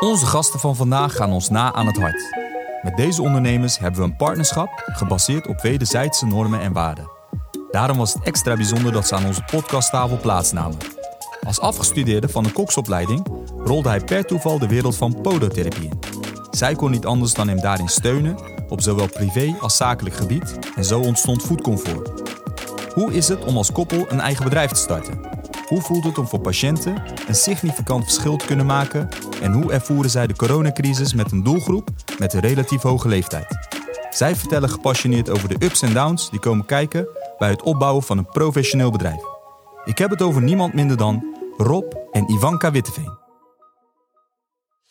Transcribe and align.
Onze 0.00 0.26
gasten 0.26 0.60
van 0.60 0.76
vandaag 0.76 1.14
gaan 1.14 1.32
ons 1.32 1.48
na 1.48 1.72
aan 1.72 1.86
het 1.86 1.96
hart. 1.96 2.36
Met 2.82 2.96
deze 2.96 3.22
ondernemers 3.22 3.78
hebben 3.78 4.00
we 4.00 4.06
een 4.06 4.16
partnerschap 4.16 4.82
gebaseerd 4.86 5.46
op 5.46 5.60
wederzijdse 5.60 6.26
normen 6.26 6.60
en 6.60 6.72
waarden. 6.72 7.10
Daarom 7.70 7.96
was 7.96 8.14
het 8.14 8.22
extra 8.22 8.54
bijzonder 8.54 8.92
dat 8.92 9.06
ze 9.06 9.14
aan 9.14 9.26
onze 9.26 9.42
podcasttafel 9.50 10.18
plaatsnamen. 10.18 10.76
Als 11.46 11.60
afgestudeerde 11.60 12.28
van 12.28 12.44
een 12.44 12.52
koksopleiding 12.52 13.26
rolde 13.64 13.88
hij 13.88 14.00
per 14.00 14.24
toeval 14.24 14.58
de 14.58 14.68
wereld 14.68 14.96
van 14.96 15.20
podotherapie 15.20 15.84
in. 15.84 15.98
Zij 16.50 16.74
kon 16.74 16.90
niet 16.90 17.06
anders 17.06 17.34
dan 17.34 17.48
hem 17.48 17.60
daarin 17.60 17.88
steunen, 17.88 18.38
op 18.68 18.80
zowel 18.80 19.08
privé 19.08 19.56
als 19.60 19.76
zakelijk 19.76 20.14
gebied, 20.14 20.58
en 20.76 20.84
zo 20.84 21.00
ontstond 21.00 21.42
Foodcomfort. 21.42 22.10
Hoe 22.94 23.12
is 23.12 23.28
het 23.28 23.44
om 23.44 23.56
als 23.56 23.72
koppel 23.72 24.06
een 24.08 24.20
eigen 24.20 24.44
bedrijf 24.44 24.70
te 24.70 24.80
starten? 24.80 25.20
Hoe 25.66 25.80
voelt 25.80 26.04
het 26.04 26.18
om 26.18 26.26
voor 26.28 26.40
patiënten 26.40 27.02
een 27.28 27.34
significant 27.34 28.04
verschil 28.04 28.36
te 28.36 28.46
kunnen 28.46 28.66
maken? 28.66 29.08
En 29.40 29.52
hoe 29.52 29.72
ervoeren 29.72 30.10
zij 30.10 30.26
de 30.26 30.36
coronacrisis 30.36 31.14
met 31.14 31.32
een 31.32 31.42
doelgroep 31.42 31.88
met 32.18 32.32
een 32.32 32.40
relatief 32.40 32.82
hoge 32.82 33.08
leeftijd? 33.08 33.46
Zij 34.10 34.36
vertellen 34.36 34.70
gepassioneerd 34.70 35.30
over 35.30 35.48
de 35.48 35.64
ups 35.64 35.82
en 35.82 35.94
downs 35.94 36.30
die 36.30 36.40
komen 36.40 36.64
kijken 36.64 37.08
bij 37.38 37.50
het 37.50 37.62
opbouwen 37.62 38.02
van 38.02 38.18
een 38.18 38.26
professioneel 38.26 38.90
bedrijf. 38.90 39.22
Ik 39.84 39.98
heb 39.98 40.10
het 40.10 40.22
over 40.22 40.42
niemand 40.42 40.74
minder 40.74 40.96
dan 40.96 41.36
Rob 41.56 41.92
en 42.12 42.30
Ivanka 42.30 42.70
Witteveen. 42.70 43.16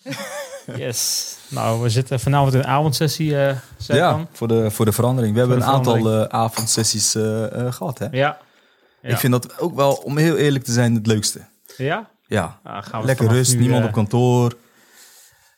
Yes. 0.76 1.36
Nou, 1.50 1.82
we 1.82 1.90
zitten 1.90 2.20
vanavond 2.20 2.54
in 2.54 2.60
een 2.60 2.66
avondsessie, 2.66 3.30
uh, 3.32 3.56
Ja, 3.78 4.28
voor 4.32 4.48
de, 4.48 4.72
voor 4.72 4.86
de 4.86 4.92
verandering. 4.92 5.34
We 5.34 5.40
hebben 5.40 5.58
een 5.58 5.64
aantal 5.64 6.20
uh, 6.20 6.24
avondsessies 6.24 7.16
uh, 7.16 7.24
gehad, 7.74 8.00
hè? 8.00 8.06
Ja. 8.06 8.38
ja. 9.02 9.10
Ik 9.10 9.18
vind 9.18 9.32
dat 9.32 9.60
ook 9.60 9.76
wel, 9.76 9.94
om 9.94 10.18
heel 10.18 10.36
eerlijk 10.36 10.64
te 10.64 10.72
zijn, 10.72 10.96
het 10.96 11.08
leukste. 11.08 11.40
Ja? 11.78 12.10
Ja. 12.28 12.60
Ah, 12.64 12.84
gaan 12.84 13.02
we 13.02 13.06
Lekker 13.06 13.28
rust, 13.28 13.54
nu, 13.54 13.60
niemand 13.60 13.86
op 13.86 13.92
kantoor. 13.92 14.54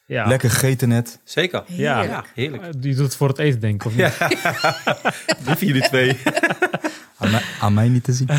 Ja. 0.06 0.28
Lekker 0.28 0.50
gegeten 0.50 0.90
net. 0.90 1.20
Zeker. 1.24 1.64
Ja, 1.66 2.02
ja 2.02 2.24
heerlijk. 2.34 2.82
Die 2.82 2.96
doet 2.96 3.06
het 3.06 3.16
voor 3.16 3.28
het 3.28 3.38
eten, 3.38 3.60
denk 3.60 3.76
ik, 3.76 3.86
of 3.86 3.96
niet? 3.96 4.18
Ja. 5.46 5.56
jullie 5.60 5.82
twee. 5.82 6.18
Aan 7.18 7.32
mij, 7.32 7.42
aan 7.62 7.74
mij, 7.74 7.88
niet 7.88 8.04
te 8.04 8.14
zien. 8.14 8.30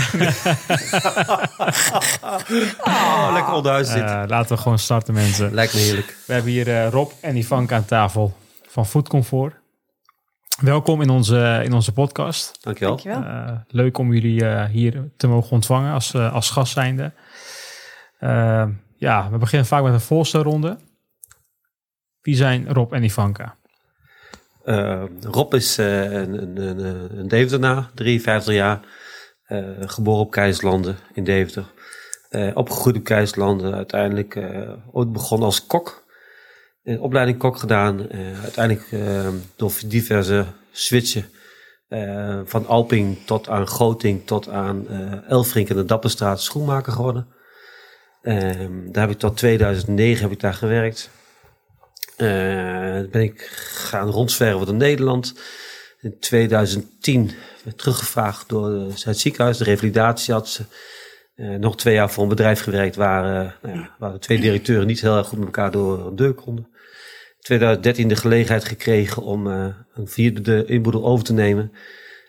oh, 2.81 3.31
lekker 3.35 3.53
onderhuis 3.53 3.91
zitten. 3.91 4.23
Uh, 4.23 4.29
laten 4.29 4.57
we 4.57 4.63
gewoon 4.63 4.79
starten, 4.79 5.15
mensen. 5.15 5.55
Lijkt 5.55 5.75
me 5.75 5.81
heerlijk. 5.81 6.17
We 6.27 6.33
hebben 6.33 6.53
hier 6.53 6.69
uh, 6.69 6.89
Rob 6.89 7.11
en 7.21 7.37
Ivanka 7.37 7.77
aan 7.77 7.85
tafel 7.85 8.37
van 8.69 8.87
Food 8.87 9.09
Comfort. 9.09 9.55
Welkom 10.61 11.03
in 11.03 11.11
onze, 11.11 11.61
in 11.65 11.73
onze 11.73 11.93
podcast. 11.93 12.59
Dankjewel. 12.61 12.97
Dankjewel. 12.97 13.31
Uh, 13.31 13.51
leuk 13.69 13.99
om 13.99 14.13
jullie 14.13 14.67
hier 14.67 15.09
te 15.17 15.27
mogen 15.27 15.51
ontvangen 15.51 15.93
als, 15.93 16.15
als 16.15 16.51
gast 16.51 16.73
zijnde. 16.73 17.13
Ja, 18.97 19.31
we 19.31 19.39
beginnen 19.39 19.69
vaak 19.69 19.83
met 19.83 19.93
een 19.93 20.01
voorstelronde. 20.01 20.79
Wie 22.23 22.37
zijn 22.37 22.73
Rob 22.73 22.93
en 22.93 23.03
Ivanka? 23.03 23.57
Uh, 24.65 25.03
Rob 25.21 25.55
is 25.55 25.79
uh, 25.79 26.13
een, 26.13 26.57
een, 26.57 27.19
een 27.19 27.29
Deventernaar, 27.29 27.91
53 27.95 28.55
jaar. 28.55 28.81
Uh, 29.49 29.69
geboren 29.81 30.21
op 30.21 30.31
Keizerlanden 30.31 30.97
in 31.13 31.25
Deventer. 31.25 31.65
opgegroeid 32.55 32.97
op 32.97 33.05
Keizerlanden. 33.05 33.75
Uiteindelijk 33.75 34.39
ooit 34.93 35.13
begonnen 35.13 35.47
als 35.47 35.67
kok. 35.67 36.05
Een 36.83 37.01
opleiding 37.01 37.39
kok 37.39 37.59
gedaan. 37.59 38.11
uiteindelijk 38.43 38.89
door 39.57 39.73
diverse 39.87 40.47
switchen. 40.71 41.25
van 42.45 42.67
Alping 42.67 43.19
tot 43.27 43.49
aan 43.49 43.67
Groting 43.67 44.27
tot 44.27 44.49
aan 44.49 44.89
Elfrink 45.29 45.69
en 45.69 45.77
de 45.77 45.85
Dapperstraat 45.85 46.41
schoenmaker 46.41 46.93
geworden. 46.93 47.27
Daar 48.23 49.03
heb 49.03 49.11
ik 49.11 49.19
tot 49.19 49.37
2009 49.37 50.23
heb 50.23 50.33
ik 50.33 50.41
daar 50.41 50.55
gewerkt. 50.55 51.11
Uh, 52.17 53.11
ben 53.11 53.23
ik 53.23 53.41
gaan 53.73 54.09
rondzwerven 54.09 54.67
door 54.67 54.75
Nederland. 54.75 55.35
In 56.01 56.19
2010 56.19 57.31
werd 57.65 57.79
teruggevraagd 57.79 58.49
door 58.49 58.71
het 59.05 59.19
ziekenhuis. 59.19 59.59
De 59.59 59.65
revalidatie 59.65 60.35
had 60.35 60.49
ze. 60.49 60.65
Uh, 61.37 61.59
nog 61.59 61.77
twee 61.77 61.95
jaar 61.95 62.11
voor 62.11 62.23
een 62.23 62.29
bedrijf 62.29 62.61
gewerkt 62.61 62.97
waar, 62.97 63.25
uh, 63.45 63.53
nou 63.63 63.79
ja, 63.79 63.95
waar 63.99 64.13
de 64.13 64.19
twee 64.19 64.41
directeuren 64.41 64.87
niet 64.87 65.01
heel 65.01 65.17
erg 65.17 65.27
goed 65.27 65.39
met 65.39 65.47
elkaar 65.47 65.71
door 65.71 66.07
een 66.07 66.17
deur 66.17 66.35
konden. 66.35 66.69
2013 67.39 68.09
de 68.09 68.17
gelegenheid 68.17 68.65
gekregen 68.65 69.23
om 69.23 69.47
een 69.47 70.09
vierde 70.09 70.65
inboedel 70.65 71.05
over 71.05 71.25
te 71.25 71.33
nemen. 71.33 71.73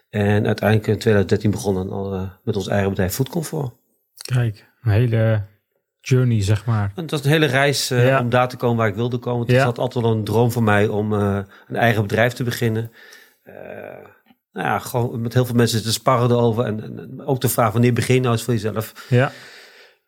En 0.09 0.45
uiteindelijk 0.45 0.87
in 0.87 0.97
2013 0.97 1.51
begonnen 1.51 1.89
al 1.89 2.29
met 2.43 2.55
ons 2.55 2.67
eigen 2.67 2.89
bedrijf 2.89 3.13
Food 3.13 3.29
Comfort. 3.29 3.73
Kijk, 4.15 4.67
een 4.81 4.91
hele 4.91 5.45
journey, 6.01 6.43
zeg 6.43 6.65
maar. 6.65 6.91
Het 6.95 7.11
was 7.11 7.23
een 7.23 7.29
hele 7.29 7.45
reis 7.45 7.91
uh, 7.91 8.19
om 8.21 8.29
daar 8.29 8.49
te 8.49 8.57
komen 8.57 8.77
waar 8.77 8.87
ik 8.87 8.95
wilde 8.95 9.17
komen. 9.17 9.41
Het 9.41 9.55
ja. 9.55 9.65
was 9.65 9.77
altijd 9.77 10.05
al 10.05 10.11
een 10.11 10.23
droom 10.23 10.51
voor 10.51 10.63
mij 10.63 10.87
om 10.87 11.13
uh, 11.13 11.39
een 11.67 11.75
eigen 11.75 12.01
bedrijf 12.01 12.33
te 12.33 12.43
beginnen. 12.43 12.91
Uh, 13.43 13.53
nou 14.51 14.67
ja, 14.67 14.79
gewoon 14.79 15.21
met 15.21 15.33
heel 15.33 15.45
veel 15.45 15.55
mensen 15.55 15.83
te 15.83 15.91
sparren 15.91 16.29
erover. 16.29 16.65
En, 16.65 16.83
en 16.83 17.21
ook 17.25 17.41
de 17.41 17.49
vraag, 17.49 17.71
wanneer 17.71 17.93
begin 17.93 18.15
je 18.15 18.21
nou 18.21 18.33
eens 18.33 18.43
voor 18.43 18.53
jezelf? 18.53 19.05
Ja. 19.09 19.31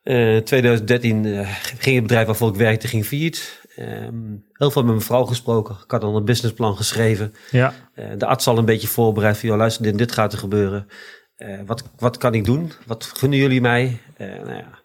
2013 0.03 1.45
ging 1.79 1.95
het 1.95 2.07
bedrijf 2.07 2.25
waarvoor 2.25 2.49
ik 2.49 2.55
werkte, 2.55 2.87
ging 2.87 3.05
failliet. 3.05 3.61
Um, 3.79 4.45
heel 4.51 4.71
veel 4.71 4.81
met 4.81 4.91
mijn 4.91 5.05
vrouw 5.05 5.23
gesproken. 5.23 5.75
Ik 5.83 5.91
had 5.91 6.01
dan 6.01 6.15
een 6.15 6.25
businessplan 6.25 6.75
geschreven. 6.75 7.33
Ja. 7.51 7.73
de 8.17 8.25
arts 8.25 8.47
al 8.47 8.57
een 8.57 8.65
beetje 8.65 8.87
voorbereid 8.87 9.37
van, 9.37 9.49
luister, 9.49 9.83
dit, 9.83 9.97
dit 9.97 10.11
gaat 10.11 10.33
er 10.33 10.39
gebeuren. 10.39 10.87
wat, 11.65 11.83
wat 11.97 12.17
kan 12.17 12.33
ik 12.33 12.45
doen? 12.45 12.71
Wat 12.85 13.03
gunnen 13.03 13.39
jullie 13.39 13.61
mij? 13.61 13.99
nou 14.17 14.53
ja, 14.53 14.82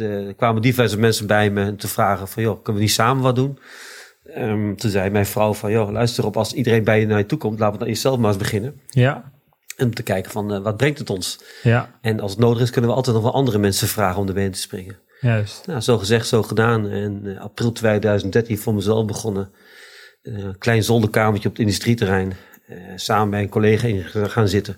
er 0.00 0.34
kwamen 0.34 0.62
diverse 0.62 0.98
mensen 0.98 1.26
bij 1.26 1.50
me 1.50 1.76
te 1.76 1.88
vragen 1.88 2.28
van, 2.28 2.42
joh, 2.42 2.54
kunnen 2.54 2.74
we 2.74 2.80
niet 2.80 2.96
samen 2.96 3.22
wat 3.22 3.36
doen? 3.36 3.58
Um, 4.36 4.76
toen 4.76 4.90
zei 4.90 5.10
mijn 5.10 5.26
vrouw 5.26 5.54
van, 5.54 5.70
joh, 5.70 5.90
luister 5.90 6.26
op, 6.26 6.36
als 6.36 6.52
iedereen 6.52 6.84
bij 6.84 7.00
je 7.00 7.06
naar 7.06 7.18
je 7.18 7.26
toe 7.26 7.38
komt, 7.38 7.58
laten 7.58 7.72
we 7.72 7.78
dan 7.78 7.88
jezelf 7.88 8.18
maar 8.18 8.28
eens 8.28 8.38
beginnen. 8.38 8.80
Ja. 8.88 9.32
En 9.76 9.86
om 9.86 9.94
te 9.94 10.02
kijken 10.02 10.30
van, 10.30 10.54
uh, 10.54 10.62
wat 10.62 10.76
brengt 10.76 10.98
het 10.98 11.10
ons? 11.10 11.40
Ja. 11.62 11.98
En 12.00 12.20
als 12.20 12.30
het 12.30 12.40
nodig 12.40 12.62
is, 12.62 12.70
kunnen 12.70 12.90
we 12.90 12.96
altijd 12.96 13.16
nog 13.16 13.24
wel 13.24 13.34
andere 13.34 13.58
mensen 13.58 13.88
vragen 13.88 14.20
om 14.20 14.28
erbij 14.28 14.50
te 14.50 14.58
springen. 14.58 14.98
Juist. 15.20 15.66
Nou, 15.66 15.80
zo 15.80 15.98
gezegd, 15.98 16.26
zo 16.26 16.42
gedaan. 16.42 16.88
En 16.88 17.20
uh, 17.24 17.40
april 17.40 17.72
2013 17.72 18.58
voor 18.58 18.74
mezelf 18.74 19.06
begonnen. 19.06 19.50
Uh, 20.22 20.48
klein 20.58 20.82
zolderkamertje 20.82 21.48
op 21.48 21.54
het 21.54 21.64
industrieterrein. 21.64 22.32
samen 22.96 23.30
bij 23.30 23.42
een 23.42 23.48
collega 23.48 23.86
in 23.86 24.04
gaan 24.04 24.48
zitten. 24.48 24.76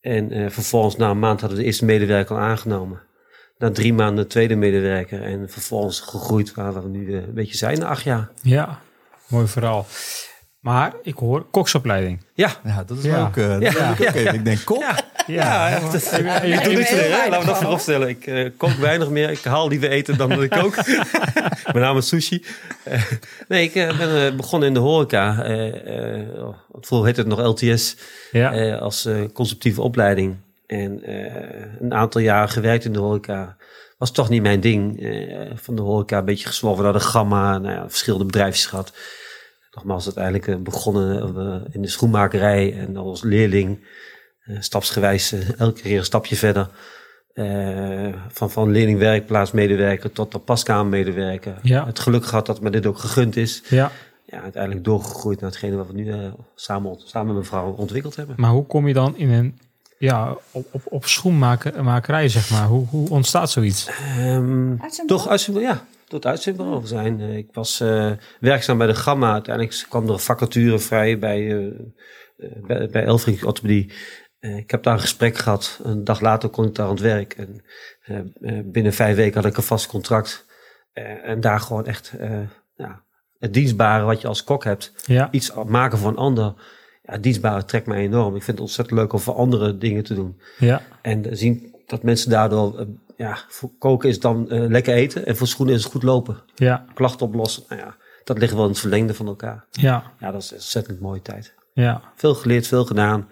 En 0.00 0.52
vervolgens 0.52 0.96
na 0.96 1.10
een 1.10 1.18
maand 1.18 1.40
hadden 1.40 1.58
we 1.58 1.62
de 1.62 1.68
eerste 1.68 1.84
medewerker 1.84 2.36
al 2.36 2.42
aangenomen 2.42 3.00
na 3.58 3.70
drie 3.70 3.92
maanden 3.92 4.28
tweede 4.28 4.56
medewerker 4.56 5.22
en 5.22 5.50
vervolgens 5.50 6.00
gegroeid 6.00 6.54
waar 6.54 6.82
we 6.82 6.88
nu 6.88 7.12
eh, 7.12 7.14
een 7.14 7.34
beetje 7.34 7.56
zijn 7.56 7.78
na 7.78 7.86
acht 7.86 8.02
jaar. 8.02 8.28
Ja, 8.42 8.80
mooi 9.28 9.46
verhaal. 9.46 9.86
Maar 10.60 10.92
ik 11.02 11.14
hoor 11.14 11.44
koksopleiding. 11.50 12.24
Ja, 12.34 12.50
ja 12.64 12.84
dat 12.84 12.98
is 12.98 13.04
ja. 13.04 13.26
ook. 13.26 13.36
Uh, 13.36 13.48
dat 13.48 13.72
ja. 13.72 14.12
Ik 14.32 14.44
denk 14.44 14.64
kok. 14.64 14.80
Ja, 14.80 14.98
ja, 15.26 15.68
ja, 15.68 15.90
dat, 15.90 16.20
ja, 16.22 16.40
ik 16.40 16.64
doe 16.64 16.72
niks 16.72 16.90
meer. 16.90 17.08
Laten 17.08 17.40
we 17.40 17.46
dat 17.46 17.58
vooropstellen. 17.58 18.08
Ik 18.08 18.26
uh, 18.26 18.50
kook 18.56 18.70
weinig 18.70 19.08
meer. 19.08 19.30
Ik 19.30 19.44
haal 19.44 19.68
liever 19.68 19.90
eten 19.90 20.16
dan 20.16 20.28
dat 20.28 20.42
ik 20.42 20.50
kook. 20.50 20.76
Met 21.72 21.74
name 21.74 22.00
sushi. 22.00 22.44
Uh, 22.88 23.02
nee, 23.48 23.62
ik 23.62 23.72
ben 23.72 24.36
begonnen 24.36 24.68
in 24.68 24.74
de 24.74 24.80
horeca. 24.80 25.34
vroeger 26.80 27.06
heette 27.06 27.20
het 27.20 27.28
nog 27.28 27.40
LTS. 27.40 27.96
Ja. 28.32 28.76
als 28.76 29.08
conceptieve 29.32 29.82
opleiding. 29.82 30.36
En 30.68 31.00
een 31.80 31.94
aantal 31.94 32.20
jaar 32.20 32.48
gewerkt 32.48 32.84
in 32.84 32.92
de 32.92 32.98
horeca 32.98 33.56
was 33.98 34.10
toch 34.10 34.28
niet 34.28 34.42
mijn 34.42 34.60
ding. 34.60 35.00
van 35.54 35.76
de 35.76 35.82
horeca 35.82 36.18
een 36.18 36.24
beetje 36.24 36.46
gezwollen 36.46 36.82
naar 36.82 36.92
de 36.92 37.00
gamma. 37.00 37.58
Nou 37.58 37.74
ja, 37.74 37.88
verschillende 37.88 38.26
bedrijfjes 38.26 38.66
gehad 38.66 38.92
nogmaals 39.70 40.04
uiteindelijk 40.04 40.64
begonnen 40.64 41.66
in 41.72 41.82
de 41.82 41.88
schoenmakerij 41.88 42.78
en 42.78 42.96
als 42.96 43.22
leerling 43.22 43.86
stapsgewijs 44.58 45.34
elke 45.58 45.80
keer 45.80 45.98
een 45.98 46.04
stapje 46.04 46.36
verder. 46.36 46.68
van, 48.28 48.50
van 48.50 48.70
leerlingwerkplaats 48.70 49.52
medewerker 49.52 50.12
tot 50.12 50.32
de 50.32 50.38
paskamermedewerker. 50.38 51.58
Ja. 51.62 51.86
Het 51.86 51.98
geluk 51.98 52.24
gehad 52.24 52.46
dat 52.46 52.60
me 52.60 52.70
dit 52.70 52.86
ook 52.86 52.98
gegund 52.98 53.36
is. 53.36 53.62
Ja. 53.68 53.90
Ja, 54.24 54.40
uiteindelijk 54.40 54.84
doorgegroeid 54.84 55.40
naar 55.40 55.50
hetgene 55.50 55.76
wat 55.76 55.86
we 55.86 55.92
nu 55.92 56.14
samen, 56.54 56.96
samen 57.04 57.26
met 57.26 57.34
mijn 57.34 57.46
vrouw 57.46 57.72
ontwikkeld 57.72 58.16
hebben. 58.16 58.34
Maar 58.38 58.50
hoe 58.50 58.66
kom 58.66 58.88
je 58.88 58.94
dan 58.94 59.16
in 59.16 59.30
een 59.30 59.58
ja, 59.98 60.36
op, 60.50 60.66
op, 60.70 60.82
op 60.84 61.06
schoenmakerij, 61.06 62.28
zeg 62.28 62.50
maar? 62.50 62.66
Hoe, 62.66 62.86
hoe 62.86 63.10
ontstaat 63.10 63.50
zoiets? 63.50 63.90
Um, 64.18 64.80
toch 65.06 65.28
uit 65.28 65.44
ja, 65.44 65.84
tot 66.08 66.26
uitzendbureau 66.26 66.86
zijn. 66.86 67.20
Uh, 67.20 67.36
ik 67.36 67.48
was 67.52 67.80
uh, 67.80 68.12
werkzaam 68.40 68.78
bij 68.78 68.86
de 68.86 68.94
Gamma. 68.94 69.32
Uiteindelijk 69.32 69.86
kwam 69.88 70.04
er 70.04 70.12
een 70.12 70.18
vacature 70.18 70.78
vrij 70.78 71.18
bij, 71.18 71.40
uh, 71.40 71.72
bij, 72.36 72.88
bij 72.88 73.04
Elfrink 73.04 73.44
Orthopedie. 73.44 73.92
ik 74.40 74.70
heb 74.70 74.82
daar 74.82 74.94
een 74.94 75.00
gesprek 75.00 75.36
gehad. 75.36 75.80
Een 75.82 76.04
dag 76.04 76.20
later 76.20 76.48
kon 76.48 76.66
ik 76.66 76.74
daar 76.74 76.86
aan 76.86 76.92
het 76.92 77.00
werk. 77.00 77.32
En 77.32 77.62
binnen 78.72 78.92
vijf 78.92 79.16
weken 79.16 79.40
had 79.40 79.50
ik 79.50 79.56
een 79.56 79.62
vast 79.62 79.86
contract. 79.86 80.46
en 81.22 81.40
daar 81.40 81.60
gewoon 81.60 81.86
echt 81.86 82.12
ja, 82.74 83.02
het 83.38 83.54
dienstbare 83.54 84.04
wat 84.04 84.20
je 84.20 84.28
als 84.28 84.44
kok 84.44 84.64
hebt. 84.64 84.92
Ja. 85.04 85.28
Iets 85.30 85.52
maken 85.66 85.98
voor 85.98 86.10
een 86.10 86.16
ander. 86.16 86.54
Ja, 87.10 87.18
dienstbare 87.18 87.64
trekt 87.64 87.86
mij 87.86 87.98
enorm. 87.98 88.36
Ik 88.36 88.42
vind 88.42 88.56
het 88.58 88.66
ontzettend 88.66 88.98
leuk 88.98 89.12
om 89.12 89.18
voor 89.18 89.34
andere 89.34 89.78
dingen 89.78 90.04
te 90.04 90.14
doen. 90.14 90.40
Ja. 90.58 90.82
En 91.02 91.36
zien 91.36 91.74
dat 91.86 92.02
mensen 92.02 92.30
daardoor 92.30 92.86
ja, 93.16 93.38
voor 93.48 93.70
koken 93.78 94.08
is 94.08 94.20
dan 94.20 94.50
eh, 94.50 94.68
lekker 94.68 94.94
eten 94.94 95.26
en 95.26 95.36
voor 95.36 95.46
schoenen 95.46 95.74
is 95.74 95.82
het 95.82 95.92
goed 95.92 96.02
lopen. 96.02 96.36
Ja, 96.54 96.84
Klachten 96.94 97.26
oplossen, 97.26 97.62
nou 97.68 97.80
ja, 97.80 97.96
dat 98.24 98.38
ligt 98.38 98.52
wel 98.54 98.62
in 98.62 98.68
het 98.70 98.78
verlengde 98.78 99.14
van 99.14 99.26
elkaar. 99.26 99.64
ja, 99.70 100.12
Ja, 100.20 100.30
dat 100.30 100.42
is 100.42 100.50
een 100.50 100.56
ontzettend 100.56 101.00
mooie 101.00 101.22
tijd. 101.22 101.54
ja. 101.72 102.02
Veel 102.14 102.34
geleerd, 102.34 102.66
veel 102.66 102.84
gedaan, 102.84 103.28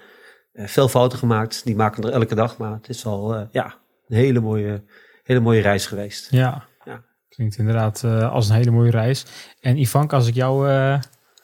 eh, 0.53 0.67
veel 0.67 0.89
fouten 0.89 1.19
gemaakt. 1.19 1.65
Die 1.65 1.77
maken 1.77 2.05
er 2.05 2.11
elke 2.13 2.35
dag, 2.35 2.57
maar 2.59 2.73
het 2.73 2.89
is 2.89 3.03
wel 3.03 3.35
eh, 3.35 3.43
ja, 3.51 3.75
een 4.09 4.17
hele 4.17 4.41
mooie, 4.41 4.83
hele 5.23 5.41
mooie 5.41 5.61
reis 5.61 5.87
geweest. 5.87 6.31
Ja. 6.31 6.65
Ja. 6.85 7.03
Klinkt 7.29 7.59
inderdaad 7.59 8.03
eh, 8.05 8.33
als 8.33 8.49
een 8.49 8.55
hele 8.55 8.71
mooie 8.71 8.91
reis. 8.91 9.27
En 9.61 9.77
Ivanka, 9.79 10.17
als 10.17 10.27
ik 10.29 10.35
jou... 10.35 10.69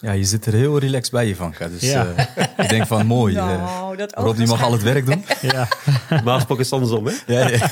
eh, 0.03 0.09
Ja, 0.09 0.13
je 0.13 0.25
zit 0.25 0.47
er 0.47 0.53
heel 0.53 0.79
relaxed 0.79 1.13
bij, 1.13 1.27
Ivanka. 1.29 1.69
Dus 1.69 1.81
Ja. 1.91 2.07
eh, 2.17 2.45
ik 2.57 2.69
denk 2.69 2.87
van 2.87 3.07
mooi. 3.07 3.37
eh 3.37 3.47
Nou, 3.47 3.97
dat 3.97 4.13
Rob 4.15 4.37
die 4.37 4.47
mag 4.47 4.63
al 4.63 4.73
het 4.73 4.83
werk 4.83 5.07
doen. 5.07 5.25
ja. 5.41 5.69
Maar 6.25 6.35
gesproken 6.35 6.65
is 6.65 6.73
andersom, 6.73 7.07
hè? 7.07 7.13
Ja, 7.27 7.49
ja. 7.49 7.71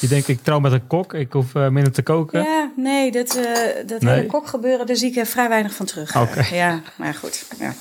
Je 0.00 0.08
denkt, 0.08 0.28
ik 0.28 0.42
trouw 0.42 0.58
met 0.60 0.72
een 0.72 0.86
kok. 0.86 1.14
Ik 1.14 1.32
hoef 1.32 1.54
eh, 1.54 1.68
minder 1.68 1.92
te 1.92 2.02
koken. 2.02 2.42
Ja, 2.42 2.70
nee, 2.76 3.12
dat, 3.12 3.36
eh, 3.36 3.86
dat 3.86 4.00
Nee? 4.00 4.14
hele 4.14 4.26
kokgebeuren, 4.26 4.86
daar 4.86 4.96
zie 4.96 5.10
ik 5.10 5.16
er 5.16 5.26
vrij 5.26 5.48
weinig 5.48 5.74
van 5.74 5.86
terug. 5.86 6.16
Oké. 6.16 6.44
Ja, 6.54 6.80
maar 6.96 7.14
goed. 7.14 7.44
Ja. 7.58 7.72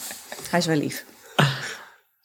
Hij 0.50 0.59
is 0.59 0.65
wel 0.65 0.75
lief. 0.77 1.06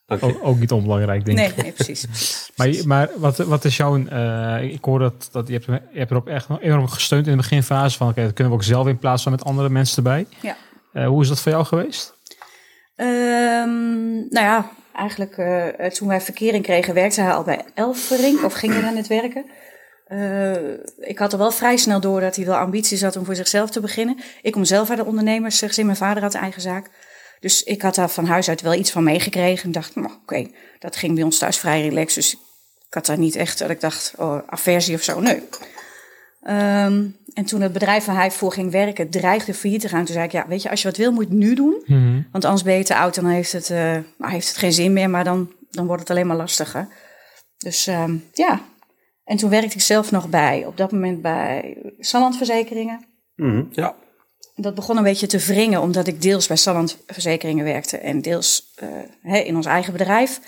Oké. 0.08 0.24
Ook, 0.24 0.38
ook 0.42 0.58
niet 0.58 0.72
onbelangrijk, 0.72 1.24
denk 1.24 1.38
Nee, 1.38 1.48
ik. 1.48 1.56
nee, 1.56 1.72
precies. 1.72 2.06
Maar, 2.56 2.68
maar 2.84 3.08
wat, 3.16 3.36
wat 3.36 3.64
is 3.64 3.76
jouw... 3.76 4.06
eh, 4.06 4.62
ik 4.72 4.84
hoor 4.84 4.98
dat, 4.98 5.28
dat 5.32 5.46
je, 5.48 5.52
hebt, 5.52 5.66
je 5.92 5.98
hebt 5.98 6.10
erop 6.10 6.28
echt 6.28 6.46
enorm 6.60 6.88
gesteund 6.88 7.24
in 7.26 7.30
de 7.32 7.36
beginfase. 7.38 7.96
Van, 7.96 8.08
oké, 8.08 8.22
dat 8.22 8.32
kunnen 8.32 8.52
we 8.52 8.58
ook 8.58 8.64
zelf 8.64 8.86
in 8.86 8.98
plaats 8.98 9.22
van 9.22 9.32
met 9.32 9.44
andere 9.44 9.68
mensen 9.68 9.96
erbij. 9.96 10.26
Ja. 10.42 10.56
Eh, 10.96 11.06
hoe 11.06 11.22
is 11.22 11.28
dat 11.28 11.40
voor 11.40 11.52
jou 11.52 11.64
geweest? 11.64 12.14
Ehm, 12.96 14.14
nou 14.14 14.46
ja, 14.46 14.70
eigenlijk 14.94 15.38
eh, 15.38 15.80
eh, 15.86 15.92
toen 15.92 16.08
wij 16.08 16.20
verkering 16.20 16.64
kregen, 16.64 16.94
werkte 16.94 17.20
hij 17.20 17.32
al 17.32 17.42
bij 17.42 17.64
Elfering 17.74 18.42
of 18.42 18.52
ging 18.52 18.72
hij 18.72 18.82
daar 18.82 18.94
net 18.94 19.06
werken. 19.06 19.44
Ik 20.98 21.18
had 21.18 21.32
er 21.32 21.38
wel 21.38 21.50
vrij 21.50 21.76
snel 21.76 22.00
door 22.00 22.20
dat 22.20 22.36
hij 22.36 22.44
wel 22.44 22.56
ambities 22.56 23.02
had 23.02 23.16
om 23.16 23.24
voor 23.24 23.34
zichzelf 23.34 23.70
te 23.70 23.80
beginnen. 23.80 24.18
Ik 24.42 24.52
kom 24.52 24.64
zelf 24.64 24.88
uit 24.88 24.98
de 24.98 25.04
ondernemersgezin, 25.04 25.86
mijn 25.86 25.98
vader 25.98 26.22
had 26.22 26.34
eigen 26.34 26.62
zaak. 26.62 26.90
Dus 27.40 27.62
ik 27.62 27.82
had 27.82 27.94
daar 27.94 28.10
van 28.10 28.26
huis 28.26 28.48
uit 28.48 28.60
wel 28.60 28.74
iets 28.74 28.90
van 28.90 29.04
meegekregen. 29.04 29.64
En 29.64 29.72
dacht, 29.72 29.94
nou, 29.94 30.12
oké, 30.22 30.50
dat 30.78 30.96
ging 30.96 31.14
bij 31.14 31.24
ons 31.24 31.38
thuis 31.38 31.58
vrij 31.58 31.82
relaxed. 31.82 32.14
Dus 32.14 32.32
ik 32.86 32.94
had 32.94 33.06
daar 33.06 33.18
niet 33.18 33.36
echt 33.36 33.58
dat 33.58 33.70
ik 33.70 33.80
dacht, 33.80 34.14
oh, 34.16 34.38
aversie 34.46 34.94
of 34.94 35.02
zo. 35.02 35.20
Nee. 35.20 35.42
Ehm, 36.42 37.06
en 37.36 37.44
toen 37.44 37.60
het 37.60 37.72
bedrijf 37.72 38.04
waar 38.04 38.16
hij 38.16 38.30
voor 38.30 38.52
ging 38.52 38.70
werken 38.70 39.10
dreigde 39.10 39.54
failliet 39.54 39.80
te 39.80 39.88
gaan, 39.88 40.04
toen 40.04 40.14
zei 40.14 40.26
ik, 40.26 40.32
ja, 40.32 40.46
weet 40.48 40.62
je, 40.62 40.70
als 40.70 40.82
je 40.82 40.88
wat 40.88 40.96
wil, 40.96 41.12
moet 41.12 41.24
je 41.24 41.30
het 41.30 41.38
nu 41.38 41.54
doen. 41.54 41.82
Want 42.32 42.44
anders 42.44 42.62
ben 42.62 42.76
je 42.76 42.84
te 42.84 42.96
oud, 42.96 43.14
dan 43.14 43.26
heeft 43.26 43.52
het, 43.52 43.70
eh, 43.70 43.78
nou, 44.18 44.32
heeft 44.32 44.48
het 44.48 44.56
geen 44.56 44.72
zin 44.72 44.92
meer, 44.92 45.10
maar 45.10 45.24
dan, 45.24 45.52
dan 45.70 45.86
wordt 45.86 46.00
het 46.00 46.10
alleen 46.10 46.26
maar 46.26 46.36
lastiger. 46.36 46.88
Dus 47.56 47.86
ehm, 47.86 48.14
ja, 48.32 48.60
en 49.24 49.36
toen 49.36 49.50
werkte 49.50 49.74
ik 49.76 49.82
zelf 49.82 50.10
nog 50.10 50.28
bij, 50.28 50.64
op 50.66 50.76
dat 50.76 50.92
moment 50.92 51.22
bij 51.22 51.76
Salland 51.98 52.36
Verzekeringen. 52.36 53.04
Mhm, 53.34 53.64
Ja. 53.70 53.94
Dat 54.54 54.74
begon 54.74 54.96
een 54.96 55.02
beetje 55.02 55.26
te 55.26 55.38
wringen, 55.38 55.80
omdat 55.80 56.06
ik 56.06 56.22
deels 56.22 56.46
bij 56.46 56.56
Salland 56.56 56.98
Verzekeringen 57.06 57.64
werkte 57.64 57.98
en 57.98 58.22
deels 58.22 58.72
eh, 58.74 58.88
hè, 59.22 59.38
in 59.38 59.56
ons 59.56 59.66
eigen 59.66 59.92
bedrijf. 59.92 60.40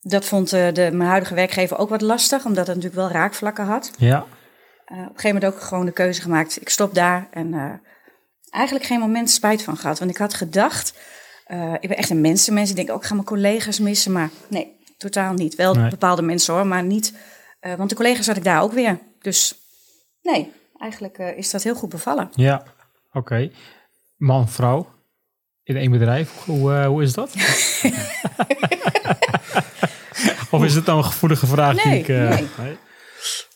Dat 0.00 0.24
vond 0.24 0.52
eh, 0.52 0.72
de, 0.72 0.90
mijn 0.92 1.08
huidige 1.08 1.34
werkgever 1.34 1.78
ook 1.78 1.88
wat 1.88 2.00
lastig, 2.00 2.44
omdat 2.44 2.66
het 2.66 2.76
natuurlijk 2.76 3.02
wel 3.02 3.20
raakvlakken 3.20 3.64
had. 3.64 3.90
Ja. 3.98 4.26
Eh, 4.88 4.96
op 4.98 5.04
een 5.04 5.10
gegeven 5.20 5.34
moment 5.34 5.54
ook 5.54 5.60
gewoon 5.60 5.86
de 5.86 5.92
keuze 5.92 6.20
gemaakt. 6.20 6.60
Ik 6.60 6.68
stop 6.68 6.94
daar 6.94 7.28
en 7.30 7.54
eh, 7.54 7.72
eigenlijk 8.50 8.84
geen 8.84 9.00
moment 9.00 9.30
spijt 9.30 9.62
van 9.62 9.76
gehad. 9.76 9.98
Want 9.98 10.10
ik 10.10 10.16
had 10.16 10.34
gedacht, 10.34 10.98
eh, 11.44 11.72
ik 11.80 11.88
ben 11.88 11.96
echt 11.96 12.10
een 12.10 12.20
mensenmens. 12.20 12.70
Ik 12.70 12.76
denk 12.76 12.90
ook, 12.90 13.00
ik 13.00 13.06
ga 13.06 13.14
mijn 13.14 13.26
collega's 13.26 13.78
missen. 13.78 14.12
Maar 14.12 14.30
nee, 14.48 14.76
totaal 14.96 15.32
niet. 15.32 15.54
Wel 15.54 15.74
Nee. 15.74 15.90
bepaalde 15.90 16.22
mensen 16.22 16.54
hoor, 16.54 16.66
maar 16.66 16.82
niet. 16.84 17.12
eh, 17.60 17.74
want 17.74 17.90
de 17.90 17.96
collega's 17.96 18.26
had 18.26 18.36
ik 18.36 18.44
daar 18.44 18.62
ook 18.62 18.72
weer. 18.72 18.98
Dus 19.20 19.54
nee, 20.22 20.52
eigenlijk 20.78 21.18
eh, 21.18 21.36
is 21.38 21.50
dat 21.50 21.62
heel 21.62 21.74
goed 21.74 21.88
bevallen. 21.88 22.28
Ja. 22.32 22.62
Oké. 23.12 23.50
Man, 24.16 24.48
vrouw. 24.48 24.88
In 25.62 25.76
één 25.76 25.90
bedrijf. 25.90 26.44
Hoe, 26.44 26.74
eh, 26.74 26.86
hoe 26.86 27.02
is 27.02 27.12
dat? 27.12 27.34
of 30.50 30.64
is 30.64 30.74
het 30.74 30.86
dan 30.86 30.98
een 30.98 31.04
gevoelige 31.04 31.46
vraag 31.46 31.74
die 31.82 31.86
Nee, 31.86 31.98
ik... 32.00 32.08
eh, 32.08 32.38
nee. 32.58 32.76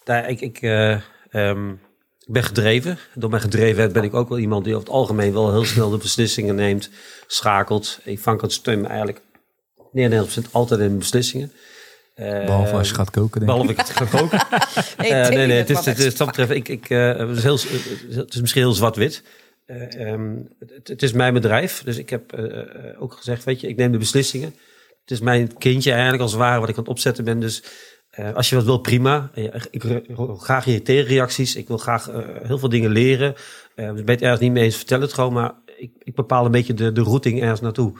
Nou, 0.04 0.26
ik, 0.26 0.40
ik, 0.40 0.62
eh, 0.62 1.00
ehm, 1.32 1.70
ik 2.18 2.32
ben 2.32 2.42
gedreven. 2.42 2.98
Door 3.14 3.30
mijn 3.30 3.42
gedrevenheid 3.42 3.92
ben 3.92 4.02
ik 4.02 4.14
ook 4.14 4.28
wel 4.28 4.38
iemand 4.38 4.64
die 4.64 4.74
over 4.74 4.86
het 4.86 4.96
algemeen 4.96 5.32
wel 5.32 5.52
heel 5.52 5.64
snel 5.64 5.90
de 5.90 5.96
beslissingen 5.96 6.54
neemt, 6.54 6.90
schakelt. 7.26 8.00
Ivanka 8.04 8.48
steunt 8.48 8.82
me 8.82 8.88
eigenlijk 8.88 9.20
99% 9.92 10.50
altijd 10.50 10.80
in 10.80 10.98
beslissingen. 10.98 11.52
Eh, 12.14 12.44
Behalve 12.44 12.72
als 12.76 12.88
je 12.88 12.94
gaat 12.94 13.10
koken, 13.10 13.40
denk 13.40 13.40
ik. 13.40 13.46
Behalve 13.46 13.70
ik 13.70 13.76
het 13.76 13.90
ga 13.90 14.18
koken. 14.18 14.46
Nee, 14.98 15.10
Eh, 15.12 15.28
nee, 15.28 15.46
nee, 15.46 15.58
het 15.58 15.70
is, 15.70 15.84
het 15.84 15.98
is, 15.98 16.16
dat 16.16 16.26
betreft, 16.26 16.50
ik, 16.50 16.68
ik, 16.68 16.90
eh, 16.90 17.16
het, 17.16 17.36
is 17.36 17.42
heel, 17.42 17.58
het 18.16 18.34
is 18.34 18.40
misschien 18.40 18.62
heel 18.62 18.72
zwart-wit. 18.72 19.22
Eh, 19.66 20.08
ehm, 20.08 20.36
het, 20.58 20.88
het 20.88 21.02
is 21.02 21.12
mijn 21.12 21.34
bedrijf, 21.34 21.82
dus 21.84 21.96
ik 21.96 22.10
heb 22.10 22.38
ook 22.98 23.12
gezegd, 23.12 23.44
weet 23.44 23.60
je, 23.60 23.68
ik 23.68 23.76
neem 23.76 23.92
de 23.92 23.98
beslissingen. 23.98 24.54
Het 25.00 25.10
is 25.10 25.20
mijn 25.20 25.58
kindje 25.58 25.90
eigenlijk 25.90 26.22
als 26.22 26.30
het 26.30 26.40
ware 26.40 26.60
wat 26.60 26.68
ik 26.68 26.76
aan 26.76 26.82
het 26.82 26.92
opzetten 26.92 27.24
ben. 27.24 27.40
Dus 27.40 27.62
eh, 28.12 28.34
als 28.34 28.48
je 28.48 28.54
wat 28.56 28.64
wil, 28.64 28.78
prima. 28.78 29.30
Eh, 29.34 29.44
ik 29.70 29.82
wil 29.82 30.36
graag 30.36 30.64
je 30.64 30.82
tegenreacties. 30.82 31.56
Ik 31.56 31.68
wil 31.68 31.78
graag 31.78 32.08
eh, 32.08 32.18
heel 32.42 32.58
veel 32.58 32.68
dingen 32.68 32.90
leren. 32.90 33.34
Dus 33.74 33.84
ben 33.86 34.04
je 34.04 34.10
het 34.10 34.22
ergens 34.22 34.40
niet 34.40 34.52
mee 34.52 34.64
eens, 34.64 34.76
vertel 34.76 35.00
het 35.00 35.12
gewoon. 35.12 35.32
Maar 35.32 35.52
ik, 35.76 35.90
ik 35.98 36.14
bepaal 36.14 36.44
een 36.44 36.50
beetje 36.50 36.74
de, 36.74 36.92
de 36.92 37.02
routing 37.02 37.40
ergens 37.40 37.60
naartoe. 37.60 37.92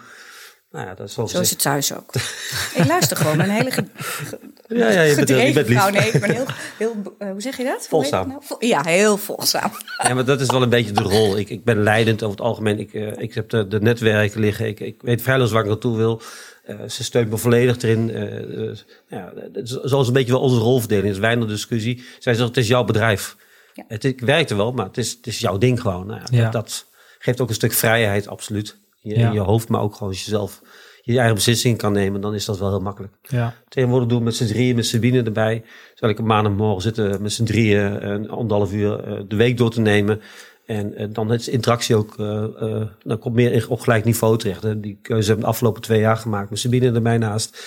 Nou 0.70 0.87
ja, 0.87 0.94
dat 0.94 1.09
is 1.09 1.14
Zo 1.14 1.41
is 1.41 1.50
het 1.50 1.59
thuis 1.62 1.94
ook. 1.97 2.14
ik 2.75 2.85
luister 2.87 3.17
gewoon 3.17 3.41
een 3.41 3.50
hele 3.50 3.70
ge- 3.70 3.85
ge- 3.94 4.38
Ja, 4.69 4.91
ja, 4.91 5.03
je 5.03 5.14
bent, 5.14 5.29
je 5.29 5.53
bent 5.53 5.69
lief. 5.69 5.91
Nee, 5.91 6.11
ik 6.11 6.20
ben 6.20 6.31
heel, 6.31 6.47
heel 6.79 6.97
hoe 7.19 7.41
zeg 7.41 7.56
je 7.56 7.65
dat? 7.65 7.88
Het 7.91 8.11
nou? 8.11 8.32
Vol- 8.41 8.65
Ja, 8.65 8.82
heel 8.85 9.17
volgzaam. 9.17 9.70
Ja, 10.03 10.15
maar 10.15 10.25
dat 10.25 10.41
is 10.41 10.47
wel 10.50 10.62
een 10.62 10.69
beetje 10.69 10.93
de 10.93 11.03
rol. 11.03 11.38
Ik, 11.38 11.50
ik 11.50 11.65
ben 11.65 11.82
leidend 11.82 12.23
over 12.23 12.37
het 12.37 12.47
algemeen. 12.47 12.79
Ik, 12.79 12.93
ik 13.19 13.35
heb 13.35 13.49
de, 13.49 13.69
de 13.69 13.81
netwerken 13.81 14.41
liggen. 14.41 14.67
Ik, 14.67 14.81
ik 14.81 15.03
weet 15.03 15.23
vrijwel 15.23 15.49
waar 15.49 15.62
ik 15.62 15.69
naartoe 15.69 15.97
wil. 15.97 16.23
Eh, 16.62 16.76
ze 16.88 17.05
steunt 17.05 17.31
me 17.31 17.37
volledig 17.37 17.82
erin. 17.82 18.11
Eh, 18.11 18.69
eh, 18.69 18.76
ja, 19.09 19.32
dat 19.53 19.62
is- 19.62 19.70
zo 19.91 20.00
is 20.00 20.06
een 20.06 20.12
beetje 20.12 20.32
wel 20.32 20.41
onze 20.41 20.59
rolverdeling. 20.59 21.06
Er 21.06 21.12
is 21.12 21.19
weinig 21.19 21.49
discussie. 21.49 22.03
Zij 22.19 22.35
zegt, 22.35 22.49
het 22.49 22.56
is 22.56 22.69
jouw 22.69 22.85
bedrijf. 22.85 23.37
Ja. 23.75 23.85
Het 23.88 24.05
ik 24.05 24.20
werkte 24.20 24.55
wel, 24.55 24.73
maar 24.73 24.87
het 24.87 24.99
is, 24.99 25.11
het 25.12 25.26
is 25.26 25.38
jouw 25.38 25.59
ding 25.59 25.81
gewoon. 25.81 26.06
Nou, 26.06 26.20
ja, 26.20 26.26
Ja. 26.31 26.43
Dat, 26.43 26.53
dat 26.53 26.87
geeft 27.19 27.41
ook 27.41 27.49
een 27.49 27.55
stuk 27.55 27.73
vrijheid, 27.73 28.29
absoluut. 28.29 28.76
In 29.03 29.11
je, 29.11 29.19
Ja. 29.19 29.26
in 29.26 29.32
je 29.32 29.41
hoofd, 29.41 29.69
maar 29.69 29.81
ook 29.81 29.93
gewoon 29.94 30.09
als 30.09 30.25
je 30.25 30.31
zelf 30.31 30.61
je 31.03 31.17
eigen 31.17 31.35
beslissingen 31.35 31.76
kan 31.76 31.93
nemen. 31.93 32.20
Dan 32.20 32.35
is 32.35 32.44
dat 32.44 32.59
wel 32.59 32.69
heel 32.69 32.81
makkelijk. 32.81 33.12
Ja. 33.29 33.55
Tegenwoordig 33.69 34.08
doen 34.08 34.19
we 34.19 34.25
met 34.25 34.37
z'n 34.37 34.47
drieën, 34.47 34.75
met 34.76 34.87
Sabine 34.87 35.23
erbij. 35.23 35.62
Zal 35.94 36.08
ik 36.08 36.19
een 36.19 36.26
maandagmorgen 36.26 36.82
zitten 36.82 37.23
met 37.23 37.32
z'n 37.32 37.44
drieën 37.44 38.08
een 38.11 38.31
anderhalf 38.31 38.73
uur 38.73 39.25
de 39.29 39.37
week 39.37 39.56
door 39.56 39.70
te 39.70 39.81
nemen. 39.81 40.20
En 40.67 40.95
eh, 40.95 41.07
dan 41.11 41.33
is 41.33 41.49
interactie 41.49 41.97
ook, 41.97 42.19
eh, 42.19 42.45
eh, 42.45 42.89
dan 43.03 43.19
komt 43.19 43.35
meer 43.35 43.69
op 43.69 43.81
gelijk 43.81 44.05
niveau 44.05 44.39
terecht. 44.39 44.63
Hè. 44.63 44.81
Die 44.81 44.99
keuze 45.03 45.27
hebben 45.27 45.37
we 45.37 45.43
de 45.43 45.51
afgelopen 45.51 45.83
twee 45.83 46.01
jaar 46.01 46.17
gemaakt 46.17 46.51
met 46.51 46.59
Sabine 46.59 46.93
erbij 46.93 47.19
naast. 47.19 47.63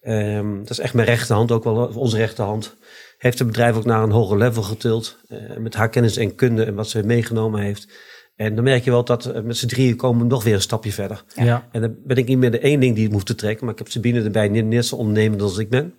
Ehm, 0.00 0.58
dat 0.58 0.70
is 0.70 0.78
echt 0.78 0.94
mijn 0.94 1.06
rechterhand, 1.06 1.52
ook 1.52 1.64
wel 1.64 1.92
onze 1.94 2.16
rechterhand. 2.16 2.76
Heeft 3.18 3.38
het 3.38 3.46
bedrijf 3.46 3.76
ook 3.76 3.84
naar 3.84 4.02
een 4.02 4.10
hoger 4.10 4.38
level 4.38 4.62
getild. 4.62 5.18
met 5.58 5.74
haar 5.74 5.88
kennis 5.88 6.16
en 6.16 6.34
kunde 6.34 6.64
en 6.64 6.74
wat 6.74 6.88
ze 6.88 7.02
meegenomen 7.02 7.60
heeft. 7.60 7.88
En 8.36 8.54
dan 8.54 8.64
merk 8.64 8.84
je 8.84 8.90
wel 8.90 9.04
dat 9.04 9.44
met 9.44 9.56
z'n 9.56 9.66
drieën 9.66 9.96
komen 9.96 10.22
we 10.22 10.28
nog 10.28 10.44
weer 10.44 10.54
een 10.54 10.60
stapje 10.60 10.92
verder. 10.92 11.24
Ja. 11.34 11.68
En 11.72 11.80
dan 11.80 11.96
ben 12.04 12.16
ik 12.16 12.26
niet 12.26 12.38
meer 12.38 12.50
de 12.50 12.58
één 12.58 12.80
ding 12.80 12.94
die 12.94 13.04
het 13.04 13.12
hoeft 13.12 13.26
te 13.26 13.34
trekken. 13.34 13.64
Maar 13.64 13.72
ik 13.72 13.78
heb 13.78 13.90
Sabine 13.90 14.22
erbij, 14.22 14.48
net, 14.48 14.64
net 14.64 14.86
zo 14.86 14.96
ondernemend 14.96 15.42
als 15.42 15.58
ik 15.58 15.68
ben. 15.68 15.94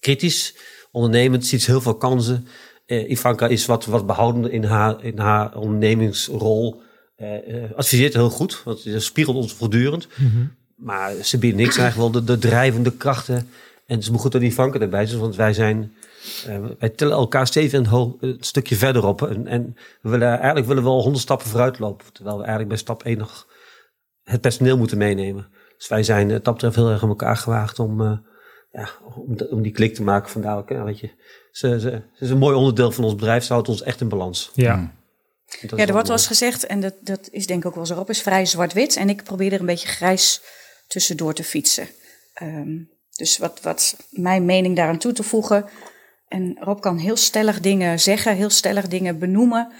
Kritisch, 0.00 0.56
ondernemend, 0.90 1.46
ziet 1.46 1.66
heel 1.66 1.80
veel 1.80 1.96
kansen. 1.96 2.46
Eh, 2.92 3.10
Ivanka 3.10 3.46
is 3.46 3.66
wat, 3.66 3.84
wat 3.84 4.34
in 4.50 4.64
haar, 4.64 5.04
in 5.04 5.18
haar 5.18 5.56
ondernemingsrol. 5.56 6.82
Eh, 7.16 7.64
eh, 7.64 7.70
adviseert 7.76 8.14
heel 8.14 8.30
goed, 8.30 8.62
want 8.64 8.80
ze 8.80 9.00
spiegelt 9.00 9.36
ons 9.36 9.52
voortdurend. 9.52 10.08
Maar 10.76 11.12
Sabine 11.20 11.52
en 11.52 11.60
ik 11.60 11.72
zijn 11.72 11.84
eigenlijk 11.84 12.12
wel 12.12 12.24
de, 12.24 12.32
de 12.32 12.48
drijvende 12.48 12.96
krachten. 12.96 13.36
En 13.86 13.94
het 13.94 14.02
is 14.02 14.10
maar 14.10 14.18
goed 14.18 14.32
dat 14.32 14.42
Ivanka 14.42 14.78
erbij 14.78 15.02
is, 15.02 15.14
want 15.14 15.36
wij 15.36 15.52
zijn... 15.52 15.92
wij 16.78 16.88
tellen 16.88 17.16
elkaar 17.16 17.46
steeds 17.46 17.72
een, 17.72 18.36
stukje 18.40 18.76
verder 18.76 19.06
op. 19.06 19.22
En, 19.22 19.46
en 19.46 19.76
we 20.00 20.10
willen, 20.10 20.28
eigenlijk 20.28 20.66
willen 20.66 20.82
we 20.82 20.88
wel 20.88 21.02
honderd 21.02 21.22
stappen 21.22 21.48
vooruit 21.48 21.78
lopen. 21.78 22.06
Terwijl 22.12 22.36
we 22.36 22.42
eigenlijk 22.42 22.72
bij 22.72 22.78
stap 22.78 23.02
1 23.02 23.18
nog 23.18 23.46
het 24.22 24.40
personeel 24.40 24.76
moeten 24.76 24.98
meenemen. 24.98 25.48
Dus 25.76 25.88
wij 25.88 26.02
zijn 26.02 26.30
eh, 26.30 26.36
dat 26.42 26.54
betreft 26.54 26.76
heel 26.76 26.90
erg 26.90 27.02
aan 27.02 27.08
elkaar 27.08 27.36
gewaagd 27.36 27.78
om, 27.78 28.22
ja, 28.72 28.88
om, 29.16 29.36
de- 29.36 29.48
om 29.50 29.62
die 29.62 29.72
klik 29.72 29.94
te 29.94 30.02
maken. 30.02 30.30
Vandaar 30.30 30.56
ook, 30.56 30.68
ja, 30.68 30.84
weet 30.84 31.00
je, 31.00 31.10
ze, 31.52 31.80
ze, 31.80 32.02
ze 32.14 32.24
is 32.24 32.30
een 32.30 32.38
mooi 32.38 32.56
onderdeel 32.56 32.92
van 32.92 33.04
ons 33.04 33.14
bedrijf. 33.14 33.44
Ze 33.44 33.52
houdt 33.52 33.68
ons 33.68 33.82
echt 33.82 34.00
in 34.00 34.08
balans. 34.08 34.50
Ja. 34.54 34.76
Mm. 34.76 34.92
Dat 35.60 35.72
is 35.72 35.78
Ja, 35.78 35.86
er 35.86 35.92
wordt 35.92 36.08
wel 36.08 36.16
eens 36.16 36.26
gezegd, 36.26 36.66
en 36.66 36.80
dat, 36.80 36.94
dat 37.00 37.28
is 37.30 37.46
denk 37.46 37.60
ik 37.60 37.66
ook 37.68 37.74
wel 37.74 37.86
zo 37.86 37.98
op, 37.98 38.10
is 38.10 38.22
vrij 38.22 38.46
zwart-wit. 38.46 38.96
En 38.96 39.08
ik 39.08 39.22
probeer 39.22 39.52
er 39.52 39.60
een 39.60 39.66
beetje 39.66 39.88
grijs 39.88 40.40
tussendoor 40.86 41.34
te 41.34 41.44
fietsen. 41.44 41.88
Ehm, 42.34 42.78
dus 43.16 43.38
wat, 43.38 43.60
wat 43.62 43.96
mijn 44.10 44.44
mening 44.44 44.76
daaraan 44.76 44.98
toe 44.98 45.12
te 45.12 45.22
voegen. 45.22 45.64
En 46.28 46.56
Rob 46.60 46.80
kan 46.80 46.98
heel 46.98 47.16
stellig 47.16 47.60
dingen 47.60 48.00
zeggen, 48.00 48.36
heel 48.36 48.50
stellig 48.50 48.88
dingen 48.88 49.18
benoemen. 49.18 49.72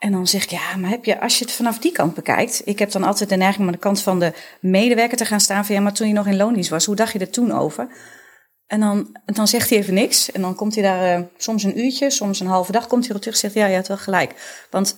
En 0.00 0.12
dan 0.12 0.26
zeg 0.26 0.42
ik, 0.42 0.50
ja, 0.50 0.76
maar 0.76 0.90
heb 0.90 1.04
je, 1.04 1.20
als 1.20 1.38
je 1.38 1.44
het 1.44 1.54
vanaf 1.54 1.78
die 1.78 1.92
kant 1.92 2.14
bekijkt. 2.14 2.62
Ik 2.64 2.78
heb 2.78 2.90
dan 2.90 3.04
altijd 3.04 3.28
de 3.28 3.36
neiging 3.36 3.60
om 3.60 3.66
aan 3.66 3.72
de 3.72 3.78
kant 3.78 4.00
van 4.00 4.18
de 4.18 4.32
medewerker 4.60 5.16
te 5.16 5.24
gaan 5.24 5.40
staan. 5.40 5.64
Van 5.64 5.74
ja, 5.74 5.80
maar 5.80 5.92
toen 5.92 6.08
je 6.08 6.14
nog 6.14 6.26
in 6.26 6.36
loondienst 6.36 6.70
was, 6.70 6.84
hoe 6.84 6.94
dacht 6.94 7.12
je 7.12 7.18
er 7.18 7.30
toen 7.30 7.52
over? 7.52 7.88
En 8.66 8.80
dan, 8.80 9.16
dan 9.24 9.48
zegt 9.48 9.70
hij 9.70 9.78
even 9.78 9.94
niks. 9.94 10.32
En 10.32 10.40
dan 10.40 10.54
komt 10.54 10.74
hij 10.74 10.82
daar 10.82 11.16
eh, 11.16 11.24
soms 11.36 11.62
een 11.62 11.78
uurtje, 11.78 12.10
soms 12.10 12.40
een 12.40 12.46
halve 12.46 12.72
dag 12.72 12.86
komt 12.86 13.06
hij 13.06 13.14
er 13.14 13.20
terug 13.20 13.34
en 13.34 13.40
zegt 13.40 13.54
ja, 13.54 13.66
je 13.66 13.74
hebt 13.74 13.88
wel 13.88 13.96
gelijk. 13.96 14.64
Want 14.70 14.96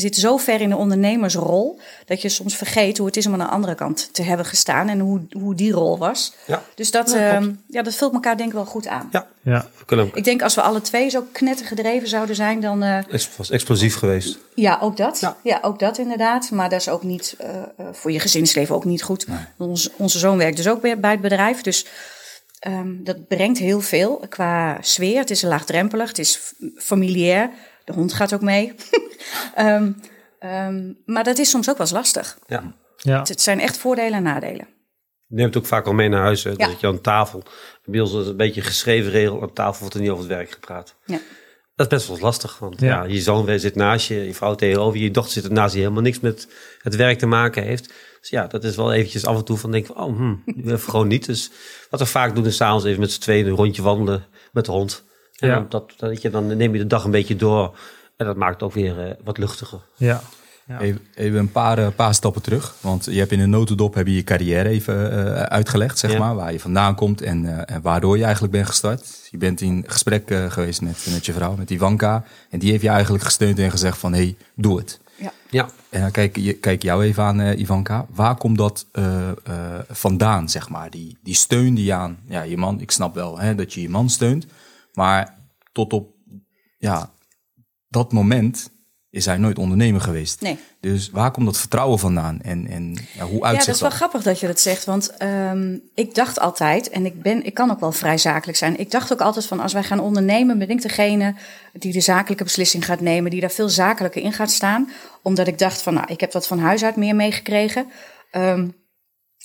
je 0.00 0.04
zit 0.04 0.16
zo 0.16 0.36
ver 0.36 0.60
in 0.60 0.68
de 0.68 0.76
ondernemersrol 0.76 1.80
dat 2.06 2.22
je 2.22 2.28
soms 2.28 2.56
vergeet 2.56 2.98
hoe 2.98 3.06
het 3.06 3.16
is 3.16 3.26
om 3.26 3.32
aan 3.32 3.38
de 3.38 3.44
andere 3.44 3.74
kant 3.74 4.08
te 4.12 4.22
hebben 4.22 4.46
gestaan 4.46 4.88
en 4.88 4.98
hoe, 4.98 5.20
hoe 5.30 5.54
die 5.54 5.72
rol 5.72 5.98
was. 5.98 6.34
Ja. 6.46 6.62
Dus 6.74 6.90
dat, 6.90 7.10
Ja, 7.10 7.32
ja, 7.32 7.38
klopt. 7.38 7.56
ja, 7.68 7.82
dat 7.82 7.94
vult 7.94 8.12
elkaar 8.12 8.36
denk 8.36 8.48
ik 8.48 8.54
wel 8.54 8.64
goed 8.64 8.86
aan. 8.86 9.08
Ja, 9.12 9.26
Ja. 9.42 9.68
we. 9.86 10.10
Ik 10.14 10.24
denk 10.24 10.42
als 10.42 10.54
we 10.54 10.60
alle 10.60 10.80
twee 10.80 11.08
zo 11.10 11.26
knettergedreven 11.32 12.08
zouden 12.08 12.36
zijn, 12.36 12.60
dan 12.60 12.82
eh, 12.82 12.98
Het 13.08 13.28
was 13.36 13.50
explosief 13.50 13.96
geweest. 13.96 14.38
ja, 14.54 14.78
ook 14.82 14.96
dat. 14.96 15.20
Ja. 15.20 15.36
Ja. 15.42 15.58
ook 15.62 15.78
dat 15.78 15.98
inderdaad. 15.98 16.50
Maar 16.50 16.68
dat 16.68 16.80
is 16.80 16.88
ook 16.88 17.02
niet 17.02 17.34
eh, 17.38 17.48
eh, 17.56 17.86
voor 17.92 18.12
je 18.12 18.20
gezinsleven 18.20 18.74
ook 18.74 18.84
niet 18.84 19.02
goed. 19.02 19.26
Ons, 19.58 19.90
onze 19.96 20.18
zoon 20.18 20.38
werkt 20.38 20.56
dus 20.56 20.68
ook 20.68 20.80
bij, 20.80 21.00
bij 21.00 21.10
het 21.10 21.20
bedrijf. 21.20 21.60
Dus 21.60 21.86
ehm, 22.58 22.88
dat 22.98 23.28
brengt 23.28 23.58
heel 23.58 23.80
veel 23.80 24.22
qua 24.28 24.78
sfeer. 24.80 25.18
Het 25.18 25.30
is 25.30 25.42
laagdrempelig, 25.42 26.08
het 26.08 26.18
is 26.18 26.54
familiair. 26.76 27.50
De 27.88 27.94
hond 27.94 28.12
gaat 28.12 28.34
ook 28.34 28.40
mee. 28.42 28.74
Ehm, 29.54 29.92
ehm, 30.38 30.92
maar 31.04 31.24
dat 31.24 31.38
is 31.38 31.50
soms 31.50 31.70
ook 31.70 31.76
wel 31.76 31.86
eens 31.86 31.94
lastig. 31.94 32.38
Ja. 32.46 32.74
Ja. 32.96 33.22
Het 33.22 33.40
zijn 33.40 33.60
echt 33.60 33.76
voordelen 33.78 34.12
en 34.12 34.22
nadelen. 34.22 34.66
Je 35.26 35.36
neemt 35.36 35.56
ook 35.56 35.66
vaak 35.66 35.86
al 35.86 35.92
mee 35.92 36.08
naar 36.08 36.22
huis. 36.22 36.44
Hè, 36.44 36.50
Ja. 36.50 36.56
Dat 36.56 36.80
je 36.80 36.86
aan 36.86 37.00
tafel, 37.00 37.42
bij 37.84 38.00
ons 38.00 38.14
is 38.14 38.26
een 38.26 38.36
beetje 38.36 38.60
een 38.60 38.66
geschreven 38.66 39.10
regel, 39.10 39.42
aan 39.42 39.52
tafel 39.52 39.80
wordt 39.80 39.94
er 39.94 40.00
niet 40.00 40.10
over 40.10 40.24
het 40.24 40.32
werk 40.32 40.50
gepraat. 40.50 40.94
Ja. 41.04 41.18
Dat 41.74 41.86
is 41.92 41.98
best 41.98 42.08
wel 42.08 42.18
lastig, 42.18 42.58
want 42.58 42.80
Ja. 42.80 42.86
ja. 42.86 43.04
je 43.04 43.20
zoon 43.20 43.58
zit 43.58 43.74
naast 43.74 44.08
je, 44.08 44.14
je 44.14 44.34
vrouw 44.34 44.54
tegenover 44.54 44.98
je, 44.98 45.04
je 45.04 45.10
dochter 45.10 45.32
zit 45.32 45.44
ernaast 45.44 45.72
die 45.72 45.82
helemaal 45.82 46.02
niks 46.02 46.20
met 46.20 46.48
het 46.82 46.96
werk 46.96 47.18
te 47.18 47.26
maken 47.26 47.62
heeft. 47.62 47.92
Dus 48.20 48.30
ja, 48.30 48.46
dat 48.46 48.64
is 48.64 48.76
wel 48.76 48.92
eventjes 48.92 49.26
af 49.26 49.36
en 49.36 49.44
toe 49.44 49.56
van 49.56 49.70
denken, 49.70 49.94
van, 49.94 50.04
oh, 50.04 50.16
hm, 50.16 50.76
gewoon 50.90 51.08
niet. 51.08 51.26
Dus 51.26 51.50
wat 51.90 52.00
we 52.00 52.06
vaak 52.06 52.34
doen 52.34 52.46
is 52.46 52.56
s'avonds 52.56 52.84
even 52.84 53.00
met 53.00 53.12
z'n 53.12 53.20
tweeën 53.20 53.46
een 53.46 53.56
rondje 53.56 53.82
wandelen 53.82 54.24
met 54.52 54.64
de 54.64 54.70
hond. 54.70 55.04
Ja. 55.46 55.54
dan, 55.54 55.66
dat, 55.68 55.92
dat 55.96 56.22
je, 56.22 56.30
dan 56.30 56.56
neem 56.56 56.72
je 56.72 56.78
de 56.78 56.86
dag 56.86 57.04
een 57.04 57.10
beetje 57.10 57.36
door 57.36 57.78
en 58.16 58.26
dat 58.26 58.36
maakt 58.36 58.54
het 58.54 58.62
ook 58.62 58.72
weer 58.72 59.00
eh, 59.06 59.10
wat 59.24 59.38
luchtiger. 59.38 59.78
Ja. 59.96 60.20
Ja. 60.66 60.80
Even, 60.80 61.00
even 61.14 61.38
een 61.38 61.52
paar, 61.52 61.78
eh, 61.78 61.86
paar 61.96 62.14
stappen 62.14 62.42
terug. 62.42 62.74
Want 62.80 63.04
je 63.04 63.18
hebt 63.18 63.32
in 63.32 63.40
een 63.40 63.50
notendop 63.50 63.94
heb 63.94 64.06
je, 64.06 64.14
je 64.14 64.24
carrière 64.24 64.68
even 64.68 65.12
eh, 65.12 65.42
uitgelegd, 65.42 65.98
zeg 65.98 66.12
Ja. 66.12 66.18
maar. 66.18 66.34
Waar 66.34 66.52
je 66.52 66.60
vandaan 66.60 66.94
komt 66.94 67.22
en, 67.22 67.46
eh, 67.66 67.74
en 67.76 67.82
waardoor 67.82 68.16
je 68.16 68.22
eigenlijk 68.22 68.52
bent 68.52 68.66
gestart. 68.66 69.28
Je 69.30 69.38
bent 69.38 69.60
in 69.60 69.84
gesprek 69.86 70.30
eh, 70.30 70.50
geweest 70.50 70.80
met, 70.82 71.06
met 71.12 71.26
je 71.26 71.32
vrouw, 71.32 71.54
met 71.56 71.70
Ivanka. 71.70 72.24
En 72.50 72.58
die 72.58 72.70
heeft 72.70 72.82
je 72.82 72.88
eigenlijk 72.88 73.24
gesteund 73.24 73.58
en 73.58 73.70
gezegd 73.70 73.98
van, 73.98 74.12
hé, 74.12 74.18
hey, 74.22 74.36
doe 74.54 74.78
het. 74.78 75.00
Ja. 75.16 75.32
Ja, 75.50 75.68
En 75.88 76.00
dan 76.00 76.10
kijk, 76.10 76.36
je, 76.36 76.52
kijk 76.52 76.82
jou 76.82 77.04
even 77.04 77.22
aan, 77.22 77.40
eh, 77.40 77.58
Ivanka. 77.58 78.06
Waar 78.14 78.36
komt 78.36 78.58
dat 78.58 78.86
eh, 78.92 79.28
eh, 79.28 79.34
vandaan, 79.90 80.48
zeg 80.48 80.68
maar? 80.68 80.90
Die, 80.90 81.16
die 81.22 81.34
steun 81.34 81.74
die 81.74 81.84
je 81.84 81.92
aan 81.92 82.18
ja, 82.28 82.42
je 82.42 82.56
man... 82.56 82.80
Ik 82.80 82.90
snap 82.90 83.14
wel 83.14 83.38
hè, 83.38 83.54
dat 83.54 83.72
je 83.72 83.80
je 83.82 83.88
man 83.88 84.10
steunt. 84.10 84.46
Maar 84.98 85.34
tot 85.72 85.92
op 85.92 86.14
ja, 86.78 87.12
dat 87.88 88.12
moment 88.12 88.70
is 89.10 89.24
hij 89.24 89.36
nooit 89.36 89.58
ondernemer 89.58 90.00
geweest. 90.00 90.40
Nee. 90.40 90.58
Dus 90.80 91.10
waar 91.10 91.30
komt 91.30 91.46
dat 91.46 91.58
vertrouwen 91.58 91.98
vandaan? 91.98 92.40
En, 92.40 92.66
en 92.66 92.96
ja, 93.14 93.24
hoe 93.24 93.32
Ja, 93.32 93.38
dat 93.38 93.42
uitzicht 93.42 93.74
is 93.74 93.80
wel 93.80 93.88
dat? 93.88 93.98
grappig 93.98 94.22
dat 94.22 94.40
je 94.40 94.46
dat 94.46 94.60
zegt. 94.60 94.84
Want 94.84 95.16
ehm, 95.16 95.76
ik 95.94 96.14
dacht 96.14 96.40
altijd, 96.40 96.88
en 96.90 97.06
ik, 97.06 97.22
ben, 97.22 97.44
ik 97.44 97.54
kan 97.54 97.70
ook 97.70 97.80
wel 97.80 97.92
vrij 97.92 98.18
zakelijk 98.18 98.58
zijn. 98.58 98.78
Ik 98.78 98.90
dacht 98.90 99.12
ook 99.12 99.20
altijd 99.20 99.46
van 99.46 99.60
als 99.60 99.72
wij 99.72 99.82
gaan 99.82 100.00
ondernemen, 100.00 100.58
ben 100.58 100.70
ik 100.70 100.82
degene 100.82 101.34
die 101.72 101.92
de 101.92 102.00
zakelijke 102.00 102.44
beslissing 102.44 102.84
gaat 102.84 103.00
nemen. 103.00 103.30
Die 103.30 103.40
daar 103.40 103.50
veel 103.50 103.68
zakelijker 103.68 104.22
in 104.22 104.32
gaat 104.32 104.50
staan. 104.50 104.90
Omdat 105.22 105.46
ik 105.46 105.58
dacht 105.58 105.82
van, 105.82 105.94
nou, 105.94 106.06
ik 106.12 106.20
heb 106.20 106.32
dat 106.32 106.46
van 106.46 106.58
huis 106.58 106.84
uit 106.84 106.96
meer 106.96 107.14
meegekregen. 107.14 107.86
Ehm, 108.30 108.68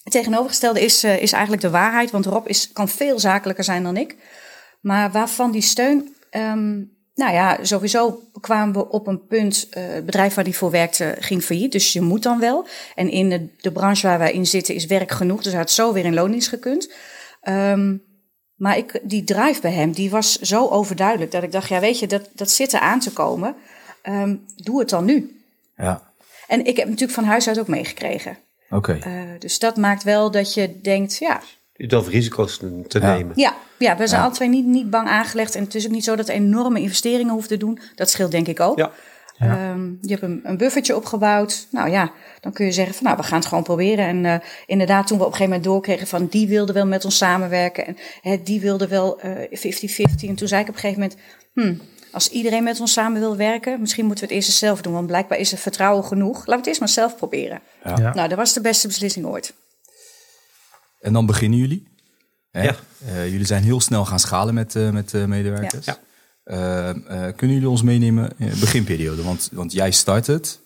het 0.04 0.14
tegenovergestelde 0.14 0.82
is, 0.82 1.04
eh, 1.04 1.22
is 1.22 1.32
eigenlijk 1.32 1.62
de 1.62 1.70
waarheid. 1.70 2.12
Want 2.12 2.26
Rob 2.26 2.48
is, 2.48 2.72
kan 2.72 2.90
veel 2.90 3.20
zakelijker 3.20 3.64
zijn 3.64 3.84
dan 3.84 3.98
ik. 3.98 4.16
Maar 4.84 5.12
waarvan 5.12 5.52
die 5.52 5.62
steun. 5.62 6.16
ehm, 6.30 6.82
nou 7.16 7.34
ja, 7.34 7.58
sowieso 7.62 8.22
kwamen 8.42 8.74
we 8.74 8.90
op 8.90 9.08
een 9.08 9.26
punt. 9.28 9.68
eh, 9.70 9.84
het 9.88 10.06
bedrijf 10.06 10.34
waar 10.34 10.44
hij 10.44 10.54
voor 10.54 10.72
werkte 10.72 11.16
ging 11.20 11.44
failliet. 11.44 11.72
Dus 11.72 11.94
je 11.94 12.02
moet 12.02 12.24
dan 12.24 12.40
wel. 12.40 12.68
En 12.96 13.10
in 13.10 13.30
de, 13.30 13.48
de 13.62 13.72
branche 13.72 14.08
waar 14.08 14.18
wij 14.20 14.32
in 14.34 14.46
zitten 14.48 14.76
is 14.76 14.86
werk 14.86 15.12
genoeg. 15.12 15.42
Dus 15.42 15.52
hij 15.52 15.62
had 15.62 15.72
zo 15.72 15.94
weer 15.94 16.06
in 16.06 16.14
loondienst 16.14 16.48
gekund. 16.50 16.94
Ehm, 17.42 17.96
maar 18.56 18.78
ik, 18.78 19.00
die 19.04 19.24
drive 19.24 19.62
bij 19.62 19.72
hem, 19.72 19.92
die 19.92 20.10
was 20.10 20.40
zo 20.40 20.68
overduidelijk. 20.68 21.32
Dat 21.32 21.44
ik 21.44 21.52
dacht, 21.52 21.70
ja 21.70 21.80
weet 21.80 22.00
je, 22.00 22.08
dat, 22.08 22.30
dat 22.34 22.50
zit 22.52 22.74
er 22.74 22.80
aan 22.80 23.00
te 23.00 23.12
komen. 23.12 23.56
Ehm, 24.02 24.36
doe 24.56 24.80
het 24.80 24.90
dan 24.90 25.06
nu. 25.06 25.42
Ja, 25.78 26.12
En 26.48 26.66
ik 26.66 26.78
heb 26.78 26.86
natuurlijk 26.88 27.14
van 27.20 27.24
huis 27.24 27.48
uit 27.48 27.60
ook 27.60 27.68
meegekregen. 27.68 28.38
oké. 28.70 28.94
Eh, 29.02 29.12
dus 29.40 29.60
dat 29.60 29.78
maakt 29.78 30.04
wel 30.04 30.32
dat 30.32 30.54
je 30.54 30.80
denkt, 30.82 31.18
ja, 31.18 31.42
je 31.76 31.88
durft 31.88 32.08
risico's 32.08 32.58
te, 32.88 33.00
Ja. 33.00 33.14
nemen. 33.16 33.32
ja, 33.36 33.54
ja 33.78 33.98
we 33.98 34.08
zijn 34.08 34.20
Ja. 34.20 34.26
alle 34.26 34.36
twee 34.36 34.50
niet, 34.50 34.66
niet 34.66 34.90
bang 34.90 35.08
aangelegd. 35.08 35.56
En 35.56 35.64
het 35.64 35.76
is 35.76 35.86
ook 35.86 35.92
niet 35.92 36.04
zo 36.04 36.16
dat 36.16 36.28
we 36.28 36.34
enorme 36.34 36.80
investeringen 36.80 37.32
hoeven 37.32 37.50
te 37.50 37.58
doen. 37.58 37.80
Dat 37.96 38.10
scheelt 38.10 38.32
denk 38.32 38.48
ik 38.48 38.60
ook. 38.60 38.78
Ja. 38.78 38.92
Ehm, 39.40 39.86
je 40.02 40.10
hebt 40.10 40.22
een, 40.22 40.40
een 40.44 40.58
buffertje 40.58 40.96
opgebouwd. 40.96 41.68
Nou 41.72 41.90
ja, 41.90 42.12
dan 42.42 42.54
kun 42.54 42.66
je 42.66 42.72
zeggen 42.72 42.96
van 42.96 43.04
nou, 43.06 43.18
we 43.18 43.24
gaan 43.24 43.38
het 43.40 43.48
gewoon 43.48 43.64
proberen. 43.64 44.06
En 44.06 44.26
eh, 44.26 44.48
inderdaad, 44.66 45.08
toen 45.08 45.18
we 45.18 45.24
op 45.24 45.30
een 45.32 45.36
gegeven 45.38 45.56
moment 45.60 45.74
doorkregen 45.74 46.08
van 46.08 46.28
die 46.28 46.48
wilde 46.48 46.74
wel 46.74 46.86
met 46.86 47.06
ons 47.06 47.18
samenwerken. 47.18 47.86
En 47.86 47.98
hè, 48.22 48.44
die 48.44 48.62
wilde 48.62 48.88
wel 48.88 49.20
eh 49.20 49.32
50-50. 49.50 50.28
En 50.28 50.36
toen 50.36 50.48
zei 50.48 50.62
ik 50.62 50.68
op 50.70 50.74
een 50.74 50.80
gegeven 50.80 51.00
moment, 51.02 51.18
hmm, 51.54 51.82
als 52.12 52.30
iedereen 52.30 52.64
met 52.64 52.80
ons 52.80 52.94
samen 52.94 53.20
wil 53.20 53.36
werken, 53.38 53.80
misschien 53.80 54.06
moeten 54.06 54.24
we 54.24 54.30
het 54.30 54.40
eerst 54.40 54.50
eens 54.50 54.60
zelf 54.60 54.82
doen. 54.82 54.94
Want 54.94 55.08
blijkbaar 55.08 55.38
is 55.38 55.52
er 55.52 55.58
vertrouwen 55.58 56.04
genoeg. 56.04 56.36
Laten 56.38 56.52
we 56.52 56.58
het 56.58 56.68
eerst 56.68 56.80
maar 56.80 56.90
zelf 56.90 57.16
proberen. 57.16 57.62
Ja. 57.84 57.96
Ja. 57.98 58.14
Nou, 58.14 58.30
dat 58.30 58.38
was 58.38 58.54
de 58.54 58.62
beste 58.62 58.88
beslissing 58.88 59.26
ooit. 59.26 59.54
En 61.04 61.14
dan 61.14 61.26
beginnen 61.26 61.60
jullie. 61.60 61.88
Hè? 62.52 62.64
Ja. 62.64 62.76
Eh, 63.06 63.30
jullie 63.32 63.46
zijn 63.46 63.64
heel 63.64 63.82
snel 63.82 64.06
gaan 64.06 64.20
schalen 64.20 64.54
met, 64.54 64.76
eh, 64.76 64.90
met 64.90 65.14
eh, 65.14 65.26
medewerkers. 65.26 65.86
Ja. 65.86 65.98
Kunnen 67.36 67.56
jullie 67.56 67.70
ons 67.70 67.82
meenemen 67.82 68.32
in 68.38 68.50
de 68.50 68.58
beginperiode? 68.60 69.24
Want, 69.24 69.50
want 69.54 69.72
jij 69.74 69.92
start 69.92 70.28
het. 70.28 70.60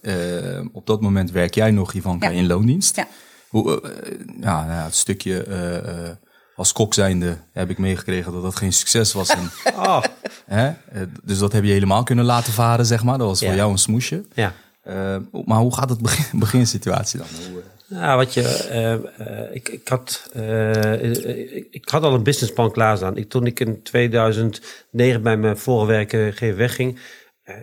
Op 0.71 0.85
dat 0.85 1.01
moment 1.01 1.31
werk 1.31 1.53
jij 1.55 1.71
nog, 1.71 1.93
Ivanka, 1.93 2.29
Ja. 2.29 2.35
in 2.37 2.47
loondienst. 2.47 2.95
Ja. 2.95 3.07
Hoe, 3.49 3.81
ja, 4.39 4.65
nou 4.65 4.71
ja, 4.77 4.83
het 4.83 4.95
stukje 4.95 5.43
eh, 5.43 5.77
eh, 6.09 6.15
als 6.55 6.71
kok 6.73 6.93
zijnde 6.93 7.37
heb 7.51 7.69
ik 7.69 7.77
meegekregen 7.77 8.31
dat 8.31 8.41
dat 8.41 8.55
geen 8.55 8.73
succes 8.73 9.13
was. 9.13 9.29
En, 9.29 9.49
Oh, 9.75 10.03
hè? 10.45 10.71
Dus 11.23 11.37
dat 11.37 11.51
heb 11.51 11.63
je 11.63 11.71
helemaal 11.71 12.03
kunnen 12.03 12.25
laten 12.25 12.53
varen, 12.53 12.85
zeg 12.85 13.03
maar. 13.03 13.17
Dat 13.17 13.27
was 13.27 13.39
voor 13.39 13.55
jou 13.55 13.71
een 13.71 13.77
smoesje. 13.77 14.25
ja. 14.33 14.53
Maar 15.45 15.59
hoe 15.59 15.73
gaat 15.75 15.89
het 15.89 16.01
begin, 16.01 16.39
beginsituatie 16.45 17.19
dan? 17.19 17.27
Hoe, 17.51 17.61
Ja, 17.89 18.15
wat 18.15 18.33
je, 18.33 18.41
eh, 18.41 18.93
eh, 18.93 19.55
ik, 19.55 19.69
ik, 19.69 19.87
had, 19.87 20.29
eh, 20.33 21.03
ik, 21.71 21.89
had 21.89 22.03
al 22.03 22.13
een 22.13 22.23
businessplan 22.23 22.71
klaarstaan. 22.71 23.17
Ik, 23.17 23.29
toen 23.29 23.45
ik 23.45 23.59
in 23.59 23.83
2009 23.83 25.21
bij 25.21 25.37
mijn 25.37 25.57
vorige 25.57 25.85
werkgever 25.91 26.55
wegging, 26.57 26.99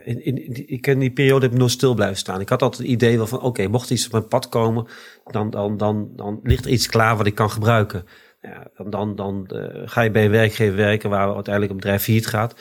in, 0.04 0.24
in, 0.24 0.44
in- 0.44 0.68
ik 0.68 0.86
in 0.86 0.98
die 0.98 1.12
periode 1.12 1.44
heb 1.44 1.52
ik 1.54 1.58
nog 1.60 1.70
stil 1.70 1.94
blijven 1.94 2.16
staan. 2.16 2.40
Ik 2.40 2.48
had 2.48 2.62
altijd 2.62 2.82
het 2.82 2.90
idee 2.90 3.18
van, 3.18 3.40
oké, 3.40 3.66
mocht 3.68 3.90
iets 3.90 4.06
op 4.06 4.12
mijn 4.12 4.28
pad 4.28 4.48
komen, 4.48 4.86
dan, 5.24 5.50
dan, 5.50 5.76
dan, 5.76 6.08
dan 6.16 6.40
ligt 6.42 6.64
er 6.64 6.70
iets 6.70 6.88
klaar 6.88 7.16
wat 7.16 7.26
ik 7.26 7.34
kan 7.34 7.50
gebruiken. 7.50 8.06
Ja, 8.40 8.70
dan 8.76 8.90
dan, 8.90 9.16
dan 9.16 9.50
ga 9.84 10.00
je 10.00 10.10
bij 10.10 10.24
een 10.24 10.30
werkgever 10.30 10.76
werken 10.76 11.10
waar 11.10 11.34
uiteindelijk 11.34 11.72
een 11.72 11.78
bedrijf 11.80 12.02
failliet 12.02 12.26
gaat. 12.26 12.54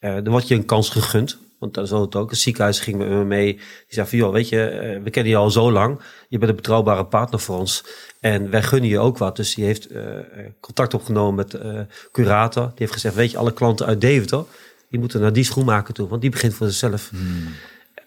Dan 0.00 0.28
wordt 0.28 0.48
je 0.48 0.54
een 0.54 0.64
kans 0.64 0.88
gegund. 0.88 1.38
Want 1.60 1.74
dat 1.74 1.84
is 1.84 1.90
het 1.90 2.16
ook. 2.16 2.30
Het 2.30 2.38
ziekenhuis 2.38 2.80
ging 2.80 2.98
met 2.98 3.08
me 3.08 3.24
mee. 3.24 3.52
Die 3.54 3.64
zei 3.88 4.06
van, 4.06 4.18
joh, 4.18 4.32
weet 4.32 4.48
je, 4.48 4.64
eh, 4.64 5.02
we 5.02 5.10
kennen 5.10 5.32
je 5.32 5.38
al 5.38 5.50
zo 5.50 5.72
lang. 5.72 6.00
Je 6.28 6.38
bent 6.38 6.50
een 6.50 6.56
betrouwbare 6.56 7.04
partner 7.04 7.40
voor 7.40 7.58
ons. 7.58 7.84
En 8.20 8.50
wij 8.50 8.62
gunnen 8.62 8.88
je 8.88 8.98
ook 8.98 9.18
wat. 9.18 9.36
Dus 9.36 9.54
die 9.54 9.64
heeft 9.64 9.86
eh, 9.86 10.18
eh, 10.18 10.24
contact 10.60 10.94
opgenomen 10.94 11.34
met 11.34 11.54
eh 11.54 11.80
curator. 12.12 12.62
Die 12.62 12.74
heeft 12.76 12.92
gezegd, 12.92 13.14
weet 13.14 13.30
je, 13.30 13.38
alle 13.38 13.52
klanten 13.52 13.86
uit 13.86 14.00
Deventer... 14.00 14.44
die 14.90 15.00
moeten 15.00 15.20
naar 15.20 15.32
die 15.32 15.44
schoenmaker 15.44 15.94
toe. 15.94 16.08
Want 16.08 16.20
die 16.20 16.30
begint 16.30 16.54
voor 16.54 16.66
zichzelf. 16.66 17.10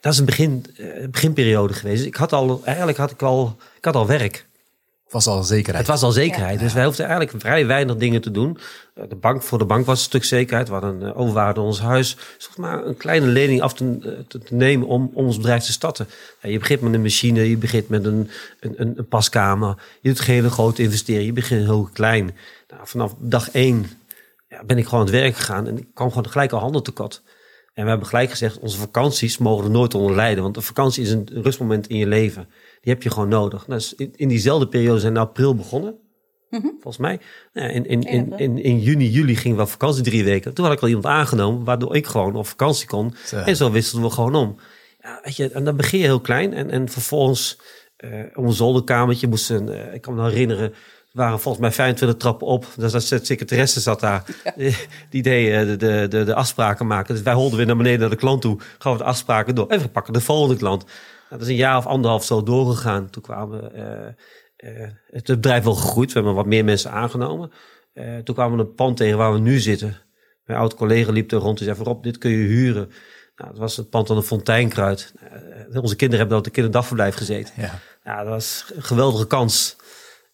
Dat 0.02 0.14
is 0.14 0.20
een 0.20 0.26
begin, 0.26 0.66
beginperiode 1.12 1.74
geweest. 1.74 2.06
Ik 2.06 2.16
had 2.16 2.34
al, 2.34 2.62
eigenlijk 2.66 2.98
had 2.98 3.12
ik 3.12 3.22
al, 3.22 3.58
ik 3.78 3.86
had 3.86 3.96
al 3.96 4.08
werk. 4.08 4.46
Was 5.14 5.28
al 5.28 5.44
zekerheid. 5.44 5.78
Het 5.78 5.88
was 5.88 6.04
al 6.04 6.12
zekerheid. 6.12 6.60
Dus 6.60 6.74
wij 6.74 6.86
hoefden 6.86 7.06
eigenlijk 7.06 7.40
vrij 7.40 7.66
weinig 7.66 7.96
dingen 7.96 8.22
te 8.22 8.32
doen. 8.32 8.58
Eh, 8.94 9.04
De 9.10 9.16
bank, 9.16 9.44
voor 9.44 9.58
de 9.58 9.66
bank 9.66 9.86
was 9.86 9.98
een 9.98 10.06
stuk 10.06 10.24
zekerheid. 10.24 10.68
We 10.68 10.74
hadden 10.74 11.02
een 11.02 11.08
eh, 11.08 11.20
overwaarde 11.20 11.60
in 11.60 11.66
ons 11.66 11.80
huis. 11.80 12.18
Dus 12.38 12.50
maar 12.56 12.86
een 12.86 12.98
kleine 12.98 13.26
lening 13.26 13.62
af 13.62 13.74
te, 13.74 13.98
eh, 14.02 14.10
te, 14.28 14.40
te 14.40 14.56
nemen 14.56 14.88
om, 14.88 15.12
om 15.14 15.26
ons 15.26 15.38
bedrijf 15.38 15.64
te 15.64 15.72
starten. 15.72 16.08
Ja, 16.42 16.50
je 16.50 16.60
begint 16.60 16.82
met 16.82 16.94
een 16.94 17.02
machine, 17.02 17.50
je 17.50 17.58
begint 17.58 17.90
met 17.90 18.06
een, 18.06 18.30
een, 18.60 18.74
een, 18.78 18.94
een 18.96 19.08
paskamer. 19.08 19.76
Je 20.02 20.10
doet 20.10 20.20
geen 20.20 20.36
hele 20.36 20.50
grote 20.50 20.82
investering, 20.82 21.26
je 21.26 21.34
begint 21.34 21.66
heel 21.66 21.90
klein. 21.94 22.36
Nou, 22.70 22.82
vanaf 22.84 23.16
dag 23.20 23.52
één 23.52 23.86
ja, 24.48 24.64
ben 24.64 24.78
ik 24.78 24.84
gewoon 24.84 25.00
aan 25.00 25.12
het 25.12 25.16
werk 25.16 25.36
gegaan 25.36 25.68
en 25.68 25.78
ik 25.78 25.88
kwam 25.94 26.10
gewoon 26.10 26.30
gelijk 26.30 26.52
al 26.52 26.60
handen 26.60 26.84
tekort. 26.84 27.22
En 27.74 27.84
we 27.84 27.90
hebben 27.90 28.08
gelijk 28.08 28.30
gezegd, 28.30 28.60
onze 28.60 28.78
vakanties 28.78 29.38
mogen 29.38 29.66
er 29.66 29.72
nooit 29.72 29.94
onder 29.94 30.16
lijden. 30.16 30.44
Want 30.44 30.56
een 30.56 30.62
vakantie 30.62 31.04
is 31.04 31.12
een 31.12 31.30
rustmoment 31.34 31.88
in 31.88 31.98
je 31.98 32.08
leven. 32.08 32.48
Die 32.84 32.94
heb 32.94 33.04
je 33.04 33.10
gewoon 33.10 33.30
nodig. 33.30 33.68
Nou, 33.68 33.80
dus 33.80 33.94
in, 33.96 34.14
in 34.16 34.28
diezelfde 34.28 34.68
periode 34.68 35.00
zijn 35.00 35.14
we 35.14 35.20
in 35.20 35.26
april 35.26 35.56
begonnen. 35.56 35.96
Volgens 36.62 36.98
mij. 36.98 37.20
Nou, 37.54 37.70
in, 37.70 37.86
in, 37.86 38.02
in, 38.02 38.38
in, 38.38 38.58
in 38.58 38.80
juni, 38.80 39.10
juli 39.10 39.36
gingen 39.36 39.58
we 39.58 39.64
op 39.64 39.70
vakantie 39.70 40.04
drie 40.04 40.24
weken. 40.24 40.54
Toen 40.54 40.66
had 40.66 40.74
ik 40.74 40.82
al 40.82 40.88
iemand 40.88 41.06
aangenomen, 41.06 41.64
waardoor 41.64 41.96
ik 41.96 42.08
gewoon 42.08 42.36
op 42.36 42.48
vakantie 42.48 42.88
kon. 42.88 43.14
Zo. 43.26 43.38
En 43.38 43.56
zo 43.56 43.72
wisselden 43.72 44.10
we 44.10 44.16
gewoon 44.16 44.36
om. 44.36 44.56
Ja, 45.02 45.20
weet 45.24 45.36
je, 45.36 45.50
en 45.50 45.64
dan 45.64 45.76
begin 45.76 46.00
je 46.00 46.06
heel 46.06 46.22
klein. 46.22 46.54
En, 46.54 46.70
en 46.70 46.90
vervolgens, 46.90 47.60
eh 47.98 48.10
op 48.34 48.44
een 48.44 48.54
zolderkamertje 48.54 49.28
moesten, 49.28 49.88
eh, 49.88 49.94
ik 49.94 50.02
kan 50.02 50.14
me 50.14 50.22
nog 50.22 50.32
herinneren, 50.32 50.74
waren 51.12 51.40
volgens 51.40 51.64
mij 51.64 51.72
25 51.72 52.18
trappen 52.18 52.48
op. 52.48 52.66
Dus 52.78 52.92
dat 52.92 53.08
de 53.08 53.20
secretaresse 53.26 53.80
zat 53.80 54.00
daar. 54.00 54.24
Die 55.10 55.22
deed 55.22 55.52
eh, 55.52 55.60
de, 55.60 55.76
de, 55.76 56.06
de, 56.10 56.24
de 56.24 56.36
afspraken 56.36 56.88
maken. 56.88 57.14
Dus 57.14 57.24
wij 57.24 57.34
holden 57.34 57.58
weer 57.58 57.66
naar 57.66 57.78
beneden 57.78 58.00
naar 58.00 58.10
de 58.10 58.16
klant 58.16 58.42
toe. 58.42 58.60
Gaan 58.78 58.92
we 58.92 58.98
de 58.98 59.04
afspraken 59.04 59.56
door. 59.56 59.68
En 59.68 59.80
we 59.80 59.90
pakken 59.90 60.14
de 60.14 60.22
volgende 60.22 60.58
klant. 60.58 60.86
Nou, 61.34 61.46
dat 61.46 61.54
is 61.54 61.60
een 61.60 61.68
jaar 61.68 61.78
of 61.78 61.86
anderhalf 61.86 62.24
zo 62.24 62.44
doorgegaan. 62.44 63.10
Toen 63.10 63.22
kwamen 63.22 63.74
eh, 63.76 64.08
eh, 64.56 64.90
het 65.08 65.26
bedrijf 65.26 65.64
wel 65.64 65.76
gegroeid. 65.76 66.08
We 66.08 66.14
hebben 66.14 66.36
wat 66.36 66.46
meer 66.46 66.64
mensen 66.64 66.92
aangenomen. 66.92 67.52
Eh, 67.94 68.18
toen 68.18 68.36
kwamen 68.36 68.58
we 68.58 68.64
een 68.64 68.74
pand 68.74 68.98
tegen 68.98 69.18
waar 69.18 69.34
we 69.34 69.40
nu 69.40 69.60
zitten. 69.60 69.98
Mijn 70.44 70.60
oud 70.60 70.76
collega 70.76 71.12
liep 71.12 71.32
er 71.32 71.38
rond 71.38 71.60
en 71.60 71.66
zei 71.66 71.84
Rob, 71.84 72.04
dit 72.04 72.18
kun 72.18 72.32
je 72.32 72.48
huren. 72.48 72.92
Nou, 73.36 73.50
dat 73.50 73.60
was 73.60 73.78
het 73.78 73.90
pand 73.90 74.10
aan 74.10 74.16
de 74.16 74.24
Fonteinkruid. 74.24 75.14
Onze 75.74 75.96
kinderen 75.96 76.20
hebben 76.20 76.38
op 76.38 76.44
de 76.44 76.50
kinderdagverblijf 76.50 77.16
gezeten. 77.16 77.54
Ja. 77.58 77.80
Ja, 78.04 78.18
dat 78.18 78.28
was 78.28 78.72
een 78.76 78.84
geweldige 78.84 79.28
kans. 79.28 79.76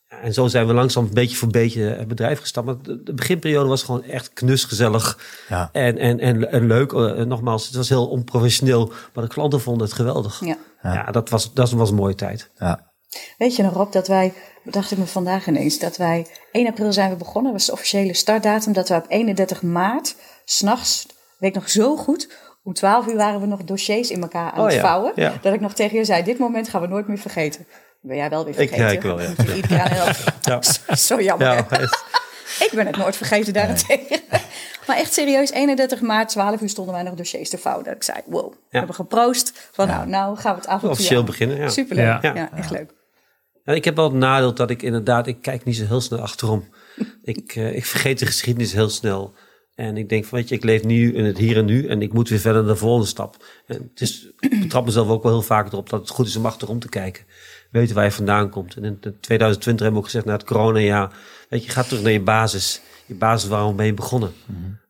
En 0.10 0.34
zo 0.34 0.48
zijn 0.48 0.68
we 0.68 0.74
langzaam 0.74 1.04
een 1.06 1.14
beetje 1.14 1.36
voor 1.38 1.48
beetje 1.48 1.82
het 1.82 2.08
bedrijf 2.08 2.40
gestapt. 2.40 2.66
Maar 2.66 2.76
de, 2.82 3.04
de 3.04 3.14
beginperiode 3.14 3.70
was 3.70 3.84
gewoon 3.84 4.04
echt 4.04 4.34
knusgezellig 4.34 5.20
Ja. 5.50 5.70
en, 5.72 5.98
en, 5.98 6.20
en, 6.20 6.52
en 6.52 6.68
leuk. 6.68 6.92
Eh, 6.94 7.12
nogmaals, 7.14 7.66
het 7.66 7.76
was 7.76 7.90
heel 7.90 8.08
onprofessioneel, 8.08 8.92
maar 9.14 9.24
de 9.24 9.30
klanten 9.30 9.62
vonden 9.62 9.88
het 9.88 9.96
geweldig. 9.96 10.42
Ja. 10.46 10.58
Ja, 10.82 11.12
dat, 11.12 11.30
was, 11.30 11.54
dat 11.54 11.72
was 11.72 11.90
een 11.90 11.96
mooie 11.96 12.16
tijd. 12.16 12.50
Ja. 12.58 12.92
Weet 13.38 13.56
je 13.56 13.64
nog, 13.64 13.74
Rob, 13.74 13.92
dat 13.92 14.08
wij, 14.08 14.34
dacht 14.64 14.92
ik 14.92 14.98
me 14.98 15.06
vandaag 15.06 15.48
ineens, 15.48 15.80
dat 15.80 15.98
wij 15.98 16.28
1 16.52 16.68
april 16.68 16.94
zijn 16.94 17.10
we 17.10 17.16
begonnen, 17.16 17.52
was 17.52 17.66
de 17.66 17.72
officiële 17.72 18.14
startdatum, 18.14 18.74
dat 18.74 18.90
we 18.90 18.96
op 18.96 19.06
31 19.08 19.62
maart, 19.62 20.16
s'nachts, 20.46 21.06
weet 21.38 21.50
ik 21.50 21.56
nog 21.56 21.70
zo 21.70 21.96
goed, 21.96 22.38
om 22.64 22.74
12 22.74 23.08
uur 23.08 23.16
waren 23.16 23.40
we 23.42 23.46
nog 23.48 23.64
dossiers 23.64 24.10
in 24.12 24.22
elkaar 24.22 24.52
aan 24.52 24.60
Oh 24.60 24.66
het 24.66 24.74
ja, 24.74 24.82
vouwen. 24.82 25.12
ja. 25.16 25.34
Dat 25.42 25.54
ik 25.54 25.60
nog 25.60 25.74
tegen 25.74 25.98
je 25.98 26.06
zei, 26.06 26.24
dit 26.24 26.38
moment 26.40 26.70
gaan 26.70 26.82
we 26.82 26.88
nooit 26.88 27.08
meer 27.08 27.18
vergeten. 27.18 27.68
Ben 28.02 28.16
jij 28.18 28.30
wel 28.30 28.46
weer 28.46 28.60
Ik- 28.60 28.70
vergeten? 28.70 28.86
ja, 28.86 28.92
ik 28.92 29.02
wel, 29.02 29.22
ja. 29.22 29.28
Moet 29.38 29.48
je 29.48 29.56
iedere 29.56 29.68
keer 29.68 29.80
aan 29.80 29.92
helpen. 29.92 30.34
Ja. 30.88 30.96
Zo 30.96 31.22
jammer. 31.22 31.48
Ja? 31.48 31.68
Ik 32.60 32.70
ben 32.74 32.86
het 32.88 32.98
nooit 32.98 33.16
vergeten 33.16 33.54
daarentegen. 33.54 34.20
Maar 34.88 34.98
echt 34.98 35.14
serieus, 35.14 35.52
31 35.52 36.02
maart, 36.02 36.30
12 36.30 36.62
uur 36.62 36.70
stonden 36.70 36.94
wij 36.94 37.04
nog 37.04 37.14
dossiers 37.14 37.50
te 37.50 37.58
vouwen. 37.58 37.86
Dat 37.86 37.94
ik 37.96 38.04
zei, 38.04 38.18
wow, 38.26 38.52
we 38.70 38.78
hebben 38.78 38.96
geproost. 38.96 39.70
Van 39.72 39.88
nou, 39.88 40.08
nou 40.08 40.38
gaan 40.38 40.52
we 40.54 40.60
het 40.60 40.68
avontuur 40.70 40.90
Officieel 40.92 41.20
aan. 41.20 41.26
beginnen, 41.26 41.58
ja. 41.58 41.70
Superleuk. 41.70 42.22
Ja. 42.22 42.34
Ja, 42.36 42.52
echt 42.58 42.72
leuk. 42.72 42.92
Ja, 43.64 43.74
ik 43.74 43.86
heb 43.86 43.96
wel 43.96 44.06
het 44.06 44.14
nadeel 44.14 44.54
dat 44.54 44.70
ik 44.70 44.82
inderdaad, 44.82 45.28
ik 45.28 45.42
kijk 45.42 45.64
niet 45.64 45.76
zo 45.76 45.86
heel 45.86 46.02
snel 46.02 46.20
achterom. 46.20 46.68
ik, 47.24 47.56
eh, 47.56 47.76
ik 47.76 47.86
vergeet 47.86 48.20
de 48.20 48.26
geschiedenis 48.26 48.74
heel 48.74 48.90
snel. 48.90 49.34
En 49.76 49.98
ik 49.98 50.10
denk 50.10 50.26
van, 50.26 50.38
weet 50.38 50.50
je, 50.50 50.56
ik 50.56 50.64
leef 50.64 50.84
nu 50.84 51.14
in 51.16 51.26
het 51.26 51.38
hier 51.38 51.58
en 51.58 51.66
nu 51.66 51.88
en 51.88 52.02
ik 52.02 52.14
moet 52.14 52.30
weer 52.30 52.40
verder 52.40 52.64
naar 52.64 52.74
de 52.74 52.80
volgende 52.80 53.08
stap. 53.08 53.46
En 53.68 53.90
het 53.92 54.02
is, 54.02 54.30
ik 54.40 54.60
betrap 54.62 54.86
mezelf 54.86 55.08
ook 55.10 55.24
wel 55.24 55.32
heel 55.32 55.42
vaak 55.42 55.68
erop 55.72 55.90
dat 55.90 56.00
het 56.00 56.10
goed 56.10 56.28
is 56.28 56.36
om 56.36 56.46
achterom 56.46 56.80
te 56.80 56.90
kijken. 56.90 57.24
Weten 57.70 57.96
waar 57.96 58.04
je 58.04 58.12
vandaan 58.12 58.50
komt. 58.50 58.76
En 58.76 58.84
in 58.84 59.00
2020 59.00 59.66
hebben 59.68 59.92
we 59.92 59.98
ook 59.98 60.04
gezegd, 60.04 60.26
na 60.26 60.32
het 60.32 60.44
coronajaar, 60.44 61.12
weet 61.50 61.64
je, 61.64 61.70
ga 61.70 61.84
terug 61.84 62.02
naar 62.02 62.12
je 62.12 62.22
basis. 62.22 62.82
Je 63.06 63.16
basis, 63.16 63.50
waarom 63.50 63.76
ben 63.76 63.86
je 63.86 63.94
begonnen? 63.94 64.32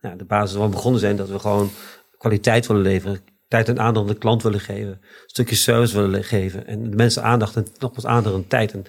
Ja, 0.01 0.15
de 0.15 0.25
basis 0.25 0.51
waarom 0.51 0.69
we 0.69 0.75
begonnen 0.75 0.99
zijn, 0.99 1.15
dat 1.15 1.29
we 1.29 1.39
gewoon 1.39 1.71
kwaliteit 2.17 2.67
willen 2.67 2.81
leveren. 2.81 3.21
Tijd 3.47 3.69
en 3.69 3.79
aandacht 3.79 4.07
aan 4.07 4.13
de 4.13 4.19
klant 4.19 4.43
willen 4.43 4.59
geven. 4.59 4.91
Een 4.91 4.99
stukje 5.25 5.55
service 5.55 6.01
willen 6.01 6.23
geven. 6.23 6.67
En 6.67 6.89
de 6.89 6.95
mensen 6.95 7.23
aandacht 7.23 7.55
en 7.55 7.67
nogmaals 7.77 8.05
aandacht 8.05 8.35
en 8.35 8.47
tijd. 8.47 8.73
En 8.73 8.85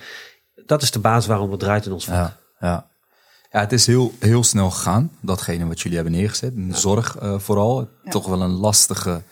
dat 0.66 0.82
is 0.82 0.90
de 0.90 0.98
basis 0.98 1.26
waarom 1.26 1.50
het 1.50 1.60
draait 1.60 1.86
in 1.86 1.92
ons 1.92 2.04
vak. 2.04 2.14
Ja, 2.14 2.36
ja. 2.60 2.90
ja, 3.50 3.60
het 3.60 3.72
is 3.72 3.86
heel, 3.86 4.12
heel 4.18 4.44
snel 4.44 4.70
gegaan, 4.70 5.10
datgene 5.20 5.66
wat 5.66 5.80
jullie 5.80 5.98
hebben 5.98 6.14
neergezet. 6.14 6.52
Zorg 6.68 7.16
eh, 7.16 7.38
vooral. 7.38 7.88
Toch 8.04 8.26
wel 8.26 8.42
een 8.42 8.50
lastige 8.50 9.22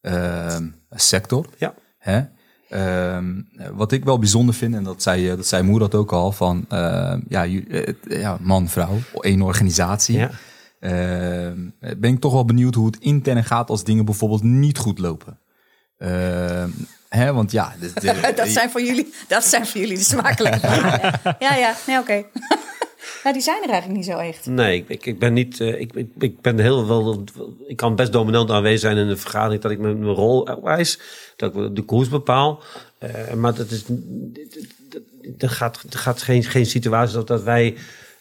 ehm, 0.00 0.68
sector. 0.90 1.46
Ja. 1.58 1.74
Hè? 1.98 2.22
Ehm, 2.68 3.32
wat 3.74 3.92
ik 3.92 4.04
wel 4.04 4.18
bijzonder 4.18 4.54
vind, 4.54 4.74
en 4.74 4.84
dat 4.84 5.02
zei, 5.02 5.30
eh, 5.30 5.36
dat 5.36 5.46
zei 5.46 5.62
Moerad 5.62 5.94
ook 5.94 6.12
al, 6.12 6.32
van 6.32 6.64
ehm, 6.68 7.20
ja, 7.28 7.44
eh, 7.44 7.92
ja, 8.08 8.38
man, 8.40 8.68
vrouw, 8.68 8.98
één 9.20 9.42
organisatie. 9.42 10.18
Ja. 10.18 10.30
Ehm, 10.80 11.58
ben 11.98 12.12
ik 12.12 12.20
toch 12.20 12.32
wel 12.32 12.44
benieuwd 12.44 12.74
hoe 12.74 12.86
het 12.86 12.96
intern 12.98 13.44
gaat 13.44 13.70
als 13.70 13.84
dingen 13.84 14.04
bijvoorbeeld 14.04 14.42
niet 14.42 14.78
goed 14.78 14.98
lopen. 14.98 15.38
Ehm, 15.98 16.68
hè, 17.08 17.32
want 17.32 17.50
ja, 17.50 17.72
de- 17.80 17.92
de- 17.94 18.32
Dat 18.36 18.48
zijn 18.48 18.70
voor 18.70 18.82
jullie, 18.82 19.12
dat 19.28 19.44
zijn 19.44 19.66
voor 19.66 19.80
jullie 19.80 19.96
de 19.96 20.04
smakelijke. 20.04 20.66
Ja, 21.38 21.54
ja, 21.54 21.74
nee, 21.86 21.98
oké. 21.98 22.24
Nou, 23.22 23.34
die 23.34 23.44
zijn 23.44 23.62
er 23.62 23.68
eigenlijk 23.68 23.98
niet 24.00 24.08
zo 24.08 24.18
echt. 24.18 24.46
Nee, 24.46 24.84
ik, 24.88 25.06
ik, 25.06 25.18
ben 25.18 25.32
niet. 25.32 25.60
eh, 25.60 25.80
ik, 25.80 25.92
ik, 25.94 26.08
ik 26.18 26.40
ben 26.40 26.58
heel 26.58 26.86
wel. 26.86 27.24
Ik 27.66 27.76
kan 27.76 27.96
best 27.96 28.12
dominant 28.12 28.50
aanwezig 28.50 28.80
zijn 28.80 28.96
in 28.96 29.08
een 29.08 29.18
vergadering 29.18 29.62
dat 29.62 29.70
ik 29.70 29.78
mijn, 29.78 29.98
mijn 29.98 30.14
rol 30.14 30.60
wijs, 30.62 30.98
dat 31.36 31.54
ik 31.56 31.76
de 31.76 31.82
koers 31.82 32.08
bepaal. 32.08 32.62
Eh, 32.98 33.32
maar 33.32 33.54
dat 33.54 33.70
is. 33.70 33.84
Er 35.38 35.50
gaat, 35.50 35.82
er 35.90 35.98
gaat 35.98 36.22
geen, 36.22 36.44
geen 36.44 36.66
situatie 36.66 37.14
dat, 37.14 37.26
dat 37.26 37.42
wij 37.42 37.76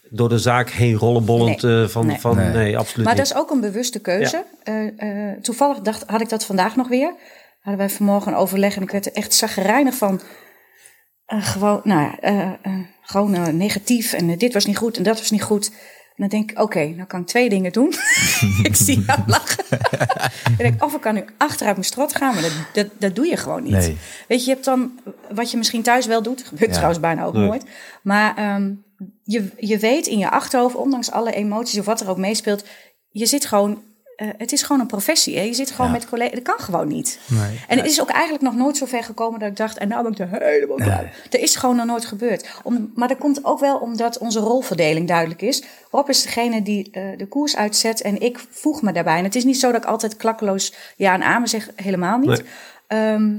door 0.09 0.29
de 0.29 0.39
zaak 0.39 0.69
heen 0.69 0.95
rollenbollend 0.95 1.61
Nee. 1.61 1.83
eh, 1.83 1.89
van. 1.89 2.05
Nee. 2.05 2.19
van 2.19 2.35
nee. 2.35 2.49
Nee. 2.49 2.77
absoluut 2.77 3.05
Maar 3.05 3.15
niet. 3.15 3.25
dat 3.27 3.35
is 3.35 3.41
ook 3.41 3.51
een 3.51 3.61
bewuste 3.61 3.99
keuze. 3.99 4.45
Eh, 4.63 4.87
eh, 5.31 5.41
toevallig 5.41 5.79
dacht, 5.79 6.03
had 6.07 6.21
ik 6.21 6.29
dat 6.29 6.45
vandaag 6.45 6.75
nog 6.75 6.87
weer. 6.87 7.13
Hadden 7.59 7.87
wij 7.87 7.95
vanmorgen 7.95 8.31
een 8.31 8.37
overleg 8.37 8.75
en 8.75 8.81
ik 8.81 8.91
werd 8.91 9.05
er 9.05 9.13
echt 9.13 9.33
zagrijnig 9.33 9.95
van. 9.95 10.21
Eh, 11.25 11.45
gewoon, 11.45 11.81
nou 11.83 12.01
ja, 12.01 12.19
eh, 12.19 12.51
eh, 12.61 12.79
gewoon 13.01 13.57
negatief 13.57 14.13
en 14.13 14.37
dit 14.37 14.53
was 14.53 14.65
niet 14.65 14.77
goed 14.77 14.97
en 14.97 15.03
dat 15.03 15.17
was 15.19 15.31
niet 15.31 15.43
goed. 15.43 15.71
En 16.15 16.27
dan 16.27 16.39
denk 16.39 16.51
ik, 16.51 16.61
oké, 16.61 16.85
nou 16.85 17.07
kan 17.07 17.21
ik 17.21 17.27
twee 17.27 17.49
dingen 17.49 17.71
doen. 17.71 17.87
ik 18.69 18.75
zie 18.75 19.03
jou 19.07 19.19
lachen. 19.27 19.63
ik 20.51 20.57
denk, 20.57 20.83
of 20.83 20.93
ik 20.95 21.01
kan 21.01 21.13
nu 21.13 21.23
achteruit 21.37 21.75
mijn 21.75 21.87
strot 21.87 22.15
gaan, 22.15 22.33
maar 22.33 22.43
dat, 22.43 22.51
dat, 22.73 22.87
dat 22.99 23.15
doe 23.15 23.27
je 23.27 23.37
gewoon 23.37 23.63
niet. 23.63 23.71
Nee. 23.71 23.97
Weet 24.27 24.39
je, 24.39 24.45
je 24.45 24.51
hebt 24.53 24.65
dan, 24.65 24.99
wat 25.31 25.51
je 25.51 25.57
misschien 25.57 25.81
thuis 25.81 26.05
wel 26.05 26.21
doet, 26.21 26.43
gebeurt 26.47 26.69
Ja. 26.69 26.73
trouwens 26.75 26.99
bijna 26.99 27.23
ook 27.23 27.33
Nee. 27.33 27.47
nooit. 27.47 27.65
Maar 28.03 28.35
ehm, 28.37 28.73
je, 29.23 29.51
je 29.57 29.77
weet 29.77 30.07
in 30.07 30.17
je 30.17 30.29
achterhoofd, 30.29 30.75
ondanks 30.75 31.11
alle 31.11 31.31
emoties 31.33 31.79
of 31.79 31.85
wat 31.85 32.01
er 32.01 32.09
ook 32.09 32.17
meespeelt, 32.17 32.65
je 33.09 33.25
zit 33.25 33.45
gewoon, 33.45 33.83
eh, 34.15 34.27
het 34.37 34.51
is 34.51 34.63
gewoon 34.63 34.81
een 34.81 34.87
professie. 34.87 35.37
Hè? 35.37 35.41
Je 35.43 35.53
zit 35.53 35.71
gewoon 35.71 35.85
Ja. 35.87 35.91
met 35.91 36.09
collega's, 36.09 36.33
dat 36.33 36.43
kan 36.43 36.59
gewoon 36.65 36.87
niet. 36.87 37.19
Nee. 37.27 37.61
En 37.67 37.77
het 37.77 37.85
is 37.85 38.01
ook 38.01 38.09
eigenlijk 38.09 38.43
nog 38.43 38.55
nooit 38.55 38.77
zo 38.77 38.85
ver 38.85 39.03
gekomen 39.03 39.39
dat 39.39 39.49
ik 39.49 39.55
dacht, 39.57 39.77
en 39.77 39.87
nou 39.87 40.03
ben 40.03 40.11
ik 40.11 40.19
er 40.19 40.41
helemaal 40.49 40.75
klaar. 40.77 41.13
Er 41.31 41.39
is 41.39 41.55
gewoon 41.55 41.75
nog 41.75 41.85
nooit 41.85 42.05
gebeurd. 42.05 42.59
Om, 42.63 42.91
maar 42.95 43.07
dat 43.07 43.17
komt 43.17 43.45
ook 43.45 43.59
wel 43.59 43.77
omdat 43.77 44.17
onze 44.17 44.39
rolverdeling 44.39 45.07
duidelijk 45.07 45.41
is. 45.41 45.63
Rob 45.91 46.09
is 46.09 46.21
degene 46.21 46.61
die 46.61 46.89
eh, 46.91 47.17
de 47.17 47.27
koers 47.27 47.55
uitzet 47.55 48.01
en 48.01 48.21
ik 48.21 48.45
voeg 48.49 48.81
me 48.81 48.91
daarbij. 48.91 49.17
En 49.17 49.23
het 49.23 49.35
is 49.35 49.43
niet 49.43 49.59
zo 49.59 49.71
dat 49.71 49.83
ik 49.83 49.89
altijd 49.89 50.15
klakkeloos 50.15 50.73
ja 50.95 51.13
en 51.13 51.23
amen 51.23 51.47
zeg, 51.47 51.69
helemaal 51.75 52.17
niet. 52.17 52.27
Nee. 52.29 52.43
Ehm, 52.87 53.37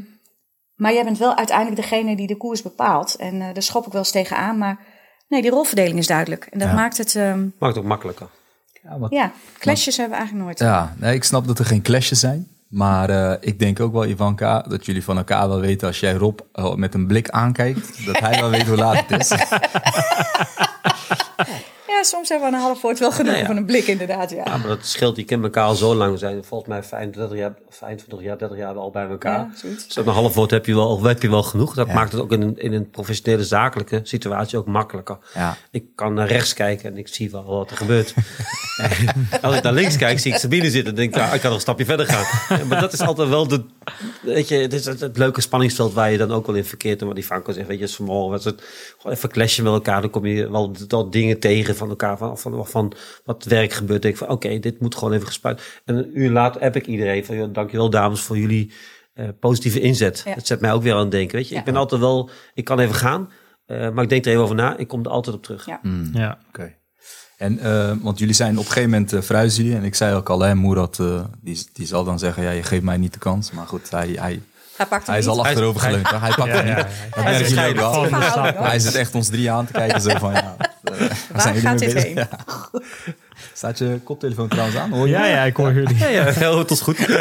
maar 0.75 0.93
jij 0.93 1.05
bent 1.05 1.19
wel 1.19 1.37
uiteindelijk 1.37 1.77
degene 1.77 2.17
die 2.17 2.27
de 2.27 2.37
koers 2.37 2.63
bepaalt. 2.63 3.17
En 3.17 3.41
eh 3.43 3.47
daar 3.53 3.63
schop 3.63 3.87
ik 3.87 3.93
wel 3.93 4.01
eens 4.01 4.11
tegenaan. 4.11 4.59
Maar 4.59 4.79
nee, 5.29 5.43
die 5.43 5.51
rolverdeling 5.51 5.99
is 5.99 6.07
duidelijk. 6.07 6.47
En 6.51 6.59
dat 6.59 6.69
Ja. 6.69 6.75
maakt 6.75 6.97
het, 6.99 7.15
ehm, 7.15 7.41
Maakt 7.59 7.75
het 7.75 7.79
ook 7.79 7.89
makkelijker. 7.91 8.29
Ja, 8.91 9.07
ja, 9.11 9.33
clashes 9.59 9.97
hebben 9.97 10.19
we 10.19 10.25
eigenlijk 10.25 10.45
nooit. 10.45 10.59
Ja, 10.59 10.95
nee, 10.99 11.15
ik 11.15 11.25
snap 11.25 11.47
dat 11.47 11.59
er 11.59 11.65
geen 11.65 11.83
clashes 11.83 12.21
zijn. 12.21 12.49
Maar 12.69 13.11
eh, 13.11 13.37
ik 13.41 13.59
denk 13.59 13.81
ook 13.81 13.93
wel, 13.93 14.07
Ivanka, 14.07 14.61
dat 14.61 14.87
jullie 14.87 15.05
van 15.05 15.17
elkaar 15.17 15.49
wel 15.49 15.61
weten 15.61 15.87
als 15.87 16.01
jij 16.01 16.15
Rob 16.15 16.39
eh, 16.53 16.75
met 16.75 16.95
een 16.95 17.07
blik 17.07 17.29
aankijkt, 17.29 18.07
dat 18.07 18.19
hij 18.19 18.41
wel 18.41 18.51
weet 18.51 18.67
hoe 18.67 18.77
laat 18.77 19.05
het 19.07 19.21
is. 19.21 19.31
Ja, 21.97 22.03
soms 22.03 22.29
hebben 22.29 22.51
we 22.51 22.57
een 22.57 22.63
half 22.63 22.81
woord 22.81 22.99
wel 22.99 23.13
genoeg 23.13 23.47
van 23.47 23.57
een 23.57 23.65
blik 23.65 23.87
inderdaad. 23.87 24.31
Ja. 24.31 24.43
Ja, 24.45 24.57
maar 24.57 24.69
dat 24.69 24.87
scheelt. 24.87 25.17
Je 25.17 25.25
kent 25.25 25.43
elkaar 25.43 25.65
al 25.65 25.75
zo 25.75 25.95
lang. 25.95 26.13
We 26.13 26.19
zijn 26.19 26.45
volgens 26.45 26.71
mij 26.71 26.83
25 26.83 27.39
jaar, 27.39 27.55
25 27.69 28.23
jaar 28.23 28.39
30 28.39 28.59
jaar 28.59 28.75
al 28.75 28.91
bij 28.91 29.09
elkaar. 29.09 29.49
Dus 29.63 29.97
een 29.97 30.07
half 30.07 30.35
woord 30.35 30.51
heb 30.51 30.67
je 30.67 30.75
wel, 30.75 30.89
of 30.89 31.03
heb 31.03 31.23
je 31.23 31.31
wel 31.31 31.43
genoeg. 31.43 31.75
Dat 31.75 31.93
maakt 31.93 32.13
het 32.13 32.21
ook 32.21 32.33
in 32.33 32.43
een, 32.43 32.59
in 32.59 32.73
een 32.73 32.91
professionele 32.91 33.45
zakelijke 33.45 34.01
situatie 34.03 34.59
ook 34.59 34.67
makkelijker. 34.67 35.19
Ja. 35.35 35.57
Ik 35.71 35.85
kan 35.95 36.15
naar 36.15 36.27
rechts 36.27 36.55
kijken 36.55 36.91
en 36.91 36.99
ik 36.99 37.09
zie 37.09 37.31
wel 37.31 37.45
wat 37.45 37.71
er 37.71 37.77
gebeurt. 37.77 38.15
Als 39.43 39.57
ik 39.57 39.63
naar 39.63 39.73
links 39.73 39.97
kijk, 39.97 40.19
zie 40.19 40.33
ik 40.33 40.39
Sabine 40.39 40.71
zitten. 40.71 40.91
En 40.91 40.97
denk 40.97 41.15
ik, 41.15 41.21
nou, 41.21 41.35
ik 41.35 41.41
kan 41.41 41.49
nog 41.49 41.55
een 41.55 41.61
stapje 41.61 41.85
verder 41.85 42.07
gaan. 42.07 42.67
Maar 42.69 42.81
dat 42.81 42.93
is 42.93 43.01
altijd 43.01 43.29
wel 43.29 43.49
de, 43.49 43.65
weet 44.23 44.49
je, 44.49 44.57
het 44.57 44.73
is 44.73 44.85
het, 44.85 45.01
het 45.01 45.19
leuke 45.19 45.41
spanningsveld 45.41 45.93
waar 45.93 46.11
je 46.11 46.19
dan 46.19 46.33
ook 46.33 46.47
wel 46.47 46.57
in 46.57 46.65
verkeert. 46.65 47.01
En 47.01 47.07
wat 47.07 47.15
die 47.15 47.25
Franco 47.25 47.53
zegt, 47.53 47.67
weet 47.67 47.79
je, 47.79 47.85
is 47.85 47.97
vanmorgen 47.97 48.31
was 48.31 48.45
het 48.45 48.63
gewoon 48.99 49.17
even 49.17 49.29
clashen 49.29 49.65
met 49.65 49.73
elkaar. 49.73 50.01
Dan 50.01 50.11
kom 50.11 50.27
je 50.27 50.51
wel 50.51 50.75
wat 50.89 51.13
dingen 51.13 51.39
tegen 51.39 51.77
van 51.77 51.86
elkaar, 51.89 52.19
van, 52.19 52.39
van, 52.39 52.67
van 52.67 52.93
wat 53.25 53.45
werk 53.45 53.73
gebeurt. 53.73 54.03
denk 54.03 54.15
ik 54.15 54.21
van, 54.21 54.31
oké, 54.31 54.59
dit 54.59 54.81
moet 54.81 54.95
gewoon 54.95 55.13
even 55.13 55.27
gespuit. 55.27 55.81
En 55.85 55.97
een 55.97 56.21
uur 56.21 56.31
later 56.31 56.61
heb 56.61 56.77
ik 56.77 56.87
iedereen 56.87 57.25
van, 57.25 57.53
dankjewel 57.53 57.91
dames 57.91 58.21
voor 58.21 58.39
jullie 58.39 58.73
eh, 59.15 59.29
positieve 59.41 59.81
inzet. 59.81 60.23
Ja. 60.25 60.35
Dat 60.35 60.47
zet 60.47 60.61
mij 60.61 60.73
ook 60.73 60.83
weer 60.83 60.93
aan 60.93 60.99
het 60.99 61.11
denken, 61.11 61.37
weet 61.37 61.49
je. 61.49 61.55
Ja. 61.55 61.61
Ik 61.61 61.67
ben 61.67 61.77
altijd 61.77 62.01
wel, 62.01 62.31
ik 62.55 62.65
kan 62.65 62.79
even 62.79 62.95
gaan, 62.95 63.31
eh, 63.67 63.91
maar 63.91 64.05
ik 64.05 64.11
denk 64.11 64.25
er 64.25 64.31
even 64.31 64.43
over 64.43 64.57
na. 64.57 64.77
Ik 64.77 64.89
kom 64.89 65.05
er 65.05 65.11
altijd 65.11 65.37
op 65.37 65.43
terug. 65.43 65.67
Ja. 65.67 65.81
Ja. 66.13 66.39
Oké. 66.49 66.75
En, 67.37 67.59
eh, 67.59 67.93
want 68.01 68.19
jullie 68.19 68.35
zijn 68.35 68.53
op 68.53 68.65
een 68.65 68.71
gegeven 68.71 68.91
moment 68.91 69.13
uh, 69.13 69.21
verhuizen 69.21 69.65
jullie. 69.65 69.79
En 69.79 69.85
ik 69.85 69.95
zei 69.95 70.15
ook 70.15 70.31
al, 70.31 70.41
hè, 70.41 70.55
Moerad, 70.55 70.99
eh, 70.99 71.25
die, 71.41 71.67
die 71.73 71.87
zal 71.87 72.05
dan 72.05 72.19
zeggen, 72.19 72.43
ja, 72.43 72.51
je 72.51 72.63
geeft 72.63 72.83
mij 72.83 72.97
niet 72.97 73.13
de 73.13 73.19
kans. 73.19 73.51
Maar 73.51 73.67
goed, 73.67 73.91
hij, 73.91 74.09
hij, 74.09 74.43
Hij 74.77 74.87
pakt 74.87 75.07
hem 75.07 75.15
hij 75.15 75.19
is 75.19 75.27
al 75.27 75.45
achterover 75.45 75.81
geleund. 75.81 76.11
Hij 76.11 76.33
pakt 76.37 76.53
ja, 76.53 76.63
niet. 76.63 77.77
Dat 77.77 77.95
ook 77.97 78.11
wel. 78.11 78.65
Hij 78.65 78.79
zit 78.79 78.95
echt 78.95 79.15
ons 79.15 79.29
drie 79.29 79.51
aan 79.51 79.67
te 79.67 79.73
kijken. 79.73 80.01
Zo 80.01 80.19
van, 80.19 80.33
ja, 80.33 80.57
waar 81.33 81.55
gaat 81.55 81.79
dit 81.79 81.93
heen? 81.93 82.15
Ja. 82.15 82.29
Staat 83.53 83.79
je 83.79 84.01
koptelefoon 84.05 84.49
trouwens 84.49 84.77
aan? 84.79 84.91
Hoor 84.91 85.07
je 85.07 85.13
Ja, 85.13 85.27
ja, 85.27 85.43
ik 85.43 85.57
hoor 85.57 85.73
jullie. 85.73 85.97
Ja, 85.97 86.07
ja, 86.09 86.25
heel 86.25 86.65
tot 86.65 86.81
goed. 86.81 86.99
Nou, 86.99 87.19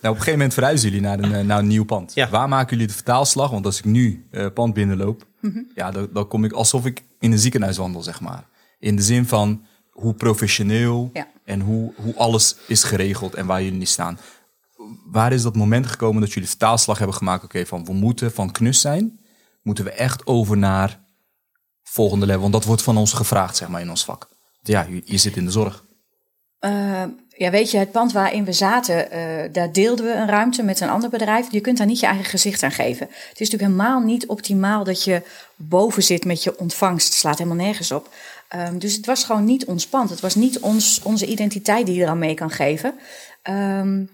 op 0.00 0.02
een 0.02 0.10
gegeven 0.10 0.32
moment 0.32 0.54
verhuizen 0.54 0.88
jullie 0.88 1.04
naar 1.04 1.18
een, 1.18 1.46
naar 1.46 1.58
een 1.58 1.66
nieuw 1.66 1.84
pand. 1.84 2.14
Ja. 2.14 2.28
Waar 2.28 2.48
maken 2.48 2.70
jullie 2.70 2.86
de 2.86 2.92
vertaalslag? 2.94 3.50
Want 3.50 3.66
als 3.66 3.78
ik 3.78 3.84
nu 3.84 4.26
eh 4.30 4.46
pand 4.54 4.74
binnenloop, 4.74 5.26
ja, 5.74 5.90
dan, 5.90 6.08
dan 6.12 6.28
kom 6.28 6.44
ik 6.44 6.52
alsof 6.52 6.86
ik 6.86 7.02
in 7.18 7.32
een 7.32 7.38
ziekenhuiswandel, 7.38 8.02
zeg 8.02 8.20
maar. 8.20 8.44
In 8.78 8.96
de 8.96 9.02
zin 9.02 9.26
van 9.26 9.64
hoe 9.90 10.14
professioneel 10.14 11.10
Ja. 11.12 11.26
en 11.44 11.60
hoe, 11.60 11.92
hoe 11.96 12.14
alles 12.16 12.56
is 12.66 12.84
geregeld 12.84 13.34
en 13.34 13.46
waar 13.46 13.62
jullie 13.62 13.78
nu 13.78 13.84
staan. 13.84 14.18
Waar 15.06 15.32
is 15.32 15.42
dat 15.42 15.56
moment 15.56 15.86
gekomen 15.86 16.20
dat 16.20 16.32
jullie 16.32 16.48
vertaalslag 16.48 16.98
hebben 16.98 17.16
gemaakt? 17.16 17.44
Oké, 17.44 17.66
van 17.66 17.84
we 17.84 17.92
moeten 17.92 18.32
van 18.32 18.52
knus 18.52 18.80
zijn, 18.80 19.20
moeten 19.62 19.84
we 19.84 19.90
echt 19.90 20.26
over 20.26 20.56
naar 20.56 21.00
volgende 21.82 22.26
level. 22.26 22.40
Want 22.40 22.52
dat 22.52 22.64
wordt 22.64 22.82
van 22.82 22.96
ons 22.96 23.12
gevraagd, 23.12 23.56
zeg 23.56 23.68
maar, 23.68 23.80
in 23.80 23.90
ons 23.90 24.04
vak. 24.04 24.28
Ja, 24.62 24.86
je, 25.04 25.18
zit 25.18 25.36
in 25.36 25.44
de 25.44 25.50
zorg. 25.50 25.84
Eh, 26.58 27.02
ja, 27.28 27.50
weet 27.50 27.70
je, 27.70 27.78
het 27.78 27.92
pand 27.92 28.12
waarin 28.12 28.44
we 28.44 28.52
zaten, 28.52 29.10
eh, 29.10 29.52
daar 29.52 29.72
deelden 29.72 30.04
we 30.04 30.12
een 30.12 30.28
ruimte 30.28 30.62
met 30.62 30.80
een 30.80 30.88
ander 30.88 31.10
bedrijf. 31.10 31.52
Je 31.52 31.60
kunt 31.60 31.78
daar 31.78 31.86
niet 31.86 32.00
je 32.00 32.06
eigen 32.06 32.24
gezicht 32.24 32.62
aan 32.62 32.70
geven. 32.70 33.06
Het 33.06 33.40
is 33.40 33.50
natuurlijk 33.50 33.62
helemaal 33.62 34.00
niet 34.00 34.26
optimaal 34.26 34.84
dat 34.84 35.04
je 35.04 35.22
boven 35.56 36.02
zit 36.02 36.24
met 36.24 36.42
je 36.42 36.58
ontvangst. 36.58 37.06
Het 37.06 37.16
slaat 37.16 37.38
helemaal 37.38 37.64
nergens 37.64 37.92
op. 37.92 38.08
Ehm, 38.48 38.78
dus 38.78 38.96
het 38.96 39.06
was 39.06 39.24
gewoon 39.24 39.44
niet 39.44 39.64
ons 39.64 39.86
pand. 39.86 40.10
Het 40.10 40.20
was 40.20 40.34
niet 40.34 40.58
ons, 40.58 41.00
onze 41.02 41.26
identiteit 41.26 41.86
die 41.86 41.94
je 41.94 42.02
eraan 42.02 42.18
mee 42.18 42.34
kan 42.34 42.50
geven. 42.50 42.94
Ehm, 43.42 44.04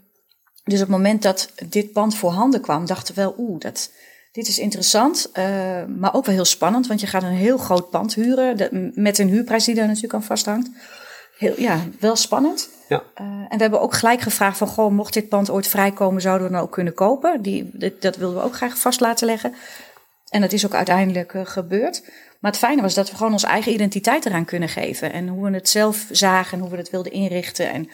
dus 0.65 0.75
op 0.81 0.87
het 0.89 0.97
moment 0.97 1.23
dat 1.23 1.49
dit 1.69 1.93
pand 1.93 2.17
voorhanden 2.17 2.61
kwam, 2.61 2.87
dachten 2.87 3.15
we 3.15 3.21
wel, 3.21 3.35
oeh, 3.39 3.61
dat, 3.61 3.91
dit 4.33 4.49
is 4.49 4.59
interessant, 4.59 5.31
eh, 5.33 5.45
maar 5.97 6.15
ook 6.15 6.25
wel 6.27 6.35
heel 6.35 6.45
spannend. 6.45 6.87
Want 6.87 7.01
je 7.01 7.07
gaat 7.07 7.23
een 7.23 7.29
heel 7.29 7.59
groot 7.59 7.91
pand 7.91 8.15
huren, 8.15 8.57
de- 8.57 8.91
met 8.95 9.19
een 9.19 9.29
huurprijs 9.29 9.65
die 9.65 9.75
daar 9.75 9.87
natuurlijk 9.87 10.15
aan 10.15 10.23
vasthangt. 10.23 10.71
Heel, 11.39 11.55
ja, 11.61 11.79
wel 12.01 12.17
spannend. 12.17 12.69
Ja. 12.89 13.03
Eh, 13.15 13.25
en 13.27 13.47
we 13.51 13.57
hebben 13.63 13.81
ook 13.81 13.95
gelijk 13.95 14.21
gevraagd 14.21 14.59
van, 14.59 14.67
goh, 14.69 14.91
mocht 14.93 15.13
dit 15.15 15.29
pand 15.29 15.51
ooit 15.51 15.67
vrijkomen, 15.69 16.23
zouden 16.23 16.47
we 16.47 16.53
dan 16.53 16.63
ook 16.63 16.73
kunnen 16.73 16.95
kopen? 16.95 17.43
Die, 17.43 17.71
dit- 17.73 18.03
dat 18.03 18.17
wilden 18.17 18.39
we 18.39 18.45
ook 18.45 18.55
graag 18.57 18.79
vast 18.79 19.01
laten 19.01 19.27
leggen. 19.27 19.55
En 20.29 20.41
dat 20.41 20.53
is 20.53 20.67
ook 20.67 20.75
uiteindelijk 20.75 21.35
eh, 21.35 21.41
gebeurd. 21.45 22.03
Maar 22.41 22.51
het 22.51 22.61
fijne 22.61 22.83
was 22.83 22.95
dat 22.95 23.11
we 23.11 23.17
gewoon 23.17 23.33
onze 23.33 23.47
eigen 23.47 23.73
identiteit 23.73 24.27
eraan 24.27 24.45
kunnen 24.45 24.69
geven. 24.69 25.13
En 25.13 25.29
hoe 25.29 25.45
we 25.51 25.55
het 25.55 25.69
zelf 25.69 26.07
zagen 26.11 26.53
en 26.53 26.61
hoe 26.61 26.71
we 26.71 26.77
het 26.77 26.91
wilden 26.91 27.13
inrichten. 27.13 27.71
En 27.73 27.89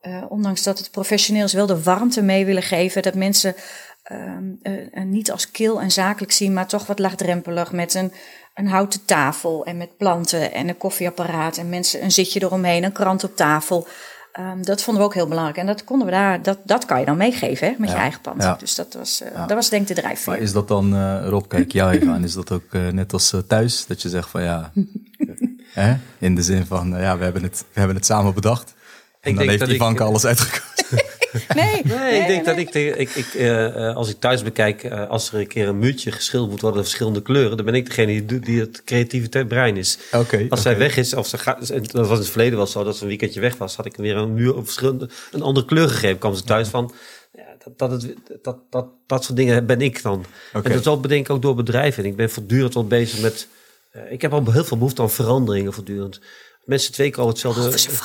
eh, 0.00 0.24
ondanks 0.28 0.62
dat 0.62 0.78
het 0.78 0.90
professioneel 0.90 1.44
is, 1.44 1.52
wel 1.52 1.66
de 1.66 1.82
warmte 1.82 2.22
mee 2.22 2.44
willen 2.44 2.62
geven. 2.62 3.02
Dat 3.02 3.14
mensen 3.14 3.54
ehm, 4.02 4.44
eh, 4.62 4.72
eh, 4.92 5.04
niet 5.04 5.30
als 5.30 5.50
kil 5.50 5.80
en 5.80 5.90
zakelijk 5.90 6.32
zien, 6.32 6.52
maar 6.52 6.66
toch 6.66 6.86
wat 6.86 6.98
laagdrempelig. 6.98 7.72
Met 7.72 7.94
een, 7.94 8.12
een 8.54 8.68
houten 8.68 9.04
tafel 9.04 9.64
en 9.64 9.76
met 9.76 9.96
planten 9.96 10.52
en 10.52 10.68
een 10.68 10.76
koffieapparaat. 10.76 11.56
En 11.56 11.68
mensen 11.68 12.04
een 12.04 12.12
zitje 12.12 12.42
eromheen, 12.42 12.84
een 12.84 12.92
krant 12.92 13.24
op 13.24 13.36
tafel. 13.36 13.86
Ehm, 14.32 14.62
dat 14.62 14.82
vonden 14.82 15.02
we 15.02 15.08
ook 15.08 15.14
heel 15.14 15.28
belangrijk. 15.28 15.58
En 15.58 15.66
dat 15.66 15.84
konden 15.84 16.06
we 16.06 16.12
daar, 16.12 16.42
dat, 16.42 16.58
dat 16.64 16.84
kan 16.84 17.00
je 17.00 17.06
dan 17.06 17.16
meegeven 17.16 17.68
hè, 17.68 17.74
met 17.78 17.90
je 17.90 17.96
eigen 17.96 18.20
pand. 18.20 18.42
ja. 18.42 18.56
Dus 18.58 18.74
dat 18.74 18.94
was, 18.94 19.22
dat 19.34 19.52
was 19.52 19.68
denk 19.68 19.88
ik 19.88 19.96
de 19.96 20.00
drijfveer. 20.00 20.32
Maar 20.32 20.42
is 20.42 20.52
dat 20.52 20.68
dan, 20.68 21.18
Rob, 21.24 21.48
kijk 21.48 21.72
jou 21.72 21.92
even 21.92 22.10
aan, 22.10 22.24
is 22.24 22.34
dat 22.34 22.52
ook 22.52 22.72
net 22.72 23.12
als 23.12 23.34
thuis? 23.46 23.86
Dat 23.86 24.02
je 24.02 24.08
zegt 24.08 24.28
van 24.28 24.42
ja, 24.42 24.72
hè? 25.72 25.96
in 26.18 26.34
de 26.34 26.42
zin 26.42 26.66
van 26.66 26.88
ja, 26.88 27.18
we 27.18 27.24
hebben 27.24 27.42
het, 27.42 27.64
we 27.72 27.78
hebben 27.78 27.96
het 27.96 28.06
samen 28.06 28.34
bedacht. 28.34 28.76
En 29.20 29.30
Ik 29.30 29.36
dan 29.36 29.46
denk 29.46 29.48
heeft 29.48 29.58
dat 29.60 29.68
ik- 29.68 29.74
Ivanka 29.74 30.04
alles 30.04 30.24
uitgekozen. 30.24 30.66
Nee, 31.54 31.82
Nee, 31.84 32.20
ik 32.20 32.26
denk 32.26 32.44
dat 32.44 32.56
ik, 32.56 32.74
ik, 32.74 33.10
ik 33.14 33.34
eh, 33.34 33.88
eh, 33.88 33.96
als 33.96 34.08
ik 34.08 34.20
thuis 34.20 34.42
bekijk, 34.42 34.84
eh, 34.84 35.08
als 35.08 35.32
er 35.32 35.38
een 35.40 35.46
keer 35.46 35.68
een 35.68 35.78
muurtje 35.78 36.12
geschilderd 36.12 36.50
moet 36.52 36.60
worden, 36.60 36.82
verschillende 36.82 37.22
kleuren, 37.22 37.56
dan 37.56 37.66
ben 37.66 37.74
ik 37.74 37.86
degene 37.86 38.24
die, 38.24 38.40
die 38.40 38.60
het 38.60 38.84
creatieve 38.84 39.44
brein 39.46 39.76
is. 39.76 39.98
Oké. 40.12 40.46
Als 40.48 40.62
zij 40.62 40.78
weg 40.78 40.96
is, 40.96 41.14
of 41.14 41.26
ze 41.26 41.38
gaat, 41.38 41.70
en 41.70 41.82
dat 41.82 41.92
was 42.06 42.10
in 42.10 42.22
het 42.22 42.28
verleden 42.28 42.56
wel 42.56 42.66
zo, 42.66 42.84
dat 42.84 42.96
ze 42.96 43.02
een 43.02 43.08
weekendje 43.08 43.40
weg 43.40 43.56
was, 43.56 43.76
had 43.76 43.86
ik 43.86 43.96
weer 43.96 44.16
een 44.16 44.34
muur 44.34 44.56
op 44.56 44.64
verschillende, 44.64 45.08
een 45.30 45.42
andere 45.42 45.66
kleur 45.66 45.88
gegeven. 45.88 46.18
kwam 46.18 46.34
ze 46.34 46.42
thuis 46.42 46.68
van, 46.68 46.94
ja, 47.32 47.44
dat, 47.64 47.78
dat, 47.78 48.02
het, 48.02 48.14
dat, 48.42 48.58
dat, 48.70 48.86
dat 49.06 49.24
soort 49.24 49.36
dingen 49.36 49.66
ben 49.66 49.80
ik 49.80 50.02
dan. 50.02 50.24
En 50.52 50.62
dat 50.72 50.82
zal 50.82 51.00
bedenken 51.00 51.34
ook 51.34 51.42
door 51.42 51.54
bedrijven. 51.54 52.02
En 52.04 52.10
ik 52.10 52.16
ben 52.16 52.30
voortdurend 52.30 52.74
wel 52.74 52.86
bezig 52.86 53.20
met, 53.20 53.48
eh, 53.90 54.12
ik 54.12 54.22
heb 54.22 54.32
al 54.32 54.52
heel 54.52 54.64
veel 54.64 54.76
behoefte 54.78 55.02
aan 55.02 55.10
veranderingen 55.10 55.72
voortdurend. 55.72 56.20
Mensen 56.64 56.92
twee 56.92 57.10
keer 57.10 57.22
al 57.22 57.28
hetzelfde. 57.28 57.66
Of 57.68 58.04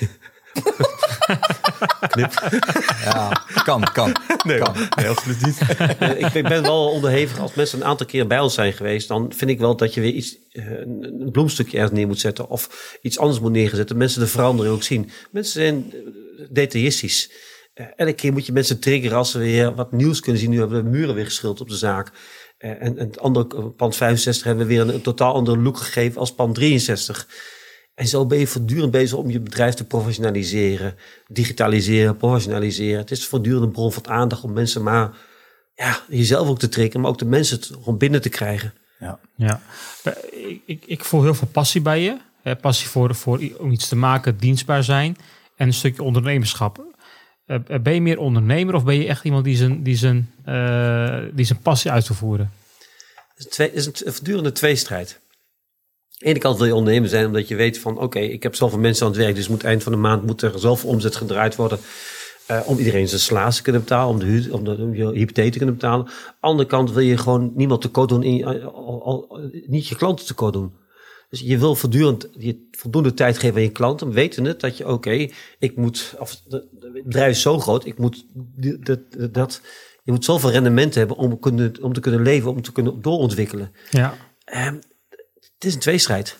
een 0.00 0.08
vrouw. 2.30 2.58
Ja, 3.04 3.44
kan, 3.64 3.82
kan. 3.92 4.16
Nee, 4.44 4.58
kan. 4.58 4.74
nee, 4.96 5.08
absoluut 5.08 5.46
niet. 5.46 5.58
Eh, 5.98 6.34
ik, 6.34 6.42
ben 6.42 6.62
wel 6.62 6.90
onderhevig. 6.90 7.38
Als 7.38 7.54
mensen 7.54 7.80
een 7.80 7.86
aantal 7.86 8.06
keer 8.06 8.26
bij 8.26 8.40
ons 8.40 8.54
zijn 8.54 8.72
geweest, 8.72 9.08
dan 9.08 9.32
vind 9.32 9.50
ik 9.50 9.58
wel 9.58 9.76
dat 9.76 9.94
je 9.94 10.00
weer 10.00 10.12
iets, 10.12 10.36
eh, 10.50 10.70
een, 10.70 11.28
bloemstukje 11.32 11.76
ergens 11.76 11.98
neer 11.98 12.06
moet 12.06 12.20
zetten 12.20 12.48
of 12.48 12.96
iets 13.02 13.18
anders 13.18 13.40
moet 13.40 13.52
neerzetten. 13.52 13.96
Mensen 13.96 14.20
de 14.20 14.26
verandering 14.26 14.74
ook 14.74 14.82
zien. 14.82 15.10
Mensen 15.30 15.52
zijn 15.52 15.92
eh, 15.92 15.98
detailistisch. 16.50 17.30
Elke 17.96 18.12
keer 18.12 18.32
moet 18.32 18.46
je 18.46 18.52
mensen 18.52 18.80
triggeren 18.80 19.16
als 19.16 19.30
ze 19.30 19.38
weer 19.38 19.74
wat 19.74 19.92
nieuws 19.92 20.20
kunnen 20.20 20.40
zien. 20.40 20.50
Nu 20.50 20.58
hebben 20.58 20.76
we 20.76 20.90
de 20.90 20.96
muren 20.96 21.14
weer 21.14 21.24
geschilderd 21.24 21.60
op 21.60 21.68
de 21.68 21.76
zaak. 21.76 22.12
Eh, 22.58 22.70
en, 22.70 22.98
en 22.98 23.06
het 23.06 23.20
andere 23.20 23.70
pand 23.70 23.96
65 23.96 24.44
hebben 24.44 24.66
we 24.66 24.72
weer 24.72 24.82
een, 24.82 24.94
een 24.94 25.00
totaal 25.00 25.34
andere 25.34 25.58
look 25.58 25.76
gegeven 25.76 26.20
als 26.20 26.34
pand 26.34 26.54
63. 26.54 27.28
En 27.94 28.06
zo 28.06 28.26
ben 28.26 28.38
je 28.38 28.46
voortdurend 28.46 28.90
bezig 28.90 29.18
om 29.18 29.30
je 29.30 29.40
bedrijf 29.40 29.74
te 29.74 29.84
professionaliseren, 29.84 30.96
digitaliseren, 31.28 32.16
professionaliseren. 32.16 32.98
Het 32.98 33.10
is 33.10 33.26
voortdurend 33.26 33.64
een 33.64 33.70
bron 33.70 33.92
van 33.92 34.08
aandacht 34.08 34.44
om 34.44 34.52
mensen 34.52 34.82
maar 34.82 35.16
ja, 35.74 36.00
jezelf 36.08 36.48
ook 36.48 36.58
te 36.58 36.68
trekken, 36.68 37.00
maar 37.00 37.10
ook 37.10 37.18
de 37.18 37.24
mensen 37.24 37.56
het 37.56 37.66
gewoon 37.66 37.98
binnen 37.98 38.22
te 38.22 38.28
krijgen. 38.28 38.74
Ja. 38.98 39.18
Ja, 39.36 39.60
ik, 40.30 40.62
ik, 40.66 40.84
ik 40.86 41.04
voel 41.04 41.22
heel 41.22 41.34
veel 41.34 41.48
passie 41.52 41.80
bij 41.80 42.02
je. 42.02 42.16
Hè, 42.42 42.56
passie 42.56 42.88
voor, 42.88 43.14
voor 43.14 43.40
om 43.58 43.70
iets 43.70 43.88
te 43.88 43.96
maken, 43.96 44.38
dienstbaar 44.38 44.84
zijn 44.84 45.16
en 45.56 45.66
een 45.66 45.74
stukje 45.74 46.02
ondernemerschap. 46.02 46.84
Eh, 47.46 47.56
eh, 47.66 47.80
ben 47.80 47.94
je 47.94 48.00
meer 48.00 48.18
ondernemer 48.18 48.74
of 48.74 48.84
ben 48.84 48.94
je 48.94 49.06
echt 49.06 49.24
iemand 49.24 49.44
die 49.44 49.56
zijn, 49.56 49.82
die 49.82 49.96
zijn, 49.96 50.30
eh, 50.44 51.18
die 51.32 51.44
zijn 51.44 51.58
passie 51.58 51.90
uit 51.90 52.04
te 52.04 52.14
voeren? 52.14 52.52
Het 53.34 53.38
is 53.38 53.44
een 53.44 53.50
twee- 53.50 53.68
het 53.68 53.76
is 53.76 53.86
een 53.86 54.12
voortdurende 54.12 54.52
tweestrijd. 54.52 55.20
Aan 56.14 56.20
de 56.20 56.26
ene 56.26 56.38
kant 56.38 56.56
wil 56.58 56.66
je 56.66 56.74
ondernemer 56.74 57.08
zijn 57.08 57.26
omdat 57.26 57.48
je 57.48 57.54
weet 57.56 57.78
van 57.78 57.98
oké, 57.98 58.18
ik 58.18 58.42
heb 58.42 58.54
zoveel 58.54 58.78
mensen 58.78 59.06
aan 59.06 59.12
het 59.12 59.20
werk, 59.20 59.34
dus 59.34 59.48
moet 59.48 59.64
eind 59.64 59.82
van 59.82 59.92
de 59.92 59.98
maand 59.98 60.26
moet 60.26 60.42
er 60.42 60.58
zoveel 60.58 60.88
omzet 60.90 61.16
gedraaid 61.16 61.56
worden. 61.56 61.78
eh, 62.46 62.60
om 62.64 62.78
iedereen 62.78 63.08
zijn 63.08 63.20
salaris 63.20 63.56
te 63.56 63.62
kunnen 63.62 63.80
betalen, 63.80 64.08
om, 64.14 64.18
de 64.18 64.24
huur, 64.26 64.52
om, 64.54 64.64
de, 64.64 64.76
om 64.76 64.94
je 64.94 65.10
hypotheek 65.12 65.52
te 65.52 65.56
kunnen 65.58 65.74
betalen. 65.74 66.06
Aan 66.06 66.12
de 66.12 66.34
andere 66.40 66.68
kant 66.68 66.90
wil 66.92 67.02
je 67.02 67.16
gewoon 67.16 67.52
niemand 67.54 67.80
tekort 67.80 68.08
doen, 68.08 68.22
in, 68.22 68.36
je- 68.36 68.60
al, 68.62 69.04
al- 69.04 69.40
niet 69.66 69.86
je 69.88 69.96
klanten 69.96 70.26
tekort 70.26 70.52
doen. 70.52 70.72
Dus 71.30 71.40
je 71.40 71.58
wil 71.58 71.74
voortdurend 71.74 72.28
je 72.38 72.68
voldoende 72.70 73.14
tijd 73.14 73.38
geven 73.38 73.56
aan 73.56 73.62
je 73.62 73.68
klanten, 73.70 74.12
wetende 74.12 74.56
dat 74.56 74.76
je 74.76 74.88
oké, 74.88 75.28
ik 75.58 75.76
moet, 75.76 76.14
of 76.18 76.40
het 76.48 76.64
bedrijf 77.04 77.30
is 77.30 77.42
zo 77.42 77.58
groot, 77.60 77.86
ik 77.86 77.98
moet 77.98 78.24
dat, 78.80 78.98
dat, 79.32 79.60
je 80.02 80.12
moet 80.12 80.24
zoveel 80.24 80.50
rendement 80.50 80.94
hebben 80.94 81.16
om, 81.16 81.38
kunnen, 81.38 81.72
om 81.82 81.92
te 81.92 82.00
kunnen 82.00 82.22
leven, 82.22 82.50
om 82.50 82.62
te 82.62 82.72
kunnen 82.72 83.02
doorontwikkelen. 83.02 83.72
Ja, 83.90 84.14
Ehm, 84.44 84.76
het 85.54 85.64
is 85.64 85.74
een 85.74 85.80
tweestrijd. 85.80 86.38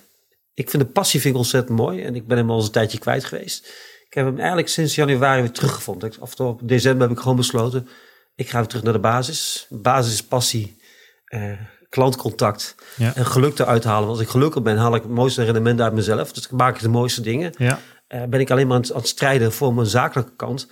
Ik 0.54 0.70
vind 0.70 0.82
de 0.82 0.88
passie 0.88 1.20
vind 1.20 1.34
ik 1.34 1.40
ontzettend 1.40 1.78
mooi. 1.78 2.02
En 2.02 2.14
ik 2.14 2.26
ben 2.26 2.36
hem 2.36 2.50
al 2.50 2.56
eens 2.56 2.66
een 2.66 2.72
tijdje 2.72 2.98
kwijt 2.98 3.24
geweest. 3.24 3.66
Ik 4.08 4.14
heb 4.14 4.26
hem 4.26 4.38
eigenlijk 4.38 4.68
sinds 4.68 4.94
januari 4.94 5.40
weer 5.40 5.50
teruggevonden. 5.50 6.08
Ik- 6.12 6.18
Afgelopen 6.20 6.66
december 6.66 7.02
heb 7.08 7.16
ik 7.16 7.22
gewoon 7.22 7.36
besloten. 7.36 7.88
Ik 8.34 8.48
ga 8.48 8.58
weer 8.58 8.66
terug 8.68 8.84
naar 8.84 8.92
de 8.92 8.98
basis. 8.98 9.66
Basis 9.70 10.12
is 10.12 10.22
passie. 10.24 10.82
eh, 11.24 11.52
klantcontact. 11.88 12.74
Ja. 12.96 13.14
En 13.14 13.26
geluk 13.26 13.58
eruit 13.58 13.84
halen. 13.84 14.06
Want 14.06 14.10
als 14.18 14.20
ik 14.26 14.28
gelukkig 14.32 14.62
ben, 14.62 14.76
haal 14.76 14.94
ik 14.94 15.02
het 15.02 15.10
mooiste 15.10 15.44
rendement 15.44 15.80
uit 15.80 15.92
mezelf. 15.92 16.32
Dus 16.32 16.48
dan 16.48 16.58
maak 16.58 16.74
ik 16.76 16.82
de 16.82 16.88
mooiste 16.88 17.20
dingen. 17.20 17.52
ja, 17.56 17.80
Eh, 18.06 18.24
ben 18.24 18.40
ik 18.40 18.50
alleen 18.50 18.66
maar 18.66 18.76
aan 18.76 18.82
het, 18.82 18.92
aan 18.92 18.98
het 18.98 19.08
strijden 19.08 19.52
voor 19.52 19.74
mijn 19.74 19.86
zakelijke 19.86 20.32
kant. 20.36 20.68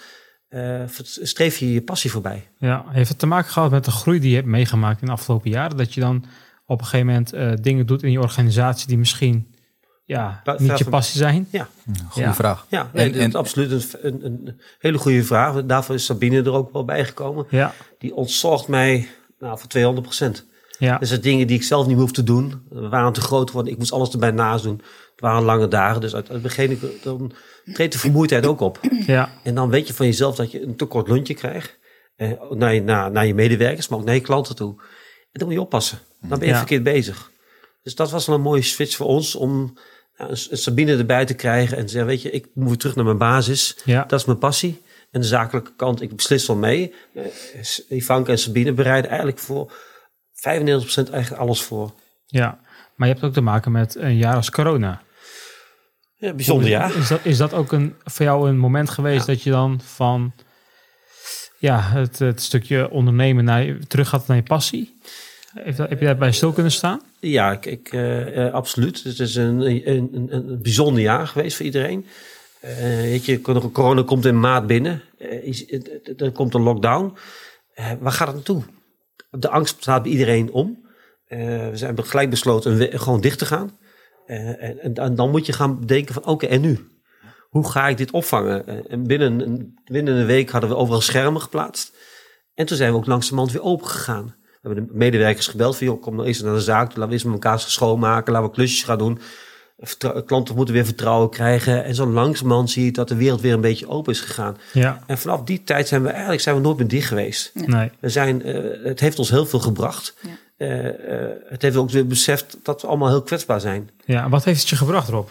eh, 0.49 0.83
streef 1.05 1.57
je 1.59 1.73
je 1.73 1.83
passie 1.83 2.11
voorbij. 2.11 2.49
ja. 2.59 2.85
Heeft 2.89 3.09
het 3.09 3.19
te 3.19 3.27
maken 3.27 3.51
gehad 3.51 3.71
met 3.71 3.85
de 3.85 3.91
groei 3.91 4.19
die 4.21 4.31
je 4.31 4.37
hebt 4.37 4.49
meegemaakt 4.49 5.01
in 5.01 5.07
de 5.07 5.13
afgelopen 5.13 5.51
jaren? 5.51 5.77
Dat 5.77 5.95
je 5.95 6.01
dan 6.01 6.25
op 6.73 6.79
een 6.81 6.85
gegeven 6.87 7.07
moment 7.07 7.33
eh, 7.33 7.53
dingen 7.61 7.87
doet 7.87 8.03
in 8.03 8.11
je 8.11 8.21
organisatie 8.21 8.89
die 8.89 8.99
misschien 8.99 9.55
ja, 10.05 10.41
Ba- 10.45 10.57
niet 10.59 10.79
je 10.79 10.85
passie 10.85 11.19
zijn? 11.19 11.49
Ja. 11.51 11.69
Goeie 12.09 12.29
Ja. 12.29 12.35
vraag. 12.35 12.67
Ja, 12.69 12.91
nee, 12.93 13.07
En- 13.07 13.13
dat 13.19 13.29
is 13.29 13.35
absoluut 13.35 13.71
een, 14.03 14.07
een, 14.07 14.25
een 14.25 14.61
hele 14.79 14.99
goede 14.99 15.25
vraag. 15.25 15.65
Daarvoor 15.65 15.95
is 15.95 16.05
Sabine 16.05 16.43
er 16.43 16.53
ook 16.53 16.73
wel 16.73 16.85
bij 16.85 17.05
gekomen. 17.05 17.47
Ja, 17.51 17.75
Die 17.99 18.15
ontzorgt 18.15 18.69
mij 18.69 19.09
nou, 19.39 19.59
voor 19.59 19.69
200 19.69 20.07
procent. 20.07 20.47
ja, 20.79 20.99
Dus 20.99 21.11
dat 21.11 21.23
dingen 21.23 21.47
die 21.47 21.57
ik 21.57 21.63
zelf 21.63 21.83
niet 21.87 21.93
meer 21.95 22.03
hoef 22.05 22.13
te 22.13 22.23
doen. 22.23 22.63
We 22.69 22.89
waren 22.89 23.13
te 23.13 23.21
groot 23.21 23.49
geworden. 23.49 23.73
Ik 23.73 23.79
moest 23.79 23.93
alles 23.93 24.11
erbij 24.11 24.31
naast 24.31 24.65
doen. 24.65 24.77
Het 25.11 25.21
waren 25.21 25.43
lange 25.43 25.69
dagen. 25.69 26.01
Dus 26.01 26.15
uit 26.15 26.29
het 26.29 26.43
begin 26.43 26.79
dan 27.03 27.33
treedt 27.73 27.93
de 27.93 27.99
vermoeidheid 27.99 28.47
ook 28.47 28.61
op. 28.61 28.79
ja, 29.07 29.31
En 29.43 29.55
dan 29.55 29.69
weet 29.71 29.87
je 29.87 29.95
van 29.95 30.07
jezelf 30.07 30.37
dat 30.37 30.51
je 30.51 30.63
een 30.63 30.77
te 30.77 30.85
kort 30.85 31.09
lontje 31.09 31.35
krijgt. 31.35 31.79
Eh, 32.17 32.31
naar, 32.51 32.75
je, 32.75 32.83
naar, 32.83 33.11
naar 33.11 33.27
je 33.27 33.35
medewerkers, 33.35 33.89
maar 33.89 33.99
ook 33.99 34.05
naar 34.05 34.15
je 34.15 34.21
klanten 34.21 34.57
toe. 34.57 34.75
En 34.81 35.39
dan 35.39 35.45
moet 35.49 35.57
je 35.57 35.61
oppassen. 35.63 35.99
Dan 36.29 36.39
ben 36.39 36.49
je 36.49 36.53
Ja. 36.53 36.59
verkeerd 36.59 36.83
bezig. 36.83 37.31
Dus 37.83 37.95
dat 37.95 38.11
was 38.11 38.27
wel 38.27 38.37
een 38.37 38.43
mooie 38.43 38.63
switch 38.63 38.97
voor 38.97 39.07
ons 39.07 39.35
om 39.35 39.79
nou, 40.17 40.31
Sabine 40.37 40.97
erbij 40.97 41.25
te 41.25 41.35
krijgen. 41.35 41.77
En 41.77 41.83
te 41.87 41.91
zeggen, 41.93 42.11
weet 42.11 42.23
je, 42.23 42.31
ik 42.31 42.47
moet 42.55 42.69
weer 42.69 42.77
terug 42.77 42.95
naar 42.95 43.05
mijn 43.05 43.19
basis. 43.19 43.77
ja. 43.85 44.05
Dat 44.05 44.21
is 44.21 44.27
mijn 44.27 44.39
passie. 44.39 44.83
En 45.11 45.21
de 45.21 45.27
zakelijke 45.27 45.73
kant, 45.77 46.03
ik 46.03 46.17
beslis 46.17 46.47
wel 46.47 46.57
mee. 46.57 46.95
Eh, 47.15 47.25
Ivanka 47.99 48.31
en 48.31 48.39
Sabine 48.39 48.73
bereiden 48.73 49.11
eigenlijk 49.11 49.39
voor 49.39 49.73
95% 50.33 51.11
eigenlijk 51.11 51.43
alles 51.43 51.63
voor. 51.63 51.93
ja. 52.27 52.61
Maar 52.97 53.09
je 53.09 53.15
hebt 53.17 53.27
ook 53.27 53.33
te 53.35 53.41
maken 53.41 53.73
met 53.73 53.95
een 53.95 54.17
jaar 54.17 54.35
als 54.35 54.51
corona. 54.51 55.03
Ja, 56.17 56.33
bijzonder 56.33 56.69
ja. 56.69 56.91
Is 56.93 57.09
dat, 57.09 57.21
is 57.23 57.37
dat 57.37 57.53
ook 57.53 57.73
een, 57.73 57.95
voor 58.05 58.25
jou 58.27 58.49
een 58.49 58.59
moment 58.59 58.91
geweest 58.91 59.27
dat 59.27 59.43
je 59.43 59.51
dan 59.51 59.81
van 59.85 60.33
ja, 61.59 61.81
het, 61.81 62.19
het 62.19 62.43
stukje 62.43 62.91
ondernemen 62.91 63.45
naar 63.45 63.77
terug 63.89 64.09
gaat 64.09 64.27
naar 64.27 64.37
je 64.37 64.43
passie? 64.43 64.99
Heb 65.55 65.99
je 65.99 66.05
daarbij 66.05 66.33
stil 66.33 66.53
kunnen 66.53 66.73
staan? 66.73 67.01
Ja, 67.21 67.53
ik, 67.53 67.67
ik, 67.67 67.93
eh, 67.93 68.47
eh, 68.47 68.53
absoluut. 68.53 69.03
Het 69.03 69.19
is 69.19 69.35
een, 69.35 69.61
een, 69.61 70.09
een, 70.15 70.35
een 70.35 70.63
bijzonder 70.63 71.03
jaar 71.03 71.27
geweest 71.27 71.57
voor 71.57 71.67
iedereen. 71.67 72.07
Eh, 72.61 72.77
weet 72.85 73.25
je, 73.25 73.41
corona 73.73 74.03
komt 74.03 74.25
in 74.25 74.41
maart 74.41 74.67
binnen. 74.67 75.03
Er 76.17 76.33
komt 76.33 76.55
een 76.55 76.63
lockdown. 76.63 77.17
Waar 78.01 78.13
gaat 78.13 78.27
het 78.27 78.37
naartoe? 78.37 78.63
De 79.31 79.49
angst 79.49 79.77
staat 79.81 80.03
bij 80.03 80.13
iedereen 80.13 80.53
om. 80.53 80.87
We 81.29 81.71
zijn 81.75 82.05
gelijk 82.05 82.31
besloten 82.31 83.01
gewoon 83.01 83.21
dicht 83.21 83.39
te 83.39 83.47
gaan. 83.47 83.79
En, 84.27 84.95
en, 84.95 85.15
dan 85.15 85.31
moet 85.31 85.47
je 85.47 85.53
gaan 85.53 85.81
denken 85.87 86.15
van 86.15 86.25
oké, 86.25 86.47
en 86.47 86.61
nu? 86.61 86.79
Hoe 87.49 87.71
ga 87.71 87.89
ik 87.89 87.97
dit 87.97 88.11
opvangen? 88.11 88.89
En 88.89 89.07
binnen, 89.07 89.75
binnen 89.85 90.15
een 90.15 90.27
week 90.27 90.51
hadden 90.51 90.71
we 90.71 90.77
overal 90.77 91.01
schermen 91.01 91.41
geplaatst. 91.41 91.97
En 92.55 92.67
toen 92.67 92.77
zijn 92.77 92.91
we 92.91 92.97
ook 92.97 93.07
langzamerhand 93.07 93.53
weer 93.53 93.63
open 93.63 93.87
gegaan. 93.87 94.35
We 94.63 94.69
hebben 94.69 94.87
de 94.87 94.93
medewerkers 94.99 95.47
gebeld 95.47 95.77
van, 95.77 95.87
joh, 95.87 96.03
kom 96.03 96.15
nou 96.15 96.27
eens 96.27 96.41
naar 96.43 96.55
de 96.55 96.61
zaak. 96.61 96.89
Laten 96.89 97.07
we 97.07 97.13
eens 97.13 97.25
met 97.25 97.33
elkaar 97.33 97.61
schoonmaken. 97.61 98.33
Laten 98.33 98.49
we 98.49 98.55
klusjes 98.55 98.83
gaan 98.85 98.99
doen. 98.99 99.19
Vertrou- 99.79 100.21
klanten 100.23 100.55
moeten 100.55 100.75
weer 100.75 100.85
vertrouwen 100.85 101.31
krijgen. 101.31 101.85
En 101.85 101.95
zo 101.95 102.07
langzamerhand 102.07 102.71
zie 102.71 102.85
je 102.85 102.91
dat 102.93 103.09
de 103.09 103.15
wereld 103.17 103.41
weer 103.41 103.53
een 103.53 103.61
beetje 103.61 103.89
open 103.89 104.13
is 104.13 104.21
gegaan. 104.21 104.57
Ja, 104.73 105.03
En 105.07 105.19
vanaf 105.19 105.43
die 105.43 105.63
tijd 105.65 105.89
zijn 105.89 106.03
we 106.03 106.09
eigenlijk 106.09 106.41
zijn 106.43 106.57
we 106.57 106.61
nooit 106.63 106.79
meer 106.79 106.89
dicht 106.89 107.09
geweest. 107.09 107.51
nee. 107.55 107.91
We 108.01 108.09
zijn, 108.09 108.43
eh, 108.43 108.85
het 108.85 109.01
heeft 109.01 109.19
ons 109.19 109.31
heel 109.31 109.47
veel 109.47 109.59
gebracht. 109.61 110.15
Ja. 110.21 110.29
Eh, 110.57 110.89
eh, 111.25 111.31
het 111.49 111.63
heeft 111.63 111.77
ook 111.77 111.91
weer 111.91 112.07
beseft 112.07 112.57
dat 112.63 112.81
we 112.83 112.87
allemaal 112.89 113.09
heel 113.09 113.23
kwetsbaar 113.23 113.61
zijn. 113.61 113.91
Ja, 114.05 114.29
wat 114.29 114.45
heeft 114.45 114.61
het 114.61 114.69
je 114.69 114.77
gebracht, 114.77 115.09
Rob? 115.09 115.29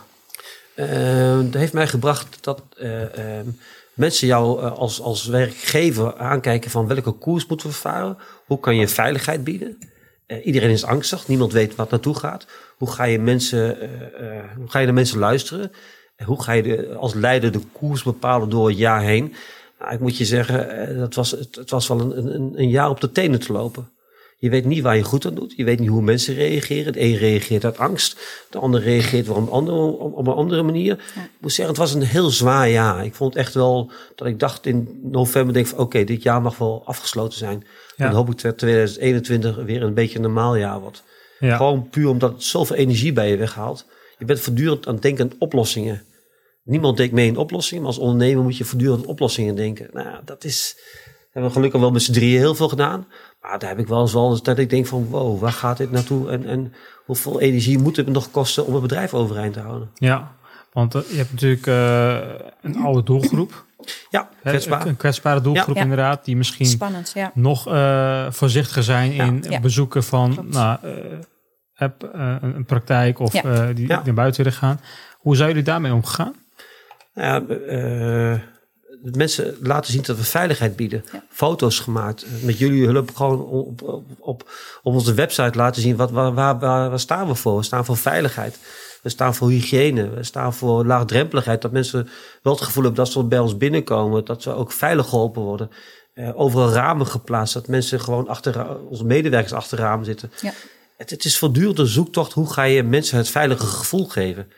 Eh, 0.75 1.37
dat 1.37 1.53
heeft 1.53 1.73
mij 1.73 1.87
gebracht 1.87 2.37
dat 2.41 2.61
eh, 2.77 3.39
eh, 3.39 3.45
mensen 3.93 4.27
jou 4.27 4.61
eh, 4.61 4.77
als, 4.77 5.01
als 5.01 5.25
werkgever 5.25 6.17
aankijken 6.17 6.71
van 6.71 6.87
welke 6.87 7.11
koers 7.11 7.45
moeten 7.45 7.67
we 7.67 7.73
varen. 7.73 8.17
Hoe 8.45 8.59
kan 8.59 8.75
je 8.75 8.87
veiligheid 8.87 9.43
bieden? 9.43 9.77
Eh, 10.25 10.45
iedereen 10.45 10.69
is 10.69 10.83
angstig, 10.83 11.27
niemand 11.27 11.51
weet 11.51 11.75
wat 11.75 11.89
naartoe 11.89 12.15
gaat. 12.15 12.47
Hoe 12.77 12.91
ga 12.91 13.03
je, 13.03 13.19
mensen, 13.19 13.81
eh, 13.81 14.55
hoe 14.55 14.69
ga 14.69 14.79
je 14.79 14.85
naar 14.85 14.93
mensen 14.93 15.19
luisteren? 15.19 15.71
En 16.15 16.25
hoe 16.25 16.43
ga 16.43 16.51
je 16.51 16.63
de, 16.63 16.95
als 16.95 17.13
leider 17.13 17.51
de 17.51 17.61
koers 17.71 18.03
bepalen 18.03 18.49
door 18.49 18.67
het 18.67 18.77
jaar 18.77 19.01
heen? 19.01 19.33
Nou, 19.79 19.93
ik 19.93 19.99
moet 19.99 20.17
je 20.17 20.25
zeggen, 20.25 20.97
dat 20.97 21.13
was, 21.13 21.31
het, 21.31 21.55
het 21.55 21.69
was 21.69 21.87
wel 21.87 21.99
een, 21.99 22.35
een, 22.35 22.53
een 22.55 22.69
jaar 22.69 22.89
op 22.89 23.01
de 23.01 23.11
tenen 23.11 23.39
te 23.39 23.53
lopen. 23.53 23.89
Je 24.41 24.49
weet 24.49 24.65
niet 24.65 24.81
waar 24.81 24.95
je 24.95 25.03
goed 25.03 25.25
aan 25.25 25.33
doet. 25.33 25.53
Je 25.55 25.63
weet 25.63 25.79
niet 25.79 25.89
hoe 25.89 26.01
mensen 26.01 26.33
reageren. 26.33 26.93
De 26.93 27.01
een 27.01 27.15
reageert 27.15 27.65
uit 27.65 27.77
angst. 27.77 28.19
De 28.49 28.57
ander 28.57 28.81
reageert 28.81 29.27
weer 29.27 29.35
op 29.35 29.41
een 29.41 29.51
andere, 29.51 29.77
op, 29.77 30.27
een 30.27 30.33
andere 30.33 30.63
manier. 30.63 30.93
Ik 30.93 31.29
moet 31.39 31.53
zeggen, 31.53 31.75
het 31.75 31.83
was 31.83 31.93
een 31.93 32.01
heel 32.01 32.29
zwaar 32.29 32.69
jaar. 32.69 33.05
Ik 33.05 33.15
vond 33.15 33.35
echt 33.35 33.53
wel 33.53 33.91
dat 34.15 34.27
ik 34.27 34.39
dacht 34.39 34.65
in 34.65 34.99
november, 35.03 35.53
denk 35.53 35.67
van 35.67 35.77
oké, 35.77 36.03
dit 36.03 36.23
jaar 36.23 36.41
mag 36.41 36.57
wel 36.57 36.81
afgesloten 36.85 37.37
zijn. 37.37 37.63
Ja. 37.95 38.05
Dan 38.05 38.15
hoop 38.15 38.29
ik 38.29 38.41
dat 38.41 38.57
2021 38.57 39.55
weer 39.55 39.83
een 39.83 39.93
beetje 39.93 40.15
een 40.15 40.21
normaal 40.21 40.55
jaar 40.55 40.79
wordt. 40.79 41.03
Ja, 41.39 41.55
Gewoon 41.55 41.89
puur 41.89 42.09
omdat 42.09 42.31
het 42.31 42.43
zoveel 42.43 42.75
energie 42.75 43.13
bij 43.13 43.29
je 43.29 43.37
weghaalt. 43.37 43.85
Je 44.17 44.25
bent 44.25 44.39
voortdurend 44.39 44.87
aan 44.87 44.93
het 44.93 45.03
denken 45.03 45.25
aan 45.25 45.35
oplossingen. 45.39 46.03
Niemand 46.63 46.97
denkt 46.97 47.13
mee 47.13 47.27
in 47.27 47.37
oplossingen, 47.37 47.83
maar 47.83 47.91
als 47.91 48.01
ondernemer 48.01 48.43
moet 48.43 48.57
je 48.57 48.65
voortdurend 48.65 49.01
aan 49.01 49.09
oplossingen 49.09 49.55
denken. 49.55 49.89
Nou, 49.93 50.07
ja, 50.07 50.21
dat 50.25 50.43
is, 50.43 50.75
hebben 51.31 51.51
we 51.51 51.55
gelukkig 51.55 51.79
wel 51.79 51.91
met 51.91 52.01
z'n 52.01 52.11
drieën 52.11 52.39
heel 52.39 52.55
veel 52.55 52.69
gedaan. 52.69 53.07
Maar 53.41 53.59
daar 53.59 53.69
heb 53.69 53.79
ik 53.79 53.87
wel 53.87 54.01
eens 54.01 54.13
wel 54.13 54.29
eens 54.31 54.43
dat 54.43 54.57
ik 54.57 54.69
denk 54.69 54.85
van, 54.87 55.05
wow, 55.09 55.39
waar 55.39 55.51
gaat 55.51 55.77
dit 55.77 55.91
naartoe? 55.91 56.29
En, 56.31 56.45
en 56.45 56.73
hoeveel 57.05 57.39
energie 57.39 57.77
moet 57.79 57.95
het 57.95 58.07
nog 58.07 58.31
kosten 58.31 58.65
om 58.65 58.73
het 58.73 58.81
bedrijf 58.81 59.13
overeind 59.13 59.53
te 59.53 59.59
houden? 59.59 59.89
ja. 59.95 60.31
want 60.73 60.95
eh, 60.95 61.01
je 61.09 61.17
hebt 61.17 61.31
natuurlijk 61.31 61.67
eh, 61.67 62.17
een 62.61 62.77
oude 62.77 63.03
doelgroep. 63.03 63.65
Ja, 64.09 64.29
kwetsbaar. 64.43 64.87
Een 64.87 64.97
kwetsbare 64.97 65.41
doelgroep 65.41 65.75
Ja. 65.75 65.81
inderdaad, 65.81 66.25
die 66.25 66.35
misschien 66.35 66.65
Spannend, 66.65 67.11
ja. 67.15 67.31
nog 67.33 67.67
eh, 67.67 68.31
voorzichtiger 68.31 68.83
zijn 68.83 69.13
Ja. 69.13 69.23
in 69.23 69.43
Ja. 69.49 69.59
bezoeken 69.59 70.03
van 70.03 70.33
Klopt. 70.33 70.53
nou, 70.53 70.77
heb, 71.73 72.09
een, 72.11 72.55
een 72.55 72.65
praktijk 72.65 73.19
of 73.19 73.33
Ja. 73.33 73.43
eh, 73.43 73.75
die 73.75 73.87
Ja. 73.87 74.01
naar 74.05 74.13
buiten 74.13 74.43
willen 74.43 74.57
gaan. 74.59 74.79
Hoe 75.17 75.35
zijn 75.35 75.47
jullie 75.47 75.63
daarmee 75.63 75.93
omgegaan? 75.93 76.35
Nou 77.13 77.45
ja, 77.47 77.55
eh, 77.55 78.39
mensen 79.01 79.57
laten 79.61 79.91
zien 79.91 80.01
dat 80.01 80.17
we 80.17 80.23
veiligheid 80.23 80.75
bieden. 80.75 81.03
Ja. 81.11 81.23
Foto's 81.29 81.79
gemaakt. 81.79 82.25
Met 82.41 82.57
jullie 82.57 82.85
hulp 82.85 83.15
gewoon 83.15 83.41
op, 83.45 83.81
op, 83.81 84.03
op, 84.19 84.49
op 84.83 84.93
onze 84.93 85.13
website 85.13 85.57
laten 85.57 85.81
zien 85.81 85.95
wat, 85.95 86.11
waar, 86.11 86.33
waar, 86.33 86.59
waar, 86.59 86.89
waar 86.89 86.99
staan 86.99 87.27
we 87.27 87.35
voor. 87.35 87.57
We 87.57 87.63
staan 87.63 87.85
voor 87.85 87.97
veiligheid. 87.97 88.57
We 89.01 89.09
staan 89.09 89.35
voor 89.35 89.49
hygiëne. 89.49 90.09
We 90.09 90.23
staan 90.23 90.53
voor 90.53 90.85
laagdrempeligheid. 90.85 91.61
Dat 91.61 91.71
mensen 91.71 92.09
wel 92.41 92.53
het 92.53 92.61
gevoel 92.61 92.83
hebben 92.83 93.03
dat 93.03 93.13
ze 93.13 93.23
bij 93.23 93.39
ons 93.39 93.57
binnenkomen. 93.57 94.25
Dat 94.25 94.41
ze 94.41 94.53
ook 94.53 94.71
veilig 94.71 95.09
geholpen 95.09 95.41
worden. 95.41 95.69
Eh, 96.13 96.39
overal 96.39 96.71
ramen 96.71 97.07
geplaatst. 97.07 97.53
Dat 97.53 97.67
mensen 97.67 97.99
gewoon 97.99 98.27
achter 98.27 98.77
onze 98.79 99.05
medewerkers 99.05 99.53
achter 99.53 99.77
ramen 99.77 100.05
zitten. 100.05 100.31
Ja. 100.41 100.53
Het, 100.97 101.09
het 101.09 101.25
is 101.25 101.37
voortdurend 101.37 101.79
een 101.79 101.87
zoektocht. 101.87 102.33
Hoe 102.33 102.53
ga 102.53 102.63
je 102.63 102.83
mensen 102.83 103.17
het 103.17 103.29
veilige 103.29 103.65
gevoel 103.65 104.05
geven? 104.05 104.51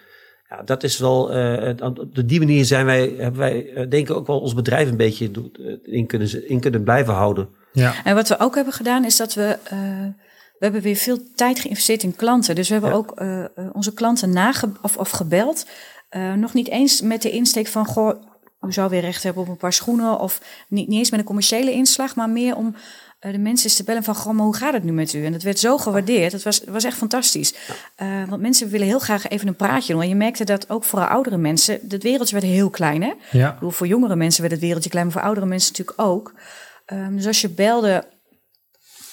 Ja, 0.58 0.64
dat 0.64 0.84
is 0.84 0.98
wel. 0.98 1.32
eh, 1.32 1.76
op 1.86 2.08
die 2.28 2.40
manier 2.40 2.66
zijn 2.66 2.86
wij, 2.86 3.14
hebben 3.18 3.40
wij, 3.40 3.74
eh, 3.74 3.90
denk 3.90 4.10
ik, 4.10 4.16
ook 4.16 4.28
wel 4.28 4.40
ons 4.40 4.54
bedrijf 4.54 4.90
een 4.90 4.98
beetje 4.98 5.32
in 5.84 6.06
kunnen, 6.08 6.50
in 6.50 6.60
kunnen 6.60 6.84
blijven 6.84 7.14
houden. 7.14 7.50
Ja, 7.72 7.94
En 8.04 8.16
wat 8.16 8.28
we 8.28 8.40
ook 8.40 8.56
hebben 8.56 8.74
gedaan 8.74 9.06
is 9.06 9.18
dat 9.18 9.34
we. 9.34 9.58
eh, 9.64 9.78
we 10.60 10.70
hebben 10.70 10.82
weer 10.82 10.96
veel 10.96 11.18
tijd 11.36 11.60
geïnvesteerd 11.60 12.04
in 12.04 12.16
klanten. 12.16 12.56
Dus 12.56 12.68
we 12.68 12.74
hebben 12.74 12.92
Ja. 12.92 12.96
ook 12.98 13.22
onze 13.76 13.94
klanten 13.94 14.30
nage 14.30 14.70
of, 14.82 14.98
of 14.98 15.10
gebeld. 15.10 15.66
Eh, 16.10 16.34
nog 16.34 16.54
niet 16.54 16.68
eens 16.70 17.02
met 17.02 17.22
de 17.22 17.30
insteek 17.32 17.68
van. 17.68 17.86
Goh, 17.86 18.22
u 18.62 18.72
zou 18.72 18.90
weer 18.90 19.02
recht 19.02 19.24
hebben 19.24 19.42
op 19.44 19.50
een 19.50 19.58
paar 19.58 19.74
schoenen. 19.74 20.20
Of 20.20 20.42
niet, 20.68 20.88
niet 20.88 20.98
eens 20.98 21.10
met 21.12 21.20
een 21.20 21.26
commerciële 21.26 21.72
inslag, 21.72 22.16
maar 22.16 22.30
meer 22.30 22.56
om 22.56 22.76
de 23.32 23.38
mensen 23.38 23.66
eens 23.70 23.76
te 23.76 23.84
bellen 23.84 24.04
van. 24.04 24.16
Goh, 24.16 24.38
hoe 24.40 24.56
gaat 24.56 24.74
het 24.74 24.84
nu 24.84 24.92
met 24.92 25.14
u? 25.14 25.26
En 25.26 25.32
dat 25.32 25.42
werd 25.44 25.60
zo 25.60 25.78
gewaardeerd. 25.78 26.32
Het 26.32 26.44
was, 26.44 26.62
was 26.68 26.84
echt 26.84 26.98
fantastisch. 26.98 27.54
Eh, 27.96 28.08
want 28.30 28.42
mensen 28.42 28.70
willen 28.70 28.88
heel 28.88 29.00
graag 29.00 29.28
even 29.28 29.48
een 29.48 29.56
praatje 29.56 29.94
doen. 29.94 30.02
En 30.02 30.08
je 30.10 30.16
merkte 30.16 30.44
dat 30.44 30.70
ook 30.70 30.84
voor 30.84 31.08
oudere 31.08 31.38
mensen. 31.38 31.80
Het 31.90 32.04
wereldje 32.04 32.36
werd 32.40 32.48
heel 32.48 32.70
klein, 32.70 33.02
hè? 33.02 33.14
ja, 33.32 33.48
Ik 33.48 33.54
bedoel, 33.54 33.70
voor 33.72 33.88
jongere 33.88 34.16
mensen 34.16 34.42
werd 34.42 34.54
het 34.54 34.62
wereldje 34.64 34.90
klein, 34.90 35.06
maar 35.06 35.16
voor 35.16 35.24
oudere 35.24 35.46
mensen 35.46 35.72
natuurlijk 35.72 36.00
ook. 36.08 36.34
Ehm, 36.86 37.16
dus 37.16 37.26
als 37.28 37.42
je 37.42 37.50
belde 37.50 38.04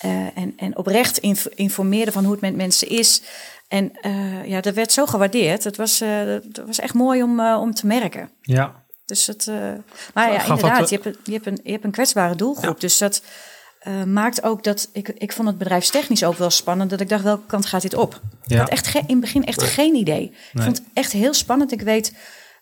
eh, 0.01 0.37
en, 0.37 0.53
en 0.57 0.77
oprecht 0.77 1.19
inf- 1.19 1.47
informeerde 1.55 2.13
van 2.13 2.23
hoe 2.23 2.33
het 2.33 2.41
met 2.41 2.57
mensen 2.57 2.89
is. 2.89 3.23
En 3.69 3.93
eh, 4.01 4.47
ja, 4.47 4.61
dat 4.61 4.75
werd 4.75 4.93
zo 4.93 5.07
gewaardeerd. 5.07 5.65
Het 5.65 5.77
was, 5.77 6.01
eh, 6.01 6.25
dat 6.45 6.67
was 6.67 6.79
echt 6.79 6.95
mooi 6.95 7.23
om, 7.23 7.41
eh, 7.41 7.59
om 7.61 7.75
te 7.75 7.87
merken. 7.87 8.31
ja. 8.43 8.89
Dus 9.05 9.27
het, 9.27 9.49
eh, 9.49 9.55
maar 10.15 10.33
ja, 10.33 10.39
dat, 10.39 10.49
inderdaad, 10.49 10.81
eh, 10.83 10.89
je 10.89 11.01
hebt, 11.03 11.19
je, 11.25 11.33
hebt 11.33 11.47
een, 11.47 11.61
je 11.63 11.71
hebt 11.73 11.85
een 11.85 11.91
kwetsbare 11.91 12.35
doelgroep. 12.35 12.81
Dus 12.81 12.99
dat 12.99 13.23
eh, 13.81 14.03
maakt 14.05 14.43
ook 14.43 14.65
dat 14.65 14.89
ik, 14.93 15.09
ik 15.09 15.33
vond 15.33 15.49
het 15.49 15.59
bedrijfstechnisch 15.59 16.25
ook 16.25 16.37
wel 16.39 16.51
spannend. 16.51 16.91
Dat 16.91 17.01
ik 17.01 17.09
dacht, 17.09 17.23
welke 17.23 17.47
kant 17.47 17.67
gaat 17.67 17.83
dit 17.83 17.95
op? 17.95 18.15
Ik 18.43 18.51
Ja. 18.51 18.59
had 18.59 18.69
echt 18.69 18.95
in 18.95 19.03
het 19.07 19.21
begin 19.21 19.45
echt 19.45 19.63
geen 19.63 19.95
idee. 19.95 20.23
Ik 20.53 20.63
vond 20.63 20.79
het 20.79 20.87
echt 20.93 21.13
heel 21.13 21.35
spannend. 21.35 21.73
Ik 21.73 21.81
weet, 21.83 22.13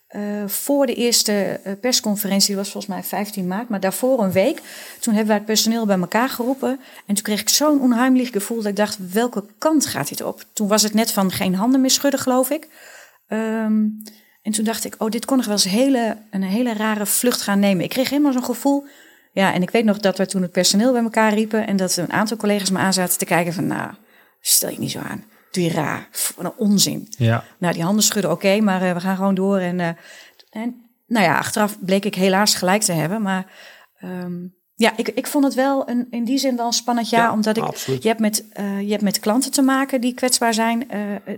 eh, 0.07 0.21
voor 0.47 0.85
de 0.85 0.93
eerste 0.95 1.59
eh, 1.63 1.73
persconferentie, 1.81 2.47
die 2.47 2.55
was 2.55 2.69
volgens 2.71 2.93
mij 2.93 3.03
15 3.03 3.47
maart, 3.47 3.69
maar 3.69 3.79
daarvoor 3.79 4.23
een 4.23 4.31
week, 4.31 4.61
toen 4.99 5.13
hebben 5.13 5.27
wij 5.27 5.35
het 5.35 5.45
personeel 5.45 5.85
bij 5.85 5.99
elkaar 5.99 6.29
geroepen. 6.29 6.79
En 7.05 7.15
toen 7.15 7.23
kreeg 7.23 7.41
ik 7.41 7.49
zo'n 7.49 7.81
onheimelijk 7.81 8.31
gevoel 8.33 8.57
dat 8.57 8.65
ik 8.65 8.75
dacht, 8.75 8.97
welke 9.11 9.43
kant 9.57 9.85
gaat 9.85 10.09
dit 10.09 10.21
op? 10.21 10.43
Toen 10.53 10.67
was 10.67 10.81
het 10.83 10.93
net 10.93 11.11
van 11.11 11.31
geen 11.31 11.55
handen 11.55 11.81
meer 11.81 11.91
schudden, 11.91 12.19
geloof 12.19 12.49
ik. 12.49 12.67
Ehm, 13.27 13.83
en 14.41 14.51
toen 14.51 14.65
dacht 14.65 14.85
ik, 14.85 14.95
oh, 14.97 15.09
dit 15.09 15.25
kon 15.25 15.37
nog 15.37 15.45
wel 15.45 15.55
eens 15.55 15.63
hele, 15.63 16.17
een 16.31 16.43
hele 16.43 16.73
rare 16.73 17.05
vlucht 17.05 17.41
gaan 17.41 17.59
nemen. 17.59 17.83
Ik 17.83 17.89
kreeg 17.89 18.09
helemaal 18.09 18.31
zo'n 18.33 18.43
gevoel. 18.43 18.85
Ja, 19.31 19.53
en 19.53 19.61
ik 19.61 19.69
weet 19.69 19.85
nog 19.85 19.97
dat 19.97 20.17
we 20.17 20.25
toen 20.25 20.41
het 20.41 20.51
personeel 20.51 20.91
bij 20.91 21.01
elkaar 21.03 21.33
riepen 21.33 21.67
en 21.67 21.75
dat 21.77 21.97
een 21.97 22.11
aantal 22.11 22.37
collega's 22.37 22.69
me 22.69 22.77
aan 22.79 22.93
zaten 22.93 23.17
te 23.17 23.25
kijken 23.25 23.53
van, 23.53 23.67
nou, 23.67 23.91
stel 24.41 24.69
je 24.69 24.79
niet 24.79 24.91
zo 24.91 24.99
aan. 24.99 25.23
Doe 25.51 25.63
je 25.63 25.71
raar. 25.71 26.07
Pff, 26.11 26.33
Wat 26.35 26.45
een 26.45 26.67
onzin. 26.67 27.07
ja. 27.17 27.43
Nou, 27.57 27.73
die 27.73 27.83
handen 27.83 28.03
schudden, 28.03 28.31
oké, 28.31 28.59
maar 28.59 28.81
eh, 28.81 28.93
we 28.93 28.99
gaan 28.99 29.15
gewoon 29.15 29.35
door. 29.35 29.57
En, 29.57 29.79
eh, 29.79 29.87
en 30.49 30.75
nou 31.07 31.25
ja, 31.25 31.37
achteraf 31.37 31.77
bleek 31.79 32.05
ik 32.05 32.15
helaas 32.15 32.55
gelijk 32.55 32.81
te 32.81 32.91
hebben. 32.91 33.21
Maar 33.21 33.45
ehm, 33.99 34.33
ja, 34.75 34.93
ik, 34.95 35.07
ik 35.07 35.27
vond 35.27 35.43
het 35.43 35.53
wel 35.53 35.89
een, 35.89 36.07
in 36.09 36.23
die 36.23 36.37
zin 36.37 36.55
wel 36.55 36.65
een 36.65 36.73
spannend 36.73 37.09
jaar. 37.09 37.23
Ja, 37.23 37.31
omdat 37.33 37.57
ik, 37.57 37.63
absoluut. 37.63 38.01
je, 38.03 38.07
hebt 38.07 38.19
met, 38.19 38.45
eh, 38.53 38.81
je 38.81 38.89
hebt 38.91 39.03
met 39.03 39.19
klanten 39.19 39.51
te 39.51 39.61
maken 39.61 40.01
die 40.01 40.13
kwetsbaar 40.13 40.53
zijn. 40.53 40.87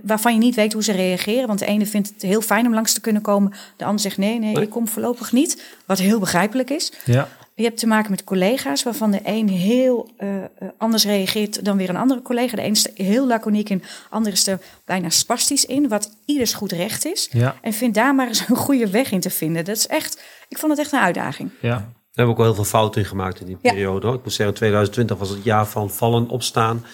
waarvan 0.02 0.32
je 0.32 0.38
niet 0.38 0.54
weet 0.54 0.72
hoe 0.72 0.82
ze 0.82 0.92
reageren. 0.92 1.46
Want 1.46 1.58
de 1.58 1.66
ene 1.66 1.86
vindt 1.86 2.08
het 2.08 2.22
heel 2.22 2.40
fijn 2.42 2.66
om 2.66 2.74
langs 2.74 2.92
te 2.92 3.00
kunnen 3.00 3.22
komen. 3.22 3.52
De 3.76 3.84
ander 3.84 4.00
zegt 4.00 4.16
nee, 4.18 4.38
nee, 4.38 4.52
Nee. 4.54 4.62
ik 4.62 4.70
kom 4.70 4.88
voorlopig 4.88 5.32
niet. 5.32 5.62
Wat 5.86 5.98
heel 5.98 6.18
begrijpelijk 6.18 6.70
is. 6.70 6.92
ja. 7.04 7.28
Je 7.54 7.62
hebt 7.62 7.78
te 7.78 7.86
maken 7.86 8.10
met 8.10 8.24
collega's 8.24 8.82
waarvan 8.82 9.10
de 9.10 9.20
een 9.24 9.48
heel 9.48 10.10
eh, 10.16 10.36
eh, 10.44 10.48
anders 10.78 11.04
reageert 11.04 11.64
dan 11.64 11.76
weer 11.76 11.88
een 11.88 11.96
andere 11.96 12.22
collega. 12.22 12.56
De 12.56 12.62
een 12.64 12.70
is 12.70 12.86
er 12.86 12.92
heel 13.04 13.26
laconiek 13.26 13.68
in, 13.68 13.78
de 13.78 13.84
ander 14.10 14.32
is 14.32 14.46
er 14.46 14.60
bijna 14.84 15.08
spastisch 15.10 15.64
in, 15.64 15.88
wat 15.88 16.16
ieders 16.26 16.54
goed 16.54 16.72
recht 16.72 17.04
is. 17.04 17.28
Ja. 17.32 17.56
En 17.62 17.72
vind 17.72 17.94
daar 17.94 18.14
maar 18.14 18.28
eens 18.28 18.48
een 18.48 18.56
goede 18.56 18.90
weg 18.90 19.10
in 19.10 19.20
te 19.20 19.30
vinden. 19.30 19.64
Dat 19.64 19.76
is 19.76 19.86
echt, 19.86 20.22
ik 20.48 20.58
vond 20.58 20.72
het 20.72 20.80
echt 20.80 20.92
een 20.92 20.98
uitdaging. 21.00 21.50
ja. 21.60 21.68
Daar 22.14 22.24
hebben 22.24 22.34
we 22.36 22.40
ook 22.42 22.46
wel 22.46 22.56
heel 22.56 22.64
veel 22.70 22.78
fouten 22.80 23.00
in 23.00 23.06
gemaakt 23.06 23.40
in 23.40 23.46
die 23.46 23.56
Ja. 23.62 23.70
periode. 23.72 24.06
Hoor. 24.06 24.16
Ik 24.16 24.22
moet 24.24 24.32
zeggen, 24.32 24.54
2020 24.54 25.18
was 25.18 25.28
het 25.28 25.44
jaar 25.44 25.66
van 25.66 25.90
vallen, 25.90 26.28
opstaan, 26.28 26.84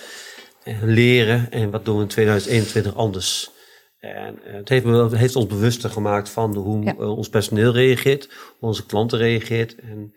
en 0.64 0.78
leren. 0.92 1.50
En 1.50 1.70
wat 1.70 1.84
doen 1.84 1.96
we 1.96 2.02
in 2.02 2.08
2021 2.08 2.94
anders? 2.94 3.50
En 3.98 4.38
eh, 4.44 4.52
het 4.54 4.68
heeft, 4.68 4.84
het 4.84 5.12
heeft 5.14 5.36
ons 5.36 5.46
bewuster 5.46 5.90
gemaakt 5.90 6.28
van 6.28 6.54
hoe 6.56 6.84
Ja. 6.84 6.94
ons 6.94 7.28
personeel 7.28 7.72
reageert, 7.72 8.28
hoe 8.58 8.68
onze 8.68 8.86
klanten 8.86 9.18
reageert. 9.18 9.74
En 9.74 10.14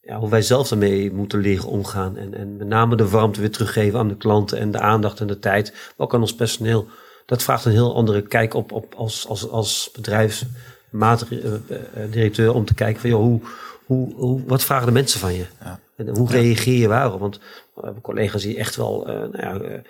ja, 0.00 0.18
hoe 0.18 0.30
wij 0.30 0.42
zelf 0.42 0.68
daarmee 0.68 1.12
moeten 1.12 1.40
leren 1.40 1.68
omgaan. 1.68 2.16
En, 2.16 2.34
en 2.34 2.56
met 2.56 2.66
name 2.66 2.96
de 2.96 3.08
warmte 3.08 3.40
weer 3.40 3.50
teruggeven 3.50 3.98
aan 3.98 4.08
de 4.08 4.16
klanten 4.16 4.58
en 4.58 4.70
de 4.70 4.80
aandacht 4.80 5.20
en 5.20 5.26
de 5.26 5.38
tijd. 5.38 5.72
Maar 5.72 6.06
ook 6.06 6.14
aan 6.14 6.20
ons 6.20 6.34
personeel. 6.34 6.86
Dat 7.26 7.42
vraagt 7.42 7.64
een 7.64 7.72
heel 7.72 7.94
andere 7.94 8.22
kijk 8.22 8.54
op, 8.54 8.72
op 8.72 8.94
als, 8.94 9.28
als, 9.28 9.48
als 9.48 9.90
bedrijfsmaatdirecteur 9.92 12.54
om 12.54 12.64
te 12.64 12.74
kijken 12.74 13.00
van 13.00 13.10
joh, 13.10 13.20
hoe, 13.20 13.40
hoe, 13.84 14.14
hoe, 14.14 14.42
wat 14.46 14.64
vragen 14.64 14.86
de 14.86 14.92
mensen 14.92 15.20
van 15.20 15.34
je? 15.34 15.46
Ja. 15.60 15.80
En 15.96 16.16
hoe 16.16 16.30
reageer 16.30 16.78
je 16.78 16.88
waarop? 16.88 17.20
Want 17.20 17.40
we 17.74 17.80
hebben 17.84 18.02
collega's 18.02 18.42
die 18.42 18.56
echt 18.56 18.76
wel, 18.76 19.08
eh, 19.08 19.14
nou 19.14 19.38
ja, 19.38 19.60
eh, 19.60 19.80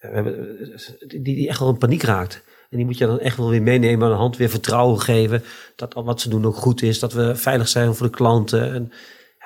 we 0.00 0.08
hebben, 0.08 0.58
eh, 0.72 0.78
die, 1.08 1.22
die 1.22 1.48
echt 1.48 1.58
wel 1.58 1.68
in 1.68 1.78
paniek 1.78 2.02
raakt. 2.02 2.42
En 2.70 2.76
die 2.76 2.86
moet 2.86 2.98
je 2.98 3.06
dan 3.06 3.20
echt 3.20 3.36
wel 3.36 3.50
weer 3.50 3.62
meenemen 3.62 4.06
aan 4.06 4.12
de 4.12 4.18
hand, 4.18 4.36
weer 4.36 4.50
vertrouwen 4.50 5.00
geven. 5.00 5.42
Dat 5.76 5.94
wat 5.94 6.20
ze 6.20 6.28
doen 6.28 6.46
ook 6.46 6.56
goed 6.56 6.82
is, 6.82 6.98
dat 6.98 7.12
we 7.12 7.36
veilig 7.36 7.68
zijn 7.68 7.94
voor 7.94 8.06
de 8.06 8.12
klanten. 8.12 8.72
En 8.72 8.92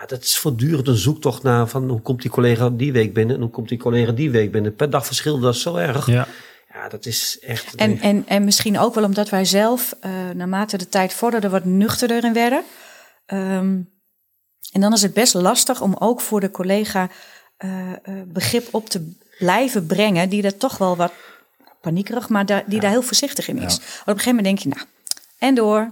ja, 0.03 0.09
dat 0.09 0.23
is 0.23 0.39
voortdurend 0.39 0.89
een 0.89 0.97
zoektocht 0.97 1.43
naar 1.43 1.67
van 1.69 1.89
hoe 1.91 2.01
komt 2.01 2.23
die 2.23 2.31
collega 2.31 2.71
die 2.71 2.93
week 2.93 3.15
binnen 3.15 3.37
en 3.37 3.43
hoe 3.43 3.51
komt 3.51 3.69
die 3.69 3.79
collega 3.79 4.13
die 4.13 4.31
week 4.31 4.53
binnen. 4.53 4.75
Per 4.75 4.91
dag 4.91 5.07
verschil 5.07 5.39
dat 5.41 5.55
is 5.55 5.61
zo 5.63 5.77
erg. 5.77 6.07
Ja, 6.07 6.27
Ja. 6.73 6.89
dat 6.89 7.07
is 7.07 7.39
echt. 7.41 7.75
En, 7.75 8.01
en, 8.01 8.25
en 8.27 8.45
misschien 8.45 8.79
ook 8.79 8.95
wel 8.95 9.05
omdat 9.05 9.29
wij 9.29 9.45
zelf, 9.45 9.95
eh, 10.01 10.11
naarmate 10.35 10.77
de 10.77 10.89
tijd 10.89 11.13
vorderde, 11.15 11.49
wat 11.49 11.65
nuchterder 11.65 12.25
in 12.25 12.33
werden. 12.33 12.63
Ehm, 13.27 13.81
en 14.73 14.81
dan 14.81 14.93
is 14.93 15.03
het 15.03 15.13
best 15.15 15.35
lastig 15.35 15.81
om 15.81 15.97
ook 15.99 16.21
voor 16.21 16.41
de 16.41 16.51
collega 16.51 17.09
eh, 17.57 17.93
eh, 17.93 17.97
begrip 18.27 18.69
op 18.71 18.89
te 18.89 19.13
blijven 19.39 19.87
brengen, 19.87 20.29
die 20.29 20.43
er 20.43 20.57
toch 20.57 20.79
wel 20.79 20.97
wat 20.97 21.13
paniekerig, 21.81 22.29
maar 22.29 22.47
daar, 22.47 22.65
die 22.67 22.81
daar 22.81 22.91
heel 22.91 23.03
voorzichtig 23.03 23.49
in 23.49 23.57
is. 23.59 23.63
Want 23.77 23.79
op 24.01 24.07
een 24.07 24.19
gegeven 24.19 24.35
moment 24.37 24.45
denk 24.45 24.59
je, 24.59 24.69
nou, 24.69 24.87
en 25.39 25.55
door. 25.55 25.91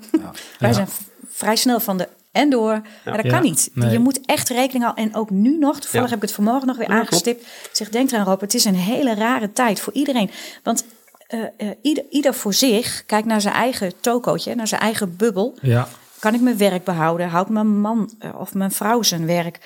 wij 0.58 0.68
Ja. 0.68 0.72
zijn 0.72 0.88
v- 0.88 1.00
vrij 1.28 1.56
snel 1.56 1.80
van 1.80 1.96
de 1.96 2.08
en 2.32 2.50
door. 2.50 2.80
Maar 3.04 3.16
dat 3.16 3.24
Ja. 3.24 3.30
kan 3.30 3.42
niet. 3.42 3.70
Nee. 3.74 3.90
Je 3.90 3.98
moet 3.98 4.20
echt 4.26 4.48
rekening 4.48 4.84
houden. 4.84 5.04
En 5.04 5.14
ook 5.14 5.30
nu 5.30 5.58
nog, 5.58 5.80
toevallig 5.80 6.06
Ja. 6.08 6.14
heb 6.14 6.22
ik 6.22 6.28
het 6.28 6.32
vanmorgen 6.32 6.66
nog 6.66 6.76
weer 6.76 6.88
aangestipt. 6.88 7.40
Ik 7.42 7.70
zeg, 7.72 7.88
denk 7.88 8.10
eraan 8.10 8.24
Rob, 8.24 8.40
het 8.40 8.54
is 8.54 8.64
een 8.64 8.74
hele 8.74 9.14
rare 9.14 9.52
tijd 9.52 9.80
voor 9.80 9.92
iedereen. 9.92 10.30
Want 10.62 10.84
eh, 11.26 11.40
eh, 11.56 11.68
ieder, 11.82 12.04
ieder 12.10 12.34
voor 12.34 12.54
zich 12.54 13.02
kijkt 13.06 13.26
naar 13.26 13.40
zijn 13.40 13.54
eigen 13.54 13.92
tokootje, 14.00 14.54
naar 14.54 14.68
zijn 14.68 14.80
eigen 14.80 15.16
bubbel. 15.16 15.58
Ja. 15.62 15.88
Kan 16.18 16.34
ik 16.34 16.40
mijn 16.40 16.56
werk 16.56 16.84
behouden? 16.84 17.28
Houdt 17.28 17.48
mijn 17.50 17.80
man 17.80 18.14
eh, 18.18 18.40
of 18.40 18.54
mijn 18.54 18.70
vrouw 18.70 19.02
zijn 19.02 19.26
werk? 19.26 19.58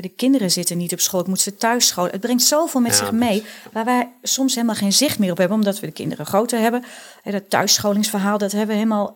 De 0.00 0.08
kinderen 0.08 0.50
zitten 0.50 0.76
niet 0.76 0.92
op 0.92 1.00
school. 1.00 1.20
Ik 1.20 1.26
moet 1.26 1.40
ze 1.40 1.54
thuis 1.56 1.86
scholen. 1.86 2.10
Het 2.10 2.20
brengt 2.20 2.42
zoveel 2.42 2.80
met 2.80 2.90
Ja, 2.90 2.96
zich 2.96 3.12
mee. 3.12 3.44
Waar 3.72 3.84
wij 3.84 4.08
soms 4.22 4.54
helemaal 4.54 4.74
geen 4.74 4.92
zicht 4.92 5.18
meer 5.18 5.30
op 5.30 5.38
hebben. 5.38 5.56
Omdat 5.56 5.80
we 5.80 5.86
de 5.86 5.92
kinderen 5.92 6.26
groter 6.26 6.58
hebben. 6.58 6.84
Dat 7.24 7.50
thuisscholingsverhaal, 7.50 8.38
dat 8.38 8.50
hebben 8.52 8.68
we 8.68 8.74
helemaal... 8.82 9.14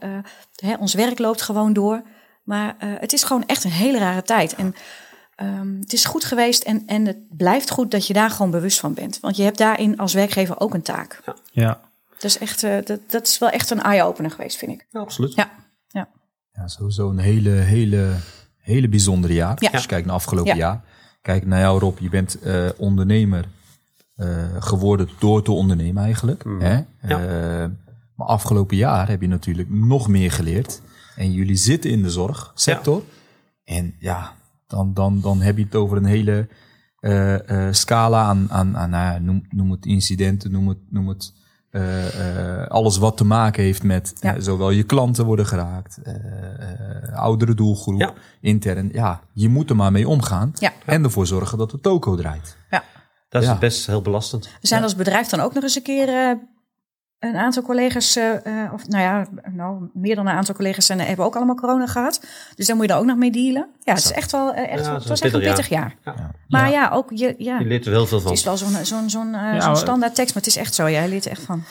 hè, 0.57 0.75
ons 0.79 0.95
werk 0.95 1.19
loopt 1.19 1.43
gewoon 1.43 1.73
door. 1.73 2.03
Maar 2.44 2.74
eh, 2.78 2.88
het 2.98 3.12
is 3.12 3.24
gewoon 3.24 3.46
echt 3.46 3.64
een 3.64 3.70
hele 3.70 3.98
rare 3.98 4.22
tijd. 4.22 4.54
En 4.54 4.74
ehm, 5.37 5.80
het 5.80 5.92
is 5.92 6.04
goed 6.04 6.24
geweest. 6.24 6.62
En, 6.62 6.83
en 6.87 7.07
het 7.07 7.37
blijft 7.37 7.70
goed 7.70 7.90
dat 7.90 8.07
je 8.07 8.12
daar 8.12 8.30
gewoon 8.30 8.50
bewust 8.50 8.80
van 8.80 8.94
bent. 8.94 9.20
Want 9.20 9.37
je 9.37 9.42
hebt 9.42 9.59
daarin 9.59 9.98
als 9.98 10.12
werkgever 10.12 10.61
ook 10.61 10.74
een 10.74 10.83
taak. 10.83 11.22
Ja. 11.52 11.80
Dat 12.11 12.24
is, 12.24 12.38
echt, 12.38 12.62
eh, 12.62 12.76
dat, 12.85 13.00
dat 13.07 13.26
is 13.26 13.38
wel 13.38 13.50
echt 13.50 13.70
een 13.70 13.83
eye-opener 13.83 14.30
geweest, 14.30 14.57
vind 14.57 14.72
ik. 14.72 14.87
Ja, 14.90 15.00
absoluut. 15.00 15.35
Ja, 15.35 15.50
ja. 15.88 16.09
Ja, 16.52 16.68
sowieso 16.68 17.11
een 17.11 17.18
hele, 17.18 17.50
hele, 17.50 18.12
hele 18.59 18.88
bijzondere 18.88 19.35
jaar. 19.35 19.57
Ja. 19.59 19.70
Als 19.70 19.83
je 19.83 19.88
kijkt 19.88 20.07
naar 20.07 20.14
afgelopen 20.14 20.52
Ja. 20.52 20.59
jaar. 20.59 20.83
Kijk 21.22 21.46
naar 21.46 21.61
jou 21.61 21.78
Rob, 21.78 21.98
je 21.98 22.09
bent 22.09 22.40
eh, 22.40 22.66
ondernemer 22.76 23.44
eh, 24.16 24.28
geworden 24.59 25.09
door 25.18 25.42
te 25.42 25.52
ondernemen 25.52 26.02
eigenlijk. 26.04 26.44
Hè? 26.59 26.80
Eh, 27.00 27.70
maar 28.14 28.26
afgelopen 28.26 28.76
jaar 28.76 29.09
heb 29.09 29.20
je 29.20 29.28
natuurlijk 29.28 29.70
nog 29.70 30.09
meer 30.09 30.33
geleerd. 30.33 30.80
En 31.16 31.33
jullie 31.33 31.57
zitten 31.57 31.90
in 31.90 32.03
de 32.03 32.11
zorgsector. 32.11 33.03
En 33.64 33.94
ja, 33.98 34.33
dan, 34.66 34.94
dan, 34.94 35.20
dan 35.20 35.40
heb 35.40 35.57
je 35.57 35.64
het 35.64 35.74
over 35.74 35.96
een 35.96 36.05
hele 36.05 36.48
eh, 37.00 37.66
eh, 37.68 37.72
scala 37.74 38.22
aan, 38.22 38.46
aan, 38.50 38.77
aan 38.77 38.90
nou 38.90 39.20
noem, 39.20 39.46
noem 39.50 39.70
het 39.70 39.87
incidenten, 39.87 40.50
noem 40.50 40.68
het, 40.68 40.79
noem 40.90 41.09
het 41.09 41.33
eh, 41.70 42.61
eh, 42.62 42.66
alles 42.68 42.96
wat 42.96 43.16
te 43.16 43.24
maken 43.24 43.62
heeft 43.62 43.83
met 43.83 44.12
Ja. 44.20 44.40
zowel 44.40 44.70
je 44.70 44.83
klanten 44.83 45.24
worden 45.24 45.46
geraakt, 45.46 45.98
eh, 46.03 46.14
eh, 46.14 47.14
oudere 47.18 47.55
doelgroep, 47.55 48.00
Ja. 48.00 48.12
intern. 48.40 48.88
Ja, 48.92 49.20
je 49.33 49.48
moet 49.48 49.70
er 49.70 49.77
maar 49.77 49.92
mee 49.92 50.09
omgaan 50.09 50.53
Ja. 50.55 50.72
en 50.87 51.05
ervoor 51.05 51.27
zorgen 51.27 51.59
dat 51.59 51.70
de 51.70 51.81
toko 51.81 52.16
draait. 52.16 52.57
ja. 52.70 52.83
Dat 53.29 53.42
is 53.42 53.48
Ja. 53.48 53.59
best 53.59 53.87
heel 53.87 54.03
belastend. 54.03 54.44
We 54.61 54.66
zijn 54.66 54.83
als 54.83 54.94
bedrijf 54.96 55.29
dan 55.29 55.40
ook 55.40 55.55
nog 55.55 55.62
eens 55.62 55.77
een 55.77 55.83
keer 55.83 56.09
eh, 56.09 56.31
een 57.29 57.37
aantal 57.37 57.63
collega's, 57.63 58.17
eh, 58.17 58.31
eh, 58.65 58.73
of 58.73 58.89
nou 58.89 59.03
ja, 59.03 59.27
nou, 59.51 59.89
meer 59.93 60.15
dan 60.17 60.27
een 60.27 60.35
aantal 60.35 60.55
collega's 60.55 60.87
zijn, 60.87 61.01
hebben 61.01 61.25
ook 61.25 61.37
allemaal 61.37 61.55
corona 61.55 61.87
gehad. 61.87 62.25
Dus 62.55 62.67
daar 62.67 62.77
moet 62.77 62.87
je 62.87 62.93
er 62.93 62.99
ook 62.99 63.05
nog 63.05 63.17
mee 63.17 63.31
dealen. 63.33 63.67
Ja, 63.81 63.95
het 63.95 64.05
is 64.05 64.13
echt 64.13 64.33
wel, 64.33 64.53
eh, 64.55 64.73
echt, 64.73 64.81
Ja, 64.81 64.87
wel- 64.87 64.95
het 64.95 65.07
was 65.09 65.21
echt 65.21 65.35
een 65.35 65.41
pittig 65.41 65.69
jaar. 65.69 65.95
Ja. 66.05 66.15
Maar 66.49 66.71
Ja. 66.71 66.73
ja, 66.81 66.91
ook 66.93 67.11
je, 67.15 67.35
ja, 67.39 67.59
Je 67.59 67.65
leert 67.65 67.87
er 67.87 67.93
heel 67.93 68.07
veel 68.07 68.21
van. 68.21 68.29
het 68.31 68.39
is 68.39 68.45
wel 68.45 68.57
zo'n 68.57 68.85
zo'n 68.85 69.11
zo'n 69.11 69.35
hoor. 69.35 69.77
standaard 69.77 70.15
tekst, 70.15 70.35
maar 70.35 70.43
het 70.43 70.53
is 70.53 70.59
echt 70.61 70.75
zo. 70.75 70.91
Jij 70.91 71.09
leert 71.09 71.25
er 71.25 71.31
echt 71.31 71.43
van. 71.43 71.63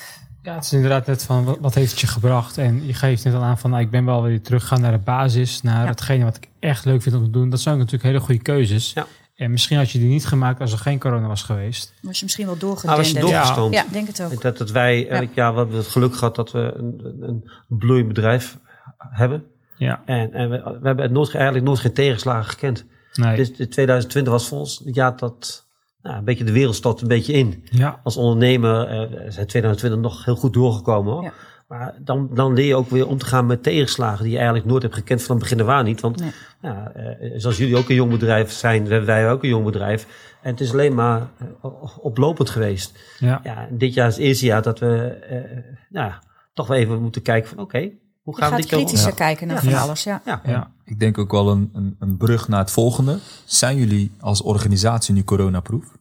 Ja, 0.41 0.55
het 0.55 0.63
is 0.63 0.73
inderdaad 0.73 1.05
net 1.05 1.23
van 1.23 1.43
wat, 1.43 1.57
wat 1.61 1.73
heeft 1.75 1.91
het 1.91 1.99
je 1.99 2.07
gebracht? 2.07 2.57
En 2.57 2.85
je 2.85 2.93
geeft 2.93 3.23
net 3.23 3.33
al 3.33 3.43
aan 3.43 3.57
van 3.57 3.69
nou, 3.69 3.81
ik 3.83 3.89
ben 3.91 4.05
wel 4.05 4.23
weer 4.23 4.41
teruggegaan 4.41 4.81
naar 4.81 4.91
de 4.91 4.97
basis, 4.97 5.61
naar 5.61 5.83
Ja. 5.83 5.89
hetgene 5.89 6.23
wat 6.23 6.35
ik 6.35 6.47
echt 6.59 6.85
leuk 6.85 7.01
vind 7.01 7.15
om 7.15 7.23
te 7.23 7.29
doen. 7.29 7.49
Dat 7.49 7.59
zijn 7.59 7.77
natuurlijk 7.77 8.03
hele 8.03 8.19
goede 8.19 8.41
keuzes. 8.41 8.93
Ja. 8.93 9.05
En 9.35 9.51
misschien 9.51 9.77
had 9.77 9.91
je 9.91 9.99
die 9.99 10.09
niet 10.09 10.25
gemaakt 10.25 10.61
als 10.61 10.71
er 10.71 10.77
geen 10.77 10.99
corona 10.99 11.27
was 11.27 11.43
geweest. 11.43 11.93
Was 12.01 12.17
je 12.17 12.23
misschien 12.23 12.45
wel 12.45 12.57
Nou, 12.59 12.97
was 12.97 13.11
je 13.11 13.19
doorgestoomd. 13.19 13.73
ja, 13.73 13.85
denk 13.91 14.07
het 14.07 14.21
ook. 14.21 14.41
Dat, 14.41 14.57
dat 14.57 14.71
wij, 14.71 15.05
Ja. 15.05 15.27
ja. 15.33 15.51
we 15.51 15.57
hebben 15.57 15.77
het 15.77 15.87
geluk 15.87 16.15
gehad 16.15 16.35
dat 16.35 16.51
we 16.51 16.73
een, 16.75 17.17
een, 17.19 17.51
bloeiend 17.67 18.07
bedrijf 18.07 18.57
hebben. 18.97 19.43
Ja, 19.77 20.01
En, 20.05 20.33
en 20.33 20.49
we, 20.49 20.57
we 20.81 20.87
hebben 20.87 21.03
het 21.03 21.11
nooit, 21.11 21.33
eigenlijk 21.35 21.65
nooit 21.65 21.79
geen 21.79 21.93
tegenslagen 21.93 22.49
gekend. 22.49 22.85
nee. 23.13 23.35
Dus 23.35 23.55
de 23.55 23.67
2020 23.67 24.33
was 24.33 24.47
voor 24.47 24.59
ons 24.59 24.81
het 24.85 24.95
jaar 24.95 25.17
dat 25.17 25.67
nou, 26.01 26.17
een 26.17 26.23
beetje 26.23 26.43
de 26.43 26.51
wereld 26.51 26.75
stort 26.75 27.01
een 27.01 27.07
beetje 27.07 27.33
in. 27.33 27.63
ja, 27.71 27.99
Als 28.03 28.17
ondernemer 28.17 28.87
eh, 28.87 29.31
zijn 29.31 29.47
2020 29.47 30.01
nog 30.01 30.25
heel 30.25 30.35
goed 30.35 30.53
doorgekomen. 30.53 31.13
Hoor. 31.13 31.23
Ja. 31.23 31.33
Maar 31.73 31.95
dan, 31.99 32.29
dan 32.33 32.53
leer 32.53 32.65
je 32.65 32.75
ook 32.75 32.89
weer 32.89 33.07
om 33.07 33.17
te 33.17 33.25
gaan 33.25 33.45
met 33.45 33.63
tegenslagen 33.63 34.23
die 34.23 34.31
je 34.31 34.37
eigenlijk 34.37 34.67
nooit 34.67 34.81
hebt 34.83 34.95
gekend 34.95 35.23
van 35.23 35.35
het 35.35 35.43
begin 35.49 35.61
af 35.61 35.67
aan 35.67 35.85
niet. 35.85 36.01
Want 36.01 36.19
Nee. 36.19 36.31
ja, 36.61 36.91
eh, 36.91 37.31
zoals 37.35 37.57
jullie 37.57 37.77
ook 37.77 37.89
een 37.89 37.95
jong 37.95 38.11
bedrijf 38.11 38.51
zijn, 38.51 38.81
hebben 38.87 39.05
wij 39.05 39.31
ook 39.31 39.43
een 39.43 39.49
jong 39.49 39.65
bedrijf. 39.65 40.07
En 40.41 40.51
het 40.51 40.59
is 40.59 40.71
alleen 40.71 40.93
maar 40.93 41.27
eh, 41.61 41.97
oplopend 41.99 42.49
geweest. 42.49 42.99
ja. 43.19 43.39
Ja, 43.43 43.67
dit 43.71 43.93
jaar 43.93 44.07
is 44.07 44.15
het 44.15 44.23
eerste 44.23 44.45
jaar 44.45 44.61
dat 44.61 44.79
we 44.79 45.07
eh, 45.07 45.41
nou, 45.89 46.07
ja, 46.07 46.21
toch 46.53 46.67
wel 46.67 46.77
even 46.77 47.01
moeten 47.01 47.21
kijken 47.21 47.49
van 47.49 47.57
oké, 47.59 47.77
hoe 47.79 48.35
Je 48.35 48.41
gaan 48.41 48.49
we 48.49 48.55
gaat 48.55 48.55
dit 48.61 48.69
jaar 48.69 48.79
kritischer 48.79 49.09
Ja. 49.09 49.15
kijken 49.15 49.47
naar 49.47 49.55
Ja. 49.55 49.61
van 49.61 49.71
Ja. 49.71 49.79
alles. 49.81 50.03
Ja. 50.03 50.21
Ja, 50.25 50.41
ja. 50.45 50.71
Ik 50.85 50.99
denk 50.99 51.17
ook 51.17 51.31
wel 51.31 51.49
een, 51.49 51.69
een, 51.73 51.95
een 51.99 52.17
brug 52.17 52.47
naar 52.47 52.59
het 52.59 52.71
volgende. 52.71 53.17
Zijn 53.45 53.77
jullie 53.77 54.11
als 54.19 54.41
organisatie 54.41 55.13
nu 55.13 55.23
coronaproof? 55.23 55.97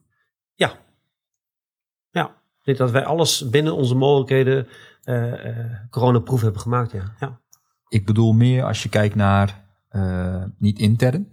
ja. 0.54 0.72
Ja, 2.11 2.24
ik 2.28 2.64
denk 2.64 2.78
dat 2.78 2.90
wij 2.90 3.04
alles 3.04 3.48
binnen 3.50 3.74
onze 3.74 3.94
mogelijkheden 3.94 4.66
eh 5.03 5.47
eh 5.49 5.67
coronaproof 5.91 6.41
hebben 6.41 6.61
gemaakt. 6.61 6.93
Ja. 6.93 7.03
Ja. 7.21 7.41
Ik 7.88 8.07
bedoel 8.07 8.33
meer 8.33 8.65
als 8.65 8.83
je 8.83 8.88
kijkt 8.88 9.15
naar, 9.15 9.65
eh, 9.88 10.45
niet 10.59 10.79
intern, 10.79 11.29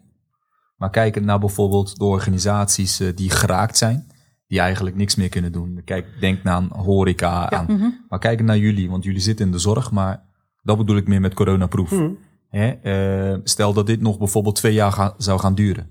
maar 0.77 0.89
kijkend 0.89 1.25
naar 1.25 1.39
bijvoorbeeld 1.39 1.97
de 1.99 2.05
organisaties 2.05 2.99
eh, 2.99 3.15
die 3.15 3.29
geraakt 3.29 3.77
zijn, 3.77 4.07
die 4.47 4.59
eigenlijk 4.59 4.95
niks 4.95 5.15
meer 5.15 5.29
kunnen 5.29 5.51
doen. 5.51 5.81
Kijk, 5.85 6.07
denk 6.19 6.43
naar 6.43 6.61
horeca, 6.69 7.49
aan, 7.49 7.65
Mhm. 7.67 7.89
maar 8.09 8.19
kijken 8.19 8.45
naar 8.45 8.57
jullie, 8.57 8.89
want 8.89 9.03
jullie 9.03 9.21
zitten 9.21 9.45
in 9.45 9.51
de 9.51 9.59
zorg, 9.59 9.91
maar 9.91 10.23
dat 10.61 10.77
bedoel 10.77 10.97
ik 10.97 11.07
meer 11.07 11.21
met 11.21 11.33
coronaproof. 11.33 11.91
Mhm. 11.91 12.09
Hè? 12.49 12.67
eh, 12.69 13.39
stel 13.43 13.73
dat 13.73 13.87
dit 13.87 14.01
nog 14.01 14.17
bijvoorbeeld 14.17 14.55
twee 14.55 14.73
jaar 14.73 14.91
ga- 14.91 15.13
zou 15.17 15.39
gaan 15.39 15.55
duren. 15.55 15.89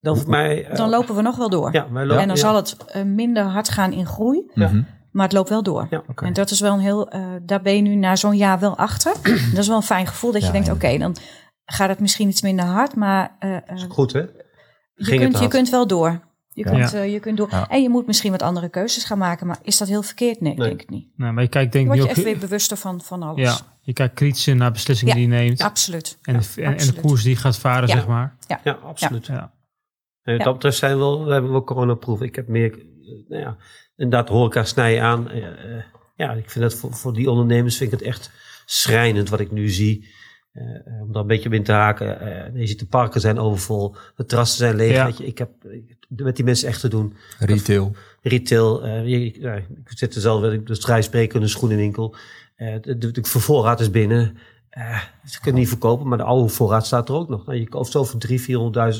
Dan, 0.00 0.16
voor 0.16 0.30
mij, 0.30 0.64
eh, 0.66 0.76
Dan 0.76 0.88
lopen 0.90 1.14
we 1.14 1.22
nog 1.22 1.36
wel 1.36 1.50
door. 1.50 1.72
ja, 1.72 1.92
wij 1.92 2.04
lopen, 2.04 2.20
en 2.22 2.26
dan 2.28 2.36
ja. 2.36 2.42
zal 2.42 2.56
het 2.56 2.76
eh, 2.86 3.02
minder 3.04 3.44
hard 3.44 3.68
gaan 3.68 3.92
in 3.92 4.06
groei. 4.06 4.50
Ja. 4.54 4.68
Mhm. 4.68 4.82
Maar 5.12 5.24
het 5.24 5.32
loopt 5.32 5.48
wel 5.48 5.62
door. 5.62 5.86
Ja. 5.90 6.02
Oké. 6.08 6.24
En 6.24 6.32
dat 6.32 6.50
is 6.50 6.60
wel 6.60 6.72
een 6.74 6.80
heel, 6.80 7.08
eh, 7.10 7.22
daar 7.42 7.62
ben 7.62 7.76
je 7.76 7.82
nu 7.82 7.94
na 7.94 8.16
zo'n 8.16 8.36
jaar 8.36 8.58
wel 8.58 8.76
achter. 8.76 9.12
dat 9.54 9.58
is 9.58 9.66
wel 9.68 9.76
een 9.76 9.82
fijn 9.82 10.06
gevoel 10.06 10.32
dat 10.32 10.46
je 10.46 10.52
denkt, 10.52 10.66
ja. 10.66 10.72
oké, 10.72 10.98
dan 10.98 11.16
gaat 11.64 11.88
het 11.88 12.00
misschien 12.00 12.28
iets 12.28 12.42
minder 12.42 12.64
hard, 12.64 12.94
maar 12.96 13.36
eh, 13.38 13.56
eh, 13.56 13.62
Goed 13.88 14.12
hè? 14.12 14.20
je, 14.94 15.16
kunt, 15.18 15.38
je 15.38 15.48
kunt 15.48 15.70
wel 15.70 15.86
door. 15.86 16.20
Je 16.52 16.64
Ja. 16.64 16.70
kunt, 16.70 16.94
eh, 16.94 17.12
je 17.12 17.20
kunt 17.20 17.36
door. 17.36 17.48
Ja. 17.50 17.68
En 17.68 17.82
je 17.82 17.88
moet 17.88 18.06
misschien 18.06 18.30
wat 18.30 18.42
andere 18.42 18.68
keuzes 18.68 19.04
gaan 19.04 19.18
maken, 19.18 19.46
maar 19.46 19.58
is 19.62 19.78
dat 19.78 19.88
heel 19.88 20.02
verkeerd? 20.02 20.40
Nee, 20.40 20.54
Nee. 20.54 20.68
denk 20.68 20.82
ik 20.82 20.90
niet. 20.90 21.08
Nou, 21.16 21.32
maar 21.32 21.42
je 21.42 21.48
kijkt 21.48 21.72
denk 21.72 21.94
je 21.94 22.02
ook... 22.02 22.08
echt 22.08 22.22
weer 22.22 22.38
bewuster 22.38 22.76
van, 22.76 23.00
van 23.00 23.22
alles. 23.22 23.40
ja, 23.40 23.58
je 23.80 23.92
kijkt 23.92 24.14
kritischer 24.14 24.56
naar 24.56 24.72
beslissingen 24.72 25.14
Ja. 25.18 25.20
die 25.26 25.30
je 25.30 25.42
neemt. 25.42 25.62
Absoluut. 25.62 26.18
En, 26.22 26.38
de, 26.38 26.62
en, 26.62 26.76
en 26.76 26.86
de 26.86 27.00
koers 27.00 27.22
die 27.22 27.30
je 27.34 27.36
gaat 27.40 27.58
varen, 27.58 27.88
Ja. 27.88 27.94
zeg 27.94 28.06
maar. 28.06 28.36
Ja, 28.64 28.72
absoluut. 28.84 29.26
Ja. 29.26 29.52
En 30.22 30.38
dat 30.38 30.52
betreft 30.52 30.76
zijn 30.76 30.92
we 30.92 30.98
wel, 30.98 31.24
we 31.24 31.32
hebben 31.32 31.50
wel 31.50 31.64
coronaproof. 31.64 32.20
Ik 32.22 32.36
heb 32.36 32.48
meer, 32.48 32.78
nou 33.28 33.42
ja, 33.42 33.56
inderdaad 34.00 34.28
horeca 34.28 34.64
snijden 34.64 35.02
aan. 35.02 35.30
Eh, 35.30 35.46
eh, 35.46 35.82
ja, 36.16 36.32
ik 36.32 36.50
vind 36.50 36.64
dat 36.64 36.74
voor, 36.74 36.92
voor 36.92 37.12
die 37.12 37.30
ondernemers 37.30 37.76
vind 37.76 37.92
ik 37.92 37.98
het 37.98 38.08
echt 38.08 38.30
schrijnend 38.66 39.28
wat 39.28 39.40
ik 39.40 39.50
nu 39.50 39.68
zie. 39.68 40.08
Eh, 40.52 40.62
om 41.02 41.12
daar 41.12 41.22
een 41.22 41.28
beetje 41.28 41.48
op 41.48 41.54
in 41.54 41.62
te 41.62 41.72
haken. 41.72 42.20
Eh, 42.20 42.60
je 42.60 42.66
ziet 42.66 42.78
de 42.78 42.86
parken 42.86 43.20
zijn 43.20 43.38
overvol, 43.38 43.94
de 44.16 44.24
terrassen 44.24 44.58
zijn 44.58 44.76
leeg. 44.76 44.92
Ja. 44.92 45.04
Weet 45.04 45.18
je, 45.18 45.26
ik 45.26 45.38
heb 45.38 45.50
met 46.08 46.36
die 46.36 46.44
mensen 46.44 46.68
echt 46.68 46.80
te 46.80 46.88
doen. 46.88 47.14
Retail. 47.38 47.92
Retail, 48.22 48.84
eh, 48.84 49.06
je- 49.06 49.24
ik, 49.24 49.36
ja, 49.36 49.54
ik 49.54 49.64
zit 49.84 50.14
er 50.14 50.20
zelf, 50.20 50.44
ik 50.52 50.66
dus 50.66 50.78
vrij 50.78 51.02
spreken 51.02 51.36
in 51.36 51.42
een 51.42 51.48
schoenenwinkel. 51.48 52.14
Eh, 52.56 52.74
de, 52.80 52.98
de, 52.98 53.10
de 53.10 53.24
vervoorraad 53.24 53.80
is 53.80 53.90
binnen. 53.90 54.36
Eh, 54.70 54.98
ze 55.24 55.40
kunnen 55.40 55.60
niet 55.60 55.68
verkopen, 55.70 56.08
maar 56.08 56.18
de 56.18 56.24
oude 56.24 56.48
voorraad 56.48 56.86
staat 56.86 57.08
er 57.08 57.14
ook 57.14 57.28
nog. 57.28 57.46
Nou, 57.46 57.58
je 57.58 57.68
koopt 57.68 57.90
zo 57.90 58.04
voor 58.04 58.20
300.000, 58.20 58.40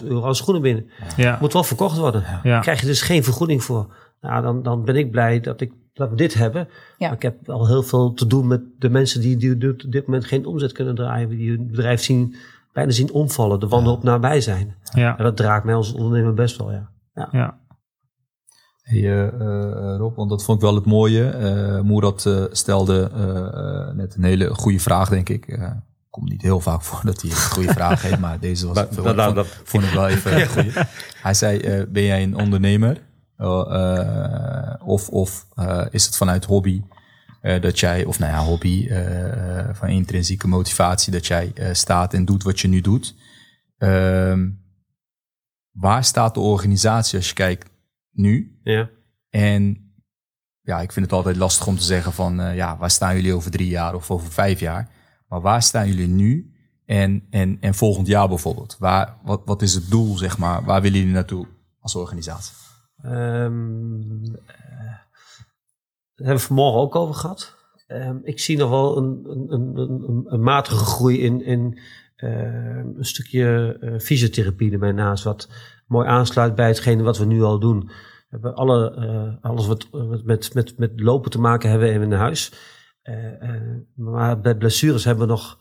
400.000 0.00 0.04
euro 0.08 0.26
aan 0.26 0.34
schoenen 0.34 0.62
binnen. 0.62 0.90
Ja. 1.16 1.38
Moet 1.40 1.52
wel 1.52 1.64
verkocht 1.64 1.96
worden. 1.98 2.20
Ja. 2.22 2.40
Daar 2.42 2.60
krijg 2.60 2.80
je 2.80 2.86
dus 2.86 3.02
geen 3.02 3.24
vergoeding 3.24 3.64
voor. 3.64 3.94
Nou, 4.20 4.42
dan, 4.42 4.62
dan 4.62 4.84
ben 4.84 4.96
ik 4.96 5.10
blij 5.10 5.40
dat, 5.40 5.60
ik, 5.60 5.72
dat 5.92 6.10
we 6.10 6.16
dit 6.16 6.34
hebben. 6.34 6.68
Ja. 6.98 7.06
Maar 7.06 7.16
ik 7.16 7.22
heb 7.22 7.48
al 7.50 7.66
heel 7.66 7.82
veel 7.82 8.12
te 8.12 8.26
doen 8.26 8.46
met 8.46 8.62
de 8.78 8.88
mensen 8.90 9.20
die, 9.20 9.36
die 9.36 9.70
op 9.72 9.82
dit 9.92 10.06
moment 10.06 10.24
geen 10.24 10.46
omzet 10.46 10.72
kunnen 10.72 10.94
draaien. 10.94 11.28
Die 11.28 11.50
hun 11.50 11.66
bedrijf 11.66 12.02
zien, 12.02 12.34
bijna 12.72 12.90
zien 12.90 13.12
omvallen. 13.12 13.60
De 13.60 13.68
wanhoop 13.68 14.02
nabij 14.02 14.40
zijn. 14.40 14.76
Ja. 14.94 15.18
En 15.18 15.24
dat 15.24 15.36
draagt 15.36 15.64
mij 15.64 15.74
als 15.74 15.92
ondernemer 15.92 16.34
best 16.34 16.56
wel, 16.56 16.72
ja. 16.72 16.90
Ja. 17.32 17.58
Hey, 18.82 18.98
eh, 19.00 19.26
eh, 19.26 19.96
Rob, 19.98 20.16
want 20.16 20.30
dat 20.30 20.44
vond 20.44 20.58
ik 20.58 20.64
wel 20.64 20.74
het 20.74 20.84
mooie. 20.86 21.24
Eh 21.28 21.80
Moerad 21.80 22.26
eh, 22.26 22.44
stelde 22.50 23.10
net 23.94 24.14
een 24.16 24.24
hele 24.24 24.48
goede 24.54 24.78
vraag, 24.80 25.08
denk 25.08 25.28
ik. 25.28 25.46
Eh 25.48 25.70
komt 26.10 26.30
niet 26.30 26.42
heel 26.42 26.60
vaak 26.60 26.82
voor 26.82 27.00
dat 27.04 27.22
hij 27.22 27.30
een 27.30 27.36
goede 27.36 27.72
vraag 27.80 28.02
heeft, 28.02 28.18
maar 28.18 28.40
deze 28.40 28.66
was 28.66 28.76
Maar- 28.76 28.86
veel, 28.90 29.02
dat- 29.02 29.16
dat- 29.16 29.24
vond, 29.24 29.36
dat- 29.36 29.60
vond 29.64 29.84
ik 29.84 29.90
wel 29.90 30.08
even. 30.08 30.86
Hij 31.22 31.34
zei, 31.34 31.58
eh, 31.58 31.82
ben 31.88 32.02
jij 32.02 32.22
een 32.22 32.36
ondernemer? 32.36 33.00
Oh, 33.42 33.74
eh, 33.74 34.88
of 34.88 35.08
of 35.08 35.46
eh, 35.54 35.86
is 35.90 36.04
het 36.04 36.16
vanuit 36.16 36.44
hobby 36.44 36.82
eh, 37.40 37.60
dat 37.62 37.80
jij, 37.80 38.04
of 38.04 38.18
nou 38.18 38.32
ja, 38.32 38.44
hobby, 38.44 38.86
eh, 38.88 39.58
eh, 39.58 39.74
van 39.74 39.88
intrinsieke 39.88 40.48
motivatie, 40.48 41.12
dat 41.12 41.26
jij 41.26 41.52
eh, 41.54 41.72
staat 41.72 42.14
en 42.14 42.24
doet 42.24 42.42
wat 42.42 42.60
je 42.60 42.68
nu 42.68 42.80
doet? 42.80 43.14
Ehm, 43.78 44.48
waar 45.70 46.04
staat 46.04 46.34
de 46.34 46.40
organisatie 46.40 47.18
als 47.18 47.28
je 47.28 47.34
kijkt 47.34 47.70
nu? 48.10 48.60
ja. 48.62 48.90
En 49.30 49.92
ja, 50.62 50.80
ik 50.80 50.92
vind 50.92 51.06
het 51.06 51.14
altijd 51.14 51.36
lastig 51.36 51.66
om 51.66 51.76
te 51.76 51.84
zeggen 51.84 52.12
van, 52.12 52.40
eh, 52.40 52.56
ja, 52.56 52.76
waar 52.76 52.90
staan 52.90 53.14
jullie 53.14 53.34
over 53.34 53.50
drie 53.50 53.68
jaar 53.68 53.94
of 53.94 54.10
over 54.10 54.32
vijf 54.32 54.60
jaar? 54.60 54.90
Maar 55.28 55.40
waar 55.40 55.62
staan 55.62 55.88
jullie 55.88 56.08
nu 56.08 56.54
en, 56.86 57.26
en, 57.30 57.56
en 57.60 57.74
volgend 57.74 58.06
jaar 58.06 58.28
bijvoorbeeld? 58.28 58.76
Waar, 58.78 59.16
wat, 59.22 59.42
wat 59.44 59.62
is 59.62 59.74
het 59.74 59.90
doel, 59.90 60.18
zeg 60.18 60.38
maar? 60.38 60.64
Waar 60.64 60.82
willen 60.82 60.98
jullie 60.98 61.14
naartoe 61.14 61.46
als 61.80 61.94
organisatie? 61.94 62.54
Ehm, 63.02 64.22
eh, 64.46 64.98
daar 66.14 66.26
hebben 66.26 66.36
we 66.36 66.38
vanmorgen 66.38 66.80
ook 66.80 66.96
over 66.96 67.14
gehad. 67.14 67.56
Ehm, 67.86 68.16
ik 68.22 68.40
zie 68.40 68.56
nog 68.56 68.70
wel 68.70 68.96
een, 68.96 69.24
een, 69.28 69.76
een, 69.76 70.24
een, 70.26 70.42
matige 70.42 70.84
groei 70.84 71.20
in, 71.20 71.44
in 71.44 71.78
ehm, 72.16 72.86
een 72.96 73.04
stukje 73.04 73.76
eh, 73.80 73.98
fysiotherapie 73.98 74.72
ermee 74.72 74.92
naast. 74.92 75.24
Wat 75.24 75.48
mooi 75.86 76.08
aansluit 76.08 76.54
bij 76.54 76.66
hetgene 76.66 77.02
wat 77.02 77.18
we 77.18 77.24
nu 77.24 77.42
al 77.42 77.58
doen. 77.58 77.80
We 77.80 78.36
hebben 78.36 78.54
alle, 78.54 78.94
eh, 78.94 79.50
alles 79.50 79.66
wat, 79.66 79.88
met, 80.24 80.54
met, 80.54 80.78
met 80.78 81.00
lopen 81.00 81.30
te 81.30 81.40
maken 81.40 81.70
hebben 81.70 82.02
in 82.02 82.12
huis. 82.12 82.52
Eh, 83.02 83.42
eh, 83.42 83.60
maar 83.94 84.40
bij 84.40 84.56
blessures 84.56 85.04
hebben 85.04 85.26
we 85.26 85.32
nog 85.32 85.58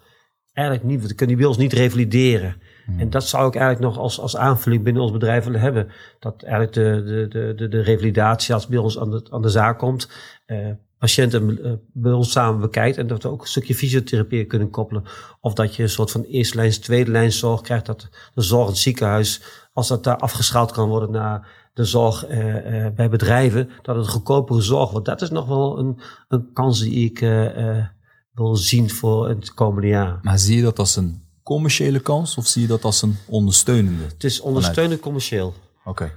eigenlijk 0.53 0.87
niet, 0.87 1.01
we 1.01 1.07
kunnen 1.07 1.27
die 1.27 1.37
bij 1.37 1.45
ons 1.45 1.57
niet 1.57 1.73
revalideren. 1.73 2.61
En 2.97 3.09
dat 3.09 3.27
zou 3.27 3.47
ik 3.47 3.55
eigenlijk 3.55 3.93
nog 3.93 4.03
als, 4.03 4.19
als 4.19 4.37
aanvulling 4.37 4.83
binnen 4.83 5.01
ons 5.01 5.11
bedrijf 5.11 5.43
willen 5.43 5.59
hebben. 5.59 5.91
Dat 6.19 6.43
eigenlijk 6.43 6.73
de, 6.73 7.03
de, 7.05 7.27
de, 7.27 7.53
de, 7.55 7.67
de 7.67 7.81
revalidatie 7.81 8.53
als 8.53 8.67
bij 8.67 8.77
ons 8.77 8.99
aan 8.99 9.09
de, 9.09 9.27
aan 9.29 9.41
de 9.41 9.49
zaak 9.49 9.77
komt, 9.77 10.09
eh, 10.45 10.67
patiënten 10.97 11.63
eh, 11.63 11.71
bij 11.93 12.11
ons 12.11 12.31
samen 12.31 12.61
bekijkt 12.61 12.97
en 12.97 13.07
dat 13.07 13.23
we 13.23 13.29
ook 13.29 13.41
een 13.41 13.47
stukje 13.47 13.75
fysiotherapie 13.75 14.45
kunnen 14.45 14.69
koppelen. 14.69 15.03
Of 15.41 15.53
dat 15.53 15.75
je 15.75 15.83
een 15.83 15.89
soort 15.89 16.11
van 16.11 16.23
eerste 16.23 16.55
lijns, 16.55 16.77
tweede 16.77 17.11
lijns 17.11 17.39
zorg 17.39 17.61
krijgt, 17.61 17.85
dat 17.85 18.09
de 18.33 18.41
zorg 18.41 18.63
in 18.63 18.71
het 18.71 18.77
ziekenhuis, 18.77 19.41
als 19.73 19.87
dat 19.87 20.03
daar 20.03 20.17
afgeschaald 20.17 20.71
kan 20.71 20.89
worden 20.89 21.11
naar 21.11 21.47
de 21.79 21.85
zorg 21.85 22.25
eh, 22.25 22.85
eh, 22.85 22.93
bij 22.93 23.09
bedrijven, 23.09 23.69
dat 23.81 23.95
het 23.95 24.07
goedkopere 24.07 24.61
zorg 24.61 24.91
wordt. 24.91 25.05
Dat 25.05 25.21
is 25.21 25.29
nog 25.29 25.47
wel 25.47 25.79
een, 25.79 25.99
een 26.27 26.53
kans 26.53 26.79
die 26.79 27.05
ik 27.05 27.21
eh, 27.21 27.85
wil 28.31 28.55
zien 28.55 28.89
voor 28.89 29.29
het 29.29 29.53
komende 29.53 29.87
jaar. 29.87 30.19
Maar 30.21 30.39
zie 30.39 30.55
je 30.55 30.63
dat 30.63 30.79
als 30.79 30.95
een 30.95 31.23
commerciële 31.49 31.99
kans 31.99 32.37
of 32.37 32.47
zie 32.47 32.61
je 32.61 32.67
dat 32.67 32.83
als 32.83 33.01
een 33.01 33.17
ondersteunende? 33.25 34.03
Het 34.03 34.23
is 34.23 34.39
ondersteunend 34.39 34.99
commercieel. 34.99 35.53
Oké. 35.83 36.11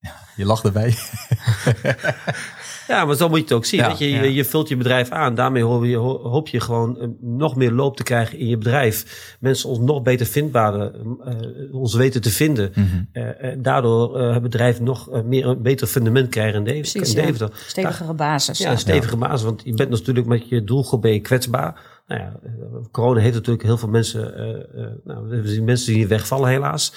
Ja, 0.00 0.14
je 0.36 0.44
lacht 0.44 0.64
erbij. 0.64 0.94
Ja, 2.88 3.04
maar 3.04 3.16
zo 3.16 3.28
moet 3.28 3.36
je 3.38 3.44
het 3.44 3.52
ook 3.52 3.64
zien. 3.64 3.80
Ja, 3.80 3.94
je, 3.98 4.10
ja. 4.10 4.22
je, 4.22 4.44
vult 4.44 4.68
je 4.68 4.76
bedrijf 4.76 5.10
aan. 5.10 5.34
Daarmee 5.34 5.62
hoop 5.62 5.84
je, 5.84 5.96
ho- 5.96 6.28
hoop 6.28 6.48
je 6.48 6.60
gewoon 6.60 6.98
eh, 6.98 7.08
nog 7.20 7.56
meer 7.56 7.70
loop 7.72 7.96
te 7.96 8.02
krijgen 8.02 8.38
in 8.38 8.46
je 8.46 8.58
bedrijf. 8.58 9.36
Mensen 9.40 9.68
ons 9.68 9.78
nog 9.78 10.02
beter 10.02 10.26
vindbaar, 10.26 10.74
eh, 10.80 10.90
ons 11.72 11.94
weten 11.94 12.20
te 12.20 12.30
vinden. 12.30 12.72
Mhm. 12.74 12.86
Eh, 13.12 13.44
en 13.44 13.62
daardoor 13.62 14.20
eh 14.20 14.32
het 14.32 14.42
bedrijf 14.42 14.80
nog 14.80 15.22
meer 15.24 15.46
een 15.46 15.62
beter 15.62 15.86
fundament 15.86 16.28
krijgen 16.28 16.58
in, 16.58 16.64
Deventer. 16.64 16.90
Precies, 16.92 17.14
in 17.14 17.20
ja. 17.20 17.26
Deventer. 17.26 17.56
Stevigere 17.66 18.14
basis. 18.14 18.58
Ja, 18.58 18.70
een 18.70 18.78
stevige 18.78 19.16
basis. 19.16 19.42
Want 19.42 19.62
je 19.64 19.74
bent 19.74 19.90
natuurlijk 19.90 20.26
met 20.26 20.48
je 20.48 20.64
doelgroep 20.64 21.02
ben 21.02 21.12
je 21.12 21.20
kwetsbaar. 21.20 21.80
Nou 22.06 22.20
ja, 22.20 22.36
eh, 22.42 22.52
corona 22.90 23.20
heeft 23.20 23.34
natuurlijk 23.34 23.64
heel 23.64 23.78
veel 23.78 23.88
mensen... 23.88 24.36
eh, 24.36 24.84
eh, 24.84 24.90
nou, 25.04 25.28
we 25.28 25.48
zien 25.48 25.64
mensen 25.64 25.92
die 25.92 26.06
wegvallen 26.06 26.48
helaas. 26.48 26.94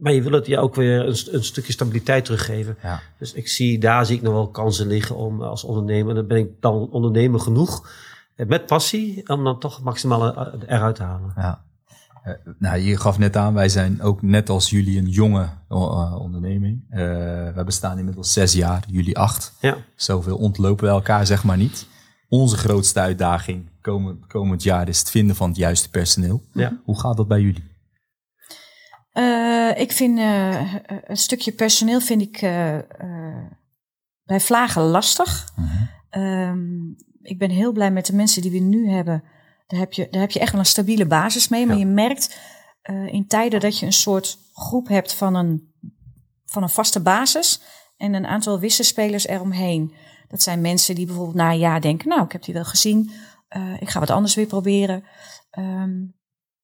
Maar 0.00 0.12
je 0.12 0.22
wil 0.22 0.32
het 0.32 0.46
je 0.46 0.58
ook 0.58 0.74
weer 0.74 1.00
een, 1.00 1.16
een 1.30 1.44
stukje 1.44 1.72
stabiliteit 1.72 2.24
teruggeven. 2.24 2.76
Ja. 2.82 3.00
Dus 3.18 3.32
ik 3.32 3.48
zie, 3.48 3.78
daar 3.78 4.06
zie 4.06 4.16
ik 4.16 4.22
nog 4.22 4.32
wel 4.32 4.48
kansen 4.48 4.86
liggen 4.86 5.16
om 5.16 5.42
als 5.42 5.64
ondernemer. 5.64 6.08
En 6.08 6.14
dan 6.14 6.26
ben 6.26 6.38
ik 6.38 6.50
dan 6.60 6.90
ondernemer 6.90 7.40
genoeg. 7.40 7.88
Met 8.36 8.66
passie, 8.66 9.28
om 9.28 9.44
dan 9.44 9.58
toch 9.58 9.74
het 9.74 9.84
maximale 9.84 10.34
eh, 10.34 10.76
eruit 10.76 10.94
te 10.94 11.02
halen. 11.02 11.32
Ja. 11.36 11.64
Nou, 12.58 12.78
je 12.78 12.96
gaf 12.96 13.18
net 13.18 13.36
aan, 13.36 13.54
wij 13.54 13.68
zijn 13.68 14.02
ook 14.02 14.22
net 14.22 14.48
als 14.48 14.70
jullie 14.70 14.98
een 14.98 15.08
jonge 15.08 15.48
onderneming. 16.18 16.84
We 17.54 17.62
bestaan 17.64 17.98
inmiddels 17.98 18.32
zes 18.32 18.52
jaar, 18.52 18.84
jullie 18.88 19.18
acht. 19.18 19.52
Ja. 19.60 19.76
Zoveel 19.94 20.36
ontlopen 20.36 20.84
we 20.84 20.90
elkaar 20.90 21.26
zeg 21.26 21.44
maar 21.44 21.56
niet. 21.56 21.86
Onze 22.28 22.56
grootste 22.56 23.00
uitdaging 23.00 23.70
komend, 23.82 24.26
komend 24.26 24.62
jaar 24.62 24.88
is 24.88 24.98
het 24.98 25.10
vinden 25.10 25.36
van 25.36 25.48
het 25.48 25.56
juiste 25.58 25.90
personeel. 25.90 26.42
Ja. 26.52 26.80
Hoe 26.84 27.00
gaat 27.00 27.16
dat 27.16 27.28
bij 27.28 27.40
jullie? 27.40 27.70
Eh, 29.12 29.70
ik 29.80 29.92
vind 29.92 30.18
eh, 30.18 30.74
een 31.06 31.16
stukje 31.16 31.52
personeel 31.52 32.00
vind 32.00 32.22
ik 32.22 32.36
eh, 32.42 32.78
eh, 32.78 33.50
bij 34.24 34.40
vlagen 34.40 34.82
lastig. 34.82 35.48
Ehm, 36.10 36.58
ik 37.22 37.38
ben 37.38 37.50
heel 37.50 37.72
blij 37.72 37.90
met 37.90 38.06
de 38.06 38.14
mensen 38.14 38.42
die 38.42 38.50
we 38.50 38.58
nu 38.58 38.88
hebben. 38.88 39.22
Daar 39.66 39.80
heb 39.80 39.92
je, 39.92 40.08
daar 40.10 40.20
heb 40.20 40.30
je 40.30 40.40
echt 40.40 40.52
wel 40.52 40.60
een 40.60 40.66
stabiele 40.66 41.06
basis 41.06 41.48
mee. 41.48 41.66
Maar 41.66 41.76
Ja. 41.76 41.80
je 41.80 41.88
merkt 41.88 42.38
eh, 42.82 43.06
in 43.06 43.26
tijden 43.26 43.60
dat 43.60 43.78
je 43.78 43.86
een 43.86 43.92
soort 43.92 44.38
groep 44.54 44.88
hebt 44.88 45.14
van 45.14 45.34
een, 45.34 45.72
van 46.44 46.62
een 46.62 46.68
vaste 46.68 47.00
basis 47.00 47.60
en 47.96 48.14
een 48.14 48.26
aantal 48.26 48.58
wisselspelers 48.58 49.26
eromheen. 49.26 49.94
Dat 50.28 50.42
zijn 50.42 50.60
mensen 50.60 50.94
die 50.94 51.06
bijvoorbeeld 51.06 51.36
na 51.36 51.50
een 51.50 51.58
jaar 51.58 51.80
denken, 51.80 52.08
nou, 52.08 52.22
ik 52.24 52.32
heb 52.32 52.44
die 52.44 52.54
wel 52.54 52.64
gezien. 52.64 53.10
Eh, 53.52 53.80
ik 53.80 53.88
ga 53.90 54.00
wat 54.00 54.10
anders 54.10 54.34
weer 54.34 54.46
proberen. 54.46 55.04
Ehm, 55.50 55.92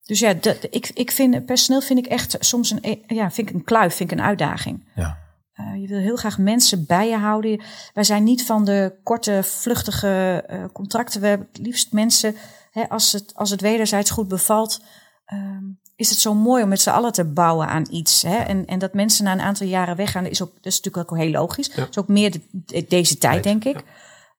dus 0.03 0.19
ja, 0.19 0.33
dat, 0.33 0.57
ik, 0.69 0.91
ik 0.93 1.11
vind 1.11 1.45
personeel 1.45 1.81
vind 1.81 1.99
ik 1.99 2.05
echt 2.05 2.35
soms 2.39 2.71
een, 2.71 2.79
e- 2.81 3.01
ja, 3.07 3.31
vind 3.31 3.49
ik 3.49 3.55
een 3.55 3.63
kluif, 3.63 3.95
vind 3.95 4.11
ik 4.11 4.17
een 4.17 4.23
uitdaging. 4.25 4.91
Ja. 4.95 5.17
Eh, 5.53 5.81
je 5.81 5.87
wil 5.87 5.99
heel 5.99 6.15
graag 6.15 6.37
mensen 6.37 6.85
bij 6.85 7.09
je 7.09 7.17
houden. 7.17 7.61
Wij 7.93 8.03
zijn 8.03 8.23
niet 8.23 8.45
van 8.45 8.65
de 8.65 8.99
korte, 9.03 9.39
vluchtige 9.43 10.43
eh, 10.47 10.63
contracten. 10.73 11.21
We 11.21 11.27
hebben 11.27 11.47
het 11.51 11.65
liefst 11.65 11.91
mensen, 11.91 12.35
hè, 12.71 12.89
als, 12.89 13.11
het, 13.11 13.33
als 13.35 13.49
het 13.49 13.61
wederzijds 13.61 14.09
goed 14.11 14.27
bevalt, 14.27 14.83
ehm, 15.25 15.63
is 15.95 16.09
het 16.09 16.19
zo 16.19 16.33
mooi 16.33 16.63
om 16.63 16.69
met 16.69 16.81
z'n 16.81 16.89
allen 16.89 17.11
te 17.11 17.25
bouwen 17.25 17.67
aan 17.67 17.87
iets. 17.89 18.21
Hè? 18.21 18.35
En, 18.35 18.65
en 18.65 18.79
dat 18.79 18.93
mensen 18.93 19.23
na 19.23 19.31
een 19.31 19.41
aantal 19.41 19.67
jaren 19.67 19.95
weggaan, 19.95 20.25
is, 20.25 20.41
ook, 20.41 20.53
dat 20.55 20.65
is 20.65 20.81
natuurlijk 20.81 21.11
ook 21.11 21.17
heel 21.17 21.31
logisch. 21.31 21.67
Ja. 21.67 21.75
Dat 21.75 21.89
is 21.89 21.97
ook 21.97 22.07
meer 22.07 22.31
de- 22.31 22.47
de- 22.51 22.85
deze 22.87 23.17
tijd, 23.17 23.43
denk 23.43 23.63
ik. 23.63 23.83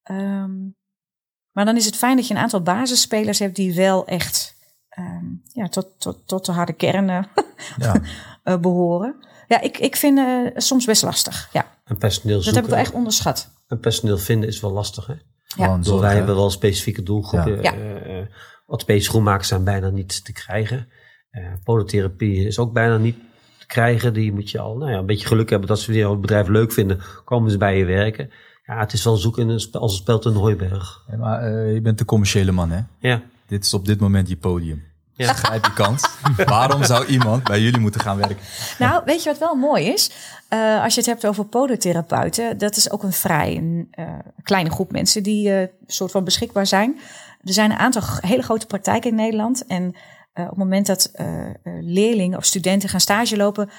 Ehm, 0.03 0.51
maar 1.53 1.64
dan 1.64 1.76
is 1.76 1.84
het 1.86 1.96
fijn 1.96 2.16
dat 2.16 2.26
je 2.28 2.34
een 2.34 2.40
aantal 2.40 2.62
basisspelers 2.62 3.38
hebt 3.38 3.57
die 3.57 3.74
wel 3.74 4.07
echt 4.07 4.55
ehm, 4.88 5.24
ja, 5.53 5.68
tot, 5.68 5.86
tot, 5.98 6.18
tot 6.26 6.44
de 6.46 6.53
harde 6.53 6.72
kern 6.72 7.11
eh, 7.11 7.22
Ja. 7.78 7.94
eh, 8.42 8.57
behoren. 8.57 9.14
Ja, 9.48 9.61
ik, 9.61 9.78
ik 9.78 9.96
vind 9.96 10.18
eh 10.18 10.26
soms 10.57 10.84
best 10.84 11.03
lastig. 11.03 11.48
Ja, 11.53 11.66
En 11.84 11.96
personeel 11.96 12.34
dat 12.34 12.44
zoeken. 12.44 12.62
heb 12.62 12.70
ik 12.70 12.76
wel 12.76 12.84
echt 12.86 12.94
onderschat. 12.94 13.51
En 13.68 13.80
personeel 13.80 14.18
vinden 14.18 14.48
is 14.48 14.61
wel 14.61 14.72
lastig, 14.72 15.07
hè? 15.07 15.14
Gewoon 15.44 15.76
Dus 15.78 15.86
zorgen. 15.86 16.07
wij 16.07 16.16
hebben 16.16 16.34
wel 16.34 16.51
specifieke 16.51 17.03
doelgroepen. 17.03 17.62
Ja. 17.62 17.72
Eh, 17.74 18.26
orthopedische 18.66 19.11
schoenmakers 19.11 19.48
zijn 19.48 19.64
bijna 19.64 19.88
niet 19.88 20.24
te 20.24 20.32
krijgen. 20.32 20.88
Eh 21.30 21.42
podotherapie 21.64 22.46
is 22.46 22.59
ook 22.59 22.72
bijna 22.72 22.96
niet 22.96 23.16
te 23.59 23.66
krijgen. 23.66 24.12
Die 24.12 24.32
moet 24.32 24.51
je 24.51 24.59
al 24.59 24.76
nou 24.76 24.90
ja, 24.90 24.98
een 24.98 25.07
beetje 25.07 25.26
geluk 25.26 25.51
hebben 25.51 25.68
dat 25.68 25.80
ze 25.80 25.92
weer 25.92 26.11
het 26.11 26.20
bedrijf 26.20 26.48
leuk 26.48 26.72
vinden. 26.72 27.01
Komen 27.24 27.51
ze 27.51 27.59
bij 27.59 27.78
je 27.78 27.84
werken. 27.84 28.30
Ja, 28.70 28.78
het 28.78 28.92
is 28.92 29.04
wel 29.04 29.16
zoeken 29.16 29.48
een 29.48 29.60
spel, 29.60 29.80
als 29.80 29.92
een 29.92 29.98
speld 29.98 30.24
in 30.24 30.32
Hooiberg. 30.32 31.04
Ja, 31.10 31.16
maar 31.16 31.42
eh, 31.42 31.74
je 31.74 31.80
bent 31.80 31.98
de 31.98 32.04
commerciële 32.04 32.52
man, 32.52 32.70
hè? 32.70 32.80
Ja. 32.98 33.22
Dit 33.46 33.64
is 33.64 33.74
op 33.74 33.86
dit 33.86 34.00
moment 34.00 34.28
je 34.28 34.36
podium. 34.36 34.84
Ja. 35.12 35.32
Grijp 35.32 35.64
je 35.64 35.72
kans. 35.72 36.08
Waarom 36.44 36.84
zou 36.84 37.06
iemand 37.06 37.44
bij 37.44 37.60
jullie 37.60 37.80
moeten 37.80 38.00
gaan 38.00 38.16
werken? 38.16 38.36
Nou, 38.78 39.02
weet 39.04 39.22
je 39.22 39.30
wat 39.30 39.38
wel 39.38 39.54
mooi 39.54 39.84
is? 39.84 40.10
Eh, 40.48 40.82
als 40.82 40.94
je 40.94 41.00
het 41.00 41.08
hebt 41.08 41.26
over 41.26 41.44
podotherapeuten, 41.44 42.58
dat 42.58 42.76
is 42.76 42.90
ook 42.90 43.02
een 43.02 43.12
vrij 43.12 43.56
een, 43.56 43.88
eh, 43.90 44.04
kleine 44.42 44.70
groep 44.70 44.92
mensen 44.92 45.22
die 45.22 45.52
eh 45.52 45.68
soort 45.86 46.10
van 46.10 46.24
beschikbaar 46.24 46.66
zijn. 46.66 46.98
Er 47.42 47.52
zijn 47.52 47.70
een 47.70 47.78
aantal 47.78 48.02
hele 48.20 48.42
grote 48.42 48.66
praktijken 48.66 49.10
in 49.10 49.16
Nederland. 49.16 49.66
En 49.66 49.94
eh, 50.32 50.44
op 50.44 50.50
het 50.50 50.58
moment 50.58 50.86
dat 50.86 51.10
eh, 51.12 51.48
eh, 51.48 51.54
leerlingen 51.80 52.38
of 52.38 52.44
studenten 52.44 52.88
gaan 52.88 53.00
stage 53.00 53.36
lopen, 53.36 53.70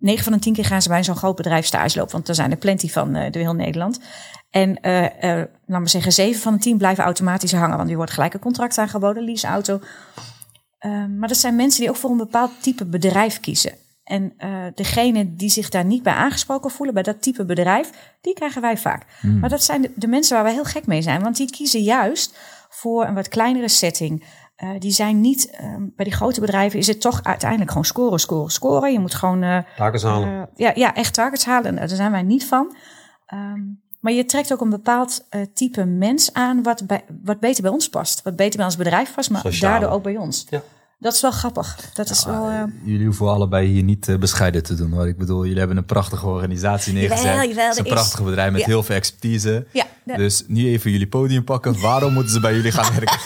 9 0.00 0.24
van 0.24 0.32
de 0.32 0.38
10 0.38 0.52
keer 0.52 0.64
gaan 0.64 0.82
ze 0.82 0.88
bij 0.88 1.04
zo'n 1.04 1.16
groot 1.16 1.36
bedrijf 1.36 1.66
stage 1.66 1.98
lopen. 1.98 2.12
Want 2.12 2.28
er 2.28 2.34
zijn 2.34 2.50
er 2.50 2.56
plenty 2.56 2.88
van 2.88 3.16
uh, 3.16 3.22
door 3.22 3.42
heel 3.42 3.54
Nederland. 3.54 4.00
En 4.50 4.78
uh, 4.82 5.02
uh, 5.02 5.08
laat 5.66 5.80
maar 5.80 5.88
zeggen, 5.88 6.12
7 6.12 6.40
van 6.40 6.52
de 6.54 6.60
10 6.60 6.76
blijven 6.78 7.04
automatisch 7.04 7.52
hangen. 7.52 7.76
Want 7.76 7.88
die 7.88 7.96
wordt 7.96 8.12
gelijk 8.12 8.34
een 8.34 8.40
contract 8.40 8.78
aangeboden, 8.78 9.24
leaseauto. 9.24 9.80
maar 11.18 11.28
dat 11.28 11.36
zijn 11.36 11.56
mensen 11.56 11.80
die 11.80 11.90
ook 11.90 11.96
voor 11.96 12.10
een 12.10 12.16
bepaald 12.16 12.50
type 12.60 12.86
bedrijf 12.86 13.40
kiezen. 13.40 13.72
En 14.04 14.32
degene 14.74 15.34
die 15.36 15.50
zich 15.50 15.68
daar 15.68 15.84
niet 15.84 16.02
bij 16.02 16.12
aangesproken 16.12 16.70
voelen, 16.70 16.94
bij 16.94 17.02
dat 17.02 17.22
type 17.22 17.44
bedrijf, 17.44 17.90
die 18.20 18.34
krijgen 18.34 18.62
wij 18.62 18.78
vaak. 18.78 19.06
Mm. 19.22 19.38
Maar 19.38 19.48
dat 19.48 19.64
zijn 19.64 19.82
de, 19.82 19.92
de, 19.94 20.06
mensen 20.06 20.34
waar 20.34 20.44
wij 20.44 20.52
heel 20.52 20.64
gek 20.64 20.86
mee 20.86 21.02
zijn. 21.02 21.22
Want 21.22 21.36
die 21.36 21.50
kiezen 21.50 21.82
juist 21.82 22.38
voor 22.68 23.06
een 23.06 23.14
wat 23.14 23.28
kleinere 23.28 23.68
setting. 23.68 24.24
Uh, 24.62 24.70
die 24.78 24.90
zijn 24.90 25.20
niet, 25.20 25.58
um, 25.62 25.92
bij 25.96 26.04
die 26.04 26.14
grote 26.14 26.40
bedrijven 26.40 26.78
is 26.78 26.86
het 26.86 27.00
toch 27.00 27.22
uiteindelijk 27.22 27.70
gewoon 27.70 27.84
scoren, 27.84 28.18
scoren, 28.18 28.50
scoren. 28.50 28.92
Je 28.92 28.98
moet 28.98 29.14
gewoon... 29.14 29.42
Uh, 29.42 29.58
targets 29.76 30.02
halen. 30.02 30.48
ja, 30.56 30.72
ja, 30.74 30.94
echt 30.94 31.14
targets 31.14 31.44
halen. 31.44 31.76
Daar 31.76 31.88
zijn 31.88 32.10
wij 32.10 32.22
niet 32.22 32.46
van. 32.46 32.76
Um, 33.34 33.80
maar 34.00 34.12
je 34.12 34.24
trekt 34.24 34.52
ook 34.52 34.60
een 34.60 34.70
bepaald 34.70 35.26
type 35.54 35.84
mens 35.84 36.32
aan 36.32 36.62
wat, 36.62 36.86
bij, 36.86 37.04
wat 37.22 37.40
beter 37.40 37.62
bij 37.62 37.72
ons 37.72 37.88
past. 37.88 38.22
Wat 38.22 38.36
beter 38.36 38.56
bij 38.56 38.66
ons 38.66 38.76
bedrijf 38.76 39.14
past, 39.14 39.30
maar 39.30 39.40
Sociale. 39.40 39.72
daardoor 39.72 39.96
ook 39.96 40.02
bij 40.02 40.16
ons. 40.16 40.46
Ja. 40.50 40.62
Dat 41.00 41.14
is 41.14 41.20
wel 41.20 41.30
grappig. 41.30 41.90
Dat 41.94 42.10
is 42.10 42.24
wel, 42.24 42.50
uh... 42.50 42.62
Jullie 42.84 43.06
hoeven 43.06 43.28
allebei 43.28 43.66
hier 43.66 43.82
niet 43.82 44.08
uh, 44.08 44.18
bescheiden 44.18 44.62
te 44.62 44.74
doen. 44.74 44.92
Hoor. 44.92 45.08
Ik 45.08 45.18
bedoel, 45.18 45.42
jullie 45.42 45.58
hebben 45.58 45.76
een 45.76 45.84
prachtige 45.84 46.26
organisatie 46.26 46.92
neergezet. 46.92 47.24
Jawel, 47.24 47.48
jawel, 47.48 47.64
het 47.64 47.72
is 47.72 47.78
een 47.78 47.92
prachtig 47.92 48.24
bedrijf 48.24 48.52
met 48.52 48.60
ja. 48.60 48.66
heel 48.66 48.82
veel 48.82 48.96
expertise. 48.96 49.66
Ja. 49.72 49.86
Dus 50.16 50.44
nu 50.46 50.66
even 50.66 50.90
jullie 50.90 51.08
podium 51.08 51.44
pakken. 51.44 51.80
Waarom 51.80 52.12
moeten 52.12 52.32
ze 52.32 52.40
bij 52.40 52.54
jullie 52.54 52.72
gaan 52.72 52.94
werken? 52.98 53.18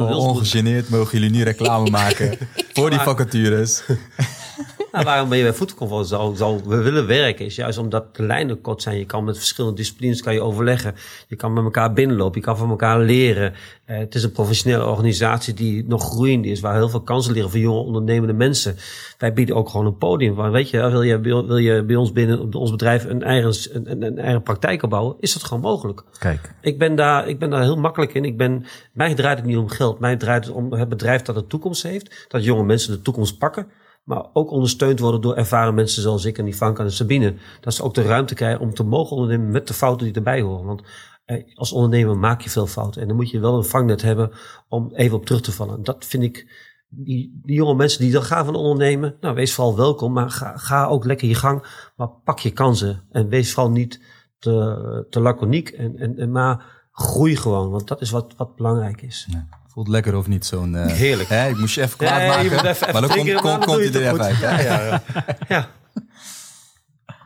Waar 0.00 0.16
ongegeneerd 0.16 0.88
mogen 0.88 1.18
jullie 1.18 1.36
nu 1.36 1.42
reclame 1.42 1.90
maken 2.00 2.38
voor 2.72 2.90
die 2.90 2.98
vacatures. 2.98 3.82
Nou, 4.92 5.04
waarom 5.04 5.28
ben 5.28 5.38
je 5.38 5.44
bij 5.44 5.52
voetbalconferentie 5.52 6.16
zo, 6.16 6.34
zo 6.34 6.68
we 6.68 6.76
willen 6.76 7.06
werken? 7.06 7.44
Is 7.44 7.54
juist 7.54 7.78
omdat 7.78 8.16
de 8.16 8.22
lijnen 8.22 8.60
kort 8.60 8.82
zijn. 8.82 8.98
Je 8.98 9.06
kan 9.06 9.24
met 9.24 9.36
verschillende 9.36 9.76
disciplines 9.76 10.22
kan 10.22 10.34
je 10.34 10.40
overleggen. 10.42 10.94
Je 11.28 11.36
kan 11.36 11.52
met 11.52 11.64
elkaar 11.64 11.92
binnenlopen. 11.92 12.40
Je 12.40 12.46
kan 12.46 12.56
van 12.56 12.70
elkaar 12.70 13.00
leren. 13.00 13.52
Uh, 13.86 13.98
het 13.98 14.14
is 14.14 14.22
een 14.22 14.32
professionele 14.32 14.86
organisatie 14.86 15.54
die 15.54 15.84
nog 15.88 16.02
groeiend 16.02 16.44
is. 16.44 16.60
Waar 16.60 16.74
heel 16.74 16.88
veel 16.88 17.02
kansen 17.02 17.32
liggen 17.32 17.50
voor 17.50 17.60
jonge 17.60 17.80
ondernemende 17.80 18.32
mensen. 18.32 18.76
Wij 19.18 19.32
bieden 19.32 19.56
ook 19.56 19.68
gewoon 19.68 19.86
een 19.86 19.98
podium. 19.98 20.34
Waar, 20.34 20.50
weet 20.50 20.70
je, 20.70 20.90
wil 20.90 21.02
je, 21.02 21.20
wil 21.20 21.56
je 21.56 21.84
bij 21.84 21.96
ons 21.96 22.12
binnen 22.12 22.40
op 22.40 22.54
ons 22.54 22.70
bedrijf 22.70 23.04
een 23.04 23.22
eigen, 23.22 23.54
een, 23.72 24.02
een 24.02 24.18
eigen 24.18 24.42
praktijk 24.42 24.82
opbouwen? 24.82 25.16
Is 25.20 25.32
dat 25.32 25.44
gewoon 25.44 25.62
mogelijk? 25.62 26.02
Kijk. 26.18 26.54
Ik 26.60 26.78
ben 26.78 26.94
daar, 26.94 27.28
ik 27.28 27.38
ben 27.38 27.50
daar 27.50 27.62
heel 27.62 27.78
makkelijk 27.78 28.14
in. 28.14 28.24
Ik 28.24 28.36
ben, 28.36 28.64
mij 28.92 29.14
draait 29.14 29.38
het 29.38 29.46
niet 29.46 29.56
om 29.56 29.68
geld. 29.68 29.98
Mij 30.00 30.16
draait 30.16 30.44
het 30.44 30.54
om 30.54 30.72
het 30.72 30.88
bedrijf 30.88 31.22
dat 31.22 31.36
een 31.36 31.46
toekomst 31.46 31.82
heeft. 31.82 32.26
Dat 32.28 32.44
jonge 32.44 32.64
mensen 32.64 32.92
de 32.92 33.02
toekomst 33.02 33.38
pakken 33.38 33.66
maar 34.02 34.26
ook 34.32 34.50
ondersteund 34.50 34.98
worden 34.98 35.20
door 35.20 35.36
ervaren 35.36 35.74
mensen 35.74 36.02
zoals 36.02 36.24
ik 36.24 36.38
en 36.38 36.44
die 36.44 36.54
Frank 36.54 36.78
en 36.78 36.92
Sabine. 36.92 37.34
Dat 37.60 37.74
ze 37.74 37.82
ook 37.82 37.94
de 37.94 38.02
ruimte 38.02 38.34
krijgen 38.34 38.60
om 38.60 38.74
te 38.74 38.82
mogen 38.82 39.16
ondernemen 39.16 39.50
met 39.50 39.66
de 39.66 39.74
fouten 39.74 40.06
die 40.06 40.14
erbij 40.14 40.40
horen. 40.40 40.66
Want 40.66 40.82
eh, 41.24 41.44
als 41.54 41.72
ondernemer 41.72 42.16
maak 42.16 42.40
je 42.40 42.50
veel 42.50 42.66
fouten 42.66 43.00
en 43.02 43.08
dan 43.08 43.16
moet 43.16 43.30
je 43.30 43.40
wel 43.40 43.56
een 43.56 43.64
vangnet 43.64 44.02
hebben 44.02 44.30
om 44.68 44.94
even 44.94 45.16
op 45.16 45.26
terug 45.26 45.40
te 45.40 45.52
vallen. 45.52 45.82
Dat 45.82 46.04
vind 46.04 46.22
ik, 46.22 46.46
die, 46.88 47.40
jonge 47.44 47.74
mensen 47.74 48.00
die 48.00 48.12
dan 48.12 48.22
gaan 48.22 48.44
van 48.44 48.54
ondernemen, 48.54 49.16
nou 49.20 49.34
wees 49.34 49.54
vooral 49.54 49.76
welkom, 49.76 50.12
maar 50.12 50.30
ga, 50.30 50.56
ga 50.56 50.86
ook 50.86 51.04
lekker 51.04 51.28
je 51.28 51.34
gang, 51.34 51.90
maar 51.96 52.08
pak 52.08 52.38
je 52.38 52.50
kansen 52.50 53.02
en 53.10 53.28
wees 53.28 53.52
vooral 53.52 53.72
niet 53.72 54.00
te, 54.38 55.06
te 55.10 55.20
laconiek 55.20 55.68
en, 55.68 55.96
en, 55.96 56.18
en 56.18 56.30
maar 56.30 56.64
groei 56.92 57.36
gewoon, 57.36 57.70
want 57.70 57.88
dat 57.88 58.00
is 58.00 58.10
wat, 58.10 58.34
wat 58.36 58.56
belangrijk 58.56 59.02
is. 59.02 59.28
Voelt 59.72 59.88
lekker 59.88 60.16
of 60.16 60.26
niet, 60.26 60.46
zo'n... 60.46 60.74
Uh, 60.74 60.86
Heerlijk. 60.86 61.28
Hè, 61.28 61.48
ik 61.48 61.58
moest 61.58 61.74
je 61.74 61.82
even 61.82 61.96
kwaad 61.96 62.20
ja, 62.20 62.26
maken, 62.26 62.68
even, 62.68 62.92
maar 62.92 63.00
dan 63.00 63.10
komt, 63.10 63.34
kom, 63.34 63.58
komt 63.58 63.94
hij 63.94 64.02
er 64.02 64.12
even 64.12 64.22
uit. 64.22 64.36
Ja, 64.38 64.60
ja, 64.60 64.82
ja. 64.84 65.02
ja. 65.48 65.68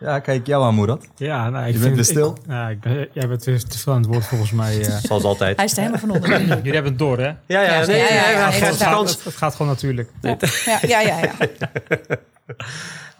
ja. 0.00 0.18
kijk, 0.18 0.46
jou 0.46 0.64
aan, 0.64 0.74
Moerat. 0.74 1.06
Ja, 1.16 1.50
nou, 1.50 1.66
ik 1.66 1.74
je 1.74 1.78
bent 1.80 1.94
weer 1.94 2.04
stil. 2.04 2.36
Ik, 2.42 2.50
ja, 2.50 2.68
ik 2.68 2.80
ben, 2.80 3.08
jij 3.12 3.28
bent 3.28 3.44
weer 3.44 3.64
te 3.64 3.78
veel 3.78 3.92
aan 3.92 3.98
het 3.98 4.10
woord 4.10 4.26
volgens 4.26 4.50
mij. 4.50 4.78
Uh. 4.78 4.96
Zoals 5.02 5.22
altijd. 5.22 5.56
Hij 5.56 5.64
is 5.64 5.72
er 5.72 5.78
helemaal 5.78 6.00
van 6.00 6.10
onder. 6.10 6.40
Jullie 6.56 6.72
hebben 6.72 6.90
het 6.92 6.98
door, 6.98 7.18
hè? 7.18 7.24
Ja, 7.24 7.36
ja, 7.46 7.62
ja. 7.62 7.86
Nee, 7.86 7.98
ja, 7.98 8.14
ja, 8.14 8.30
ja, 8.30 8.50
het, 8.50 8.82
gaat, 8.82 9.24
het, 9.24 9.36
gaat 9.36 9.54
gewoon 9.54 9.72
natuurlijk. 9.72 10.10
Ja, 10.20 10.36
ja, 10.82 11.00
ja. 11.00 11.18
ja, 11.18 11.32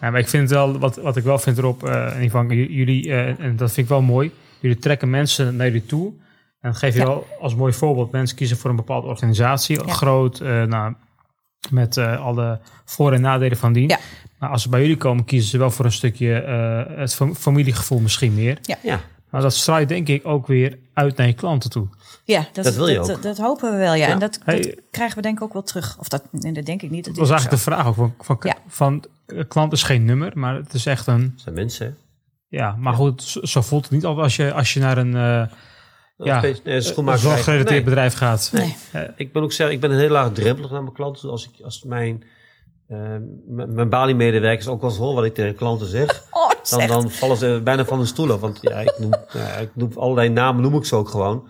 ja. 0.00 0.10
maar 0.10 0.18
ik 0.18 0.28
vind 0.28 0.50
wel, 0.50 0.78
wat, 0.78 0.96
wat 0.96 1.16
ik 1.16 1.24
wel 1.24 1.38
vind 1.38 1.58
erop, 1.58 1.84
uh, 1.84 1.92
in 1.92 2.22
ieder 2.22 2.40
geval, 2.40 2.46
jullie, 2.52 3.06
uh, 3.06 3.40
en 3.40 3.56
dat 3.56 3.72
vind 3.72 3.86
ik 3.86 3.88
wel 3.88 4.02
mooi, 4.02 4.32
jullie 4.60 4.78
trekken 4.78 5.10
mensen 5.10 5.56
naar 5.56 5.66
jullie 5.66 5.86
toe 5.86 6.12
en 6.64 6.70
dat 6.70 6.78
geef 6.78 6.94
je 6.94 7.04
wel 7.04 7.26
als 7.40 7.54
mooi 7.54 7.72
voorbeeld. 7.72 8.12
Mensen 8.12 8.36
kiezen 8.36 8.56
voor 8.56 8.70
een 8.70 8.76
bepaalde 8.76 9.06
organisatie, 9.06 9.88
groot, 9.88 10.40
uh, 10.40 10.62
nou, 10.62 10.94
met 11.70 11.96
uh, 11.96 12.24
alle 12.24 12.60
voor- 12.84 13.12
en 13.12 13.20
nadelen 13.20 13.56
van 13.56 13.72
dien. 13.72 13.96
Maar 14.38 14.50
als 14.50 14.62
ze 14.62 14.68
bij 14.68 14.80
jullie 14.80 14.96
komen, 14.96 15.24
kiezen 15.24 15.50
ze 15.50 15.58
wel 15.58 15.70
voor 15.70 15.84
een 15.84 15.92
stukje 15.92 16.44
uh, 16.88 16.98
het 16.98 17.20
familiegevoel 17.36 17.98
misschien 17.98 18.34
meer. 18.34 18.58
Ja. 18.62 18.76
ja. 18.82 19.00
Maar 19.30 19.40
dat 19.40 19.54
straalt 19.54 19.88
denk 19.88 20.08
ik 20.08 20.26
ook 20.26 20.46
weer 20.46 20.78
uit 20.94 21.16
naar 21.16 21.26
je 21.26 21.32
klanten 21.32 21.70
toe. 21.70 21.88
Ja, 22.24 22.46
dat, 22.52 22.64
dat 22.64 22.74
wil 22.74 22.88
je 22.88 23.00
ook. 23.00 23.22
Dat, 23.22 23.38
hopen 23.38 23.70
we 23.70 23.76
wel, 23.76 23.94
ja. 23.94 24.06
En 24.06 24.18
dat, 24.18 24.40
dat, 24.44 24.74
krijgen 24.90 25.16
we 25.16 25.22
denk 25.22 25.36
ik 25.36 25.42
ook 25.42 25.52
wel 25.52 25.62
terug. 25.62 25.96
Of 25.98 26.08
dat, 26.08 26.22
dat 26.30 26.64
denk 26.64 26.82
ik 26.82 26.90
niet. 26.90 27.04
Dat, 27.04 27.16
was 27.16 27.30
eigenlijk 27.30 27.62
de 27.62 27.70
vraag 27.70 27.86
ook. 27.86 27.94
Van, 27.94 28.36
van, 28.40 28.60
van, 28.66 29.04
klant 29.48 29.72
is 29.72 29.82
geen 29.82 30.04
nummer, 30.04 30.32
maar 30.34 30.54
het 30.54 30.74
is 30.74 30.86
echt 30.86 31.06
een... 31.06 31.22
Het 31.22 31.40
zijn 31.40 31.54
mensen. 31.54 31.96
Ja, 32.48 32.76
maar 32.78 32.94
goed, 32.94 33.38
zo 33.42 33.60
voelt 33.60 33.82
het 33.82 33.92
niet 33.92 34.04
als 34.04 34.36
je, 34.36 34.52
als 34.52 34.72
je 34.72 34.80
naar 34.80 34.98
een 34.98 35.48
ja, 36.16 36.44
een 36.64 36.82
zorggerelateerd 36.82 37.68
nee. 37.68 37.82
bedrijf 37.82 38.14
gaat. 38.14 38.50
Nee. 38.52 38.76
Uh, 38.94 39.02
ik 39.16 39.32
ben 39.32 39.42
ook 39.42 39.52
zeg, 39.52 39.70
ik 39.70 39.80
ben 39.80 39.90
een 39.90 39.98
heel 39.98 40.08
laag 40.08 40.32
drempelig 40.32 40.70
naar 40.70 40.82
mijn 40.82 40.94
klanten. 40.94 41.30
Als, 41.30 41.48
ik, 41.48 41.64
als 41.64 41.82
mijn, 41.82 42.24
uh, 42.88 43.16
mijn 43.48 43.88
Bali-medewerkers 43.88 44.68
ook 44.68 44.80
wel 44.80 44.90
eens 44.90 44.98
horen 44.98 45.14
wat 45.14 45.24
ik 45.24 45.34
tegen 45.34 45.54
klanten 45.54 45.86
zeg, 45.86 46.24
oh, 46.30 46.50
dan, 46.70 46.86
dan 46.86 47.10
vallen 47.10 47.36
ze 47.36 47.60
bijna 47.64 47.84
van 47.84 47.98
hun 47.98 48.06
stoel 48.06 48.32
af. 48.32 48.40
Want 48.40 48.58
ja, 48.60 48.80
ik 48.80 48.94
noem, 48.98 49.14
ja, 49.32 49.56
ik 49.56 49.70
noem 49.74 49.90
allerlei 49.96 50.28
namen, 50.28 50.62
noem 50.62 50.76
ik 50.76 50.84
ze 50.84 50.96
ook 50.96 51.08
gewoon. 51.08 51.48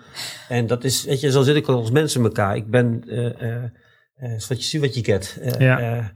En 0.49 0.67
dat 0.67 0.85
is, 0.85 1.05
weet 1.05 1.21
je, 1.21 1.31
zo 1.31 1.43
zit 1.43 1.57
ik 1.57 1.69
als 1.69 1.91
mensen 1.91 2.21
in 2.21 2.27
elkaar. 2.27 2.57
Ik 2.57 2.71
ben, 2.71 3.03
uh, 3.07 4.41
wat 4.49 4.59
je 4.59 4.65
ziet, 4.65 4.81
wat 4.81 4.95
je 4.95 5.05
get. 5.05 5.39
ja 5.59 6.13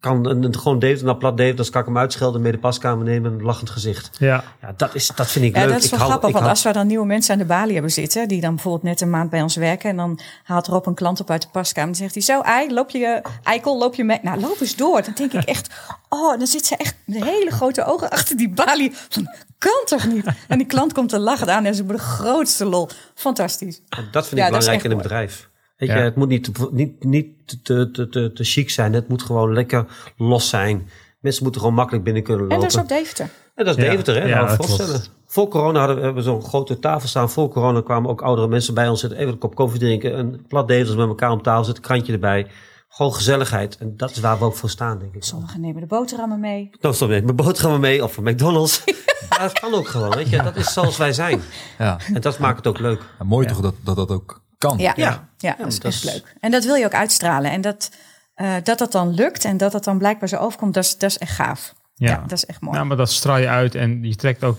kan 0.00 0.26
een, 0.26 0.58
gewoon 0.58 0.78
David 0.78 1.02
naar 1.02 1.16
plat 1.16 1.36
David, 1.36 1.56
dan 1.56 1.66
kan 1.70 1.80
ik 1.80 1.86
hem 1.86 1.98
uitschelden, 1.98 2.40
mee 2.40 2.52
de 2.52 2.58
paskamer 2.58 3.04
nemen 3.04 3.32
en 3.32 3.38
een 3.38 3.44
lachend 3.44 3.70
gezicht. 3.70 4.10
Ja, 4.18 4.44
ja 4.60 4.74
dat, 4.76 4.94
is, 4.94 5.06
dat 5.14 5.30
vind 5.30 5.44
ik 5.44 5.56
ja, 5.56 5.64
leuk. 5.64 5.72
Dat 5.72 5.82
is 5.82 5.90
wel 5.90 6.00
ik 6.00 6.04
grappig, 6.04 6.30
hou, 6.30 6.32
want 6.32 6.46
als 6.46 6.62
we 6.62 6.72
dan 6.72 6.86
nieuwe 6.86 7.06
mensen 7.06 7.32
aan 7.32 7.38
de 7.38 7.44
balie 7.44 7.72
hebben 7.72 7.92
zitten, 7.92 8.28
die 8.28 8.40
dan 8.40 8.54
bijvoorbeeld 8.54 8.82
net 8.82 9.00
een 9.00 9.10
maand 9.10 9.30
bij 9.30 9.42
ons 9.42 9.56
werken, 9.56 9.90
en 9.90 9.96
dan 9.96 10.20
haalt 10.44 10.66
Rob 10.66 10.86
een 10.86 10.94
klant 10.94 11.20
op 11.20 11.30
uit 11.30 11.42
de 11.42 11.48
paskamer 11.52 11.88
en 11.90 11.96
zegt 11.96 12.14
hij, 12.14 12.22
zo 12.22 12.40
ei, 12.40 12.72
loop 12.72 12.90
je, 12.90 13.22
eikel, 13.42 13.78
loop 13.78 13.94
je 13.94 14.04
mee? 14.04 14.18
Nou, 14.22 14.40
loop 14.40 14.60
eens 14.60 14.76
door. 14.76 15.02
Dan 15.02 15.14
denk 15.14 15.32
ik 15.32 15.44
echt, 15.44 15.74
oh, 16.08 16.38
dan 16.38 16.46
zit 16.46 16.66
ze 16.66 16.76
echt 16.76 16.94
met 17.04 17.24
hele 17.24 17.50
grote 17.50 17.84
ogen 17.84 18.10
achter 18.10 18.36
die 18.36 18.50
balie. 18.50 18.92
Van, 19.08 19.28
kan 19.58 19.82
toch 19.84 20.06
niet? 20.06 20.26
En 20.48 20.58
die 20.58 20.66
klant 20.66 20.92
komt 20.92 21.08
te 21.08 21.18
lachen 21.18 21.50
aan 21.50 21.64
en 21.64 21.74
ze 21.74 21.86
de 21.86 21.98
grootste 21.98 22.64
lol. 22.64 22.88
Fantastisch. 23.14 23.80
Dat 24.10 24.26
vind 24.26 24.32
ik 24.32 24.38
ja, 24.38 24.46
belangrijk 24.46 24.84
in 24.84 24.90
een 24.90 24.96
bedrijf. 24.96 25.48
Weet 25.78 25.88
je, 25.88 25.94
het 25.94 26.16
moet 26.16 26.28
niet, 26.28 26.72
niet, 26.72 27.04
niet 27.04 27.28
te, 27.64 27.90
te, 27.90 28.08
te, 28.08 28.32
te 28.32 28.44
chic 28.44 28.70
zijn. 28.70 28.92
Het 28.92 29.08
moet 29.08 29.22
gewoon 29.22 29.52
lekker 29.52 29.86
los 30.16 30.48
zijn. 30.48 30.88
Mensen 31.20 31.42
moeten 31.42 31.60
gewoon 31.60 31.76
makkelijk 31.76 32.04
binnen 32.04 32.22
kunnen 32.22 32.42
lopen. 32.42 32.56
En 32.56 32.62
dat 32.62 32.72
is 32.72 32.80
ook 32.80 32.88
Deventer. 32.88 33.30
En 33.54 33.64
dat 33.64 33.78
is 33.78 33.84
ja. 33.84 33.90
Deventer, 33.90 34.14
hè? 34.14 34.28
Ja, 34.28 34.56
voorstellen. 34.56 35.02
Voor 35.26 35.48
corona 35.48 35.86
hadden 35.86 36.14
we 36.14 36.22
zo'n 36.22 36.42
grote 36.42 36.78
tafel 36.78 37.08
staan. 37.08 37.30
Voor 37.30 37.48
corona 37.48 37.80
kwamen 37.80 38.10
ook 38.10 38.22
oudere 38.22 38.48
mensen 38.48 38.74
bij 38.74 38.88
ons 38.88 39.00
zitten. 39.00 39.18
Even 39.18 39.32
een 39.32 39.38
kop 39.38 39.54
koffie 39.54 39.80
drinken. 39.80 40.18
Een 40.18 40.46
plat 40.48 40.68
Deventers 40.68 40.96
met 40.96 41.08
elkaar 41.08 41.30
om 41.30 41.42
tafel 41.42 41.64
zitten. 41.64 41.82
Krantje 41.82 42.12
erbij. 42.12 42.46
Gewoon 42.88 43.14
gezelligheid. 43.14 43.76
En 43.76 43.96
dat 43.96 44.10
is 44.10 44.20
waar 44.20 44.38
we 44.38 44.44
ook 44.44 44.56
voor 44.56 44.70
staan, 44.70 44.98
denk 44.98 45.14
ik. 45.14 45.24
Sommigen 45.24 45.60
nemen 45.60 45.80
de 45.80 45.86
boterhammen 45.86 46.40
mee. 46.40 46.70
Dan 46.80 46.94
stop 46.94 47.10
ik 47.10 47.24
mijn 47.24 47.36
boterhammen 47.36 47.80
mee. 47.80 48.04
Of 48.04 48.12
van 48.12 48.24
McDonald's. 48.24 48.82
ja, 49.30 49.38
dat 49.38 49.58
kan 49.58 49.74
ook 49.74 49.88
gewoon, 49.88 50.10
weet 50.10 50.28
je. 50.28 50.42
Dat 50.42 50.56
is 50.56 50.72
zoals 50.72 50.96
wij 50.96 51.12
zijn. 51.12 51.40
Ja. 51.78 51.98
En 52.14 52.20
dat 52.20 52.38
maakt 52.38 52.56
het 52.56 52.66
ook 52.66 52.78
leuk. 52.78 53.02
Ja, 53.18 53.24
mooi 53.24 53.46
toch 53.46 53.60
dat, 53.60 53.74
dat 53.84 53.96
dat 53.96 54.10
ook 54.10 54.37
kan. 54.58 54.78
Ja, 54.78 54.92
ja. 54.96 55.28
ja 55.38 55.56
dat 55.58 55.84
is 55.84 56.02
leuk. 56.02 56.36
En 56.40 56.50
dat 56.50 56.64
wil 56.64 56.74
je 56.74 56.84
ook 56.84 56.94
uitstralen. 56.94 57.50
En 57.50 57.60
dat, 57.60 57.90
uh, 58.36 58.54
dat 58.62 58.78
dat 58.78 58.92
dan 58.92 59.14
lukt 59.14 59.44
en 59.44 59.56
dat 59.56 59.72
dat 59.72 59.84
dan 59.84 59.98
blijkbaar 59.98 60.28
zo 60.28 60.36
overkomt, 60.36 60.74
dat 60.74 60.84
is, 60.84 60.98
dat 60.98 61.10
is 61.10 61.18
echt 61.18 61.32
gaaf. 61.32 61.74
Ja. 61.94 62.10
ja. 62.10 62.20
dat 62.20 62.32
is 62.32 62.46
echt 62.46 62.60
mooi. 62.60 62.76
Ja, 62.76 62.84
maar 62.84 62.96
dat 62.96 63.10
straal 63.10 63.38
je 63.38 63.48
uit 63.48 63.74
en 63.74 64.04
je 64.04 64.16
trekt 64.16 64.44
ook 64.44 64.58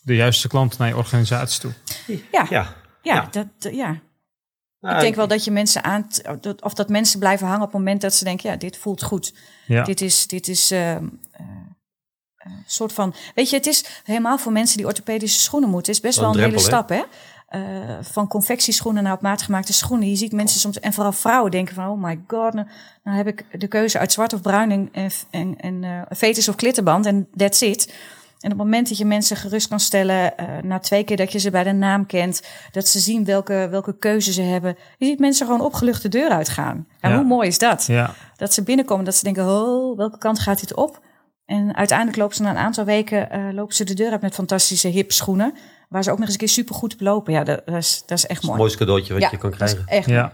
de 0.00 0.14
juiste 0.14 0.48
klanten 0.48 0.78
naar 0.78 0.88
je 0.88 0.96
organisatie 0.96 1.60
toe. 1.60 1.72
Ja, 2.32 2.46
ja. 2.50 2.74
ja, 3.02 3.28
Dat, 3.30 3.72
ja. 3.72 4.00
Nou, 4.80 4.94
ik 4.94 5.00
denk 5.00 5.14
wel 5.14 5.28
dat 5.28 5.44
je 5.44 5.50
mensen 5.50 5.84
aan, 5.84 6.06
of 6.60 6.74
dat 6.74 6.88
mensen 6.88 7.18
blijven 7.18 7.46
hangen 7.46 7.62
op 7.62 7.72
het 7.72 7.78
moment 7.78 8.00
dat 8.00 8.14
ze 8.14 8.24
denken, 8.24 8.50
ja, 8.50 8.56
dit 8.56 8.76
voelt 8.76 9.02
goed. 9.02 9.34
Ja. 9.66 9.84
Dit 9.84 10.00
is, 10.00 10.26
dit 10.26 10.48
is 10.48 10.72
uh, 10.72 10.90
uh, 10.90 11.00
soort 12.66 12.92
van, 12.92 13.14
weet 13.34 13.50
je, 13.50 13.56
het 13.56 13.66
is 13.66 13.84
helemaal 14.04 14.38
voor 14.38 14.52
mensen 14.52 14.76
die 14.76 14.86
orthopedische 14.86 15.40
schoenen 15.40 15.68
moeten, 15.68 15.92
is 15.92 16.00
best 16.00 16.18
wel 16.18 16.28
een, 16.28 16.34
wel 16.34 16.44
een 16.44 16.50
hele 16.50 16.62
stap, 16.62 16.88
hè? 16.88 17.02
Uh, 17.54 17.60
van 18.00 18.28
confectieschoenen 18.28 19.02
naar 19.02 19.12
op 19.12 19.20
maat 19.20 19.42
gemaakte 19.42 19.72
schoenen. 19.72 20.08
Je 20.10 20.16
ziet 20.16 20.32
mensen 20.32 20.60
soms, 20.60 20.80
en 20.80 20.92
vooral 20.92 21.12
vrouwen, 21.12 21.50
denken 21.50 21.74
van: 21.74 21.88
oh 21.88 22.02
my 22.02 22.20
god, 22.26 22.52
nou, 22.54 22.66
nou 23.04 23.16
heb 23.16 23.26
ik 23.26 23.44
de 23.60 23.68
keuze 23.68 23.98
uit 23.98 24.12
zwart 24.12 24.32
of 24.32 24.40
bruin 24.40 24.70
en, 24.92 25.10
en, 25.30 25.54
en 25.60 25.82
uh, 25.82 26.02
fetus 26.16 26.48
of 26.48 26.54
klittenband 26.54 27.06
en 27.06 27.28
that's 27.36 27.60
it. 27.60 27.94
En 28.40 28.52
op 28.52 28.58
het 28.58 28.66
moment 28.66 28.88
dat 28.88 28.98
je 28.98 29.04
mensen 29.04 29.36
gerust 29.36 29.68
kan 29.68 29.80
stellen, 29.80 30.36
eh, 30.38 30.46
na 30.62 30.78
twee 30.78 31.04
keer 31.04 31.16
dat 31.16 31.32
je 31.32 31.38
ze 31.38 31.50
bij 31.50 31.64
de 31.64 31.72
naam 31.72 32.06
kent, 32.06 32.42
dat 32.72 32.88
ze 32.88 32.98
zien 32.98 33.24
welke, 33.24 33.68
welke 33.70 33.98
keuze 33.98 34.32
ze 34.32 34.42
hebben. 34.42 34.76
Je 34.98 35.06
ziet 35.06 35.18
mensen 35.18 35.46
gewoon 35.46 35.60
opgelucht 35.60 36.02
de 36.02 36.08
deur 36.08 36.30
uitgaan. 36.30 36.86
En 37.00 37.10
Ja. 37.10 37.16
hoe 37.16 37.26
mooi 37.26 37.48
is 37.48 37.58
dat? 37.58 37.84
Ja, 37.86 38.14
Dat 38.36 38.54
ze 38.54 38.62
binnenkomen, 38.62 39.04
dat 39.04 39.14
ze 39.14 39.24
denken, 39.24 39.46
oh, 39.48 39.96
welke 39.96 40.18
kant 40.18 40.38
gaat 40.38 40.60
dit 40.60 40.74
op? 40.74 41.00
En 41.48 41.74
uiteindelijk 41.76 42.18
lopen 42.18 42.36
ze 42.36 42.42
na 42.42 42.50
een 42.50 42.56
aantal 42.56 42.84
weken 42.84 43.30
eh, 43.30 43.40
lopen 43.52 43.74
ze 43.74 43.84
de 43.84 43.94
deur 43.94 44.10
uit 44.10 44.20
met 44.20 44.34
fantastische 44.34 44.88
hip 44.88 45.12
schoenen. 45.12 45.54
Waar 45.88 46.02
ze 46.02 46.10
ook 46.10 46.16
nog 46.18 46.24
eens 46.24 46.34
een 46.34 46.40
keer 46.40 46.48
super 46.54 46.74
goed 46.74 46.92
op 46.92 47.00
lopen. 47.00 47.32
Ja, 47.32 47.44
dat, 47.44 47.62
dat 47.66 47.74
is, 47.76 48.02
dat 48.06 48.18
is 48.18 48.26
echt 48.26 48.38
Het 48.38 48.46
mooi. 48.48 48.58
mooiste 48.58 48.78
cadeautje 48.78 49.12
wat 49.12 49.22
ja, 49.22 49.28
je 49.30 49.36
kan 49.36 49.50
dat 49.50 49.60
is 49.60 49.72
krijgen. 49.74 49.92
echt 49.92 50.06
mooi. 50.06 50.18
ja. 50.18 50.32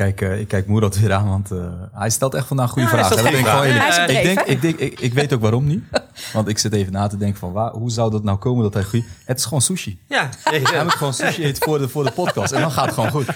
Ik 0.00 0.16
kijk, 0.16 0.32
eh, 0.32 0.40
ik 0.40 0.48
kijk 0.48 0.66
Moerad 0.66 0.98
weer 1.00 1.12
aan, 1.12 1.28
want 1.28 1.50
eh, 1.50 1.58
hij 1.92 2.10
stelt 2.10 2.34
echt 2.34 2.46
vandaag 2.46 2.70
goede 2.70 2.88
Ja, 2.88 2.94
hij 2.94 3.04
vragen. 3.04 3.16
Dat 3.24 3.32
ben 3.32 3.40
ik 3.40 4.16
ik, 4.16 4.22
denk, 4.22 4.40
ik, 4.40 4.60
denk, 4.60 4.78
ik, 4.78 5.00
ik 5.00 5.14
weet 5.14 5.32
ook 5.32 5.40
waarom 5.40 5.66
niet. 5.66 5.82
Want 6.32 6.48
ik 6.48 6.58
zit 6.58 6.72
even 6.72 6.92
na 6.92 7.06
te 7.06 7.16
denken 7.16 7.38
van 7.38 7.52
waar, 7.52 7.70
hoe 7.70 7.90
zou 7.90 8.10
dat 8.10 8.24
nou 8.24 8.38
komen 8.38 8.62
dat 8.62 8.74
hij 8.74 8.82
goed... 8.82 9.04
Het 9.24 9.38
is 9.38 9.44
gewoon 9.44 9.60
sushi. 9.60 9.98
Ja, 10.08 10.28
nee, 10.50 10.62
Hij 10.62 10.76
ja. 10.76 10.82
moet 10.82 10.92
gewoon 10.92 11.14
sushi 11.14 11.44
eten 11.44 11.62
voor 11.62 11.78
de, 11.78 11.88
voor 11.88 12.04
de 12.04 12.10
podcast. 12.10 12.52
En 12.52 12.60
dan 12.60 12.70
gaat 12.70 12.84
het 12.84 12.94
gewoon 12.94 13.10
goed. 13.10 13.26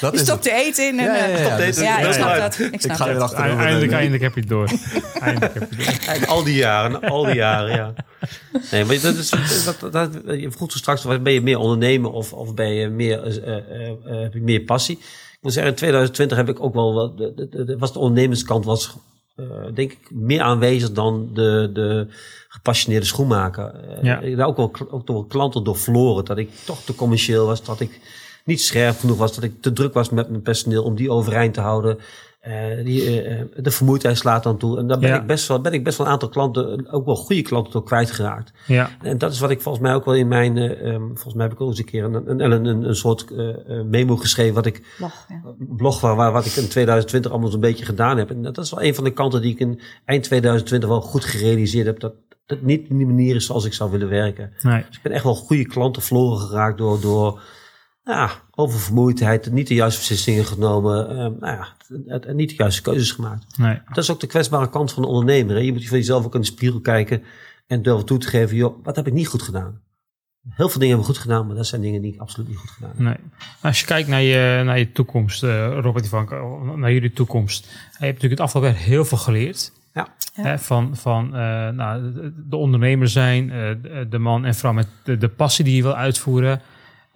Dat 0.00 0.12
Je 0.12 0.18
is 0.18 0.20
stopt 0.20 0.42
te 0.42 0.52
eten 0.52 0.86
in 0.86 0.98
en... 0.98 1.04
Ja, 1.04 1.14
ja, 1.14 1.26
ja, 1.26 1.48
eh, 1.48 1.56
Dus- 1.56 1.76
eten. 1.76 2.06
ik 2.06 2.12
snap 2.12 2.36
dat. 2.36 2.58
Ik 2.58 2.72
Ik 2.72 2.80
snap 2.80 2.96
ga 2.96 3.14
achterover. 3.14 3.64
Eindelijk, 3.64 3.92
eindelijk 3.92 4.22
heb 4.22 4.34
je 4.34 4.40
het 4.40 4.48
door. 4.48 4.68
Eindelijk 5.20 5.54
heb 5.54 5.72
je 5.72 5.84
het 5.84 6.18
door. 6.18 6.26
Al 6.26 6.44
die 6.44 6.56
jaren, 6.56 7.00
al 7.00 7.24
die 7.24 7.34
jaren, 7.34 7.74
ja. 7.76 7.92
Nee, 8.70 8.84
maar 8.84 9.00
dat 9.00 9.14
is, 9.14 9.30
dat, 9.64 9.92
dat, 9.92 10.10
je 10.24 10.50
vroeg 10.50 10.72
zo 10.72 10.78
straks, 10.78 11.02
ben 11.02 11.32
je 11.32 11.40
meer 11.40 11.58
ondernemer 11.58 12.10
of, 12.10 12.32
of 12.32 12.54
ben 12.54 12.74
je 12.74 12.88
meer, 12.88 13.22
eh, 13.22 13.56
eh, 13.56 13.88
eh, 13.88 14.22
heb 14.22 14.32
je 14.32 14.40
meer 14.40 14.60
passie? 14.60 14.98
Ik 15.38 15.44
moet 15.44 15.52
zeggen, 15.52 15.72
in 15.72 15.78
2020 15.78 16.36
heb 16.36 16.48
ik 16.48 16.60
ook 16.62 16.74
wel 16.74 16.94
wat, 16.94 17.18
de, 17.18 17.32
de, 17.50 17.64
de- 17.64 17.78
was 17.78 17.92
de 17.92 17.98
ondernemerskant 17.98 18.64
was, 18.64 18.94
eh, 19.36 19.44
denk 19.74 19.92
ik, 19.92 20.10
meer 20.10 20.40
aanwezig 20.40 20.92
dan 20.92 21.30
de, 21.34 21.70
de 21.72 22.06
gepassioneerde 22.48 23.06
schoenmaker. 23.06 23.74
Ja. 24.02 24.18
Ik 24.20 24.28
heb 24.28 24.38
daar 24.38 24.46
ook 24.46 24.56
wel, 24.56 24.72
ook 24.90 25.08
wel 25.08 25.24
klanten 25.24 25.64
door 25.64 25.76
verloren, 25.76 26.24
dat 26.24 26.38
ik 26.38 26.50
toch 26.64 26.82
te 26.82 26.94
commercieel 26.94 27.46
was, 27.46 27.64
dat 27.64 27.80
ik 27.80 28.00
niet 28.48 28.60
scherp 28.60 28.98
genoeg 28.98 29.16
was, 29.18 29.34
dat 29.34 29.44
ik 29.44 29.62
te 29.62 29.72
druk 29.72 29.94
was 29.94 30.10
met 30.10 30.28
mijn 30.30 30.42
personeel 30.42 30.82
om 30.82 30.94
die 30.94 31.10
overeind 31.10 31.54
te 31.54 31.60
houden. 31.60 31.98
Eh, 32.40 32.84
die, 32.84 33.02
eh, 33.02 33.40
eh, 33.40 33.46
de 33.56 33.70
vermoeidheid 33.70 34.16
slaat 34.16 34.42
dan 34.42 34.58
toe. 34.58 34.78
En 34.78 34.86
daar 34.86 34.98
ben, 34.98 35.08
Ja. 35.08 35.20
ik 35.20 35.26
best 35.26 35.48
wel, 35.48 35.60
ben 35.60 35.72
ik 35.72 35.84
best 35.84 35.98
wel 35.98 36.06
een 36.06 36.12
aantal 36.12 36.28
klanten, 36.28 36.92
ook 36.92 37.04
wel 37.04 37.16
goede 37.16 37.42
klanten, 37.42 37.72
door 37.72 37.84
kwijtgeraakt. 37.84 38.52
Ja, 38.66 38.90
En 39.02 39.18
dat 39.18 39.32
is 39.32 39.40
wat 39.40 39.50
ik 39.50 39.60
volgens 39.60 39.84
mij 39.84 39.94
ook 39.94 40.04
wel 40.04 40.14
in 40.14 40.28
mijn, 40.28 40.56
eh, 40.56 40.92
ehm, 40.92 41.06
volgens 41.06 41.34
mij 41.34 41.44
heb 41.44 41.52
ik 41.52 41.60
ook 41.60 41.68
eens 41.68 41.78
een 41.78 41.84
keer 41.84 42.04
een, 42.04 42.30
een, 42.30 42.50
een, 42.50 42.66
een, 42.66 42.96
soort 42.96 43.26
memo 43.84 44.16
geschreven, 44.16 44.54
wat 44.54 44.66
ik, 44.66 44.94
ja. 44.98 45.10
blog 45.58 46.00
waar, 46.00 46.16
waar, 46.16 46.32
wat 46.32 46.46
ik 46.46 46.52
in 46.56 46.68
2020 46.68 47.30
allemaal 47.30 47.50
zo'n 47.50 47.60
beetje 47.60 47.84
gedaan 47.84 48.18
heb. 48.18 48.30
En 48.30 48.42
dat 48.42 48.58
is 48.58 48.70
wel 48.70 48.82
een 48.82 48.94
van 48.94 49.04
de 49.04 49.12
kanten 49.12 49.42
die 49.42 49.52
ik 49.52 49.58
in 49.58 49.80
eind 50.04 50.22
2020 50.24 50.88
wel 50.88 51.00
goed 51.00 51.24
gerealiseerd 51.24 51.86
heb, 51.86 52.00
dat 52.00 52.14
het 52.46 52.62
niet 52.62 52.88
de 52.88 52.94
manier 52.94 53.34
is 53.34 53.46
zoals 53.46 53.64
ik 53.64 53.72
zou 53.72 53.90
willen 53.90 54.08
werken. 54.08 54.52
nee. 54.62 54.84
Dus 54.88 54.96
ik 54.96 55.02
ben 55.02 55.12
echt 55.12 55.24
wel 55.24 55.34
goede 55.34 55.66
klanten 55.66 56.02
verloren 56.02 56.38
geraakt 56.38 56.78
door, 56.78 57.00
door 57.00 57.40
ja, 58.16 58.30
oververmoeidheid, 58.54 59.50
niet 59.52 59.68
de 59.68 59.74
juiste 59.74 59.98
beslissingen 60.00 60.44
genomen, 60.44 61.08
ehm, 61.08 61.16
nou 61.18 61.56
ja, 61.56 61.68
het- 61.88 62.24
het- 62.24 62.34
niet 62.36 62.48
de 62.48 62.54
juiste 62.54 62.82
keuzes 62.82 63.12
gemaakt. 63.12 63.58
nee. 63.58 63.80
Dat 63.88 63.96
is 64.04 64.10
ook 64.10 64.20
de 64.20 64.26
kwetsbare 64.26 64.70
kant 64.70 64.92
van 64.92 65.02
de 65.02 65.08
ondernemer. 65.08 65.54
Hè? 65.56 65.60
Je 65.62 65.72
moet 65.72 65.86
voor 65.88 65.96
jezelf 65.96 66.24
ook 66.24 66.34
in 66.34 66.40
de 66.40 66.46
spiegel 66.46 66.80
kijken 66.80 67.22
en 67.66 67.82
durven 67.82 68.06
toe 68.06 68.18
te 68.18 68.28
geven, 68.28 68.56
joh, 68.56 68.84
wat 68.84 68.96
heb 68.96 69.06
ik 69.06 69.12
niet 69.12 69.28
goed 69.28 69.42
gedaan? 69.42 69.80
Heel 70.48 70.68
veel 70.68 70.80
dingen 70.80 70.96
hebben 70.96 71.06
we 71.06 71.12
goed 71.12 71.22
gedaan, 71.22 71.46
maar 71.46 71.56
dat 71.56 71.66
zijn 71.66 71.80
dingen 71.80 72.02
die 72.02 72.12
ik 72.14 72.20
absoluut 72.20 72.48
niet 72.48 72.56
goed 72.58 72.70
gedaan 72.70 72.90
heb. 72.90 72.98
Nee. 72.98 73.16
Als 73.62 73.80
je 73.80 73.86
kijkt 73.86 74.08
naar 74.08 74.22
je, 74.22 74.62
naar 74.64 74.78
je 74.78 74.92
toekomst, 74.92 75.42
eh, 75.42 75.78
Robert 75.80 76.04
Ivanka, 76.04 76.36
naar 76.76 76.92
jullie 76.92 77.12
toekomst. 77.12 77.64
Je 77.64 77.70
hebt 77.88 78.00
natuurlijk 78.00 78.30
het 78.30 78.40
afgelopen 78.40 78.72
jaar 78.72 78.82
heel 78.82 79.04
veel 79.04 79.18
geleerd. 79.18 79.72
Ja. 79.94 80.08
Hè, 80.32 80.58
van 80.58 80.96
van 80.96 81.26
eh, 81.36 81.68
nou, 81.68 82.12
de, 82.12 82.32
de 82.48 82.56
ondernemer 82.56 83.08
zijn, 83.08 83.50
eh, 83.50 83.56
de, 83.82 84.06
de 84.10 84.18
man 84.18 84.44
en 84.44 84.54
vrouw 84.54 84.72
met 84.72 84.88
de, 85.04 85.16
de 85.16 85.28
passie 85.28 85.64
die 85.64 85.76
je 85.76 85.82
wil 85.82 85.94
uitvoeren. 85.96 86.60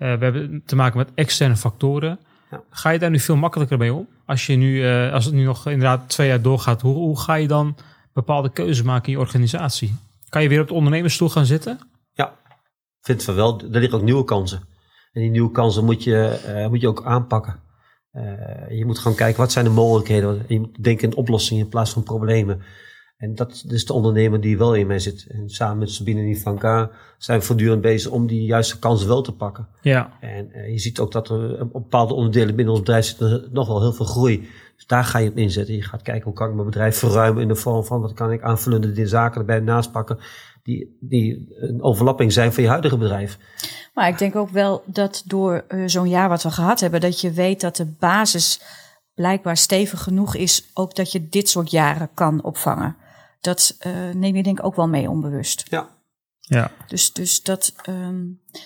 Eh, 0.03 0.15
we 0.19 0.25
hebben 0.25 0.63
te 0.67 0.77
maken 0.77 0.99
met 0.99 1.09
externe 1.15 1.57
factoren. 1.57 2.19
Ja. 2.51 2.63
Ga 2.71 2.91
je 2.91 2.99
daar 2.99 3.11
nu 3.11 3.19
veel 3.19 3.37
makkelijker 3.37 3.79
mee 3.79 3.95
om? 3.95 4.09
Als, 4.27 4.47
je 4.47 4.57
nu, 4.57 4.85
eh, 4.89 5.13
als 5.13 5.25
het 5.25 5.35
nu 5.35 5.45
nog 5.45 5.67
inderdaad 5.67 6.09
twee 6.09 6.29
jaar 6.29 6.43
doorgaat, 6.43 6.81
hoe, 6.81 6.95
hoe 6.95 7.21
ga 7.21 7.35
je 7.35 7.49
dan 7.49 7.77
bepaalde 8.13 8.53
keuzes 8.53 8.83
maken 8.83 9.07
in 9.07 9.13
je 9.13 9.19
organisatie? 9.19 9.95
Kan 10.29 10.43
je 10.43 10.49
weer 10.49 10.61
op 10.61 10.69
de 10.69 10.75
ondernemersstoel 10.75 11.29
gaan 11.29 11.47
zitten? 11.47 11.79
Ja, 12.13 12.35
vind 13.01 13.25
van 13.25 13.35
wel. 13.35 13.61
Er 13.61 13.81
liggen 13.81 13.99
ook 13.99 14.05
nieuwe 14.05 14.25
kansen. 14.25 14.59
En 15.13 15.21
die 15.21 15.31
nieuwe 15.31 15.51
kansen 15.51 15.85
moet 15.85 16.05
je, 16.05 16.27
eh, 16.27 16.69
moet 16.69 16.81
je 16.81 16.89
ook 16.89 17.05
aanpakken. 17.05 17.61
Je 18.69 18.83
moet 18.87 18.99
gewoon 18.99 19.17
kijken, 19.17 19.41
wat 19.41 19.53
zijn 19.53 19.65
de 19.65 19.71
mogelijkheden? 19.71 20.39
En 20.39 20.45
je 20.55 20.61
moet 20.61 20.85
denken 20.85 21.11
in 21.11 21.17
oplossingen 21.17 21.65
in 21.65 21.71
plaats 21.71 21.93
van 21.93 22.03
problemen. 22.03 22.63
En 23.23 23.35
dat 23.35 23.65
is 23.69 23.87
de 23.87 23.93
ondernemer 23.93 24.41
die 24.41 24.59
wel 24.59 24.75
in 24.75 24.87
mij 24.87 24.99
zit. 24.99 25.27
En 25.29 25.49
samen 25.49 25.79
met 25.79 25.91
Sabine 25.91 26.21
en 26.21 26.29
Ivanka 26.29 26.91
zijn 27.19 27.39
we 27.39 27.45
voortdurend 27.45 27.81
bezig 27.81 28.11
om 28.11 28.27
die 28.27 28.45
juiste 28.45 28.79
kansen 28.79 29.09
wel 29.09 29.23
te 29.23 29.33
pakken. 29.33 29.69
Ja, 29.81 30.13
En 30.21 30.53
eh, 30.53 30.73
je 30.73 30.79
ziet 30.79 30.99
ook 30.99 31.13
dat 31.13 31.29
er 31.29 31.61
op 31.61 31.73
bepaalde 31.73 32.15
onderdelen 32.15 32.55
binnen 32.55 32.75
ons 32.75 32.83
bedrijf 32.83 33.05
zit 33.05 33.53
nog 33.53 33.67
wel 33.67 33.81
heel 33.81 33.93
veel 33.93 34.07
groei. 34.07 34.49
Dus 34.77 34.87
daar 34.87 35.05
ga 35.05 35.19
je 35.19 35.31
op 35.31 35.37
inzetten. 35.37 35.75
Je 35.75 35.83
gaat 35.83 36.03
kijken 36.03 36.25
hoe 36.25 36.33
kan 36.33 36.49
ik 36.49 36.55
mijn 36.55 36.67
bedrijf 36.67 36.97
verruimen 36.97 37.43
in 37.43 37.49
de 37.49 37.55
vorm 37.55 37.85
van 37.85 38.01
wat 38.01 38.13
kan 38.13 38.33
ik 38.33 38.43
aanvullende 38.43 39.07
zaken 39.07 39.41
erbij 39.41 39.61
naast 39.61 39.93
pakken. 39.93 40.19
Die, 40.63 40.97
die 41.01 41.55
een 41.57 41.83
overlapping 41.83 42.33
zijn 42.33 42.53
van 42.53 42.63
je 42.63 42.69
huidige 42.69 42.97
bedrijf. 42.97 43.39
Maar 43.95 44.09
ik 44.09 44.19
denk 44.19 44.37
ook 44.37 44.51
wel 44.51 44.83
dat 44.87 45.23
door 45.27 45.65
eh, 45.69 45.83
zo'n 45.87 46.09
jaar 46.09 46.29
wat 46.29 46.43
we 46.43 46.51
gehad 46.51 46.81
hebben, 46.81 47.01
dat 47.01 47.21
je 47.21 47.31
weet 47.31 47.61
dat 47.61 47.77
de 47.77 47.95
basis 47.99 48.61
blijkbaar 49.15 49.57
stevig 49.57 50.03
genoeg 50.03 50.35
is, 50.35 50.71
ook 50.75 50.97
dat 50.97 51.13
je 51.13 51.29
dit 51.29 51.49
soort 51.49 51.71
jaren 51.71 52.09
kan 52.15 52.43
opvangen. 52.43 52.97
Dat 53.43 53.75
eh, 53.79 53.93
neem 54.15 54.37
je 54.37 54.43
denk 54.43 54.59
ik 54.59 54.65
ook 54.65 54.77
wel 54.77 54.89
mee 54.89 55.11
onbewust. 55.11 55.65
Ja, 55.69 55.89
ja, 56.41 56.71
Dus, 56.87 57.13
dus 57.13 57.43
dat. 57.43 57.73
ehm, 57.83 58.21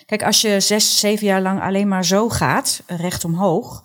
kijk, 0.07 0.23
als 0.25 0.41
je 0.41 0.61
zes, 0.61 0.99
zeven 0.99 1.27
jaar 1.27 1.43
lang 1.43 1.61
alleen 1.63 1.89
maar 1.89 2.05
zo 2.05 2.29
gaat, 2.29 2.83
recht 2.87 3.25
omhoog, 3.25 3.85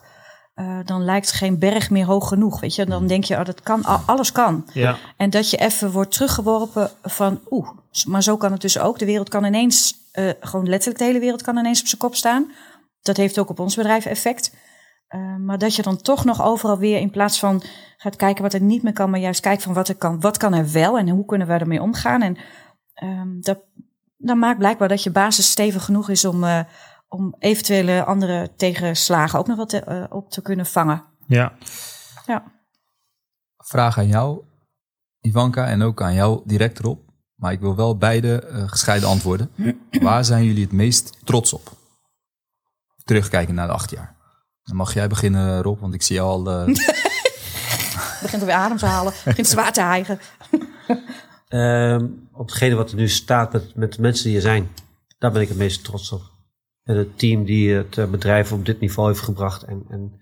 eh, 0.54 0.80
dan 0.86 1.04
lijkt 1.04 1.32
geen 1.32 1.60
berg 1.60 1.90
meer 1.90 2.06
hoog 2.06 2.28
genoeg. 2.28 2.60
Weet 2.60 2.76
je, 2.76 2.86
dan 2.86 3.08
denk 3.08 3.24
je, 3.24 3.38
oh, 3.38 3.46
dat 3.46 3.62
kan, 3.62 3.84
al- 3.84 4.02
alles 4.06 4.32
kan. 4.32 4.70
ja, 4.74 4.98
En 5.18 5.30
dat 5.30 5.50
je 5.50 5.58
even 5.58 5.92
wordt 5.92 6.12
teruggeworpen 6.12 6.92
van, 7.04 7.40
oeh, 7.50 7.70
maar 8.08 8.24
zo 8.24 8.38
kan 8.38 8.52
het 8.52 8.62
dus 8.62 8.80
ook. 8.80 9.00
De 9.00 9.06
wereld 9.06 9.30
kan 9.30 9.46
ineens, 9.46 9.94
eh, 10.12 10.30
gewoon 10.40 10.70
letterlijk 10.70 11.00
de 11.00 11.06
hele 11.06 11.20
wereld 11.20 11.42
kan 11.42 11.58
ineens 11.58 11.82
op 11.82 11.88
zijn 11.88 12.02
kop 12.02 12.16
staan. 12.16 12.52
Dat 13.02 13.18
heeft 13.18 13.40
ook 13.40 13.50
op 13.50 13.60
ons 13.60 13.76
bedrijf 13.76 14.06
effect. 14.06 14.56
Eh, 15.12 15.36
maar 15.36 15.58
dat 15.58 15.76
je 15.76 15.82
dan 15.82 15.98
toch 16.02 16.26
nog 16.26 16.42
overal 16.42 16.78
weer 16.78 17.00
in 17.00 17.10
plaats 17.10 17.40
van 17.40 17.64
gaat 17.98 18.16
kijken 18.16 18.44
wat 18.44 18.54
er 18.54 18.62
niet 18.62 18.84
meer 18.84 18.94
kan, 18.94 19.10
maar 19.10 19.20
juist 19.20 19.40
kijkt 19.42 19.64
van 19.64 19.74
wat 19.74 19.88
er 19.88 19.96
kan, 19.96 20.20
wat 20.20 20.38
kan 20.38 20.54
er 20.54 20.72
wel 20.72 20.98
en 20.98 21.10
hoe 21.10 21.26
kunnen 21.26 21.48
we 21.48 21.54
ermee 21.54 21.82
omgaan. 21.82 22.22
En 22.22 22.38
ehm, 22.94 23.40
dat, 23.40 23.60
dat 24.18 24.36
maakt 24.38 24.58
blijkbaar 24.58 24.88
dat 24.88 25.04
je 25.04 25.12
basis 25.12 25.52
stevig 25.52 25.86
genoeg 25.86 26.10
is 26.10 26.26
om, 26.26 26.44
eh, 26.44 26.60
om 27.08 27.36
eventuele 27.40 28.04
andere 28.04 28.52
tegenslagen 28.56 29.40
ook 29.40 29.48
nog 29.48 29.58
wat 29.58 29.70
te- 29.70 29.80
eh, 29.84 30.04
op 30.10 30.30
te 30.30 30.42
kunnen 30.42 30.66
vangen. 30.66 31.04
ja. 31.28 31.54
Ja. 32.26 32.44
Vraag 33.58 33.98
aan 33.98 34.08
jou, 34.08 34.42
Ivanka, 35.22 35.66
en 35.68 35.82
ook 35.82 36.02
aan 36.02 36.14
jou 36.14 36.42
direct 36.46 36.80
erop. 36.80 37.02
Maar 37.36 37.52
ik 37.52 37.60
wil 37.60 37.76
wel 37.76 37.98
beide 37.98 38.44
gescheiden 38.68 39.10
antwoorden. 39.10 39.52
Waar 40.02 40.26
zijn 40.26 40.44
jullie 40.46 40.64
het 40.64 40.72
meest 40.72 41.18
trots 41.26 41.54
op? 41.54 41.72
Terugkijken 43.04 43.56
naar 43.56 43.68
de 43.68 43.74
acht 43.74 43.90
jaar. 43.90 44.16
Dan 44.64 44.76
mag 44.76 44.94
jij 44.94 45.08
beginnen, 45.08 45.62
Rob, 45.62 45.80
want 45.80 45.94
ik 45.94 46.02
zie 46.02 46.16
jou 46.16 46.30
al... 46.30 46.52
eh, 46.52 46.66
Begint 48.22 48.42
er 48.42 48.48
weer 48.48 48.56
adem 48.56 48.78
te 48.78 48.86
halen, 48.86 49.14
begint 49.26 49.48
zwaar 49.48 49.74
te 49.74 49.82
hijgen. 49.82 50.20
Ehm, 51.48 52.08
op 52.32 52.46
hetgene 52.48 52.76
wat 52.76 52.92
er 52.92 52.96
nu 52.98 53.08
staat 53.10 53.54
met, 53.54 53.76
met 53.76 53.94
de 53.94 54.02
mensen 54.02 54.26
die 54.26 54.36
er 54.36 54.42
zijn. 54.42 54.70
Daar 55.18 55.32
ben 55.32 55.42
ik 55.42 55.48
het 55.48 55.58
meest 55.58 55.84
trots 55.84 56.12
op. 56.12 56.22
En 56.84 56.96
het 56.96 57.18
team 57.20 57.46
die 57.46 57.74
het 57.74 57.98
eh, 57.98 58.10
bedrijf 58.10 58.52
op 58.52 58.66
dit 58.66 58.80
niveau 58.80 59.08
heeft 59.08 59.22
gebracht. 59.22 59.64
En, 59.64 59.84
en 59.90 60.20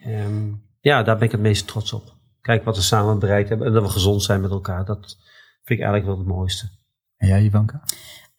ehm, 0.00 0.52
ja, 0.80 1.02
daar 1.02 1.14
ben 1.16 1.24
ik 1.24 1.32
het 1.32 1.40
meest 1.40 1.66
trots 1.66 1.92
op. 1.92 2.14
Kijk 2.40 2.64
wat 2.64 2.76
we 2.76 2.82
samen 2.82 3.18
bereikt 3.18 3.48
hebben. 3.48 3.66
En 3.66 3.72
dat 3.72 3.82
we 3.82 3.88
gezond 3.88 4.22
zijn 4.22 4.40
met 4.40 4.50
elkaar. 4.50 4.84
Dat 4.84 5.16
vind 5.64 5.78
ik 5.80 5.84
eigenlijk 5.84 6.06
wel 6.06 6.18
het 6.18 6.26
mooiste. 6.26 6.68
en 7.16 7.28
jij, 7.28 7.42
Ivanka? 7.42 7.82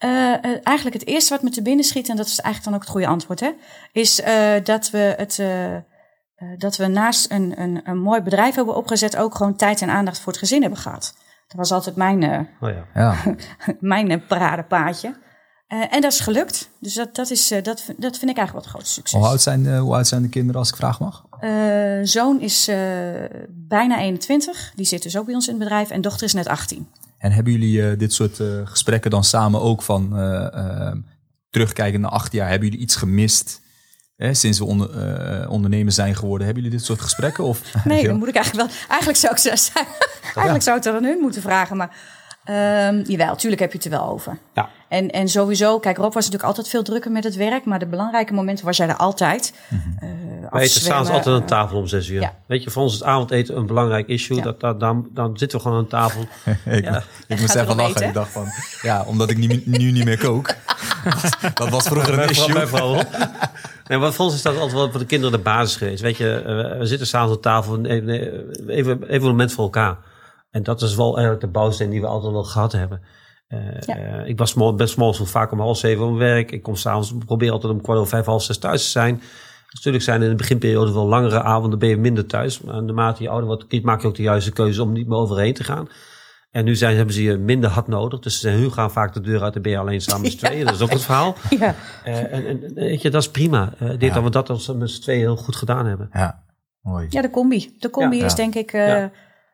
Eh, 0.04 0.34
eh, 0.34 0.60
eigenlijk 0.64 1.00
het 1.00 1.08
eerste 1.08 1.34
wat 1.34 1.44
me 1.44 1.50
te 1.50 1.62
binnen 1.62 1.86
schiet, 1.86 2.10
en 2.10 2.16
dat 2.16 2.26
is 2.26 2.40
eigenlijk 2.40 2.64
dan 2.64 2.74
ook 2.74 2.82
het 2.82 2.90
goede 2.90 3.08
antwoord, 3.08 3.40
hè, 3.40 3.52
is 3.92 4.22
eh, 4.22 4.64
dat, 4.64 4.90
we 4.90 5.14
het, 5.18 5.40
eh, 5.40 5.76
eh, 5.76 5.82
dat 6.58 6.78
we 6.78 6.88
naast 6.88 7.32
een, 7.32 7.62
een, 7.62 7.82
een 7.84 7.98
mooi 7.98 8.22
bedrijf 8.22 8.56
hebben 8.56 8.76
opgezet, 8.76 9.18
ook 9.18 9.36
gewoon 9.36 9.56
tijd 9.56 9.82
en 9.82 9.90
aandacht 9.90 10.20
voor 10.20 10.32
het 10.32 10.42
gezin 10.42 10.62
hebben 10.62 10.80
gehad. 10.80 11.14
Dat 11.48 11.58
was 11.58 11.72
altijd 11.72 11.96
mijn, 11.96 12.24
eh, 12.24 12.40
Oh 12.62 12.70
ja. 12.70 12.86
Ja, 12.94 13.36
mijn 13.80 14.26
paradepaadje. 14.26 15.16
Eh, 15.68 15.94
en 15.94 16.02
dat 16.02 16.12
is 16.12 16.20
gelukt. 16.20 16.70
Dus 16.80 16.94
dat, 16.94 17.16
dat, 17.16 17.30
is, 17.32 17.52
eh, 17.52 17.64
dat, 17.64 17.84
dat 17.98 18.18
vind 18.18 18.32
ik 18.32 18.38
eigenlijk 18.38 18.52
wel 18.52 18.62
het 18.62 18.70
grootste 18.70 18.94
succes. 18.94 19.20
hoe 19.20 19.30
oud, 19.30 19.42
zijn, 19.42 19.68
eh, 19.68 19.80
hoe 19.80 19.96
oud 19.96 20.08
zijn 20.08 20.22
de 20.22 20.30
kinderen, 20.30 20.60
als 20.60 20.70
ik 20.70 20.76
vragen 20.76 21.06
mag? 21.06 21.26
Eh, 21.40 22.00
zoon 22.04 22.40
is 22.40 22.68
eh, 22.68 22.78
bijna 23.50 23.98
21. 23.98 24.72
Die 24.76 24.86
zit 24.86 25.04
dus 25.04 25.18
ook 25.18 25.26
bij 25.26 25.36
ons 25.36 25.48
in 25.48 25.54
het 25.54 25.64
bedrijf. 25.64 25.90
En 25.90 26.02
dochter 26.02 26.26
is 26.26 26.34
net 26.34 26.48
18. 26.48 26.88
En 27.24 27.32
hebben 27.32 27.54
jullie 27.54 27.90
eh, 27.90 27.98
dit 27.98 28.14
soort 28.14 28.40
eh, 28.40 28.48
gesprekken 28.64 29.12
dan 29.12 29.24
samen 29.24 29.62
ook 29.62 29.82
van 29.82 30.18
eh, 30.18 30.46
eh, 30.88 30.96
terugkijken 31.50 32.02
naar 32.02 32.12
acht 32.12 32.32
jaar? 32.32 32.50
Hebben 32.50 32.68
jullie 32.68 32.84
iets 32.84 32.96
gemist 32.96 33.62
hè, 34.16 34.34
sinds 34.34 34.60
we 34.60 34.66
onder, 34.66 34.90
eh, 35.00 35.50
ondernemers 35.52 35.96
zijn 35.96 36.16
geworden? 36.16 36.46
Hebben 36.46 36.64
jullie 36.64 36.78
dit 36.78 36.88
soort 36.88 37.02
gesprekken? 37.02 37.44
Of, 37.44 37.62
Nee, 37.86 38.08
dan 38.08 38.18
moet 38.18 38.28
ik 38.28 38.36
eigenlijk 38.36 38.68
wel. 38.70 38.78
Eigenlijk 38.88 39.20
zou 39.20 39.34
ik, 39.34 39.40
ze- 39.40 39.72
eigenlijk 40.36 40.64
zou 40.64 40.78
ik 40.78 40.84
dat 40.84 40.96
aan 40.96 41.04
hun 41.04 41.20
moeten 41.20 41.42
vragen. 41.42 41.78
Maar 41.78 41.96
Ehm, 42.44 43.02
jawel, 43.06 43.28
natuurlijk 43.28 43.62
heb 43.62 43.72
je 43.72 43.78
het 43.78 43.86
er 43.86 43.92
wel 43.92 44.08
over. 44.10 44.38
Ja. 44.54 44.70
En, 44.94 45.10
en 45.10 45.28
sowieso, 45.30 45.80
kijk, 45.80 45.98
Rob 45.98 46.14
was 46.14 46.24
natuurlijk 46.26 46.44
altijd 46.44 46.68
veel 46.70 46.84
drukker 46.84 47.12
met 47.12 47.24
het 47.24 47.36
werk, 47.36 47.66
maar 47.66 47.80
de 47.80 47.86
belangrijke 47.86 48.34
momenten 48.34 48.66
was 48.66 48.78
jij 48.78 48.88
er 48.88 48.96
altijd. 48.96 49.54
Eh, 49.70 50.10
Wij 50.52 50.62
eten 50.62 50.82
s'avonds 50.82 51.10
altijd 51.10 51.36
aan 51.36 51.42
eh, 51.42 51.48
tafel 51.48 51.78
om 51.78 51.88
zes 51.88 52.08
uur. 52.10 52.22
ja. 52.22 52.34
Weet 52.48 52.64
je, 52.64 52.70
voor 52.70 52.84
ons 52.84 52.94
is 52.94 53.04
avondeten 53.04 53.58
een 53.58 53.66
belangrijk 53.66 54.08
issue. 54.08 54.38
Ja. 54.38 54.44
Dat, 54.44 54.60
dat, 54.60 54.80
dan, 54.80 55.08
dan 55.14 55.38
zitten 55.38 55.58
we 55.58 55.64
gewoon 55.64 55.80
aan 55.80 55.88
tafel. 55.88 56.22
ik, 56.66 56.84
Ja. 56.84 57.04
ik 57.28 57.40
moest 57.40 57.56
even 57.56 57.76
lachen. 57.76 57.92
eten? 57.92 58.08
Ik 58.08 58.14
dacht 58.14 58.32
van, 58.32 58.46
ja, 58.82 59.04
omdat 59.04 59.30
ik 59.30 59.38
nu, 59.38 59.62
nu 59.66 59.92
niet 59.92 60.06
meer 60.06 60.18
kook. 60.20 60.56
dat 61.54 61.70
was 61.70 61.88
vroeger 61.88 62.20
een 62.20 62.30
issue. 62.30 62.66
Nee, 63.88 63.98
maar 63.98 64.14
voor 64.14 64.26
ons 64.26 64.34
is 64.34 64.42
dat 64.42 64.54
altijd 64.54 64.74
wel 64.74 64.92
voor 64.92 65.00
de 65.00 65.06
kinderen 65.06 65.38
de 65.38 65.44
basis 65.44 65.76
geweest. 65.76 66.02
Weet 66.02 66.18
je, 66.18 66.36
eh, 66.36 66.78
we 66.80 66.86
zitten 66.86 67.08
s'avonds 67.08 67.36
aan 67.36 67.42
tafel 67.42 67.74
en 67.76 67.86
even, 67.86 68.68
even, 68.68 69.04
even 69.04 69.16
een 69.16 69.22
moment 69.22 69.52
voor 69.52 69.64
elkaar. 69.64 69.98
En 70.52 70.64
dat 70.64 70.82
is 70.82 70.96
wel 70.96 71.12
eigenlijk 71.14 71.42
de 71.42 71.52
bouwsteen 71.52 71.90
die 71.90 72.02
we 72.02 72.08
altijd 72.08 72.32
wel 72.34 72.44
gehad 72.44 72.72
hebben. 72.72 73.02
Eh, 73.48 73.60
Ja. 73.86 73.96
eh, 73.98 74.28
ik 74.28 74.38
was 74.38 74.54
mo- 74.54 74.74
best 74.76 74.98
morgens 74.98 75.32
vaak 75.32 75.52
om 75.52 75.60
half 75.60 75.78
zeven 75.78 76.06
op 76.06 76.18
werk. 76.18 76.52
Ik 76.52 76.64
kom 76.64 76.76
s'avonds, 76.76 77.14
probeer 77.26 77.52
altijd 77.52 77.74
om 77.74 77.82
kwart 77.82 77.98
over 78.00 78.10
vijf, 78.12 78.26
half 78.26 78.44
zes 78.44 78.58
thuis 78.58 78.84
te 78.84 78.90
zijn. 78.90 79.22
Natuurlijk 79.72 80.04
zijn 80.04 80.22
in 80.22 80.30
de 80.30 80.36
beginperiode 80.36 80.94
wel 80.94 81.08
langere 81.08 81.42
avonden, 81.44 81.80
ben 81.80 81.90
je 81.90 81.98
minder 81.98 82.26
thuis. 82.26 82.62
Maar 82.62 82.84
naarmate 82.84 83.24
je 83.24 83.30
ouder 83.30 83.48
wordt, 83.48 83.84
maak 83.84 84.02
je 84.02 84.08
ook 84.08 84.16
de 84.16 84.22
juiste 84.22 84.52
keuze 84.52 84.82
om 84.82 84.92
niet 84.92 85.08
meer 85.08 85.18
overheen 85.18 85.54
te 85.54 85.64
gaan. 85.64 85.88
En 86.52 86.66
nu 86.66 86.76
zijn, 86.76 86.96
hebben 86.96 87.14
ze 87.16 87.24
je 87.24 87.38
minder 87.38 87.70
hard 87.70 87.88
nodig. 87.88 88.20
Dus 88.20 88.40
ze 88.40 88.50
hun 88.50 88.72
gaan 88.72 88.92
vaak 88.92 89.14
de 89.14 89.22
deur 89.22 89.42
uit 89.42 89.56
en 89.56 89.62
ben 89.62 89.72
je 89.72 89.78
alleen 89.78 90.02
samen 90.02 90.22
met 90.22 90.32
z'n 90.32 90.38
tweeën. 90.46 90.66
Dat 90.66 90.74
is 90.76 90.82
ook 90.82 90.90
het 90.92 91.02
verhaal. 91.02 91.36
Ja, 91.50 91.76
Eh, 92.04 92.34
en, 92.34 92.74
weet 92.74 93.02
je, 93.02 93.10
dat 93.10 93.22
is 93.22 93.30
prima. 93.32 93.74
Eh, 93.80 93.88
denk 93.88 94.02
Ja. 94.02 94.14
dat 94.14 94.24
we 94.24 94.30
dat 94.30 94.50
als 94.50 94.68
met 94.74 94.90
z'n 94.92 95.02
tweeën 95.02 95.20
heel 95.20 95.36
goed 95.36 95.56
gedaan 95.56 95.86
hebben. 95.86 96.10
Ja, 96.12 96.44
mooi. 96.82 97.06
ja, 97.10 97.22
de 97.22 97.30
combi. 97.30 97.76
De 97.80 97.90
combi 97.90 98.18
Ja. 98.18 98.26
is 98.26 98.36
denk 98.36 98.56
ik... 98.56 98.72
Ja. 98.72 99.12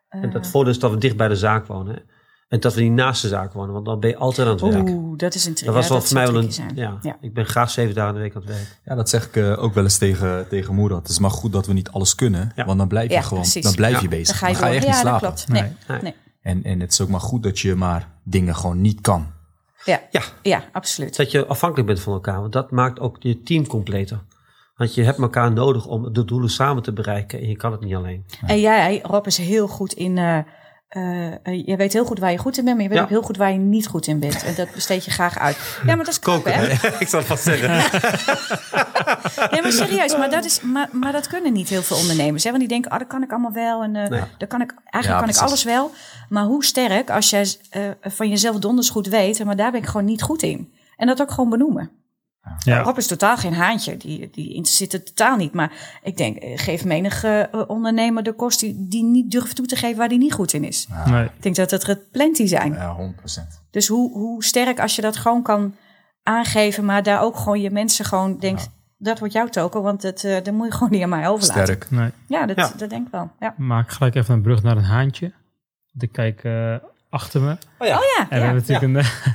En 0.09 0.29
het 0.31 0.47
voordeel 0.47 0.71
is 0.73 0.79
dat 0.79 0.91
we 0.91 0.97
dicht 0.97 1.17
bij 1.17 1.27
de 1.27 1.35
zaak 1.35 1.65
wonen. 1.65 1.93
hè. 1.95 2.01
En 2.49 2.59
dat 2.59 2.73
we 2.73 2.81
niet 2.81 2.91
naast 2.91 3.21
de 3.21 3.27
zaak 3.27 3.53
wonen, 3.53 3.73
want 3.73 3.85
dan 3.85 3.99
ben 3.99 4.09
je 4.09 4.17
altijd 4.17 4.47
aan 4.47 4.53
het 4.53 4.61
werk. 4.61 4.87
Oeh, 4.89 5.17
dat 5.17 5.33
is 5.35 5.45
een 5.45 5.53
tri- 5.53 5.65
Dat 5.65 5.75
was 5.75 5.83
ja, 5.83 5.89
wel 5.89 5.99
dat 5.99 6.07
voor 6.07 6.17
mij 6.17 6.31
wel 6.31 6.41
een. 6.43 6.75
Ja, 6.75 6.97
Ja. 7.01 7.17
Ik 7.21 7.33
ben 7.33 7.45
graag 7.45 7.69
zeven 7.69 7.95
dagen 7.95 8.09
in 8.09 8.15
de 8.15 8.21
week 8.21 8.35
aan 8.35 8.41
het 8.41 8.49
werk. 8.49 8.79
Ja, 8.85 8.95
dat 8.95 9.09
zeg 9.09 9.25
ik 9.27 9.35
eh, 9.35 9.63
ook 9.63 9.73
wel 9.73 9.83
eens 9.83 9.97
tegen, 9.97 10.47
tegen 10.47 10.75
moeder. 10.75 10.97
Het 10.97 11.09
is 11.09 11.19
maar 11.19 11.31
goed 11.31 11.51
dat 11.53 11.65
we 11.67 11.73
niet 11.73 11.89
alles 11.91 12.15
kunnen. 12.15 12.51
Ja. 12.55 12.65
Want 12.65 12.77
dan 12.77 12.87
blijf 12.87 13.07
je 13.09 13.13
Ja, 13.13 13.21
gewoon, 13.21 13.41
precies. 13.41 13.63
dan 13.63 13.75
blijf 13.75 14.01
je 14.01 14.07
bezig. 14.07 14.39
Dan 14.39 14.55
ga 14.55 14.67
je, 14.67 14.75
echt 14.75 14.83
ja, 14.83 14.89
niet 14.91 14.99
slapen. 14.99 15.21
dat 15.29 15.43
klopt. 15.45 15.61
Nee, 15.61 15.71
Nee. 15.87 16.01
nee. 16.01 16.13
En, 16.41 16.63
en 16.63 16.79
het 16.79 16.91
is 16.91 17.01
ook 17.01 17.09
maar 17.09 17.19
goed 17.21 17.43
dat 17.43 17.59
je 17.59 17.75
maar 17.75 18.07
dingen 18.23 18.55
gewoon 18.55 18.81
niet 18.81 19.01
kan. 19.01 19.27
Ja. 19.85 20.01
Ja. 20.11 20.21
ja, 20.41 20.63
absoluut. 20.71 21.15
Dat 21.15 21.31
je 21.31 21.45
afhankelijk 21.45 21.87
bent 21.87 21.99
van 21.99 22.13
elkaar, 22.13 22.39
want 22.41 22.53
dat 22.53 22.71
maakt 22.71 22.99
ook 22.99 23.15
je 23.19 23.41
team 23.43 23.67
completer. 23.67 24.19
Want 24.75 24.93
je 24.95 25.03
hebt 25.03 25.19
elkaar 25.19 25.51
nodig 25.51 25.85
om 25.85 26.13
de 26.13 26.25
doelen 26.25 26.49
samen 26.49 26.83
te 26.83 26.93
bereiken 26.93 27.39
en 27.39 27.47
je 27.47 27.55
kan 27.57 27.71
het 27.71 27.81
niet 27.81 27.95
alleen. 27.95 28.25
En 28.45 28.59
jij, 28.59 28.99
Rob, 29.03 29.25
is 29.25 29.37
heel 29.37 29.67
goed 29.67 29.93
in. 29.93 30.17
eh 30.17 30.37
eh, 30.89 31.27
eh, 31.27 31.65
je 31.65 31.75
weet 31.75 31.93
heel 31.93 32.05
goed 32.05 32.19
waar 32.19 32.31
je 32.31 32.37
goed 32.37 32.57
in 32.57 32.63
bent, 32.63 32.75
maar 32.75 32.83
je 32.83 32.89
weet 32.89 32.97
Ja. 32.99 33.03
ook 33.03 33.09
heel 33.09 33.21
goed 33.21 33.37
waar 33.37 33.51
je 33.51 33.57
niet 33.57 33.87
goed 33.87 34.07
in 34.07 34.19
bent. 34.19 34.43
En 34.43 34.55
dat 34.55 34.71
besteed 34.73 35.05
je 35.05 35.11
graag 35.11 35.39
uit. 35.39 35.57
Ja, 35.85 35.95
maar 35.95 36.05
dat 36.05 36.07
is 36.07 36.19
knap, 36.19 36.35
Koken, 36.43 36.53
hè? 36.53 36.87
ik 36.99 37.07
zal 37.07 37.19
het 37.19 37.27
vast 37.27 37.43
zeggen. 37.43 37.69
Nee, 39.51 39.61
maar 39.61 39.71
serieus, 39.71 40.17
maar 40.17 40.29
dat, 40.29 40.45
is, 40.45 40.61
maar, 40.61 40.89
maar 40.91 41.11
dat 41.11 41.27
kunnen 41.27 41.53
niet 41.53 41.69
heel 41.69 41.81
veel 41.81 41.97
ondernemers. 41.97 42.43
Hè? 42.43 42.49
Want 42.49 42.61
die 42.61 42.69
denken, 42.71 42.91
oh, 42.91 42.97
dat 42.99 43.07
kan 43.07 43.23
ik 43.23 43.31
allemaal 43.31 43.51
wel. 43.51 43.83
En 43.83 43.95
eh 43.95 44.09
Nee. 44.09 44.21
dat 44.37 44.47
kan 44.49 44.61
ik, 44.61 44.73
eigenlijk 44.83 45.05
Ja, 45.05 45.11
kan 45.11 45.21
precies. 45.23 45.41
ik 45.41 45.47
alles 45.47 45.63
wel. 45.63 45.91
Maar 46.29 46.43
hoe 46.43 46.63
sterk 46.65 47.09
als 47.09 47.29
jij 47.29 47.55
eh, 47.69 47.81
van 48.01 48.29
jezelf 48.29 48.55
donders 48.59 48.89
goed 48.89 49.07
weet, 49.07 49.43
maar 49.45 49.55
daar 49.55 49.71
ben 49.71 49.81
ik 49.81 49.85
gewoon 49.87 50.05
niet 50.05 50.21
goed 50.21 50.41
in. 50.43 50.73
En 50.97 51.07
dat 51.07 51.21
ook 51.21 51.31
gewoon 51.31 51.49
benoemen. 51.49 51.91
Ja. 52.63 52.81
Rob 52.81 52.97
is 52.97 53.07
totaal 53.07 53.37
geen 53.37 53.53
haantje. 53.53 53.97
Die, 53.97 54.29
die 54.31 54.53
interesseert 54.53 54.91
het 54.91 55.05
totaal 55.05 55.35
niet. 55.37 55.53
Maar 55.53 55.71
ik 56.03 56.17
denk, 56.17 56.37
eh, 56.37 56.57
geef 56.57 56.85
menig 56.85 57.23
eh, 57.23 57.43
ondernemer 57.67 58.23
de 58.23 58.33
kost 58.33 58.59
die, 58.59 58.87
die 58.87 59.03
niet 59.03 59.31
durft 59.31 59.55
toe 59.55 59.65
te 59.65 59.75
geven 59.75 59.97
waar 59.97 60.09
die 60.09 60.17
niet 60.17 60.33
goed 60.33 60.53
in 60.53 60.63
is. 60.63 60.87
Nee. 61.05 61.23
Ik 61.23 61.41
denk 61.43 61.55
dat 61.55 61.71
het 61.71 61.87
er 61.87 61.97
plenty 62.11 62.45
zijn. 62.45 62.73
Ja, 62.73 62.95
100%. 62.95 63.63
Dus 63.71 63.87
hoe, 63.87 64.11
hoe 64.11 64.43
sterk 64.43 64.79
als 64.79 64.95
je 64.95 65.01
dat 65.01 65.17
gewoon 65.17 65.43
kan 65.43 65.75
aangeven, 66.23 66.85
maar 66.85 67.03
daar 67.03 67.21
ook 67.21 67.37
gewoon 67.37 67.61
je 67.61 67.71
mensen 67.71 68.05
gewoon 68.05 68.37
denkt, 68.39 68.69
dat 68.97 69.19
wordt 69.19 69.33
jouw 69.33 69.47
token, 69.47 69.81
want 69.81 70.01
het, 70.03 70.23
eh 70.23 70.43
dat 70.43 70.53
moet 70.53 70.67
je 70.67 70.73
gewoon 70.73 70.91
niet 70.91 71.03
aan 71.03 71.09
mij 71.09 71.27
overlaten. 71.27 71.63
Sterk. 71.63 71.91
Nee. 71.91 72.09
Ja, 72.27 72.45
dat, 72.45 72.55
Ja. 72.55 72.71
dat 72.77 72.89
denk 72.89 73.05
ik 73.05 73.11
wel. 73.11 73.31
Ja. 73.39 73.53
Maak 73.57 73.89
gelijk 73.91 74.15
even 74.15 74.33
een 74.33 74.41
brug 74.41 74.63
naar 74.63 74.77
een 74.77 74.83
haantje. 74.83 75.33
Want 75.91 76.03
ik 76.03 76.11
kijk 76.11 76.43
eh, 76.43 76.75
achter 77.09 77.41
me. 77.41 77.57
Oh 77.77 77.87
ja. 77.87 77.97
Oh 77.97 78.03
ja, 78.17 78.21
En 78.29 78.39
we 78.39 78.45
hebben 78.45 78.63
natuurlijk 78.67 78.83
een, 78.83 79.33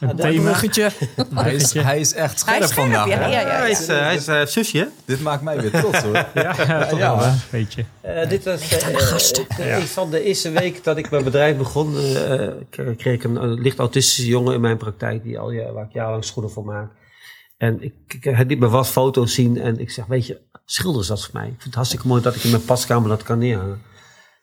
een 0.00 0.16
thema. 0.16 0.42
bruggetje. 0.42 0.90
Hij 1.34 1.54
is, 1.54 1.72
hij 1.72 2.00
is 2.00 2.12
echt 2.14 2.44
Hij 2.44 2.54
scherp 2.54 2.62
is 2.62 2.68
scherp, 2.68 2.88
vandaag. 2.88 3.08
ja, 3.08 3.18
hoor. 3.22 3.30
ja, 3.30 3.40
ja. 3.40 3.46
Hij 3.58 3.70
is, 3.70 3.86
eh, 3.86 3.98
hij 3.98 4.14
is 4.14 4.26
eh, 4.28 4.46
susje, 4.46 4.78
hè? 4.78 4.84
Dit 5.04 5.20
maakt 5.20 5.42
mij 5.42 5.60
weer 5.60 5.70
trots 5.70 5.98
hoor. 6.02 6.12
Ja, 6.34 6.54
ja, 6.66 6.86
toch 6.86 6.98
Ja. 6.98 7.18
wel? 7.18 7.30
Weet 7.50 7.74
je. 7.74 7.84
Eh, 8.00 8.28
dit 8.28 8.44
was 8.44 8.60
van 9.92 10.10
de 10.10 10.22
eerste 10.22 10.50
week 10.50 10.84
dat 10.84 10.96
ik 10.96 11.10
mijn 11.10 11.24
bedrijf 11.24 11.56
begon. 11.56 11.94
kreeg 12.70 13.14
ik 13.14 13.24
een, 13.24 13.42
een 13.42 13.60
licht 13.60 13.78
autistische 13.78 14.26
jongen 14.26 14.54
in 14.54 14.60
mijn 14.60 14.76
praktijk, 14.76 15.22
die 15.22 15.38
al, 15.38 15.50
ja, 15.50 15.72
waar 15.72 15.84
ik 15.84 15.92
jarenlang 15.92 16.24
schoenen 16.24 16.52
voor 16.52 16.64
maak. 16.64 16.90
En 17.56 17.82
ik, 17.82 17.92
ik, 18.08 18.24
hij 18.24 18.44
liet 18.44 18.58
me 18.58 18.68
wat 18.68 18.88
foto's 18.88 19.34
zien 19.34 19.60
en 19.60 19.80
ik 19.80 19.90
zeg, 19.90 20.06
weet 20.06 20.26
je, 20.26 20.40
schilder 20.64 21.00
is 21.00 21.06
dat 21.06 21.20
voor 21.24 21.30
mij. 21.32 21.42
Ik 21.46 21.50
vind 21.50 21.64
het 21.64 21.74
hartstikke 21.74 22.06
mooi 22.06 22.22
dat 22.22 22.34
ik 22.34 22.44
in 22.44 22.50
mijn 22.50 22.64
paskamer 22.64 23.08
dat 23.08 23.22
kan 23.22 23.38
neerhangen. 23.38 23.82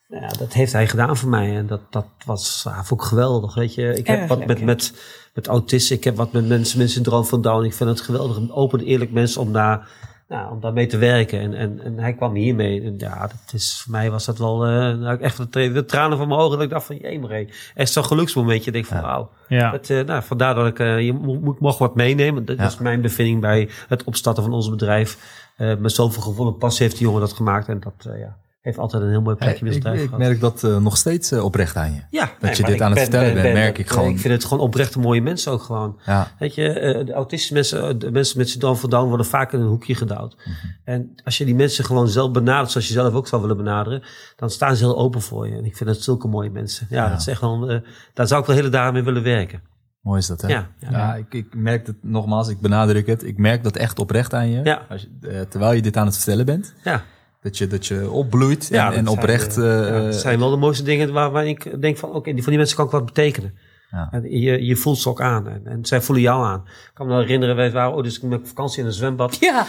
Nou 0.08 0.22
Ja, 0.24 0.28
dat 0.28 0.54
heeft 0.54 0.72
hij 0.74 0.88
gedaan 0.88 1.18
voor 1.18 1.30
mij 1.30 1.56
en 1.58 1.68
dat, 1.68 1.82
dat 1.90 2.06
was 2.26 2.62
ja, 2.66 2.84
vond 2.84 3.02
ik 3.02 3.08
geweldig. 3.08 3.56
Weet 3.56 3.74
je, 3.76 3.94
ik 3.98 4.08
heb 4.08 4.20
Erg 4.20 4.28
wat 4.28 4.38
leuk, 4.38 4.48
met, 4.48 4.60
ja. 4.60 4.66
met, 4.66 4.94
met 5.34 5.48
autisten, 5.48 5.96
ik 5.96 6.04
heb 6.04 6.16
wat 6.16 6.32
met 6.32 6.48
mensen 6.48 6.78
met 6.80 6.90
syndroom 6.92 7.26
van 7.26 7.42
Down. 7.42 7.64
Ik 7.66 7.74
vind 7.74 7.90
het 7.90 8.02
geweldig, 8.02 8.38
een 8.38 8.52
open, 8.52 8.80
eerlijk 8.80 9.12
mens 9.12 9.38
om 9.38 9.54
daar, 9.54 9.88
nou, 10.28 10.52
om 10.52 10.60
daarmee 10.60 10.88
te 10.88 10.98
werken. 10.98 11.40
En, 11.40 11.54
en, 11.54 11.80
en 11.84 12.00
hij 12.00 12.14
kwam 12.14 12.34
hiermee. 12.36 12.82
En 12.84 12.96
ja, 12.98 13.20
dat 13.22 13.54
is, 13.54 13.82
voor 13.84 13.92
mij 13.92 14.12
was 14.12 14.26
dat 14.26 14.38
wel 14.38 14.66
eh, 14.66 14.72
nou, 14.98 15.20
echt 15.20 15.38
de, 15.38 15.50
tra- 15.50 15.68
de 15.74 15.86
tranen 15.86 16.18
van 16.18 16.28
mijn 16.28 16.40
ogen. 16.40 16.56
Dat 16.56 16.66
ik 16.66 16.70
dacht 16.72 16.86
van, 16.86 16.96
jee, 16.96 17.20
maar 17.20 17.46
echt 17.76 17.92
zo'n 17.92 18.06
geluksmomentje. 18.06 18.66
Ik 18.66 18.74
denk 18.74 18.86
van, 18.86 19.02
wauw. 19.02 19.30
Ja. 19.48 19.72
Dat, 19.72 19.90
eh, 19.90 20.06
nou, 20.06 20.24
vandaar 20.24 20.56
dat 20.56 20.68
ik, 20.68 20.80
eh, 20.80 21.00
je 21.06 21.14
mo- 21.14 21.40
moet, 21.40 21.60
mocht 21.60 21.80
wat 21.80 21.96
meenemen. 21.96 22.46
Dat 22.46 22.58
Ja. 22.58 22.66
is 22.66 22.78
mijn 22.78 23.02
bevinding 23.02 23.42
bij 23.42 23.70
het 23.88 24.04
opstarten 24.04 24.44
van 24.44 24.54
ons 24.54 24.70
bedrijf. 24.70 25.18
Eh, 25.58 25.76
met 25.78 25.92
zoveel 25.92 26.22
gevoel 26.22 26.48
en 26.48 26.58
passie 26.58 26.86
heeft 26.86 26.98
die 26.98 27.06
jongen 27.08 27.22
dat 27.22 27.34
gemaakt. 27.34 27.68
En 27.68 27.80
dat 27.80 28.06
eh, 28.14 28.20
ja, 28.20 28.38
heeft 28.66 28.78
altijd 28.78 29.04
een 29.04 29.10
heel 29.10 29.22
mooi 29.22 29.36
plekje 29.36 29.66
het 29.66 29.76
ik, 29.76 29.94
ik 29.94 30.18
merk 30.18 30.40
dat 30.40 30.64
eh, 30.64 30.78
nog 30.78 30.98
steeds 30.98 31.32
eh, 31.32 31.44
oprecht 31.44 31.76
aan 31.76 31.94
je. 31.94 32.02
Ja, 32.10 32.32
Dat 32.40 32.58
je 32.58 32.64
dit 32.64 32.82
aan 32.82 32.92
het 32.92 33.00
vertellen 33.00 33.34
bent, 33.34 33.54
merk 33.54 33.78
ik 33.78 33.90
gewoon. 33.90 34.10
Ik 34.10 34.20
vind 34.20 34.34
het 34.34 34.46
gewoon 34.46 34.64
oprechte 34.64 35.00
mooie 35.00 35.22
mensen 35.22 35.52
ook 35.52 35.62
gewoon. 35.62 36.00
Ja, 36.06 36.32
Weet 36.40 36.56
je, 36.56 36.70
eh, 36.70 37.06
de 37.06 37.14
autistische 37.14 37.54
mensen, 37.54 38.00
de 38.00 38.12
mensen 38.12 38.38
met 38.38 38.50
syndroom 38.50 38.76
van 38.76 38.90
Down 38.90 39.08
worden 39.08 39.26
vaak 39.26 39.54
in 39.54 39.60
een 39.60 39.68
hoekje 39.68 39.96
gedouwd. 39.96 40.36
Mhm. 40.38 40.50
En 40.84 41.16
als 41.24 41.38
je 41.38 41.46
die 41.46 41.56
mensen 41.56 41.86
gewoon 41.86 42.08
zelf 42.08 42.32
benadert, 42.32 42.72
zoals 42.72 42.88
je 42.88 42.94
zelf 42.94 43.14
ook 43.14 43.28
zou 43.28 43.42
willen 43.42 43.58
benaderen, 43.58 44.02
dan 44.36 44.50
staan 44.50 44.76
ze 44.76 44.84
heel 44.84 44.98
open 44.98 45.22
voor 45.22 45.48
je. 45.48 45.56
En 45.56 45.66
ik 45.66 45.78
vind 45.78 45.90
het 45.90 46.04
zulke 46.04 46.28
mooie 46.28 46.50
mensen. 46.50 46.88
Ja, 46.90 47.04
Ja. 47.04 47.10
dat 47.10 47.20
is 47.20 47.28
echt 47.28 47.42
wel, 47.42 47.82
daar 48.14 48.28
zou 48.28 48.42
ik 48.42 48.48
wel 48.48 48.56
hele 48.56 48.70
dagen 48.70 48.94
mee 48.94 49.04
willen 49.04 49.24
werken. 49.24 49.62
mooi 50.02 50.20
is 50.20 50.28
dat 50.28 50.42
hè? 50.42 50.48
Ja, 50.48 50.68
Ja, 50.80 50.90
ja. 50.92 51.16
ik, 51.16 51.34
ik 51.34 51.56
merk 51.56 51.88
het 51.88 51.96
nogmaals, 52.02 52.48
ik 52.48 52.60
benadruk 52.60 53.08
het. 53.08 53.24
Ik 53.24 53.38
merk 53.38 53.64
dat 53.64 53.76
echt 53.76 54.00
oprecht 54.00 54.34
aan 54.34 54.50
je. 54.50 54.62
Ja. 54.64 54.86
Als 54.90 55.02
je 55.22 55.46
terwijl 55.50 55.74
je 55.74 55.82
dit 55.82 55.98
aan 55.98 56.06
het 56.06 56.16
vertellen 56.16 56.46
bent. 56.46 56.74
Ja, 56.84 57.04
Dat 57.46 57.58
je, 57.58 57.68
dat 57.68 57.86
je 57.86 58.10
opbloeit 58.10 58.68
ja 58.72 58.94
en, 58.94 59.04
dat 59.04 59.14
zijn, 59.14 59.24
oprecht... 59.24 59.58
eh, 59.58 59.88
eh, 59.88 59.96
ja, 59.96 60.04
dat 60.04 60.16
zijn 60.16 60.40
wel 60.40 60.50
de 60.50 60.58
mooiste 60.58 60.84
dingen 60.84 61.14
waar, 61.14 61.32
waar 61.32 61.48
ik 61.48 61.82
denk 61.82 61.98
van, 61.98 62.10
oké, 62.10 62.34
die 62.34 62.42
voor 62.42 62.50
die 62.50 62.58
mensen 62.58 62.78
kan 62.78 62.86
ik 62.86 62.92
wat 62.92 63.06
betekenen. 63.06 63.58
Ja. 63.92 64.08
En 64.12 64.40
je, 64.40 64.66
je 64.66 64.76
voelt 64.76 64.98
ze 64.98 65.10
ook 65.10 65.22
aan 65.22 65.48
en, 65.48 65.62
en 65.66 65.86
zij 65.86 66.02
voelen 66.02 66.24
jou 66.24 66.46
aan. 66.46 66.64
Ik 66.66 66.92
kan 66.94 67.08
me 67.08 67.14
nog 67.14 67.22
herinneren, 67.22 67.56
wij 67.56 67.72
waren 67.72 67.94
ooit 67.94 68.04
dus 68.04 68.20
met 68.20 68.48
vakantie 68.48 68.80
in 68.80 68.86
een 68.86 68.94
zwembad. 68.94 69.38
Ja, 69.40 69.66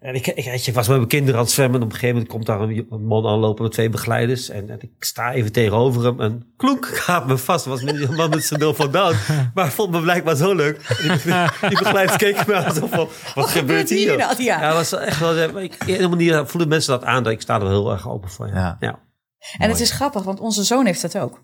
En 0.00 0.14
ik, 0.14 0.26
ik, 0.26 0.74
was 0.74 0.88
met 0.88 0.96
mijn 0.96 1.08
kinderen 1.08 1.34
aan 1.34 1.44
het 1.44 1.52
zwemmen. 1.52 1.80
En 1.80 1.86
op 1.86 1.92
een 1.92 1.98
gegeven 1.98 2.14
moment 2.14 2.32
komt 2.32 2.46
daar 2.46 2.60
een, 2.60 3.06
man 3.06 3.26
aanlopen 3.26 3.62
met 3.62 3.72
twee 3.72 3.88
begeleiders. 3.88 4.48
En, 4.48 4.70
en 4.70 4.78
ik 4.80 4.90
sta 5.04 5.32
even 5.32 5.52
tegenover 5.52 6.04
hem. 6.04 6.20
En 6.20 6.52
klonk 6.56 6.86
gaat 6.86 7.26
me 7.26 7.38
vast. 7.38 7.64
Was 7.64 7.82
een 7.82 8.14
man 8.14 8.30
met 8.30 8.44
zijn 8.44 8.60
deel 8.60 8.74
van 8.74 8.90
down. 8.90 9.16
Maar 9.54 9.64
hij 9.64 9.72
vond 9.72 9.90
me 9.90 10.00
blijkbaar 10.00 10.36
zo 10.36 10.54
leuk. 10.54 10.76
En 10.76 11.18
die, 11.18 11.32
die 11.68 11.78
begeleiders 11.78 12.16
keken 12.16 12.44
me 12.46 12.54
aan. 12.54 12.74
Zo 12.74 12.86
van, 12.86 13.08
wat 13.34 13.48
gebeurt 13.48 13.88
hier? 13.88 13.98
hier 13.98 14.18
dan? 14.18 14.44
Ja. 14.44 14.60
dat 14.60 14.74
was 14.74 14.92
echt 14.92 15.20
wel... 15.20 15.58
Ik, 15.58 15.76
op 15.80 15.88
een 15.88 16.10
manier 16.10 16.46
voelen 16.46 16.68
mensen 16.68 16.92
dat 16.92 17.04
aan. 17.04 17.22
Dat 17.22 17.32
ik 17.32 17.40
sta 17.40 17.60
er 17.60 17.68
heel 17.68 17.90
erg 17.92 18.08
open 18.08 18.30
voor. 18.30 18.46
Ja, 18.46 18.54
Ja. 18.54 18.76
ja. 18.80 18.98
ja. 19.38 19.58
en 19.58 19.68
het 19.68 19.80
is 19.80 19.90
grappig, 19.90 20.22
want 20.22 20.40
onze 20.40 20.64
zoon 20.64 20.86
heeft 20.86 21.02
dat 21.02 21.18
ook. 21.18 21.42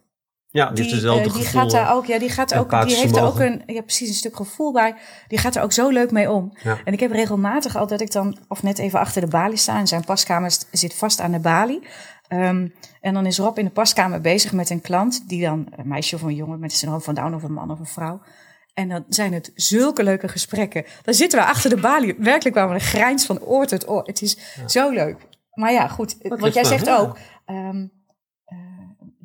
Die 0.55 0.63
heeft 0.65 0.77
Die, 0.77 0.95
dezelfde 0.95 1.29
eh, 1.29 1.35
die 1.35 1.45
gaat 1.45 1.71
daar 1.71 1.95
ook, 1.95 2.07
ja, 2.07 2.19
die 2.19 2.31
gaat 2.31 2.55
ook, 2.55 2.87
die 2.87 2.97
heeft 2.97 3.17
er 3.17 3.23
ook 3.23 3.39
een, 3.39 3.63
ja, 3.67 3.83
precies 3.83 4.09
een 4.09 4.15
stuk 4.15 4.37
gevoel 4.37 4.73
bij. 4.73 4.95
Die 5.29 5.39
gaat 5.39 5.57
er 5.57 5.63
ook 5.63 5.73
zo 5.73 5.89
leuk 5.89 6.11
mee 6.11 6.31
om. 6.31 6.57
Ja. 6.63 6.79
En 6.85 6.93
ik 6.93 7.01
heb 7.01 7.11
regelmatig 7.11 7.77
al 7.77 7.87
dat 7.87 8.01
ik 8.01 8.13
dan, 8.13 8.39
of 8.49 8.63
net 8.63 8.79
even 8.79 8.99
achter 8.99 9.21
de 9.21 9.27
balie 9.27 9.57
sta. 9.57 9.79
En 9.79 9.87
zijn 9.87 10.05
paskamer 10.05 10.57
zit 10.71 10.95
vast 10.95 11.21
aan 11.21 11.33
de 11.33 11.39
balie. 11.39 11.83
Ehm, 12.29 12.69
en 13.01 13.15
dan 13.15 13.27
is 13.27 13.39
Rob 13.39 13.59
in 13.59 13.65
de 13.65 13.71
paskamer 13.71 14.21
bezig 14.21 14.53
met 14.53 14.71
een 14.71 14.81
klant, 14.81 15.29
die 15.29 15.43
dan, 15.43 15.67
een 15.71 15.89
meisje 15.89 16.15
of 16.15 16.23
een 16.23 16.35
jongen 16.35 16.59
met 16.59 16.71
een 16.71 16.77
syndroom 16.77 17.03
van 17.03 17.15
Down 17.15 17.35
of 17.35 17.43
een 17.43 17.53
man 17.53 17.71
of 17.71 17.79
een 17.79 17.87
vrouw. 17.87 18.21
En 18.75 18.89
dan 18.89 19.05
zijn 19.09 19.33
het 19.33 19.51
zulke 19.55 20.03
leuke 20.03 20.29
gesprekken. 20.29 20.85
Dan 21.03 21.15
zitten 21.15 21.39
we 21.39 21.45
achter 21.45 21.71
de 21.71 21.77
balie. 21.81 22.15
Werkelijk 22.19 22.57
waar 22.57 22.69
we 22.69 22.75
een 22.75 22.81
grijns 22.81 23.27
van 23.27 23.41
oor 23.41 23.67
tot 23.67 23.89
oor. 23.89 24.03
Het 24.05 24.23
is 24.23 24.39
zo 24.67 24.91
leuk. 24.91 25.17
Maar 25.55 25.73
ja, 25.73 25.89
goed. 25.89 26.17
wat 26.21 26.55
jij 26.55 26.65
zegt 26.65 26.87
ja. 26.87 26.97
ook. 26.97 27.19
eh, 27.45 27.69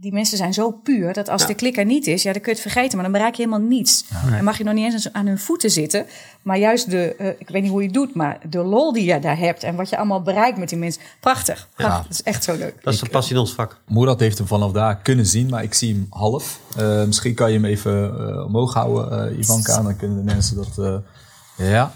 die 0.02 0.14
mensen 0.14 0.38
zijn 0.38 0.54
zo 0.54 0.72
puur 0.72 1.14
dat 1.14 1.30
als 1.30 1.42
Ja. 1.42 1.48
de 1.48 1.54
klik 1.54 1.78
er 1.78 1.86
niet 1.86 2.08
is, 2.08 2.24
ja, 2.24 2.32
dan 2.32 2.42
kun 2.42 2.52
je 2.54 2.60
het 2.62 2.72
vergeten, 2.72 2.94
maar 2.96 3.04
dan 3.04 3.12
bereik 3.14 3.36
je 3.36 3.44
helemaal 3.44 3.68
niets. 3.68 4.06
Dan 4.32 4.44
mag 4.44 4.58
je 4.58 4.64
nog 4.64 4.74
niet 4.74 4.94
eens 4.94 5.14
aan 5.14 5.26
hun 5.28 5.40
voeten 5.40 5.72
zitten, 5.72 6.06
maar 6.42 6.58
juist 6.58 6.90
de, 6.92 7.16
eh, 7.16 7.28
ik 7.28 7.50
weet 7.50 7.62
niet 7.62 7.72
hoe 7.72 7.80
je 7.82 7.86
het 7.88 7.96
doet, 7.96 8.16
maar 8.16 8.40
de 8.50 8.58
lol 8.64 8.94
die 8.94 9.06
je 9.14 9.20
daar 9.20 9.38
hebt 9.38 9.64
en 9.64 9.76
wat 9.76 9.90
je 9.90 9.98
allemaal 9.98 10.22
bereikt 10.22 10.58
met 10.58 10.70
die 10.70 10.78
mensen, 10.78 11.02
prachtig. 11.20 11.68
prachtig. 11.76 12.02
Dat 12.04 12.12
is 12.12 12.24
echt 12.24 12.44
zo 12.44 12.56
leuk. 12.56 12.84
Dat 12.84 12.94
is 12.94 13.00
de 13.00 13.10
passie 13.10 13.34
in 13.36 13.40
ons 13.42 13.54
vak. 13.54 13.80
Moerad 13.88 14.20
heeft 14.20 14.38
hem 14.38 14.48
vanaf 14.48 14.72
daar 14.72 14.98
kunnen 14.98 15.26
zien, 15.26 15.50
maar 15.50 15.64
ik 15.64 15.74
zie 15.74 15.94
hem 15.94 16.08
half. 16.10 16.60
Eh, 16.78 17.04
misschien 17.06 17.34
kan 17.34 17.48
je 17.52 17.56
hem 17.56 17.66
even 17.66 18.20
eh, 18.30 18.46
omhoog 18.46 18.74
houden, 18.74 19.32
eh, 19.32 19.38
Ivanka. 19.40 19.82
Dan 19.82 19.96
kunnen 19.98 20.18
de 20.18 20.34
mensen 20.34 20.56
dat... 20.56 20.78
eh, 20.78 21.70
ja. 21.72 21.92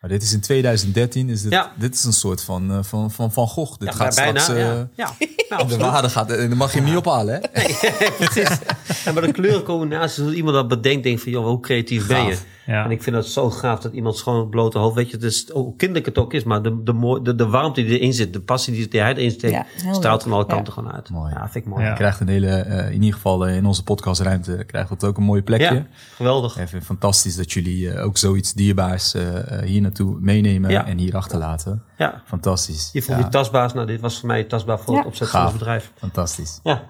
Maar 0.00 0.10
dit 0.10 0.22
is 0.22 0.32
in 0.32 0.40
2013. 0.40 1.28
Is 1.28 1.42
dit, 1.42 1.52
Ja. 1.52 1.72
dit 1.78 1.94
is 1.94 2.04
een 2.04 2.12
soort 2.12 2.42
van, 2.42 2.70
eh, 2.70 2.78
van, 2.82 3.10
van 3.10 3.32
Van 3.32 3.46
Gogh. 3.48 3.78
Dit 3.78 3.88
Ja, 3.88 3.94
gaat 3.94 4.14
bijna. 4.14 4.38
straks... 4.40 4.60
eh, 4.60 4.66
ja. 4.66 4.88
Ja. 4.94 5.10
Nou, 5.48 5.68
de 5.68 5.76
waarde 5.76 6.08
gaat... 6.08 6.30
En 6.30 6.48
dan 6.48 6.58
mag 6.58 6.72
je 6.72 6.78
hem 6.78 6.88
niet 6.88 6.96
ophalen, 6.96 7.34
hè? 7.34 7.40
Precies. 8.18 8.58
En 9.04 9.14
maar 9.14 9.22
de 9.22 9.32
kleurencombinaties, 9.32 10.16
hoe 10.22 10.34
iemand 10.34 10.54
dat 10.54 10.68
bedenkt, 10.68 11.02
denkt 11.02 11.22
van, 11.22 11.32
joh, 11.32 11.44
hoe 11.44 11.60
creatief 11.60 12.06
ben 12.06 12.24
je? 12.24 12.36
Ja. 12.66 12.84
En 12.84 12.90
ik 12.90 13.02
vind 13.02 13.16
het 13.16 13.26
zo 13.26 13.50
gaaf 13.50 13.80
dat 13.80 13.92
iemand 13.92 14.18
gewoon 14.20 14.38
het 14.40 14.50
blote 14.50 14.78
hoofd, 14.78 14.94
weet 14.94 15.06
je, 15.10 15.16
het 15.16 15.24
is, 15.24 15.48
hoe 15.52 15.76
kinderlijk 15.76 16.06
het 16.06 16.18
ook 16.18 16.32
is, 16.32 16.44
maar 16.44 16.62
de, 16.62 16.82
de, 16.82 16.92
mooi- 16.92 17.22
de, 17.22 17.34
de 17.34 17.46
warmte 17.46 17.84
die 17.84 17.98
erin 17.98 18.12
zit, 18.12 18.32
de 18.32 18.40
passie 18.40 18.74
die, 18.74 18.88
die 18.88 19.00
hij 19.00 19.14
erin 19.14 19.30
steekt, 19.30 19.52
Ja, 19.82 19.92
straalt 19.92 20.22
van 20.22 20.32
alle 20.32 20.44
Ja. 20.48 20.54
kanten 20.54 20.72
gewoon 20.72 20.92
uit. 20.92 21.10
Mooi. 21.10 21.32
Ja, 21.32 21.48
vind 21.50 21.64
ik 21.64 21.70
mooi. 21.70 21.80
Ja. 21.82 21.86
Ja, 21.86 21.92
Je 21.92 21.98
krijgt 21.98 22.20
een 22.20 22.28
hele... 22.28 22.48
eh, 22.48 22.86
in 22.86 22.92
ieder 22.92 23.12
geval 23.14 23.46
eh, 23.46 23.56
in 23.56 23.66
onze 23.66 23.82
podcastruimte 23.82 24.64
krijgt 24.66 24.88
dat 24.88 25.04
ook 25.04 25.16
een 25.16 25.22
mooi 25.22 25.42
plekje. 25.42 25.86
geweldig. 26.16 26.50
Ik 26.50 26.56
vind 26.58 26.70
het 26.72 26.84
fantastisch 26.84 27.36
dat 27.36 27.52
jullie 27.52 27.90
eh, 27.90 28.04
ook 28.04 28.16
zoiets 28.18 28.52
dierbaars 28.52 29.14
eh, 29.14 29.36
eh, 29.60 29.66
hier 29.66 29.80
naartoe 29.80 29.95
meenemen 30.04 30.70
Ja. 30.70 30.86
en 30.86 30.98
hier 30.98 31.16
achterlaten. 31.16 31.82
Ja. 31.98 32.22
Fantastisch. 32.26 32.90
Je 32.92 33.02
voelt 33.02 33.16
ja, 33.16 33.22
die 33.22 33.32
tasbaas, 33.32 33.72
nou, 33.74 33.86
dit 33.86 34.00
was 34.00 34.18
voor 34.18 34.28
mij 34.28 34.44
tasbaar 34.44 34.78
voor 34.80 34.92
Ja. 34.92 34.98
het 34.98 35.08
opzetten 35.08 35.36
van 35.38 35.46
het 35.46 35.58
bedrijf. 35.58 35.92
fantastisch. 35.98 36.60
Ja. 36.62 36.82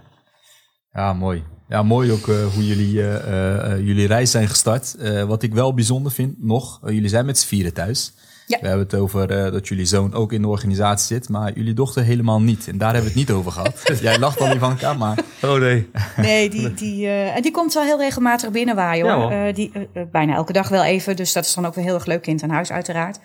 Ja, 0.92 1.12
mooi. 1.12 1.44
Ja, 1.68 1.82
mooi 1.82 2.12
ook 2.12 2.28
eh, 2.28 2.46
hoe 2.54 2.66
jullie, 2.66 3.02
eh, 3.02 3.72
eh, 3.72 3.78
jullie 3.86 4.06
reis 4.06 4.30
zijn 4.30 4.48
gestart. 4.48 4.94
Eh, 4.94 5.22
wat 5.24 5.42
ik 5.42 5.54
wel 5.54 5.74
bijzonder 5.74 6.12
vind 6.12 6.42
nog, 6.44 6.80
jullie 6.84 7.08
zijn 7.08 7.26
met 7.26 7.38
z'n 7.38 7.46
vieren 7.46 7.74
thuis. 7.74 8.14
Ja. 8.46 8.58
We 8.60 8.66
hebben 8.66 8.86
het 8.86 8.94
over 8.94 9.30
eh, 9.30 9.52
dat 9.52 9.68
jullie 9.68 9.84
zoon 9.84 10.14
ook 10.14 10.32
in 10.32 10.42
de 10.42 10.48
organisatie 10.48 11.16
zit, 11.16 11.28
maar 11.28 11.52
jullie 11.54 11.74
dochter 11.74 12.02
helemaal 12.02 12.40
niet. 12.40 12.68
En 12.68 12.78
daar 12.78 12.92
hebben 12.92 13.12
we 13.12 13.18
het 13.18 13.28
niet 13.28 13.36
over 13.36 13.52
gehad. 13.52 13.82
Jij 14.00 14.18
lacht 14.18 14.40
al, 14.40 14.54
Ivanka, 14.54 14.94
maar 14.94 15.18
Oh 15.42 15.54
nee. 15.54 15.90
Nee, 16.16 16.50
die, 16.50 16.74
die, 16.74 17.06
eh, 17.06 17.36
en 17.36 17.42
die 17.42 17.50
komt 17.50 17.74
wel 17.74 17.82
heel 17.82 17.98
regelmatig 17.98 18.50
binnenwaaien 18.50 19.12
hoor. 19.12 19.30
Eh, 19.30 19.54
die, 19.54 19.72
bijna 20.12 20.34
elke 20.34 20.52
dag 20.52 20.68
wel 20.68 20.84
even, 20.84 21.16
dus 21.16 21.32
dat 21.32 21.44
is 21.44 21.54
dan 21.54 21.66
ook 21.66 21.74
weer 21.74 21.84
heel 21.84 21.94
erg 21.94 22.06
leuk 22.06 22.22
kind 22.22 22.42
aan 22.42 22.50
huis 22.50 22.72
uiteraard. 22.72 23.18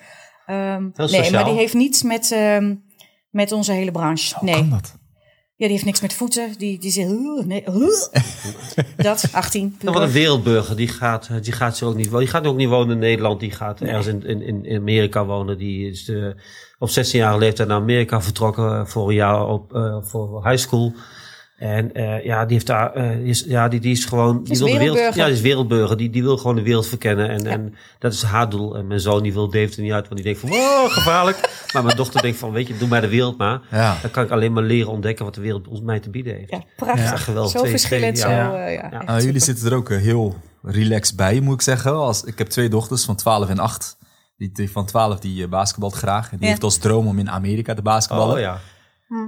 Ehm, 0.46 0.88
nee, 0.94 1.30
maar 1.30 1.44
die 1.44 1.54
heeft 1.54 1.74
niets 1.74 2.02
met, 2.02 2.32
ehm, 2.32 2.74
met 3.30 3.52
onze 3.52 3.72
hele 3.72 3.90
branche. 3.90 4.34
hoe 4.38 4.48
nee. 4.48 4.58
kan 4.58 4.70
dat? 4.70 5.00
Ja, 5.56 5.68
die 5.68 5.76
heeft 5.76 5.84
niks 5.84 6.00
met 6.00 6.12
voeten. 6.12 6.54
Die, 6.58 6.78
die 6.78 6.90
zegt, 6.90 7.08
"Huh, 7.08 7.44
nee, 7.44 7.62
huh." 7.66 8.22
dat, 8.96 9.28
18. 9.32 9.76
Nou, 9.80 9.94
wat 9.94 10.06
een 10.06 10.12
wereldburger, 10.12 10.76
die 10.76 10.88
gaat, 10.88 11.28
die 11.42 11.52
gaat 11.52 11.76
ze 11.76 11.84
ook 11.84 11.96
niet 11.96 12.06
wonen. 12.06 12.20
Die 12.20 12.34
gaat 12.34 12.46
ook 12.46 12.56
niet 12.56 12.68
wonen 12.68 12.92
in 12.92 12.98
Nederland. 12.98 13.40
Die 13.40 13.50
gaat 13.50 13.80
ergens 13.80 14.06
in, 14.06 14.26
in, 14.26 14.42
in 14.42 14.64
in 14.64 14.76
Amerika 14.80 15.24
wonen. 15.24 15.58
Die 15.58 15.90
is 15.90 16.04
de, 16.04 16.34
op 16.78 16.88
16-jarige 16.88 17.38
leeftijd 17.38 17.68
naar 17.68 17.80
Amerika 17.80 18.22
vertrokken 18.22 18.88
voor 18.88 19.08
een 19.08 19.14
jaar 19.14 19.46
op, 19.46 19.74
eh, 19.74 20.02
voor 20.02 20.48
high 20.48 20.62
school. 20.62 20.94
En 21.62 21.92
eh, 21.94 22.24
ja, 22.24 22.44
die 22.44 22.52
heeft 22.52 22.66
daar, 22.66 22.92
eh, 22.92 23.10
die 23.16 23.24
is, 23.28 23.44
ja, 23.46 23.68
die, 23.68 23.80
die 23.80 23.92
is 23.92 24.04
gewoon, 24.04 24.42
die 24.44 24.52
is 24.52 24.58
wil 24.58 24.66
de 24.68 24.72
wereld, 24.78 24.96
wereldburger. 24.96 25.20
ja, 25.20 25.26
die 25.26 25.34
is 25.36 25.40
wereldburger. 25.40 25.96
Die, 25.96 26.10
die 26.10 26.22
wil 26.22 26.36
gewoon 26.36 26.56
de 26.56 26.62
wereld 26.62 26.86
verkennen. 26.86 27.28
En, 27.28 27.46
en 27.46 27.74
dat 27.98 28.12
is 28.12 28.22
haar 28.22 28.48
doel. 28.50 28.76
En 28.76 28.86
mijn 28.86 29.00
zoon 29.00 29.22
die 29.22 29.32
wil 29.32 29.50
David 29.50 29.76
er 29.76 29.82
niet 29.82 29.92
uit, 29.92 30.08
want 30.08 30.14
die 30.14 30.24
denkt 30.24 30.40
van, 30.40 30.48
wow, 30.48 30.90
gevaarlijk. 30.90 31.38
maar 31.72 31.84
mijn 31.84 31.96
dochter 31.96 32.22
denkt 32.22 32.38
van, 32.38 32.50
weet 32.52 32.66
je, 32.68 32.76
doe 32.76 32.88
mij 32.88 33.00
de 33.00 33.08
wereld 33.08 33.38
maar. 33.38 33.60
Ja. 33.70 33.96
Dan 34.02 34.10
kan 34.10 34.24
ik 34.24 34.30
alleen 34.30 34.52
maar 34.52 34.62
leren 34.62 34.90
ontdekken 34.90 35.24
wat 35.24 35.34
de 35.34 35.40
wereld 35.40 35.68
ons 35.68 35.80
mij 35.80 36.00
te 36.00 36.10
bieden 36.10 36.34
heeft. 36.34 36.50
Ja, 36.50 36.62
prachtig. 36.76 37.04
Ja, 37.10 37.16
geweldig. 37.16 37.50
Zo 37.52 37.58
Twee- 37.58 37.70
verschillend. 37.70 38.16
twee- 38.16 38.30
zo, 38.30 38.36
ja. 38.36 38.54
eh, 38.66 38.74
ja, 38.74 38.82
Ja. 38.82 38.92
echt 38.92 39.06
Nou, 39.06 39.22
jullie 39.22 39.40
zitten 39.40 39.66
er 39.70 39.76
ook 39.76 39.88
heel 39.88 40.36
relaxed 40.62 41.16
bij, 41.16 41.40
moet 41.40 41.54
ik 41.54 41.62
zeggen. 41.62 41.92
Als, 41.94 42.24
ik 42.24 42.38
heb 42.38 42.46
twee 42.48 42.68
dochters 42.68 43.04
van 43.04 43.16
12 43.16 43.48
en 43.48 43.58
8. 43.58 43.96
Die, 44.36 44.50
die 44.52 44.70
van 44.70 44.86
12 44.86 45.18
die 45.18 45.48
basketbalt 45.48 45.94
graag. 45.94 46.24
En 46.30 46.36
die 46.36 46.40
Ja. 46.44 46.48
heeft 46.50 46.62
als 46.62 46.76
droom 46.78 47.06
om 47.06 47.18
in 47.18 47.30
Amerika 47.30 47.74
te 47.74 47.82
basketballen. 47.82 48.34
Oh 48.34 48.40
ja. 48.40 48.58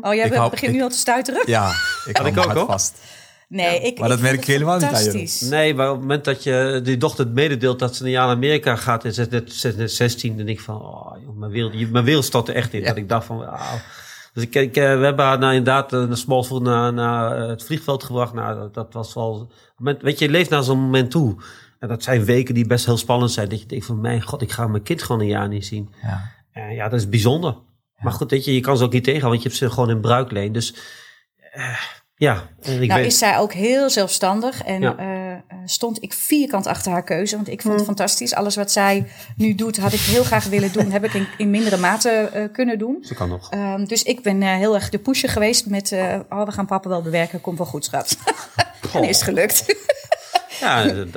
Oh, 0.01 0.14
jij 0.14 0.28
begint 0.51 0.72
nu 0.72 0.82
al 0.82 0.89
te 0.89 0.97
stuiteren? 0.97 1.43
Ja, 1.47 1.70
ik 2.07 2.17
hou 2.17 2.29
ik 2.29 2.39
ook, 2.39 2.53
hoor. 2.53 2.67
vast. 2.67 2.99
Nee, 3.49 3.81
ik, 3.81 3.99
Maar 3.99 4.09
dat 4.09 4.21
merk 4.21 4.35
ik 4.37 4.45
helemaal 4.45 4.79
niet 4.79 4.85
aan. 5.43 5.49
Nee, 5.51 5.75
maar 5.75 5.87
op 5.87 5.93
het 5.93 6.01
moment 6.01 6.25
dat 6.25 6.43
je 6.43 6.81
die 6.85 6.97
dochter 6.97 7.25
het 7.25 7.35
mededeelt 7.35 7.79
dat 7.79 7.97
ze 7.97 8.05
een 8.05 8.11
jaar 8.11 8.27
naar 8.27 8.35
Amerika 8.37 8.77
gaat 8.77 9.05
en 9.05 9.15
ze 9.15 9.21
is 9.21 9.29
net, 9.29 9.53
ze 9.53 9.69
is 9.69 9.75
net 9.77 9.93
16, 9.93 10.37
dan 10.37 10.47
denk 10.47 10.59
ik 10.59 10.65
van, 10.65 10.81
oh, 10.83 11.17
joh, 11.25 11.37
mijn, 11.37 11.51
wereld, 11.51 11.73
je- 11.79 11.87
mijn 11.87 12.05
wereld 12.05 12.25
stort 12.25 12.49
er 12.49 12.55
echt 12.55 12.73
in. 12.73 12.81
Ja. 12.81 12.87
Dat 12.87 12.97
ik 12.97 13.09
dacht 13.09 13.27
van, 13.27 13.37
wauw. 13.39 13.79
Dus 14.33 14.43
ik, 14.43 14.55
ik, 14.55 14.77
eh, 14.77 14.99
we 14.99 15.05
hebben 15.05 15.25
haar 15.25 15.39
nou 15.39 15.55
inderdaad 15.55 15.93
eh, 15.93 16.05
naar 16.05 16.17
Smallfoot 16.17 16.63
naar, 16.63 16.93
naar 16.93 17.43
eh, 17.43 17.49
het 17.49 17.65
vliegveld 17.65 18.05
gebracht. 18.05 18.33
Nou, 18.33 18.59
dat, 18.59 18.75
dat 18.75 18.93
was 18.93 19.15
wel, 19.15 19.51
moment, 19.77 20.03
weet 20.03 20.19
je, 20.19 20.25
je 20.25 20.31
leeft 20.31 20.51
naar 20.51 20.63
zo'n 20.63 20.79
moment 20.81 21.11
toe. 21.11 21.37
En 21.79 21.89
dat 21.89 22.03
zijn 22.03 22.25
weken 22.25 22.55
die 22.55 22.67
best 22.67 22.85
heel 22.87 22.97
spannend 22.97 23.31
zijn. 23.31 23.49
Dat 23.49 23.61
je 23.61 23.67
denkt 23.67 23.87
van, 23.87 24.01
mijn 24.01 24.23
god, 24.23 24.43
ik 24.43 24.53
ga 24.53 24.67
mijn 24.67 24.83
kind 24.83 25.03
gewoon 25.03 25.21
een 25.21 25.27
jaar 25.27 25.49
niet 25.49 25.67
zien. 25.67 25.91
Ja. 26.03 26.31
Eh, 26.53 26.75
ja, 26.77 26.89
dat 26.89 26.99
is 27.01 27.09
bijzonder. 27.09 27.57
Maar 27.99 28.13
goed, 28.13 28.31
weet 28.31 28.45
je, 28.45 28.55
je 28.55 28.61
kan 28.61 28.77
ze 28.77 28.85
ook 28.85 28.93
niet 28.93 29.05
tegenhouden, 29.05 29.41
want 29.43 29.53
je 29.53 29.65
hebt 29.65 29.73
ze 29.73 29.75
gewoon 29.81 29.97
in 29.97 30.01
bruikleen. 30.01 30.53
Dus 30.53 30.73
eh, 30.73 30.79
ja, 32.17 32.43
en 32.63 32.83
ik 32.83 32.89
nou 32.89 33.01
weet, 33.01 33.13
is 33.13 33.19
zij 33.19 33.39
ook 33.39 33.53
heel 33.53 33.91
zelfstandig 33.91 34.63
en 34.63 34.81
Ja. 34.81 34.97
eh, 34.97 35.33
eh, 35.33 35.41
stond 35.65 36.03
ik 36.03 36.13
vierkant 36.13 36.67
achter 36.67 36.93
haar 36.93 37.05
keuze. 37.05 37.37
Want 37.37 37.49
ik 37.49 37.63
vond 37.63 37.75
het 37.75 37.85
fantastisch. 37.85 38.35
Alles 38.35 38.57
wat 38.57 38.71
zij 38.73 39.07
nu 39.37 39.55
doet, 39.55 39.77
had 39.77 39.93
ik 39.93 40.01
heel 40.01 40.25
graag 40.25 40.45
willen 40.45 40.73
doen. 40.73 40.91
Heb 40.91 41.05
ik 41.05 41.15
in, 41.15 41.27
in 41.37 41.51
mindere 41.51 41.77
mate 41.77 42.09
eh, 42.11 42.45
kunnen 42.53 42.79
doen. 42.79 42.99
ze 43.01 43.15
kan 43.15 43.29
nog. 43.29 43.51
Ehm, 43.51 43.85
dus 43.85 44.03
ik 44.03 44.23
ben 44.23 44.43
eh, 44.43 44.55
heel 44.55 44.75
erg 44.75 44.89
de 44.89 44.99
pusher 44.99 45.29
geweest 45.29 45.67
met... 45.67 45.93
eh, 45.93 46.19
oh, 46.29 46.45
we 46.45 46.53
gaan 46.53 46.67
papa 46.67 46.89
wel 46.89 47.03
bewerken, 47.03 47.41
komt 47.41 47.59
wel 47.59 47.67
goed, 47.67 47.85
schat. 47.85 48.17
en 48.95 49.03
is 49.03 49.17
het 49.17 49.25
gelukt. 49.25 49.77
Ja, 50.61 50.83
en 50.89 51.11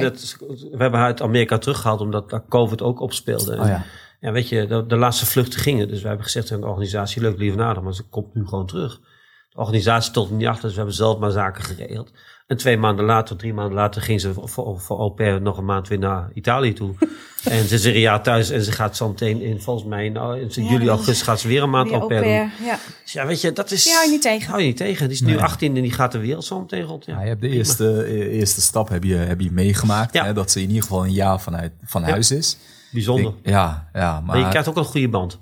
net, 0.00 0.36
we 0.70 0.76
hebben 0.78 0.98
haar 0.98 1.08
uit 1.08 1.20
Amerika 1.22 1.58
teruggehaald 1.58 2.00
omdat 2.00 2.30
daar 2.30 2.44
COVID 2.48 2.82
ook 2.82 3.00
opspeelde. 3.00 3.52
En, 3.52 3.60
Oh 3.60 3.66
ja. 3.66 3.84
ja, 4.20 4.32
weet 4.32 4.48
je, 4.48 4.66
de, 4.66 4.86
de 4.86 4.96
laatste 4.96 5.26
vluchten 5.26 5.60
gingen. 5.60 5.88
Dus 5.88 6.00
we 6.02 6.06
hebben 6.08 6.24
gezegd 6.24 6.52
aan 6.52 6.60
de 6.60 6.66
organisatie, 6.66 7.22
leuk 7.22 7.38
lieve 7.38 7.56
nader, 7.56 7.82
maar 7.82 7.94
ze 7.94 8.02
komt 8.02 8.34
nu 8.34 8.46
gewoon 8.46 8.66
terug. 8.66 9.00
Organisatie 9.58 10.10
stond 10.10 10.30
er 10.30 10.36
niet 10.36 10.46
achter, 10.46 10.62
dus 10.62 10.70
we 10.72 10.76
hebben 10.76 10.94
zelf 10.94 11.18
maar 11.18 11.30
zaken 11.30 11.62
geregeld. 11.64 12.10
En 12.46 12.56
twee 12.56 12.76
maanden 12.76 13.04
later, 13.04 13.36
drie 13.36 13.54
maanden 13.54 13.74
later, 13.74 14.02
ging 14.02 14.20
ze 14.20 14.32
voor, 14.32 14.48
voor, 14.48 14.80
voor 14.80 14.98
au 14.98 15.10
pair 15.10 15.40
nog 15.42 15.58
een 15.58 15.64
maand 15.64 15.88
weer 15.88 15.98
naar 15.98 16.30
Italië 16.34 16.72
toe. 16.72 16.94
en 17.44 17.64
ze 17.68 17.74
is 17.74 17.84
er 17.84 17.94
een 17.94 18.00
jaar 18.00 18.22
thuis 18.22 18.50
en 18.50 18.62
ze 18.62 18.72
gaat 18.72 18.96
zo 18.96 19.08
meteen 19.08 19.40
in, 19.42 19.60
volgens 19.60 19.86
mij, 19.88 20.08
nou, 20.08 20.40
in 20.40 20.48
Ja, 20.50 20.62
juli, 20.70 20.78
dat- 20.84 20.88
augustus 20.88 21.22
gaat 21.22 21.40
ze 21.40 21.48
weer 21.48 21.62
een 21.62 21.70
maand 21.70 21.88
Weer 21.90 21.98
au 22.00 22.10
au 22.12 22.20
pair 22.20 22.22
doen. 22.40 22.50
pair, 22.56 22.68
ja. 22.68 22.78
Dus 23.02 23.12
ja, 23.12 23.26
weet 23.26 23.40
je, 23.40 23.52
dat 23.52 23.70
is... 23.70 23.84
Die 23.84 23.92
hou 23.92 24.04
je 24.04 24.10
niet 24.10 24.22
tegen. 24.22 24.48
Hou 24.48 24.60
je 24.60 24.66
niet 24.66 24.76
tegen. 24.76 25.04
Die 25.08 25.14
is 25.16 25.20
nu 25.22 25.38
18 25.38 25.76
en 25.76 25.82
die 25.82 25.92
gaat 25.92 26.12
de 26.12 26.18
wereld 26.18 26.44
zo 26.44 26.60
meteen 26.60 26.82
rond. 26.82 27.04
Ja. 27.04 27.14
Ja, 27.14 27.22
je 27.22 27.28
hebt 27.28 27.40
de 27.40 27.48
eerste, 27.48 28.04
e- 28.06 28.28
eerste 28.28 28.60
stap 28.60 28.88
heb 28.88 29.04
je, 29.04 29.14
heb 29.14 29.40
je 29.40 29.50
meegemaakt. 29.52 30.14
Ja. 30.14 30.24
Hè, 30.24 30.32
dat 30.32 30.50
ze 30.50 30.60
in 30.62 30.66
ieder 30.68 30.82
geval 30.82 31.04
een 31.04 31.12
jaar 31.12 31.40
vanuit, 31.40 31.72
van 31.84 32.02
huis 32.02 32.30
is. 32.30 32.56
Bijzonder. 32.92 33.32
Ik- 33.42 33.50
ja, 33.50 33.88
ja, 33.92 34.12
maar, 34.12 34.22
Maar 34.22 34.38
je 34.38 34.48
krijgt 34.48 34.68
ook 34.68 34.76
een 34.76 34.84
goede 34.84 35.08
band. 35.08 35.38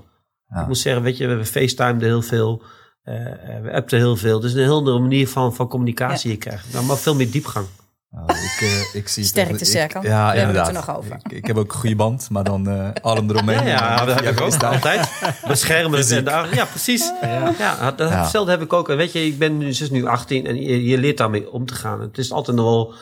Ja. 0.48 0.60
Ik 0.60 0.66
moet 0.66 0.78
zeggen, 0.78 1.02
weet 1.02 1.16
je, 1.16 1.22
we 1.22 1.28
hebben 1.28 1.46
FaceTime 1.46 2.04
heel 2.04 2.22
veel. 2.22 2.62
Eh, 3.06 3.26
eh, 3.56 3.62
we 3.62 3.72
appten 3.72 3.98
heel 3.98 4.16
veel. 4.16 4.40
Dus 4.40 4.52
een 4.52 4.58
heel 4.62 4.76
andere 4.76 4.98
manier 4.98 5.28
van, 5.28 5.54
van 5.54 5.68
communicatie 5.68 6.30
je 6.30 6.36
krijgt. 6.36 6.72
Nou, 6.72 6.84
maar 6.84 6.96
veel 6.96 7.14
meer 7.14 7.30
diepgang. 7.30 7.66
nou, 8.10 8.26
ik, 8.30 8.58
eh, 8.60 8.94
ik 8.94 9.08
zie 9.08 9.24
Sterkte 9.24 9.64
cirkel. 9.64 10.02
Ja, 10.02 10.08
Daar 10.26 10.36
hebben 10.36 10.54
we 10.54 10.58
het 10.60 10.68
inderdaad. 10.68 10.88
er 10.88 10.94
nog 10.94 11.04
over. 11.04 11.16
Ik, 11.22 11.32
ik 11.32 11.46
heb 11.46 11.56
ook 11.56 11.72
een 11.72 11.78
goede 11.78 11.96
band, 11.96 12.30
maar 12.30 12.44
dan 12.44 12.68
eh 12.68 12.88
arm 13.02 13.30
eromheen. 13.30 13.66
Ja, 13.66 14.04
dat 14.04 14.20
heb 14.20 14.34
ik 14.34 14.40
ook 14.40 14.62
altijd. 14.62 15.10
Beschermen 15.48 16.08
en 16.08 16.24
daar. 16.24 16.54
Ja, 16.54 16.64
precies. 16.64 17.12
Ja, 17.58 17.90
dat, 17.90 18.08
Ja. 18.10 18.20
hetzelfde 18.20 18.50
heb 18.50 18.62
ik 18.62 18.72
ook. 18.72 18.88
En 18.88 18.96
Weet 18.96 19.12
je, 19.12 19.26
ik 19.26 19.38
ben 19.38 19.58
nu, 19.58 19.72
ze 19.72 19.82
is 19.82 19.90
nu 19.90 20.06
18 20.06 20.46
en 20.46 20.62
je, 20.62 20.84
je 20.84 20.98
leert 20.98 21.16
daarmee 21.18 21.50
om 21.52 21.66
te 21.66 21.74
gaan. 21.74 22.00
Het 22.00 22.18
is 22.18 22.32
altijd 22.32 22.56
nog 22.56 22.66
wel... 22.66 22.94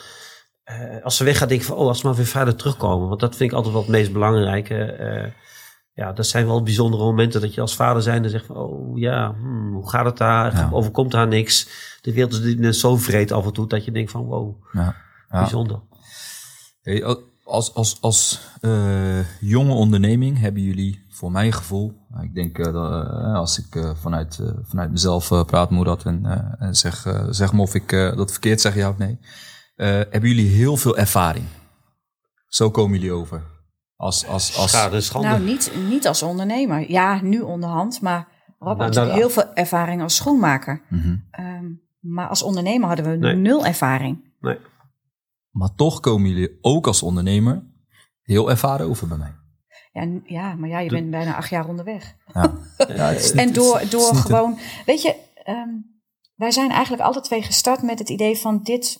eh, 0.64 1.04
als 1.04 1.16
ze 1.16 1.24
weggaat, 1.24 1.48
denk 1.48 1.60
ik 1.60 1.66
van, 1.66 1.76
oh, 1.76 1.88
als 1.88 2.00
ze 2.00 2.06
maar 2.06 2.14
weer 2.14 2.26
verder 2.26 2.56
terugkomen. 2.56 3.08
Want 3.08 3.20
dat 3.20 3.36
vind 3.36 3.50
ik 3.50 3.56
altijd 3.56 3.72
wel 3.74 3.82
het 3.82 3.90
meest 3.92 4.12
belangrijke. 4.12 4.74
Ja, 5.94 6.12
dat 6.12 6.26
zijn 6.26 6.46
wel 6.46 6.62
bijzondere 6.62 7.02
momenten 7.02 7.40
dat 7.40 7.54
je 7.54 7.60
als 7.60 7.76
vader 7.76 8.02
zijnde 8.02 8.28
zegt 8.28 8.46
van, 8.46 8.56
oh 8.56 8.98
ja, 8.98 9.34
hmm, 9.34 9.74
hoe 9.74 9.88
gaat 9.88 10.04
het 10.04 10.16
daar? 10.16 10.56
Ja. 10.56 10.68
Overkomt 10.72 11.12
haar 11.12 11.28
niks? 11.28 11.68
De 12.00 12.12
wereld 12.12 12.32
is 12.32 12.56
net 12.56 12.76
zo 12.76 12.96
vreed 12.96 13.32
af 13.32 13.44
en 13.46 13.52
toe 13.52 13.68
dat 13.68 13.84
je 13.84 13.90
denkt 13.92 14.10
van, 14.10 14.24
wow, 14.24 14.64
Ja, 14.72 14.96
ja. 15.30 15.38
bijzonder. 15.40 15.80
Hey, 16.82 17.04
als 17.44 17.74
als, 17.74 17.98
als 18.00 18.40
eh, 18.60 19.40
jonge 19.40 19.72
onderneming 19.72 20.38
hebben 20.38 20.62
jullie, 20.62 21.02
voor 21.08 21.30
mijn 21.30 21.52
gevoel, 21.52 21.92
ik 22.22 22.34
denk 22.34 22.58
eh, 22.58 22.72
dat, 22.72 23.06
eh, 23.06 23.34
als 23.34 23.58
ik 23.58 23.94
vanuit, 24.00 24.40
vanuit 24.62 24.90
mezelf 24.90 25.44
praat, 25.46 25.70
Moerad, 25.70 26.04
en, 26.04 26.26
eh, 26.26 26.66
en 26.66 26.74
zeg, 26.74 27.06
zeg 27.30 27.52
me 27.52 27.60
of 27.60 27.74
ik 27.74 27.90
dat 27.90 28.30
verkeerd 28.30 28.60
zeg, 28.60 28.74
ja 28.74 28.88
of 28.88 28.98
nee. 28.98 29.18
eh, 29.76 29.88
hebben 29.88 30.28
jullie 30.28 30.48
heel 30.48 30.76
veel 30.76 30.96
ervaring? 30.96 31.46
Zo 32.48 32.70
komen 32.70 32.98
jullie 32.98 33.12
over. 33.12 33.42
Als, 33.96 34.26
als, 34.26 34.56
als, 34.58 34.70
Schade, 34.70 35.00
schande. 35.00 35.28
Nou, 35.28 35.40
niet, 35.42 35.72
niet 35.88 36.06
als 36.06 36.22
ondernemer. 36.22 36.90
Ja, 36.90 37.20
nu 37.22 37.40
onderhand, 37.40 38.00
maar 38.00 38.28
Rob 38.58 38.68
had 38.68 38.76
Nou, 38.76 38.78
natuurlijk 38.78 39.06
nou, 39.06 39.18
heel 39.18 39.30
veel 39.30 39.54
ervaring 39.54 40.02
als 40.02 40.16
schoonmaker. 40.16 40.82
Mhm. 40.88 41.16
Ehm, 41.30 41.64
maar 42.00 42.28
als 42.28 42.42
ondernemer 42.42 42.86
hadden 42.88 43.10
we 43.10 43.16
Nee. 43.16 43.34
nul 43.34 43.66
ervaring. 43.66 44.32
Nee. 44.40 44.58
Maar 45.50 45.74
toch 45.74 46.00
komen 46.00 46.30
jullie 46.30 46.58
ook 46.60 46.86
als 46.86 47.02
ondernemer 47.02 47.62
heel 48.22 48.50
ervaren 48.50 48.88
over 48.88 49.08
bij 49.08 49.16
mij. 49.18 49.34
Ja, 49.92 50.20
ja 50.24 50.54
maar 50.54 50.68
ja, 50.68 50.78
je 50.78 50.90
bent 50.90 51.10
bijna 51.10 51.36
acht 51.36 51.50
jaar 51.50 51.68
onderweg. 51.68 52.14
Ja. 52.34 52.52
Ja, 52.88 53.06
het 53.08 53.20
is 53.20 53.32
niet- 53.32 53.40
En 53.46 53.52
door, 53.52 53.80
is 53.80 53.90
door 53.90 54.14
gewoon, 54.14 54.58
weet 54.86 55.02
je, 55.02 55.14
ehm, 55.44 55.68
wij 56.34 56.50
zijn 56.50 56.70
eigenlijk 56.70 57.02
alle 57.02 57.20
twee 57.20 57.42
gestart 57.42 57.82
met 57.82 57.98
het 57.98 58.08
idee 58.08 58.36
van 58.36 58.62
dit, 58.62 58.98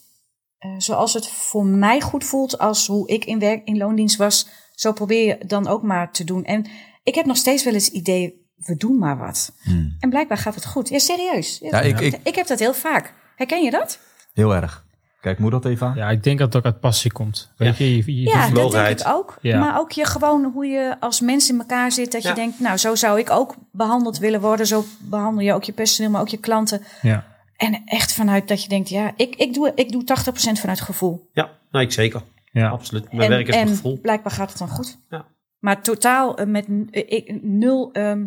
eh, 0.59 0.71
zoals 0.79 1.15
het 1.15 1.29
voor 1.29 1.65
mij 1.67 2.01
goed 2.01 2.25
voelt, 2.25 2.59
als 2.59 2.87
hoe 2.87 3.09
ik 3.09 3.25
in, 3.25 3.39
werk, 3.39 3.65
in 3.65 3.77
loondienst 3.77 4.17
was, 4.17 4.49
zo 4.75 4.93
probeer 4.93 5.27
je 5.27 5.39
dan 5.47 5.67
ook 5.69 5.83
maar 5.83 6.11
te 6.13 6.25
doen. 6.25 6.45
En 6.45 6.67
ik 7.03 7.15
heb 7.15 7.27
nog 7.27 7.37
steeds 7.37 7.65
wel 7.65 7.75
eens 7.75 7.85
het 7.87 7.95
idee, 7.95 8.47
we 8.57 8.77
doen 8.77 8.99
maar 8.99 9.19
wat. 9.19 9.53
Hmm. 9.63 9.97
En 10.01 10.11
blijkbaar 10.11 10.39
gaat 10.39 10.55
het 10.55 10.67
goed. 10.67 10.89
Ja, 10.89 10.99
serieus. 10.99 11.59
Ja, 11.63 11.81
ik, 11.81 12.01
ik, 12.01 12.19
Ik 12.23 12.35
heb 12.35 12.47
dat 12.47 12.59
heel 12.59 12.75
vaak. 12.75 13.15
Herken 13.37 13.63
je 13.63 13.71
dat? 13.71 13.99
heel 14.33 14.55
erg. 14.55 14.83
Kijk, 15.21 15.39
moet 15.39 15.51
dat 15.51 15.65
even 15.65 15.87
aan? 15.87 15.95
Ja, 15.97 16.11
ik 16.11 16.23
denk 16.23 16.39
dat 16.39 16.47
het 16.47 16.57
ook 16.57 16.65
uit 16.73 16.81
passie 16.81 17.13
komt. 17.13 17.53
Weet 17.57 17.77
je, 17.77 17.97
je, 17.97 18.21
je- 18.21 18.29
Ja, 18.31 18.51
dat 18.51 18.71
denk 18.73 19.01
ik 19.01 19.07
ook. 19.09 19.39
Ja. 19.41 19.59
Maar 19.59 19.79
ook 19.79 19.93
je 19.93 20.05
gewoon 20.05 20.45
hoe 20.55 20.67
je 20.67 20.97
als 21.01 21.21
mens 21.21 21.51
in 21.51 21.59
elkaar 21.59 21.93
zit. 21.93 22.13
Dat 22.13 22.23
je 22.23 22.29
Ja. 22.29 22.35
denkt, 22.35 22.61
nou, 22.61 22.77
zo 22.77 22.95
zou 22.95 23.19
ik 23.19 23.31
ook 23.31 23.55
behandeld 23.73 24.19
willen 24.19 24.41
worden. 24.41 24.67
Zo 24.67 24.85
behandel 24.99 25.45
je 25.45 25.53
ook 25.53 25.65
je 25.65 25.73
personeel, 25.73 26.11
maar 26.11 26.21
ook 26.21 26.29
je 26.29 26.37
klanten. 26.37 26.83
ja. 27.03 27.33
En 27.57 27.83
echt 27.85 28.13
vanuit 28.13 28.49
dat 28.49 28.63
je 28.63 28.69
denkt, 28.69 28.89
ja, 28.89 29.13
ik, 29.17 29.35
ik, 29.37 29.55
doe, 29.55 29.73
ik 29.75 29.93
doe 29.93 30.05
80% 30.05 30.61
vanuit 30.61 30.81
gevoel. 30.81 31.29
Ja, 31.33 31.51
nou, 31.71 31.85
ik 31.85 31.93
zeker. 31.93 32.23
Ja. 32.61 32.69
Absoluut. 32.69 33.13
Mijn 33.13 33.23
en 33.23 33.29
werk 33.37 33.49
is 33.49 33.55
en 33.55 33.61
een 33.61 33.69
gevoel. 33.69 34.01
blijkbaar 34.01 34.33
gaat 34.33 34.49
het 34.49 34.59
dan 34.59 34.69
goed. 34.69 34.99
Ja. 35.11 35.25
Maar 35.59 35.83
totaal 35.83 36.37
eh, 36.37 36.47
met 36.47 36.67
eh, 36.91 37.03
ik- 37.07 37.39
nul, 37.43 37.93
ehm, 37.93 38.27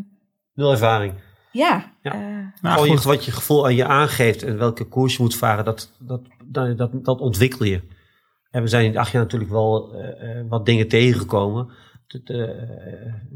Nul 0.53 0.71
ervaring. 0.71 1.13
ja. 1.51 1.91
Ja. 2.01 2.11
eh, 2.13 2.19
Nou, 2.61 2.79
Gewoon 2.81 2.95
goed. 2.97 3.03
wat 3.05 3.25
je 3.25 3.31
gevoel 3.31 3.65
aan 3.65 3.75
je 3.75 3.85
aangeeft 3.85 4.43
en 4.43 4.57
welke 4.57 4.83
koers 4.83 5.15
je 5.15 5.21
moet 5.23 5.35
varen, 5.35 5.65
dat, 5.65 5.91
dat, 5.99 6.21
dat, 6.45 6.77
dat, 6.77 7.05
dat 7.05 7.19
ontwikkel 7.19 7.65
je. 7.65 7.81
En 8.51 8.61
we 8.61 8.67
zijn 8.67 8.85
in 8.85 8.97
acht 8.97 9.11
jaar 9.11 9.21
natuurlijk 9.23 9.51
wel 9.51 9.93
eh, 9.93 10.39
eh, 10.39 10.45
wat 10.49 10.65
dingen 10.65 10.87
tegengekomen. 10.87 11.69
Eh, 12.25 12.39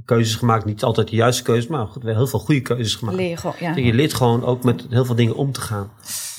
keuzes 0.06 0.36
gemaakt, 0.36 0.66
niet 0.66 0.84
altijd 0.84 1.08
de 1.10 1.16
juiste 1.16 1.44
keuzes, 1.44 1.68
maar 1.68 1.86
goed, 1.86 1.94
we 2.02 2.08
hebben 2.08 2.16
heel 2.16 2.28
veel 2.28 2.40
goede 2.40 2.62
keuzes 2.62 2.96
gemaakt. 2.96 3.18
leer 3.18 3.30
je 3.30 3.38
gewoon, 3.38 3.56
ja. 3.60 3.76
Je 3.76 3.94
leert 3.94 4.14
gewoon 4.14 4.44
ook 4.44 4.64
met 4.64 4.86
heel 4.90 5.06
veel 5.06 5.16
dingen 5.16 5.36
om 5.36 5.52
te 5.52 5.62
gaan. 5.62 5.92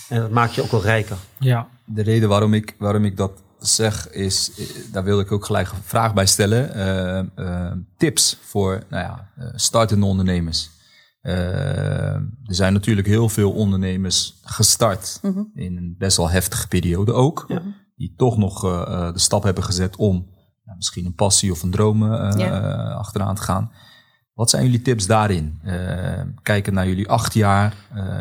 En 0.08 0.20
dat 0.20 0.30
maakt 0.30 0.54
je 0.54 0.62
ook 0.62 0.70
wel 0.70 0.82
rijker. 0.82 1.16
ja. 1.38 1.68
De 1.84 2.02
reden 2.02 2.28
waarom 2.28 2.54
ik, 2.54 2.74
waarom 2.78 3.04
ik 3.04 3.16
dat 3.16 3.42
zeg 3.62 4.10
is, 4.10 4.50
daar 4.92 5.04
wilde 5.04 5.22
ik 5.22 5.32
ook 5.32 5.44
gelijk 5.44 5.68
een 5.70 5.82
vraag 5.82 6.14
bij 6.14 6.26
stellen. 6.26 6.74
Eh, 6.74 7.18
eh, 7.18 7.72
tips 7.96 8.38
voor 8.40 8.82
nou 8.88 9.02
ja, 9.04 9.28
eh, 9.36 9.46
startende 9.54 10.06
ondernemers. 10.06 10.70
Er 11.20 12.24
zijn 12.54 12.72
natuurlijk 12.72 13.06
heel 13.06 13.28
veel 13.28 13.52
ondernemers 13.52 14.34
gestart 14.42 15.18
Mhm. 15.22 15.42
in 15.54 15.76
een 15.76 15.94
best 15.98 16.16
wel 16.16 16.30
heftige 16.30 16.68
periode 16.68 17.12
ook. 17.12 17.44
Ja. 17.48 17.62
Die 17.96 18.14
toch 18.16 18.36
nog 18.36 18.60
de 19.12 19.18
stap 19.18 19.42
hebben 19.42 19.64
gezet 19.64 19.96
om 19.96 20.26
nou, 20.64 20.76
misschien 20.76 21.06
een 21.06 21.14
passie 21.14 21.50
of 21.52 21.62
een 21.62 21.70
droom 21.70 22.04
Ja. 22.12 22.92
achteraan 22.92 23.34
te 23.34 23.42
gaan. 23.42 23.70
Wat 24.34 24.50
zijn 24.50 24.64
jullie 24.64 24.82
tips 24.82 25.06
daarin? 25.06 25.60
Kijken 26.42 26.74
naar 26.74 26.86
jullie 26.88 27.08
acht 27.08 27.34
jaar. 27.34 27.74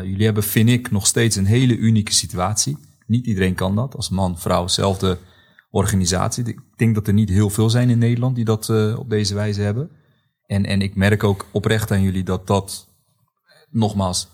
Jullie 0.04 0.24
hebben, 0.24 0.42
vind 0.42 0.68
ik, 0.68 0.90
nog 0.90 1.06
steeds 1.06 1.36
een 1.36 1.46
hele 1.46 1.76
unieke 1.76 2.12
situatie. 2.12 2.78
Niet 3.06 3.26
iedereen 3.26 3.54
kan 3.54 3.74
dat. 3.74 3.96
Als 3.96 4.08
man, 4.08 4.38
vrouw, 4.38 4.66
zelfde 4.66 5.18
organisatie. 5.72 6.44
Ik 6.44 6.60
denk 6.76 6.94
dat 6.94 7.06
er 7.06 7.12
niet 7.12 7.28
heel 7.28 7.50
veel 7.50 7.70
zijn 7.70 7.90
in 7.90 7.98
Nederland 7.98 8.36
die 8.36 8.44
dat 8.44 8.68
eh, 8.68 8.98
op 8.98 9.10
deze 9.10 9.34
wijze 9.34 9.60
hebben. 9.60 9.90
En, 10.46 10.66
en 10.66 10.80
ik 10.80 10.94
merk 10.94 11.24
ook 11.24 11.46
oprecht 11.50 11.90
aan 11.90 12.02
jullie 12.02 12.22
dat 12.22 12.46
dat, 12.46 12.88
nogmaals, 13.70 14.28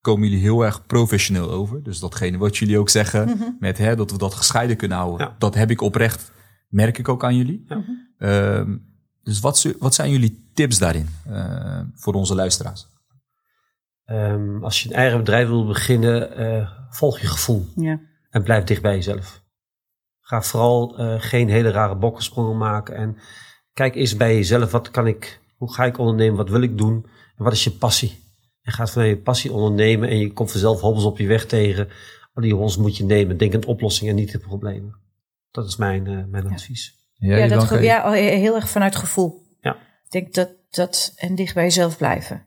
komen 0.00 0.28
jullie 0.28 0.42
heel 0.42 0.64
erg 0.64 0.86
professioneel 0.86 1.50
over. 1.50 1.82
Dus 1.82 1.98
datgene 1.98 2.38
wat 2.38 2.56
jullie 2.56 2.78
ook 2.78 2.88
zeggen, 2.88 3.56
met 3.60 3.78
hè, 3.78 3.96
dat 3.96 4.10
we 4.10 4.18
dat 4.18 4.34
gescheiden 4.34 4.76
kunnen 4.76 4.98
houden. 4.98 5.26
Ja. 5.26 5.36
Dat 5.38 5.54
heb 5.54 5.70
ik 5.70 5.80
oprecht, 5.80 6.32
merk 6.68 6.98
ik 6.98 7.08
ook 7.08 7.24
aan 7.24 7.36
jullie. 7.36 7.64
Ja. 7.66 7.84
Ehm, 8.18 8.76
dus 9.22 9.40
wat, 9.40 9.74
wat 9.78 9.94
zijn 9.94 10.10
jullie 10.10 10.50
tips 10.54 10.78
daarin 10.78 11.08
eh, 11.24 11.80
voor 11.94 12.14
onze 12.14 12.34
luisteraars? 12.34 12.86
Ehm, 14.04 14.64
als 14.64 14.82
je 14.82 14.88
een 14.88 14.94
eigen 14.94 15.18
bedrijf 15.18 15.48
wil 15.48 15.66
beginnen, 15.66 16.36
eh, 16.36 16.70
volg 16.88 17.18
je 17.18 17.26
gevoel. 17.26 17.66
ja. 17.76 18.00
En 18.30 18.42
blijf 18.42 18.64
dicht 18.64 18.82
bij 18.82 18.94
jezelf. 18.94 19.43
Ga 20.26 20.42
vooral 20.42 20.98
eh, 20.98 21.14
geen 21.18 21.48
hele 21.48 21.70
rare 21.70 21.96
bokkensprongen 21.96 22.56
maken. 22.56 22.94
En 22.96 23.16
kijk 23.72 23.94
eerst 23.94 24.18
bij 24.18 24.34
jezelf. 24.34 24.70
Wat 24.70 24.90
kan 24.90 25.06
ik, 25.06 25.40
hoe 25.56 25.72
ga 25.72 25.84
ik 25.84 25.98
ondernemen? 25.98 26.36
Wat 26.36 26.48
wil 26.48 26.60
ik 26.62 26.78
doen? 26.78 27.06
En 27.36 27.44
wat 27.44 27.52
is 27.52 27.64
je 27.64 27.70
passie? 27.70 28.22
En 28.62 28.72
ga 28.72 28.86
vanuit 28.86 29.10
je 29.10 29.22
passie 29.22 29.52
ondernemen. 29.52 30.08
En 30.08 30.18
je 30.18 30.32
komt 30.32 30.50
vanzelf 30.50 30.80
hobbels 30.80 31.04
op 31.04 31.18
je 31.18 31.26
weg 31.26 31.46
tegen. 31.46 31.88
Maar 32.32 32.44
die 32.44 32.52
hobbels 32.52 32.76
moet 32.76 32.96
je 32.96 33.04
nemen. 33.04 33.36
Denk 33.36 33.54
aan 33.54 33.64
oplossingen 33.64 34.12
en 34.14 34.20
niet 34.20 34.32
de 34.32 34.38
problemen. 34.38 34.98
Dat 35.50 35.66
is 35.66 35.76
mijn, 35.76 36.06
eh, 36.06 36.24
mijn 36.26 36.46
advies. 36.52 37.02
Ja, 37.14 37.46
dat 37.48 37.64
ge- 37.64 37.80
ja, 37.82 38.04
oh, 38.06 38.12
heel 38.12 38.54
erg 38.54 38.68
vanuit 38.68 38.96
gevoel. 38.96 39.42
Ja. 39.60 39.74
Ik 39.74 40.10
denk 40.10 40.34
dat 40.34 40.50
dat 40.70 41.12
en 41.16 41.34
dicht 41.34 41.54
bij 41.54 41.62
jezelf 41.64 41.96
blijven. 41.96 42.46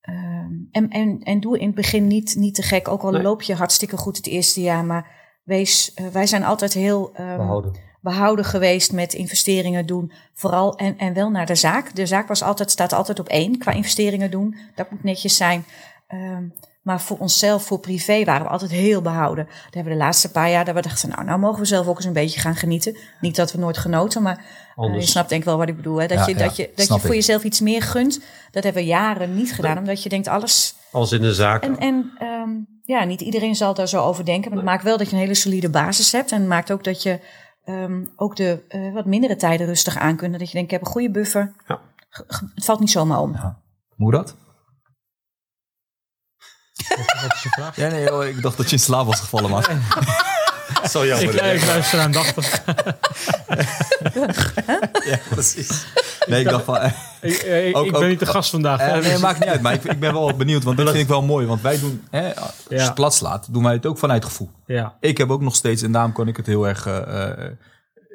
Ehm, 0.00 0.52
en, 0.70 0.88
en, 0.88 1.20
en 1.22 1.40
doe 1.40 1.58
in 1.58 1.66
het 1.66 1.74
begin 1.74 2.06
niet, 2.06 2.34
niet 2.36 2.54
te 2.54 2.62
gek. 2.62 2.88
Ook 2.88 3.02
al 3.02 3.10
Nee. 3.10 3.22
loop 3.22 3.42
je 3.42 3.54
hartstikke 3.54 3.96
goed 3.96 4.16
het 4.16 4.26
eerste 4.26 4.60
jaar. 4.60 4.84
Maar 4.84 5.20
wees, 5.52 5.94
eh, 5.94 6.06
wij 6.06 6.26
zijn 6.26 6.44
altijd 6.44 6.72
heel 6.72 7.10
ehm, 7.14 7.36
Behouden. 7.36 7.72
behouden 8.00 8.44
geweest 8.44 8.92
met 8.92 9.12
investeringen 9.14 9.86
doen. 9.86 10.12
Vooral 10.34 10.76
en, 10.76 10.98
en 10.98 11.12
wel 11.14 11.30
naar 11.30 11.46
de 11.46 11.54
zaak. 11.54 11.94
De 11.94 12.06
zaak 12.06 12.28
was 12.28 12.42
altijd, 12.42 12.70
staat 12.70 12.92
altijd 12.92 13.18
op 13.20 13.28
één 13.28 13.58
qua 13.58 13.72
investeringen 13.72 14.30
doen. 14.30 14.56
Dat 14.74 14.90
moet 14.90 15.04
netjes 15.04 15.36
zijn. 15.36 15.64
Ehm, 16.06 16.44
maar 16.82 17.00
voor 17.00 17.18
onszelf, 17.18 17.62
voor 17.64 17.78
privé, 17.80 18.24
waren 18.24 18.42
we 18.46 18.48
altijd 18.52 18.70
heel 18.70 19.02
behouden. 19.02 19.44
Dat 19.46 19.74
hebben 19.74 19.92
we 19.92 19.98
de 19.98 20.04
laatste 20.04 20.30
paar 20.30 20.50
jaar 20.50 20.64
dat 20.64 20.74
we 20.74 20.82
dachten, 20.82 21.08
nou, 21.08 21.24
nou 21.24 21.38
mogen 21.38 21.60
we 21.60 21.64
zelf 21.66 21.86
ook 21.86 21.96
eens 21.96 22.04
een 22.04 22.12
beetje 22.12 22.40
gaan 22.40 22.56
genieten. 22.56 22.96
Niet 23.20 23.36
dat 23.36 23.52
we 23.52 23.58
nooit 23.58 23.78
genoten, 23.78 24.22
maar 24.22 24.44
Anders. 24.76 25.04
je 25.04 25.10
snapt 25.10 25.28
denk 25.28 25.40
ik 25.40 25.46
wel 25.46 25.56
wat 25.58 25.68
ik 25.68 25.76
bedoel. 25.76 25.96
Hè? 26.00 26.06
Dat 26.06 26.18
Ja, 26.18 26.26
je, 26.26 26.32
ja, 26.34 26.38
dat 26.44 26.56
je, 26.56 26.70
dat 26.74 26.86
je 26.86 26.98
voor 26.98 27.08
ik. 27.10 27.14
jezelf 27.14 27.44
iets 27.44 27.60
meer 27.60 27.82
gunt. 27.82 28.20
Dat 28.50 28.62
hebben 28.64 28.82
we 28.82 28.88
jaren 28.88 29.34
niet 29.34 29.52
gedaan, 29.54 29.78
omdat 29.78 30.02
je 30.02 30.08
denkt 30.08 30.28
alles... 30.28 30.74
Als 30.92 31.12
in 31.12 31.20
de 31.20 31.34
zaak. 31.34 31.62
En, 31.62 31.78
en 31.78 32.12
ehm, 32.18 32.50
ja, 32.84 33.04
niet 33.04 33.20
iedereen 33.20 33.54
zal 33.54 33.74
daar 33.74 33.88
zo 33.88 34.02
over 34.02 34.24
denken. 34.24 34.48
Maar 34.50 34.58
het 34.58 34.68
maakt 34.68 34.82
wel 34.82 34.96
dat 34.98 35.06
je 35.06 35.12
een 35.12 35.22
hele 35.22 35.34
solide 35.34 35.70
basis 35.70 36.12
hebt. 36.12 36.32
En 36.32 36.38
het 36.38 36.48
maakt 36.48 36.72
ook 36.72 36.84
dat 36.84 37.02
je 37.02 37.20
ehm, 37.64 38.04
ook 38.16 38.36
de 38.36 38.64
eh, 38.68 38.92
wat 38.92 39.06
mindere 39.06 39.36
tijden 39.36 39.66
rustig 39.66 39.96
aan 39.96 40.16
kunt. 40.16 40.38
Dat 40.38 40.48
je 40.48 40.54
denkt, 40.54 40.72
ik 40.72 40.78
heb 40.78 40.86
een 40.86 40.92
goede 40.92 41.10
buffer. 41.10 41.52
Ja. 41.66 41.80
Het 42.54 42.64
valt 42.64 42.80
niet 42.80 42.90
zomaar 42.90 43.20
om. 43.20 43.56
Hoe 43.96 44.10
dat? 44.12 44.36
Wat 46.88 47.32
is 47.32 47.42
je 47.42 47.48
vraag? 47.48 47.76
Ja, 47.76 47.88
nee, 47.88 48.04
joh, 48.04 48.26
ik 48.26 48.42
dacht 48.42 48.56
dat 48.56 48.66
je 48.66 48.76
in 48.76 48.82
slaap 48.82 49.06
was 49.06 49.20
gevallen, 49.20 49.50
man. 49.50 49.64
Zo 50.90 51.02
Ik, 51.02 51.08
jammer. 51.08 51.54
ik 51.54 51.66
luister 51.66 52.00
aandachtig. 52.06 52.62
Ja, 55.04 55.18
precies. 55.30 55.86
Nee, 56.26 56.40
ik 56.40 56.48
dacht 56.48 56.64
van... 56.64 56.76
eh, 56.76 56.90
Ik, 57.20 57.36
eh, 57.36 57.68
ik, 57.68 57.76
Ook- 57.76 57.86
ik 57.86 57.92
ben 57.92 58.00
ook- 58.00 58.08
niet 58.08 58.18
de 58.18 58.26
gast 58.26 58.50
vandaag. 58.50 58.80
Eh, 58.80 58.92
nee, 58.92 59.00
dus- 59.02 59.20
maakt 59.20 59.38
niet 59.40 59.48
uit. 59.48 59.60
Maar 59.62 59.72
ik, 59.72 59.84
ik 59.84 60.00
ben 60.00 60.12
wel 60.12 60.34
benieuwd, 60.36 60.62
want 60.62 60.76
dat 60.76 60.88
vind 60.88 61.00
ik 61.02 61.08
wel 61.08 61.22
mooi. 61.22 61.46
Want 61.46 61.60
wij 61.60 61.80
doen, 61.80 62.04
hè, 62.10 62.36
als 62.36 62.50
je 62.68 62.74
Ja. 62.76 62.84
het 62.84 62.94
plat 62.94 63.14
slaat, 63.14 63.46
doen 63.52 63.62
wij 63.62 63.72
het 63.72 63.86
ook 63.86 63.98
vanuit 63.98 64.24
gevoel. 64.24 64.50
ja. 64.66 64.94
Ik 65.00 65.18
heb 65.18 65.30
ook 65.30 65.40
nog 65.42 65.54
steeds, 65.54 65.82
en 65.82 65.92
daarom 65.92 66.12
kan 66.12 66.28
ik 66.28 66.36
het 66.36 66.46
heel 66.46 66.68
erg... 66.68 66.86
eh, 66.86 67.28
eh, 67.30 67.50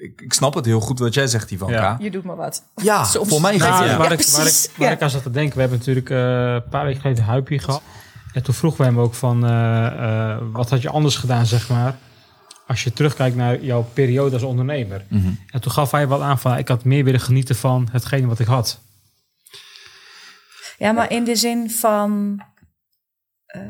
ik, 0.01 0.21
ik 0.21 0.33
snap 0.33 0.53
het 0.53 0.65
heel 0.65 0.79
goed 0.79 0.99
wat 0.99 1.13
jij 1.13 1.27
zegt, 1.27 1.51
Ivanka. 1.51 1.73
Ja. 1.73 1.95
Je 1.99 2.11
doet 2.11 2.23
maar 2.23 2.35
wat. 2.35 2.63
Ja, 2.75 3.03
Soms. 3.03 3.29
voor 3.29 3.41
mij 3.41 3.57
Nou, 3.57 3.71
gaat 3.71 3.79
het. 3.79 3.89
Ja, 3.89 3.97
waar, 3.97 4.11
ik, 4.11 4.21
waar, 4.21 4.41
precies. 4.41 4.65
ik, 4.65 4.71
waar 4.77 4.87
Ja. 4.87 4.93
ik 4.93 5.01
aan 5.01 5.09
zat 5.09 5.23
te 5.23 5.31
denken, 5.31 5.53
we 5.55 5.59
hebben 5.61 5.77
natuurlijk 5.77 6.09
eh, 6.09 6.17
een 6.53 6.69
paar 6.69 6.85
weken 6.85 7.01
geleden 7.01 7.23
Huip 7.23 7.47
hier 7.47 7.61
gehad. 7.61 7.81
En 8.33 8.43
toen 8.43 8.53
vroegen 8.53 8.79
wij 8.81 8.89
hem 8.89 8.99
ook 8.99 9.13
van, 9.13 9.45
eh, 9.45 9.85
eh, 10.31 10.37
wat 10.51 10.69
had 10.69 10.81
je 10.81 10.89
anders 10.89 11.15
gedaan, 11.15 11.45
zeg 11.45 11.69
maar, 11.69 11.95
als 12.67 12.83
je 12.83 12.93
terugkijkt 12.93 13.35
naar 13.35 13.63
jouw 13.63 13.83
periode 13.93 14.33
als 14.33 14.43
ondernemer. 14.43 15.05
Mhm. 15.07 15.29
En 15.51 15.61
toen 15.61 15.71
gaf 15.71 15.91
hij 15.91 16.07
wat 16.07 16.21
aan 16.21 16.39
van, 16.39 16.57
ik 16.57 16.67
had 16.67 16.83
meer 16.83 17.03
willen 17.03 17.19
genieten 17.19 17.55
van 17.55 17.87
hetgene 17.91 18.27
wat 18.27 18.39
ik 18.39 18.47
had. 18.47 18.79
Ja, 20.77 20.91
maar 20.91 21.11
in 21.11 21.23
de 21.23 21.35
zin 21.35 21.71
van... 21.71 22.41
eh, 23.45 23.61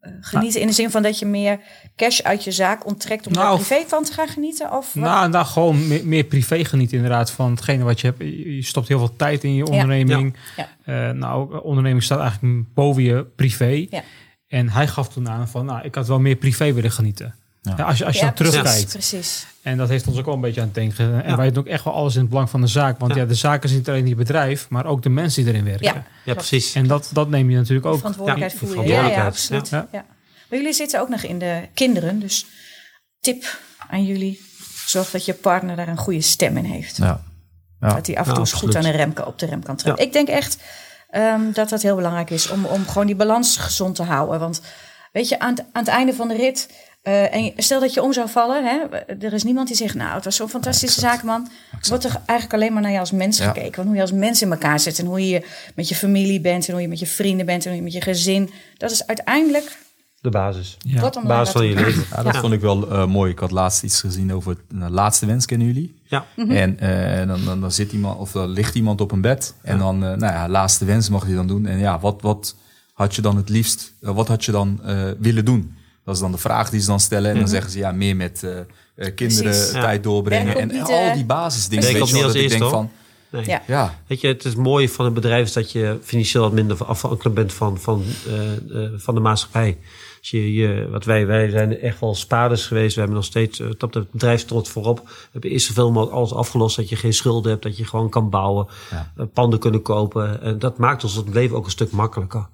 eh, 0.00 0.12
genieten 0.20 0.60
in 0.60 0.66
de 0.66 0.72
zin 0.72 0.90
van 0.90 1.02
dat 1.02 1.18
je 1.18 1.26
meer 1.26 1.60
cash 1.96 2.20
uit 2.20 2.44
je 2.44 2.52
zaak 2.52 2.86
onttrekt 2.86 3.26
om 3.26 3.32
Nou, 3.32 3.46
daar 3.46 3.66
privé 3.66 3.88
van 3.88 4.04
te 4.04 4.12
gaan 4.12 4.28
genieten? 4.28 4.72
Of 4.72 4.94
wat? 4.94 5.04
Nou, 5.04 5.28
nou 5.28 5.46
gewoon 5.46 5.88
meer, 5.88 6.06
meer 6.06 6.24
privé 6.24 6.64
genieten 6.64 6.96
inderdaad 6.96 7.30
van 7.30 7.50
hetgene 7.50 7.84
wat 7.84 8.00
je 8.00 8.06
hebt. 8.06 8.18
Je 8.18 8.54
je 8.54 8.62
stopt 8.62 8.88
heel 8.88 8.98
veel 8.98 9.16
tijd 9.16 9.44
in 9.44 9.54
je 9.54 9.64
onderneming. 9.64 10.36
Ja. 10.56 10.68
Eh, 10.84 11.14
nou, 11.14 11.62
onderneming 11.62 12.02
staat 12.02 12.20
eigenlijk 12.20 12.74
boven 12.74 13.02
je 13.02 13.24
privé. 13.24 13.86
Ja. 13.90 14.02
En 14.46 14.68
hij 14.68 14.86
gaf 14.86 15.08
toen 15.08 15.28
aan 15.28 15.48
van, 15.48 15.64
nou, 15.64 15.84
ik 15.84 15.94
had 15.94 16.06
wel 16.06 16.20
meer 16.20 16.36
privé 16.36 16.72
willen 16.72 16.92
genieten. 16.92 17.34
Ja. 17.68 17.74
Ja, 17.76 17.84
als 17.84 17.98
je, 17.98 18.04
als 18.04 18.14
je 18.14 18.20
Ja, 18.20 18.26
dan 18.26 18.34
precies, 18.34 18.54
terugkijkt. 18.54 18.92
Precies. 18.92 19.46
En 19.62 19.76
dat 19.76 19.88
heeft 19.88 20.06
ons 20.06 20.18
ook 20.18 20.24
wel 20.24 20.34
een 20.34 20.40
beetje 20.40 20.60
aan 20.60 20.66
het 20.66 20.74
denken. 20.74 21.22
En 21.24 21.30
Ja. 21.30 21.36
wij 21.36 21.50
doen 21.50 21.58
ook 21.62 21.68
echt 21.68 21.84
wel 21.84 21.94
alles 21.94 22.14
in 22.14 22.20
het 22.20 22.28
belang 22.30 22.50
van 22.50 22.60
de 22.60 22.66
zaak. 22.66 22.98
Want 22.98 23.14
ja, 23.14 23.20
Ja. 23.20 23.26
de 23.26 23.34
zaak 23.34 23.64
is 23.64 23.70
niet 23.72 23.88
alleen 23.88 24.06
je 24.08 24.14
bedrijf, 24.14 24.68
maar 24.68 24.86
ook 24.86 25.02
de 25.02 25.08
mensen 25.08 25.44
die 25.44 25.52
erin 25.52 25.64
werken. 25.64 25.84
Ja. 25.94 26.04
Ja, 26.24 26.34
precies. 26.34 26.74
En 26.74 26.86
dat, 26.86 27.10
dat 27.12 27.28
neem 27.28 27.50
je 27.50 27.56
natuurlijk 27.56 27.86
ook. 27.86 27.98
verantwoordelijkheid 27.98 28.88
Ja, 28.88 29.06
Ja, 29.08 29.26
absoluut. 29.26 29.68
ja. 29.68 29.88
Ja. 29.92 30.04
Maar 30.48 30.58
jullie 30.58 30.72
zitten 30.74 31.00
ook 31.00 31.08
nog 31.08 31.22
in 31.22 31.38
de 31.38 31.68
kinderen. 31.74 32.18
Dus 32.20 32.46
tip 33.20 33.58
aan 33.90 34.04
jullie. 34.04 34.40
Zorg 34.86 35.10
dat 35.10 35.24
je 35.24 35.34
partner 35.34 35.76
daar 35.76 35.88
een 35.88 35.96
goede 35.96 36.20
stem 36.20 36.56
in 36.56 36.64
heeft. 36.64 36.96
Ja. 36.96 37.22
Ja. 37.80 37.94
Dat 37.94 38.06
hij 38.06 38.16
af 38.16 38.28
en 38.28 38.34
toe 38.34 38.46
goed 38.46 38.76
aan 38.76 38.82
de 38.82 38.90
rem, 38.90 39.12
op 39.24 39.38
de 39.38 39.46
rem 39.46 39.62
kan 39.62 39.76
trappen. 39.76 40.04
Ik 40.04 40.12
denk 40.12 40.28
echt 40.28 40.58
ehm, 41.10 41.52
dat 41.52 41.68
dat 41.68 41.82
heel 41.82 41.96
belangrijk 41.96 42.30
is 42.30 42.50
om, 42.50 42.64
om 42.64 42.86
gewoon 42.86 43.06
die 43.06 43.16
balans 43.16 43.56
gezond 43.56 43.94
te 43.94 44.02
houden. 44.02 44.40
Want 44.40 44.62
weet 45.12 45.28
je, 45.28 45.38
aan 45.38 45.50
het, 45.50 45.60
aan 45.60 45.82
het 45.84 45.88
einde 45.88 46.14
van 46.14 46.28
de 46.28 46.36
rit... 46.36 46.68
eh, 47.02 47.34
en 47.34 47.52
stel 47.56 47.80
dat 47.80 47.94
je 47.94 48.02
om 48.02 48.12
zou 48.12 48.28
vallen, 48.28 48.64
hè, 48.64 48.96
er 49.26 49.32
is 49.32 49.42
niemand 49.44 49.66
die 49.68 49.76
zegt... 49.76 49.94
nou, 49.94 50.14
het 50.14 50.24
was 50.24 50.36
zo'n 50.36 50.48
fantastische 50.48 51.00
zaak, 51.00 51.22
man. 51.22 51.48
Er 51.82 51.88
wordt 51.88 52.04
er 52.04 52.20
eigenlijk 52.26 52.52
alleen 52.52 52.72
maar 52.72 52.82
naar 52.82 52.92
je 52.92 52.98
als 52.98 53.10
mens 53.12 53.38
Ja. 53.38 53.46
gekeken. 53.46 53.74
Want 53.76 53.86
hoe 53.86 53.96
je 53.96 54.02
als 54.02 54.12
mens 54.12 54.42
in 54.42 54.50
elkaar 54.50 54.80
zit... 54.80 54.98
en 54.98 55.06
hoe 55.06 55.28
je 55.28 55.46
met 55.74 55.88
je 55.88 55.94
familie 55.94 56.40
bent... 56.40 56.66
en 56.66 56.72
hoe 56.72 56.82
je 56.82 56.88
met 56.88 56.98
je 56.98 57.06
vrienden 57.06 57.46
bent... 57.46 57.62
en 57.62 57.68
hoe 57.68 57.76
je 57.78 57.84
met 57.84 57.92
je 57.92 58.00
gezin... 58.00 58.50
dat 58.76 58.90
is 58.90 59.06
uiteindelijk 59.06 59.78
De 60.20 60.30
basis. 60.30 60.76
Ja. 60.78 61.08
De 61.10 61.20
basis 61.26 61.52
van 61.52 61.66
je 61.66 61.74
leven. 61.74 62.04
Ja, 62.10 62.22
dat 62.22 62.34
Ja. 62.34 62.40
vond 62.40 62.52
ik 62.52 62.60
wel 62.60 62.90
eh, 62.90 63.06
mooi. 63.06 63.30
Ik 63.32 63.38
had 63.38 63.50
laatst 63.50 63.82
iets 63.82 64.00
gezien 64.00 64.32
over 64.34 64.50
het 64.50 64.82
eh, 64.82 64.88
laatste 64.90 65.26
wens, 65.26 65.46
kennen 65.46 65.66
jullie? 65.66 66.00
Ja. 66.04 66.24
En 66.36 66.78
eh, 66.80 67.26
dan, 67.26 67.44
dan, 67.44 67.60
dan 67.60 67.72
zit 67.72 67.92
iemand, 67.92 68.18
of 68.18 68.32
dan 68.32 68.48
ligt 68.48 68.74
iemand 68.74 69.00
op 69.00 69.12
een 69.12 69.20
bed. 69.20 69.54
En 69.62 69.78
dan, 69.78 69.98
nou 69.98 70.18
ja, 70.20 70.48
laatste 70.48 70.84
wens 70.84 71.08
mag 71.08 71.28
je 71.28 71.34
dan 71.34 71.46
doen. 71.46 71.66
En 71.66 71.78
ja, 71.78 71.98
wat, 71.98 72.22
wat 72.22 72.54
had 72.92 73.14
je 73.14 73.22
dan 73.22 73.36
het 73.36 73.48
liefst, 73.48 73.92
wat 74.00 74.28
had 74.28 74.44
je 74.44 74.52
dan 74.52 74.80
willen 75.18 75.44
doen? 75.44 75.76
Dat 76.08 76.16
is 76.16 76.22
dan 76.22 76.32
de 76.32 76.38
vraag 76.38 76.70
die 76.70 76.80
ze 76.80 76.86
dan 76.86 77.00
stellen. 77.00 77.30
En 77.30 77.38
dan 77.38 77.48
zeggen 77.48 77.70
ze 77.70 77.78
ja, 77.78 77.92
meer 77.92 78.16
met 78.16 78.42
eh, 78.42 78.58
eh, 78.58 79.14
kinderen 79.14 79.50
Precies. 79.50 79.70
Tijd 79.70 80.02
doorbrengen. 80.02 80.56
En 80.56 80.68
niet, 80.68 80.82
al 80.82 81.14
die 81.14 81.24
basisdingen. 81.24 81.84
Weet 81.84 81.92
je 81.92 82.02
niet 82.02 82.12
wel, 82.12 82.22
dat 82.22 82.34
als 82.34 82.42
ik 82.42 82.48
denk 82.48 82.70
van, 82.70 82.90
Nee. 83.30 83.46
Ja. 83.46 83.62
ja, 83.66 83.94
Weet 84.06 84.20
je, 84.20 84.28
het 84.28 84.44
is 84.44 84.54
mooi 84.54 84.88
van 84.88 85.06
een 85.06 85.12
bedrijf 85.12 85.46
is 85.46 85.52
dat 85.52 85.72
je 85.72 85.98
financieel 86.02 86.42
wat 86.42 86.52
minder 86.52 86.84
afhankelijk 86.84 87.34
bent 87.34 87.52
van, 87.52 87.78
van, 87.78 88.04
eh, 88.26 88.84
eh, 88.84 88.92
van 88.96 89.14
de 89.14 89.20
maatschappij. 89.20 89.78
Als 90.18 90.30
je, 90.30 90.52
je, 90.54 90.88
wat 90.90 91.04
wij, 91.04 91.26
wij 91.26 91.50
zijn 91.50 91.80
echt 91.80 92.00
wel 92.00 92.14
spaarders 92.14 92.66
geweest. 92.66 92.94
We 92.94 93.00
hebben 93.00 93.18
nog 93.18 93.26
steeds, 93.26 93.58
uh, 93.60 93.68
het 93.78 94.10
bedrijf 94.10 94.40
stond 94.40 94.68
voorop. 94.68 94.98
We 95.04 95.28
hebben 95.32 95.50
eerst 95.50 95.66
zoveel 95.66 95.90
mogelijk 95.90 96.16
alles 96.16 96.34
afgelost. 96.34 96.76
Dat 96.76 96.88
je 96.88 96.96
geen 96.96 97.12
schulden 97.12 97.50
hebt, 97.50 97.62
dat 97.62 97.76
je 97.76 97.84
gewoon 97.84 98.08
kan 98.08 98.30
bouwen. 98.30 98.66
Ja. 98.90 99.26
panden 99.32 99.58
kunnen 99.58 99.82
kopen. 99.82 100.42
En 100.42 100.58
dat 100.58 100.78
maakt 100.78 101.04
ons 101.04 101.14
het 101.14 101.28
leven 101.28 101.56
ook 101.56 101.64
een 101.64 101.70
stuk 101.70 101.90
makkelijker. 101.90 102.48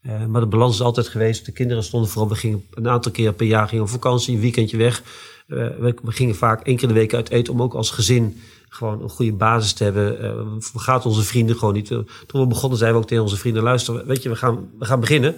Eh, 0.00 0.26
maar 0.26 0.40
de 0.40 0.46
balans 0.46 0.74
is 0.74 0.82
altijd 0.82 1.08
geweest. 1.08 1.44
De 1.44 1.52
kinderen 1.52 1.82
stonden 1.82 2.10
voorop. 2.10 2.30
We 2.30 2.36
gingen 2.36 2.64
een 2.70 2.88
aantal 2.88 3.12
keer 3.12 3.32
per 3.32 3.46
jaar 3.46 3.68
gingen 3.68 3.84
op 3.84 3.90
vakantie, 3.90 4.34
een 4.34 4.40
weekendje 4.40 4.76
weg. 4.76 5.02
Eh, 5.46 5.56
we, 5.56 5.94
we 6.02 6.12
gingen 6.12 6.34
vaak 6.34 6.66
één 6.66 6.76
keer 6.76 6.88
de 6.88 6.94
week 6.94 7.14
uit 7.14 7.30
eten 7.30 7.52
om 7.52 7.62
ook 7.62 7.74
als 7.74 7.90
gezin 7.90 8.40
gewoon 8.68 9.02
een 9.02 9.08
goede 9.08 9.32
basis 9.32 9.72
te 9.72 9.84
hebben. 9.84 10.22
Eh, 10.22 10.32
we 10.32 10.56
vergaten 10.60 11.10
onze 11.10 11.22
vrienden 11.22 11.56
gewoon 11.56 11.74
niet. 11.74 11.88
Toen 11.88 12.40
we 12.40 12.46
begonnen 12.46 12.78
zeiden 12.78 12.98
we 12.98 13.04
ook 13.04 13.10
tegen 13.10 13.24
onze 13.24 13.36
vrienden, 13.36 13.62
luister, 13.62 14.06
weet 14.06 14.22
je, 14.22 14.28
we 14.28 14.36
gaan, 14.36 14.70
we 14.78 14.84
gaan 14.84 15.00
beginnen. 15.00 15.34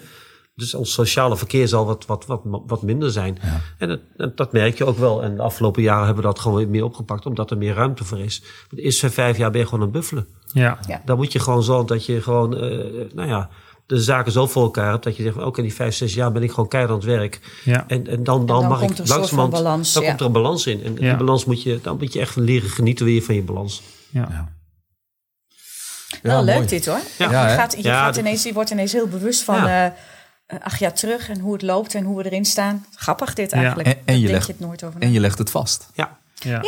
Dus 0.55 0.75
ons 0.75 0.93
sociale 0.93 1.37
verkeer 1.37 1.69
zal 1.69 1.87
wat, 1.87 2.07
wat, 2.07 2.27
wat, 2.27 2.41
wat 2.67 2.83
minder 2.83 3.11
zijn. 3.11 3.39
En, 3.79 3.89
dat, 3.89 4.01
en 4.17 4.33
dat 4.35 4.53
merk 4.53 4.79
je 4.79 4.85
ook 4.85 4.99
wel. 4.99 5.23
En 5.23 5.37
de 5.37 5.43
afgelopen 5.43 5.83
jaren 5.83 6.05
hebben 6.05 6.23
we 6.23 6.31
dat 6.31 6.39
gewoon 6.39 6.59
weer 6.59 6.69
meer 6.69 6.85
opgepakt, 6.85 7.27
omdat 7.27 7.51
er 7.51 7.59
meer 7.59 7.75
ruimte 7.75 8.05
voor 8.05 8.19
is. 8.19 8.43
De 8.71 8.83
eerste 8.83 9.11
vijf 9.11 9.37
jaar 9.37 9.51
ben 9.51 9.61
je 9.61 9.67
gewoon 9.67 9.81
aan 9.81 9.87
het 9.87 9.97
buffelen. 9.97 10.27
Ja. 10.47 10.79
Dan 11.05 11.17
moet 11.17 11.33
je 11.33 11.39
gewoon 11.39 11.63
zorgen 11.63 11.87
dat 11.87 12.07
je 12.07 12.23
gewoon, 12.23 12.57
eh, 12.57 13.15
nou 13.15 13.29
ja, 13.29 13.51
de 13.97 14.01
zaken 14.03 14.33
zo 14.33 14.47
voor 14.47 14.63
elkaar 14.63 14.91
hebt 14.91 15.05
dat 15.05 15.17
je 15.17 15.23
zegt 15.23 15.35
van 15.35 15.45
oké, 15.45 15.63
die 15.63 15.75
vijf, 15.75 15.95
zes 15.95 16.15
jaar 16.15 16.33
ben 16.33 16.43
ik 16.43 16.51
gewoon 16.51 16.69
keihard 16.69 16.93
aan 16.95 17.01
het 17.01 17.09
werk. 17.19 17.41
Ja. 17.65 17.85
En, 17.89 18.07
en 18.07 18.25
dan, 18.25 18.47
dan, 18.47 18.61
dan 18.61 18.69
mag 18.69 18.79
komt 18.79 18.99
ik 18.99 18.99
er 18.99 19.09
langzamerhand, 19.09 19.53
balans, 19.53 19.93
dan 19.93 20.03
ja. 20.03 20.09
komt 20.09 20.21
er 20.21 20.27
een 20.27 20.33
balans 20.33 20.67
in. 20.67 20.85
En 20.85 20.93
Ja. 20.93 20.99
die 21.09 21.17
balans 21.17 21.45
moet 21.45 21.63
je, 21.63 21.79
dan 21.83 21.97
moet 21.99 22.13
je 22.13 22.21
echt 22.21 22.37
leren 22.37 22.71
genieten 22.71 23.05
weer 23.07 23.23
van 23.23 23.35
je 23.35 23.43
balans. 23.43 23.83
Ja. 24.11 24.27
Ja. 24.31 24.49
Wel 26.23 26.37
Ja, 26.39 26.43
leuk 26.43 26.55
mooi. 26.55 26.67
dit 26.67 26.87
hoor. 26.87 27.01
Ja. 27.19 27.31
Ja, 27.31 27.49
je 27.49 27.55
gaat, 27.55 27.73
je, 27.77 27.83
Ja, 27.83 28.05
gaat 28.05 28.17
ineens, 28.17 28.43
je 28.43 28.53
wordt 28.53 28.71
ineens 28.71 28.93
heel 28.93 29.09
bewust 29.09 29.43
van 29.43 29.55
Ja. 29.57 29.67
eh, 29.87 29.93
eh, 30.47 30.61
acht 30.65 30.79
jaar 30.79 30.95
terug 30.95 31.29
en 31.29 31.39
hoe 31.41 31.53
het 31.53 31.63
loopt 31.63 31.95
en 31.95 32.05
hoe 32.05 32.17
we 32.19 32.25
erin 32.25 32.45
staan. 32.45 32.87
Grappig 32.95 33.35
dit 33.35 33.51
Ja. 33.51 33.57
eigenlijk. 33.57 33.89
En- 33.89 33.97
je 34.15 34.21
denk 34.21 34.31
legt- 34.33 34.47
je 34.47 34.53
het 34.53 34.61
nooit 34.61 34.85
over 34.85 34.99
na. 35.01 35.07
En 35.07 35.13
je 35.13 35.21
legt 35.21 35.39
het 35.39 35.51
vast. 35.51 35.89
Ja. 35.95 36.19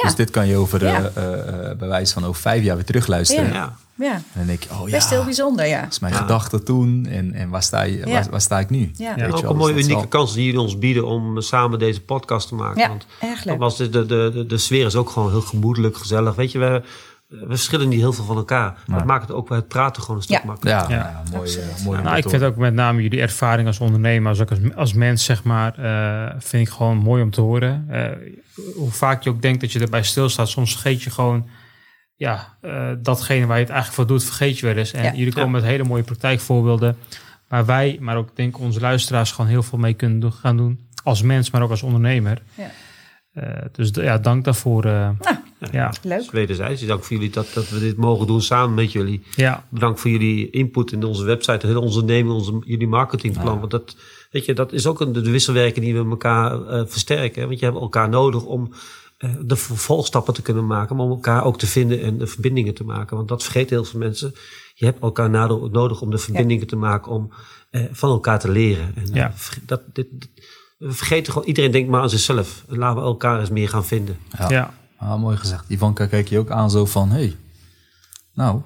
Dus 0.02 0.14
dit 0.14 0.30
kan 0.30 0.46
je 0.46 0.56
over, 0.56 0.84
eh 0.86 0.92
Ja. 0.92 1.10
eh, 1.14 1.32
eh, 1.70 1.78
bij 1.78 1.88
wijze 1.88 2.12
van 2.12 2.24
over 2.24 2.40
vijf 2.42 2.62
jaar 2.64 2.76
weer 2.76 2.84
terugluisteren. 2.84 3.72
Ja. 3.96 4.12
En 4.12 4.22
dan 4.34 4.46
denk 4.46 4.62
je, 4.62 4.70
oh 4.70 4.88
ja, 4.88 4.94
best 4.94 5.08
heel 5.08 5.16
dat 5.16 5.26
bijzonder, 5.26 5.66
ja. 5.66 5.86
is 5.88 5.98
mijn 5.98 6.12
Ja. 6.12 6.18
gedachte 6.18 6.62
toen. 6.62 7.06
En, 7.06 7.32
en 7.32 7.48
waar, 7.50 7.62
sta 7.62 7.82
je, 7.82 7.96
Ja. 7.98 8.04
waar, 8.12 8.26
waar 8.30 8.40
sta 8.40 8.58
ik 8.58 8.70
nu? 8.70 8.90
Ja. 8.96 9.14
Weet 9.14 9.26
je 9.26 9.32
ook 9.32 9.40
wel, 9.40 9.50
een 9.50 9.56
mooie 9.56 9.72
dus 9.72 9.82
dat 9.82 9.90
is 9.90 9.96
unieke 9.96 10.08
kans 10.08 10.34
die 10.34 10.44
jullie 10.44 10.60
ons 10.60 10.78
bieden 10.78 11.06
om 11.06 11.40
samen 11.40 11.78
deze 11.78 12.00
podcast 12.02 12.48
te 12.48 12.54
maken. 12.54 12.80
Ja, 12.80 12.88
Want 12.88 13.06
erg 13.20 13.34
leuk. 13.38 13.44
nogmaals, 13.44 13.76
de, 13.76 13.88
de, 13.88 14.06
de, 14.06 14.44
de 14.46 14.58
sfeer 14.58 14.86
is 14.86 14.96
ook 14.96 15.10
gewoon 15.10 15.30
heel 15.30 15.40
gemoedelijk, 15.40 15.96
gezellig. 15.96 16.34
Weet 16.34 16.52
je, 16.52 16.58
we, 16.58 16.82
we 17.26 17.44
verschillen 17.46 17.88
niet 17.88 18.00
heel 18.00 18.12
veel 18.12 18.24
van 18.24 18.36
elkaar. 18.36 18.78
Maar 18.86 18.98
dat 18.98 19.06
maakt 19.06 19.28
het 19.28 19.36
ook 19.36 19.48
bij 19.48 19.56
het 19.56 19.68
praten 19.68 20.02
gewoon 20.02 20.16
een 20.16 20.22
stuk 20.22 20.38
Ja. 20.38 20.46
makkelijker. 20.46 20.90
Ja, 20.90 20.96
Ja. 20.96 21.22
ja, 21.30 21.36
mooi, 21.36 21.58
mooi 21.84 22.02
Nou, 22.02 22.16
ik 22.16 22.28
vind 22.28 22.42
ook 22.42 22.56
met 22.56 22.74
name 22.74 23.02
jullie 23.02 23.20
ervaring 23.20 23.66
als 23.66 23.80
ondernemer, 23.80 24.28
als 24.28 24.40
ook 24.40 24.50
als, 24.50 24.58
als 24.74 24.92
mens, 24.92 25.24
zeg 25.24 25.44
maar, 25.44 25.78
eh, 25.78 26.34
vind 26.38 26.66
ik 26.68 26.72
gewoon 26.74 26.96
mooi 26.96 27.22
om 27.22 27.30
te 27.30 27.40
horen. 27.40 27.86
Eh, 27.88 28.10
hoe 28.76 28.90
vaak 28.90 29.22
je 29.22 29.30
ook 29.30 29.42
denkt 29.42 29.60
dat 29.60 29.72
je 29.72 29.80
erbij 29.80 30.02
stilstaat, 30.02 30.48
soms 30.48 30.72
vergeet 30.72 31.02
je 31.02 31.10
gewoon, 31.10 31.46
ja, 32.16 32.56
eh, 32.60 32.90
datgene 32.98 33.46
waar 33.46 33.56
je 33.58 33.62
het 33.62 33.72
eigenlijk 33.72 33.92
voor 33.92 34.06
doet, 34.16 34.24
vergeet 34.24 34.58
je 34.58 34.66
wel 34.66 34.76
eens. 34.76 34.92
En 34.92 35.02
Ja. 35.04 35.12
jullie 35.14 35.32
komen 35.32 35.50
Ja. 35.50 35.56
met 35.56 35.64
hele 35.64 35.84
mooie 35.84 36.02
praktijkvoorbeelden, 36.02 36.96
waar 37.48 37.64
wij, 37.66 37.96
maar 38.00 38.16
ook 38.16 38.28
denk 38.36 38.54
ik 38.56 38.60
onze 38.62 38.80
luisteraars 38.80 39.32
gewoon 39.32 39.50
heel 39.50 39.62
veel 39.62 39.78
mee 39.78 39.94
kunnen 39.94 40.20
doen, 40.20 40.32
gaan 40.32 40.56
doen, 40.56 40.80
als 41.02 41.22
mens, 41.22 41.50
maar 41.50 41.62
ook 41.62 41.70
als 41.70 41.82
ondernemer. 41.82 42.42
Ja. 42.54 42.70
Eh, 43.32 43.64
dus 43.72 43.90
ja, 43.92 44.18
dank 44.18 44.44
daarvoor. 44.44 44.84
eh, 44.84 45.08
ja, 45.72 45.92
Leuk. 46.02 46.30
Wederzijds. 46.30 46.86
Dank 46.86 47.04
voor 47.04 47.16
jullie 47.16 47.30
dat, 47.32 47.46
dat 47.54 47.68
we 47.68 47.78
dit 47.78 47.96
mogen 47.96 48.26
doen 48.26 48.42
samen 48.42 48.74
met 48.74 48.92
jullie. 48.92 49.22
ja, 49.36 49.64
Bedankt 49.68 50.00
voor 50.00 50.10
jullie 50.10 50.50
input 50.50 50.92
in 50.92 51.04
onze 51.04 51.24
website, 51.24 51.66
heel 51.66 51.80
onze 51.82 52.00
onderneming, 52.00 52.34
onze, 52.34 52.62
jullie 52.64 52.88
marketingplan. 52.88 53.58
Want 53.58 53.70
dat, 53.70 53.96
weet 54.30 54.44
je, 54.44 54.52
dat 54.54 54.72
is 54.72 54.86
ook 54.86 55.00
een, 55.00 55.12
de 55.12 55.30
wisselwerking 55.30 55.84
die 55.84 55.94
we 55.94 56.10
elkaar 56.10 56.66
eh, 56.66 56.82
versterken. 56.86 57.40
hè. 57.42 57.46
Want 57.48 57.58
je 57.58 57.64
hebt 57.66 57.78
elkaar 57.78 58.08
nodig 58.08 58.44
om 58.44 58.72
de 59.46 59.56
vervolgstappen 59.56 60.34
te 60.34 60.42
kunnen 60.42 60.66
maken, 60.66 60.96
maar 60.96 61.04
om 61.04 61.10
elkaar 61.10 61.44
ook 61.44 61.58
te 61.58 61.66
vinden 61.66 62.02
en 62.02 62.18
de 62.18 62.26
verbindingen 62.26 62.74
te 62.74 62.84
maken. 62.84 63.16
Want 63.16 63.28
dat 63.28 63.42
vergeten 63.42 63.76
heel 63.76 63.84
veel 63.84 63.98
mensen. 64.00 64.34
Je 64.74 64.84
hebt 64.84 65.00
elkaar 65.02 65.30
nodig 65.70 66.00
om 66.00 66.10
de 66.10 66.18
verbindingen 66.18 66.66
te 66.66 66.76
maken, 66.76 67.12
om 67.12 67.32
eh, 67.70 67.82
van 67.92 68.10
elkaar 68.10 68.38
te 68.38 68.50
leren. 68.50 68.92
En, 68.96 69.02
eh, 69.04 69.14
Ja. 69.14 69.32
dat, 69.66 69.80
dit, 69.92 70.06
dit- 70.10 70.30
we 70.78 70.92
vergeten 70.92 71.32
gewoon, 71.32 71.48
iedereen 71.48 71.70
denkt 71.70 71.88
maar 71.90 72.00
aan 72.00 72.10
zichzelf. 72.10 72.64
En 72.68 72.78
laten 72.78 73.00
we 73.00 73.06
elkaar 73.06 73.40
eens 73.40 73.50
meer 73.50 73.68
gaan 73.68 73.84
vinden. 73.86 74.16
Ja. 74.38 74.48
ja. 74.50 74.74
Ah, 74.98 75.20
mooi 75.20 75.36
gezegd. 75.36 75.64
Ivanka 75.68 76.06
kijk 76.06 76.28
je 76.28 76.38
ook 76.38 76.50
aan 76.50 76.70
zo 76.70 76.86
van, 76.86 77.10
hey, 77.10 77.36
nou, 78.34 78.60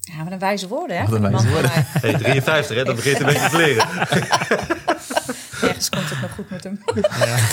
Ja, 0.00 0.22
wat 0.24 0.32
een 0.32 0.38
wijze 0.38 0.68
woorden, 0.68 0.96
hè? 0.98 1.04
Wat 1.04 1.12
een 1.14 1.30
wijze 1.30 1.46
mij. 1.46 1.62
Hey, 2.10 2.14
53, 2.18 2.76
hè? 2.76 2.84
dat 2.84 2.96
begint 2.96 3.20
een 3.20 3.26
beetje 3.26 3.48
te 3.50 3.56
leren. 3.56 3.86
Ergens 5.68 5.88
komt 5.88 6.10
het 6.10 6.20
nog 6.20 6.30
goed 6.34 6.50
met 6.50 6.64
hem. 6.64 6.78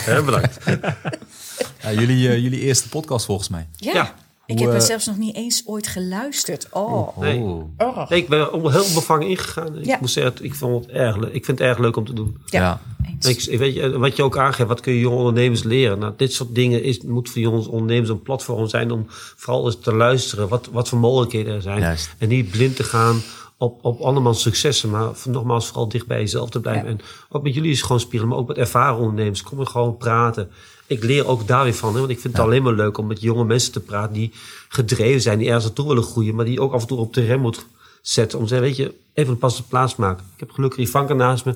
Hè, 0.06 0.24
bedankt. 0.24 0.58
ja, 1.84 1.92
jullie, 1.94 2.30
eh, 2.30 2.38
jullie 2.44 2.60
eerste 2.60 2.90
podcast 2.90 3.26
volgens 3.26 3.50
mij. 3.50 3.68
Ja, 3.76 3.94
Ja. 3.94 4.14
ik 4.46 4.60
heb 4.60 4.70
er 4.70 4.76
eh, 4.76 4.82
zelfs 4.82 5.06
nog 5.06 5.18
niet 5.18 5.36
eens 5.36 5.64
ooit 5.66 5.88
geluisterd. 5.88 6.68
Oh, 6.72 7.18
Nee. 7.18 7.40
Oh. 7.78 8.10
Nee, 8.10 8.20
ik 8.22 8.30
ben 8.30 8.48
heel 8.52 8.72
bevangen 8.94 9.28
ingegaan. 9.28 9.78
Ik 9.78 9.86
Ja. 9.86 9.98
moet 10.00 10.10
zeggen, 10.12 10.44
ik, 10.44 10.56
vond 10.56 10.86
het 10.86 10.94
erg, 10.96 11.16
leuk. 11.18 11.34
ik 11.34 11.46
vind 11.46 11.60
het 11.60 11.68
erg 11.68 11.78
leuk 11.78 11.96
om 11.96 12.06
te 12.06 12.14
doen. 12.14 12.38
Ja. 12.46 12.60
Ja. 12.62 12.82
Eens. 13.24 13.48
Ik, 13.48 13.58
weet 13.60 13.74
je, 13.74 13.98
wat 13.98 14.16
je 14.16 14.24
ook 14.24 14.38
aangeeft, 14.38 14.70
wat 14.70 14.80
kun 14.80 14.94
je 14.94 15.00
jonge 15.00 15.18
ondernemers 15.18 15.64
leren? 15.64 16.00
Nou, 16.00 16.14
dit 16.18 16.34
soort 16.34 16.56
dingen 16.56 16.84
is, 16.84 17.02
moet 17.02 17.30
voor 17.30 17.42
jonge 17.42 17.70
ondernemers 17.70 18.10
een 18.10 18.22
platform 18.22 18.68
zijn 18.68 18.92
om 18.92 19.06
vooral 19.36 19.66
eens 19.66 19.78
te 19.80 19.94
luisteren 19.94 20.48
wat, 20.48 20.70
wat 20.72 20.90
voor 20.90 21.00
mogelijkheden 21.00 21.54
er 21.56 21.62
zijn. 21.62 21.80
Juist. 21.80 22.10
En 22.18 22.28
niet 22.28 22.52
blind 22.52 22.76
te 22.76 22.84
gaan 22.84 23.22
op, 23.58 23.86
op 23.86 24.02
andermans 24.02 24.42
successen, 24.42 24.90
maar 24.90 25.16
voor- 25.16 25.32
nogmaals 25.32 25.68
vooral 25.68 25.88
dicht 25.90 26.08
bij 26.08 26.20
jezelf 26.20 26.50
te 26.50 26.60
blijven. 26.60 26.84
Ja. 26.86 26.90
En 26.90 27.00
ook 27.30 27.44
met 27.44 27.54
jullie 27.54 27.72
is 27.72 27.82
gewoon 27.82 28.00
spiegelen, 28.00 28.28
maar 28.34 28.38
ook 28.42 28.48
met 28.48 28.58
ervaren 28.58 29.00
ondernemers. 29.00 29.42
Kom 29.44 29.60
er 29.60 29.66
gewoon 29.68 29.98
praten. 29.98 30.52
Ik 30.92 31.04
leer 31.04 31.28
ook 31.28 31.48
daar 31.48 31.64
weer 31.64 31.74
van, 31.74 31.94
hè, 31.94 32.00
want 32.00 32.12
ik 32.12 32.20
vind 32.20 32.34
het 32.38 32.46
alleen 32.46 32.64
maar 32.64 32.74
leuk 32.74 32.98
om 32.98 33.08
met 33.08 33.22
jonge 33.22 33.46
mensen 33.46 33.72
te 33.72 33.80
praten 33.80 34.14
die 34.14 34.32
gedreven 34.68 35.22
zijn, 35.22 35.38
die 35.38 35.48
ergens 35.48 35.66
naartoe 35.66 35.88
willen 35.88 36.04
groeien, 36.04 36.36
maar 36.36 36.46
die 36.46 36.60
ook 36.62 36.74
af 36.74 36.82
en 36.82 36.88
toe 36.88 36.98
op 36.98 37.14
de 37.14 37.26
rem 37.26 37.40
moet 37.40 37.66
zetten. 38.02 38.38
Om 38.40 38.44
te 38.44 38.50
zeggen, 38.50 38.68
weet 38.68 38.78
je, 38.78 38.94
even 39.14 39.32
een 39.32 39.38
passe 39.38 39.64
plaats 39.68 39.96
maken. 39.96 40.26
Ik 40.34 40.40
heb 40.40 40.52
gelukkig 40.52 40.80
Ivanka 40.80 41.14
naast 41.14 41.46
me. 41.46 41.54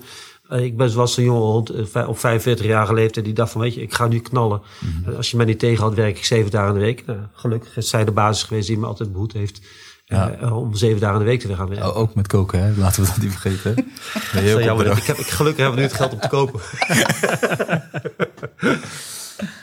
Eh, 0.50 0.64
Ik 0.64 0.78
ben 0.78 0.90
zoals 0.90 1.18
een 1.18 1.24
jonge 1.24 1.40
hond 1.40 1.70
eh, 1.70 2.08
op 2.08 2.18
45-jarige 2.18 2.94
leeftijd 2.94 3.26
die 3.26 3.34
dacht 3.34 3.52
van, 3.52 3.62
weet 3.62 3.74
je, 3.74 3.82
ik 3.82 3.94
ga 3.94 4.08
nu 4.08 4.20
knallen. 4.20 4.62
Eh, 5.08 5.16
Als 5.18 5.32
je 5.32 5.38
mij 5.38 5.46
niet 5.46 5.60
tegenhoudt, 5.60 5.96
werk 5.96 6.18
ik 6.18 6.26
zeven 6.26 6.52
dagen 6.52 6.74
in 6.74 6.80
de 6.80 6.86
week. 6.86 7.06
Nou, 7.06 7.20
gelukkig 7.34 7.78
is 7.78 7.90
zij 7.90 8.06
de 8.06 8.12
basis 8.12 8.44
geweest 8.44 8.68
die 8.68 8.78
me 8.78 8.86
altijd 8.86 9.12
behoed 9.12 9.34
heeft 9.34 9.62
Ja. 10.06 10.38
om 10.52 10.76
zeven 10.76 11.00
dagen 11.00 11.20
in 11.20 11.24
de 11.26 11.30
week 11.30 11.40
te 11.40 11.56
gaan 11.56 11.68
werken. 11.70 11.88
Oh, 11.90 11.98
ook 11.98 12.16
met 12.16 12.28
koken, 12.28 12.60
hè? 12.64 12.72
Laten 12.78 13.02
we 13.04 13.08
dat 13.08 13.18
niet 13.18 13.32
vergeten. 13.36 13.72
Op 14.56 14.62
jammer. 14.62 14.98
Ik 14.98 15.04
heb, 15.04 15.18
ik, 15.18 15.28
gelukkig 15.28 15.62
hebben 15.66 15.76
we 15.76 15.82
nu 15.82 15.88
het 15.88 15.94
geld 15.98 16.14
om 16.14 16.20
te 16.20 16.28
kopen. 16.28 16.60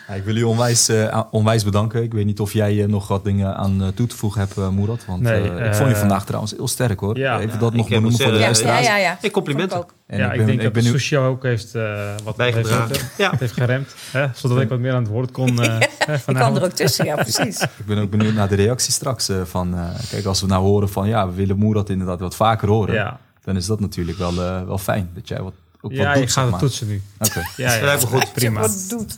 Ja, 0.09 0.15
ik 0.15 0.25
wil 0.25 0.37
u 0.37 0.43
onwijs, 0.43 0.89
eh, 0.89 1.21
onwijs 1.31 1.65
bedanken. 1.65 2.03
Ik 2.03 2.13
weet 2.13 2.25
niet 2.25 2.41
of 2.41 2.53
jij 2.53 2.83
eh, 2.83 2.89
nog 2.89 3.09
wat 3.09 3.25
dingen 3.25 3.57
aan 3.57 3.83
eh, 3.83 3.89
toe 3.89 4.07
te 4.07 4.17
voegen 4.17 4.41
hebt, 4.41 4.57
uh, 4.59 4.69
Moerad. 4.69 5.05
Want 5.07 5.21
Nee, 5.21 5.51
eh, 5.51 5.67
ik 5.67 5.75
vond 5.75 5.89
je 5.89 5.97
vandaag 5.97 6.25
trouwens 6.25 6.53
heel 6.53 6.69
sterk, 6.69 7.01
hoor. 7.01 7.19
ja. 7.19 7.39
Even 7.39 7.53
Ja, 7.53 7.57
dat 7.59 7.73
nog 7.75 7.85
ik, 7.87 7.93
benoemen 7.95 8.21
voor 8.21 8.31
de 8.33 8.39
Ja, 8.39 8.41
luisteraars. 8.45 8.87
ja, 8.87 8.97
ja. 8.97 9.17
Hey, 9.21 9.31
complimenten. 9.31 9.77
Vond 9.77 9.91
ik 9.91 9.97
ook. 9.97 10.01
En 10.07 10.19
ja, 10.19 10.33
ik, 10.33 10.47
denk 10.47 10.63
dat 10.63 10.73
ben 10.73 10.83
de 10.83 10.89
nu- 10.91 10.99
sushi 10.99 11.19
ook 11.19 11.43
heeft 11.43 11.75
eh, 11.75 12.11
wat 12.25 12.37
Bijgedragen. 12.37 12.89
heeft, 12.89 13.15
Ja. 13.19 13.31
het 13.31 13.41
heeft 13.41 13.53
geremd. 13.53 13.95
Hè? 14.11 14.27
Zodat 14.35 14.61
ik 14.61 14.69
wat 14.69 14.79
meer 14.79 14.93
aan 14.95 15.03
het 15.03 15.13
woord 15.13 15.31
kon 15.31 15.61
eh, 15.63 15.81
Ik 16.27 16.35
kan 16.35 16.57
er 16.57 16.65
ook 16.65 16.71
tussen, 16.73 17.05
ja, 17.05 17.15
precies. 17.27 17.61
Ik 17.63 17.87
ben 17.87 17.99
ook 17.99 18.11
benieuwd 18.11 18.35
naar 18.35 18.49
de 18.49 18.55
reactie 18.55 18.93
straks. 18.93 19.31
van, 19.45 19.75
eh, 19.77 19.85
kijk, 20.11 20.25
als 20.25 20.41
we 20.41 20.47
nou 20.47 20.63
horen 20.65 20.89
van 20.89 21.09
ja, 21.09 21.27
we 21.29 21.35
willen 21.35 21.57
Moerad 21.59 21.89
inderdaad 21.91 22.21
wat 22.21 22.37
vaker 22.37 22.69
horen. 22.69 22.95
Ja, 22.95 23.21
Dan 23.45 23.57
is 23.57 23.67
dat 23.67 23.81
natuurlijk 23.81 24.19
wel, 24.19 24.35
wel 24.67 24.79
fijn. 24.79 25.11
Dat 25.15 25.29
jij 25.29 25.41
wat, 25.43 25.55
ja 25.91 26.05
wat 26.05 26.15
je 26.15 26.21
doet, 26.21 26.33
gaat 26.33 26.45
zeg 26.45 26.51
het 26.51 26.59
toetsen 26.59 26.87
nu. 26.89 27.03
Oké. 27.19 27.43
Ja, 27.57 27.75
ja, 27.75 27.95
me 27.95 28.07
goed. 28.07 28.33
Prima. 28.33 28.61
Wat 28.61 28.87
doet. 28.89 29.17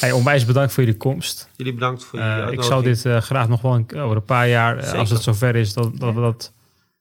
Hey, 0.00 0.12
onwijs 0.12 0.44
bedankt 0.44 0.72
voor 0.72 0.82
jullie 0.84 0.98
komst. 0.98 1.48
Jullie 1.56 1.74
bedankt 1.74 2.04
voor 2.04 2.18
je 2.18 2.24
Eh, 2.24 2.52
ik 2.52 2.62
zou 2.62 2.82
dit 2.82 3.04
eh, 3.04 3.16
graag 3.20 3.48
nog 3.48 3.60
wel 3.60 3.74
een, 3.74 4.00
over 4.00 4.16
een 4.16 4.24
paar 4.24 4.48
jaar, 4.48 4.78
eh, 4.78 4.92
als 4.92 5.10
het 5.10 5.22
zover 5.22 5.56
is, 5.56 5.72
dat, 5.72 5.98
dat 6.00 6.14
we 6.14 6.20
dat 6.20 6.52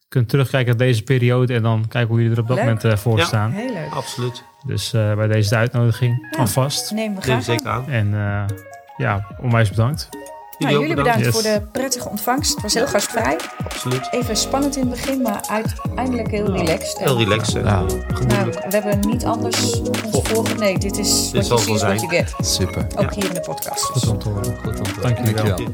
kunnen 0.07 0.29
terugkijken 0.29 0.77
naar 0.77 0.87
deze 0.87 1.03
periode 1.03 1.53
en 1.53 1.61
dan 1.61 1.85
kijken 1.87 2.09
hoe 2.09 2.17
jullie 2.21 2.35
er 2.35 2.41
op 2.41 2.47
dat 2.47 2.57
Leuk. 2.57 2.65
moment 2.65 2.83
eh, 2.83 2.97
voor 2.97 3.17
Ja. 3.17 3.25
staan. 3.25 3.51
Heel 3.51 3.73
leuk. 3.73 3.91
Absoluut. 3.93 4.43
Dus 4.65 4.93
eh, 4.93 5.13
bij 5.15 5.27
deze 5.27 5.49
de 5.49 5.55
uitnodiging 5.55 6.35
alvast. 6.37 6.91
Neem 6.91 7.05
we 7.07 7.11
Neem 7.13 7.21
graag 7.21 7.43
zeker 7.43 7.67
aan. 7.67 7.89
En 7.89 8.13
eh, 8.13 8.57
ja, 8.97 9.27
onwijs 9.41 9.69
bedankt. 9.69 10.09
Nou, 10.59 10.79
jullie 10.79 10.95
bedankt 10.95 11.19
Yes. 11.25 11.33
voor 11.33 11.41
de 11.41 11.61
prettige 11.71 12.09
ontvangst. 12.09 12.53
Het 12.53 12.61
was 12.61 12.73
heel 12.73 12.87
gastvrij. 12.87 13.37
Absoluut. 13.63 14.07
Even 14.11 14.37
spannend 14.37 14.75
in 14.75 14.81
het 14.81 14.89
begin, 15.01 15.21
maar 15.21 15.41
uiteindelijk 15.49 16.31
heel 16.31 16.51
relaxed. 16.51 16.97
Heel 16.99 17.17
relaxed. 17.17 17.53
Ja. 17.53 17.61
nou, 17.61 17.89
gemoedelijk. 18.13 18.65
we 18.69 18.77
hebben 18.77 18.99
niet 19.09 19.25
anders 19.25 19.79
ons 19.79 20.19
voor. 20.29 20.45
Nee, 20.57 20.77
dit 20.77 20.97
is 20.97 21.31
Dit 21.31 21.47
wel 21.47 21.57
is 21.57 21.65
what 21.65 21.79
zijn. 21.79 21.99
you 21.99 22.09
get. 22.09 22.33
Super. 22.47 22.87
Ook 22.95 23.13
hier 23.13 23.25
in 23.25 23.33
de 23.33 23.39
podcast. 23.41 23.83
Goed 23.83 24.07
om 24.07 24.19
te 24.19 24.29
horen. 24.29 24.57
Goed 24.63 24.77
om 24.79 24.83
te- 24.83 24.99
Dank 25.01 25.17
jullie 25.17 25.33
wel. 25.33 25.45
Dankjewel. 25.45 25.73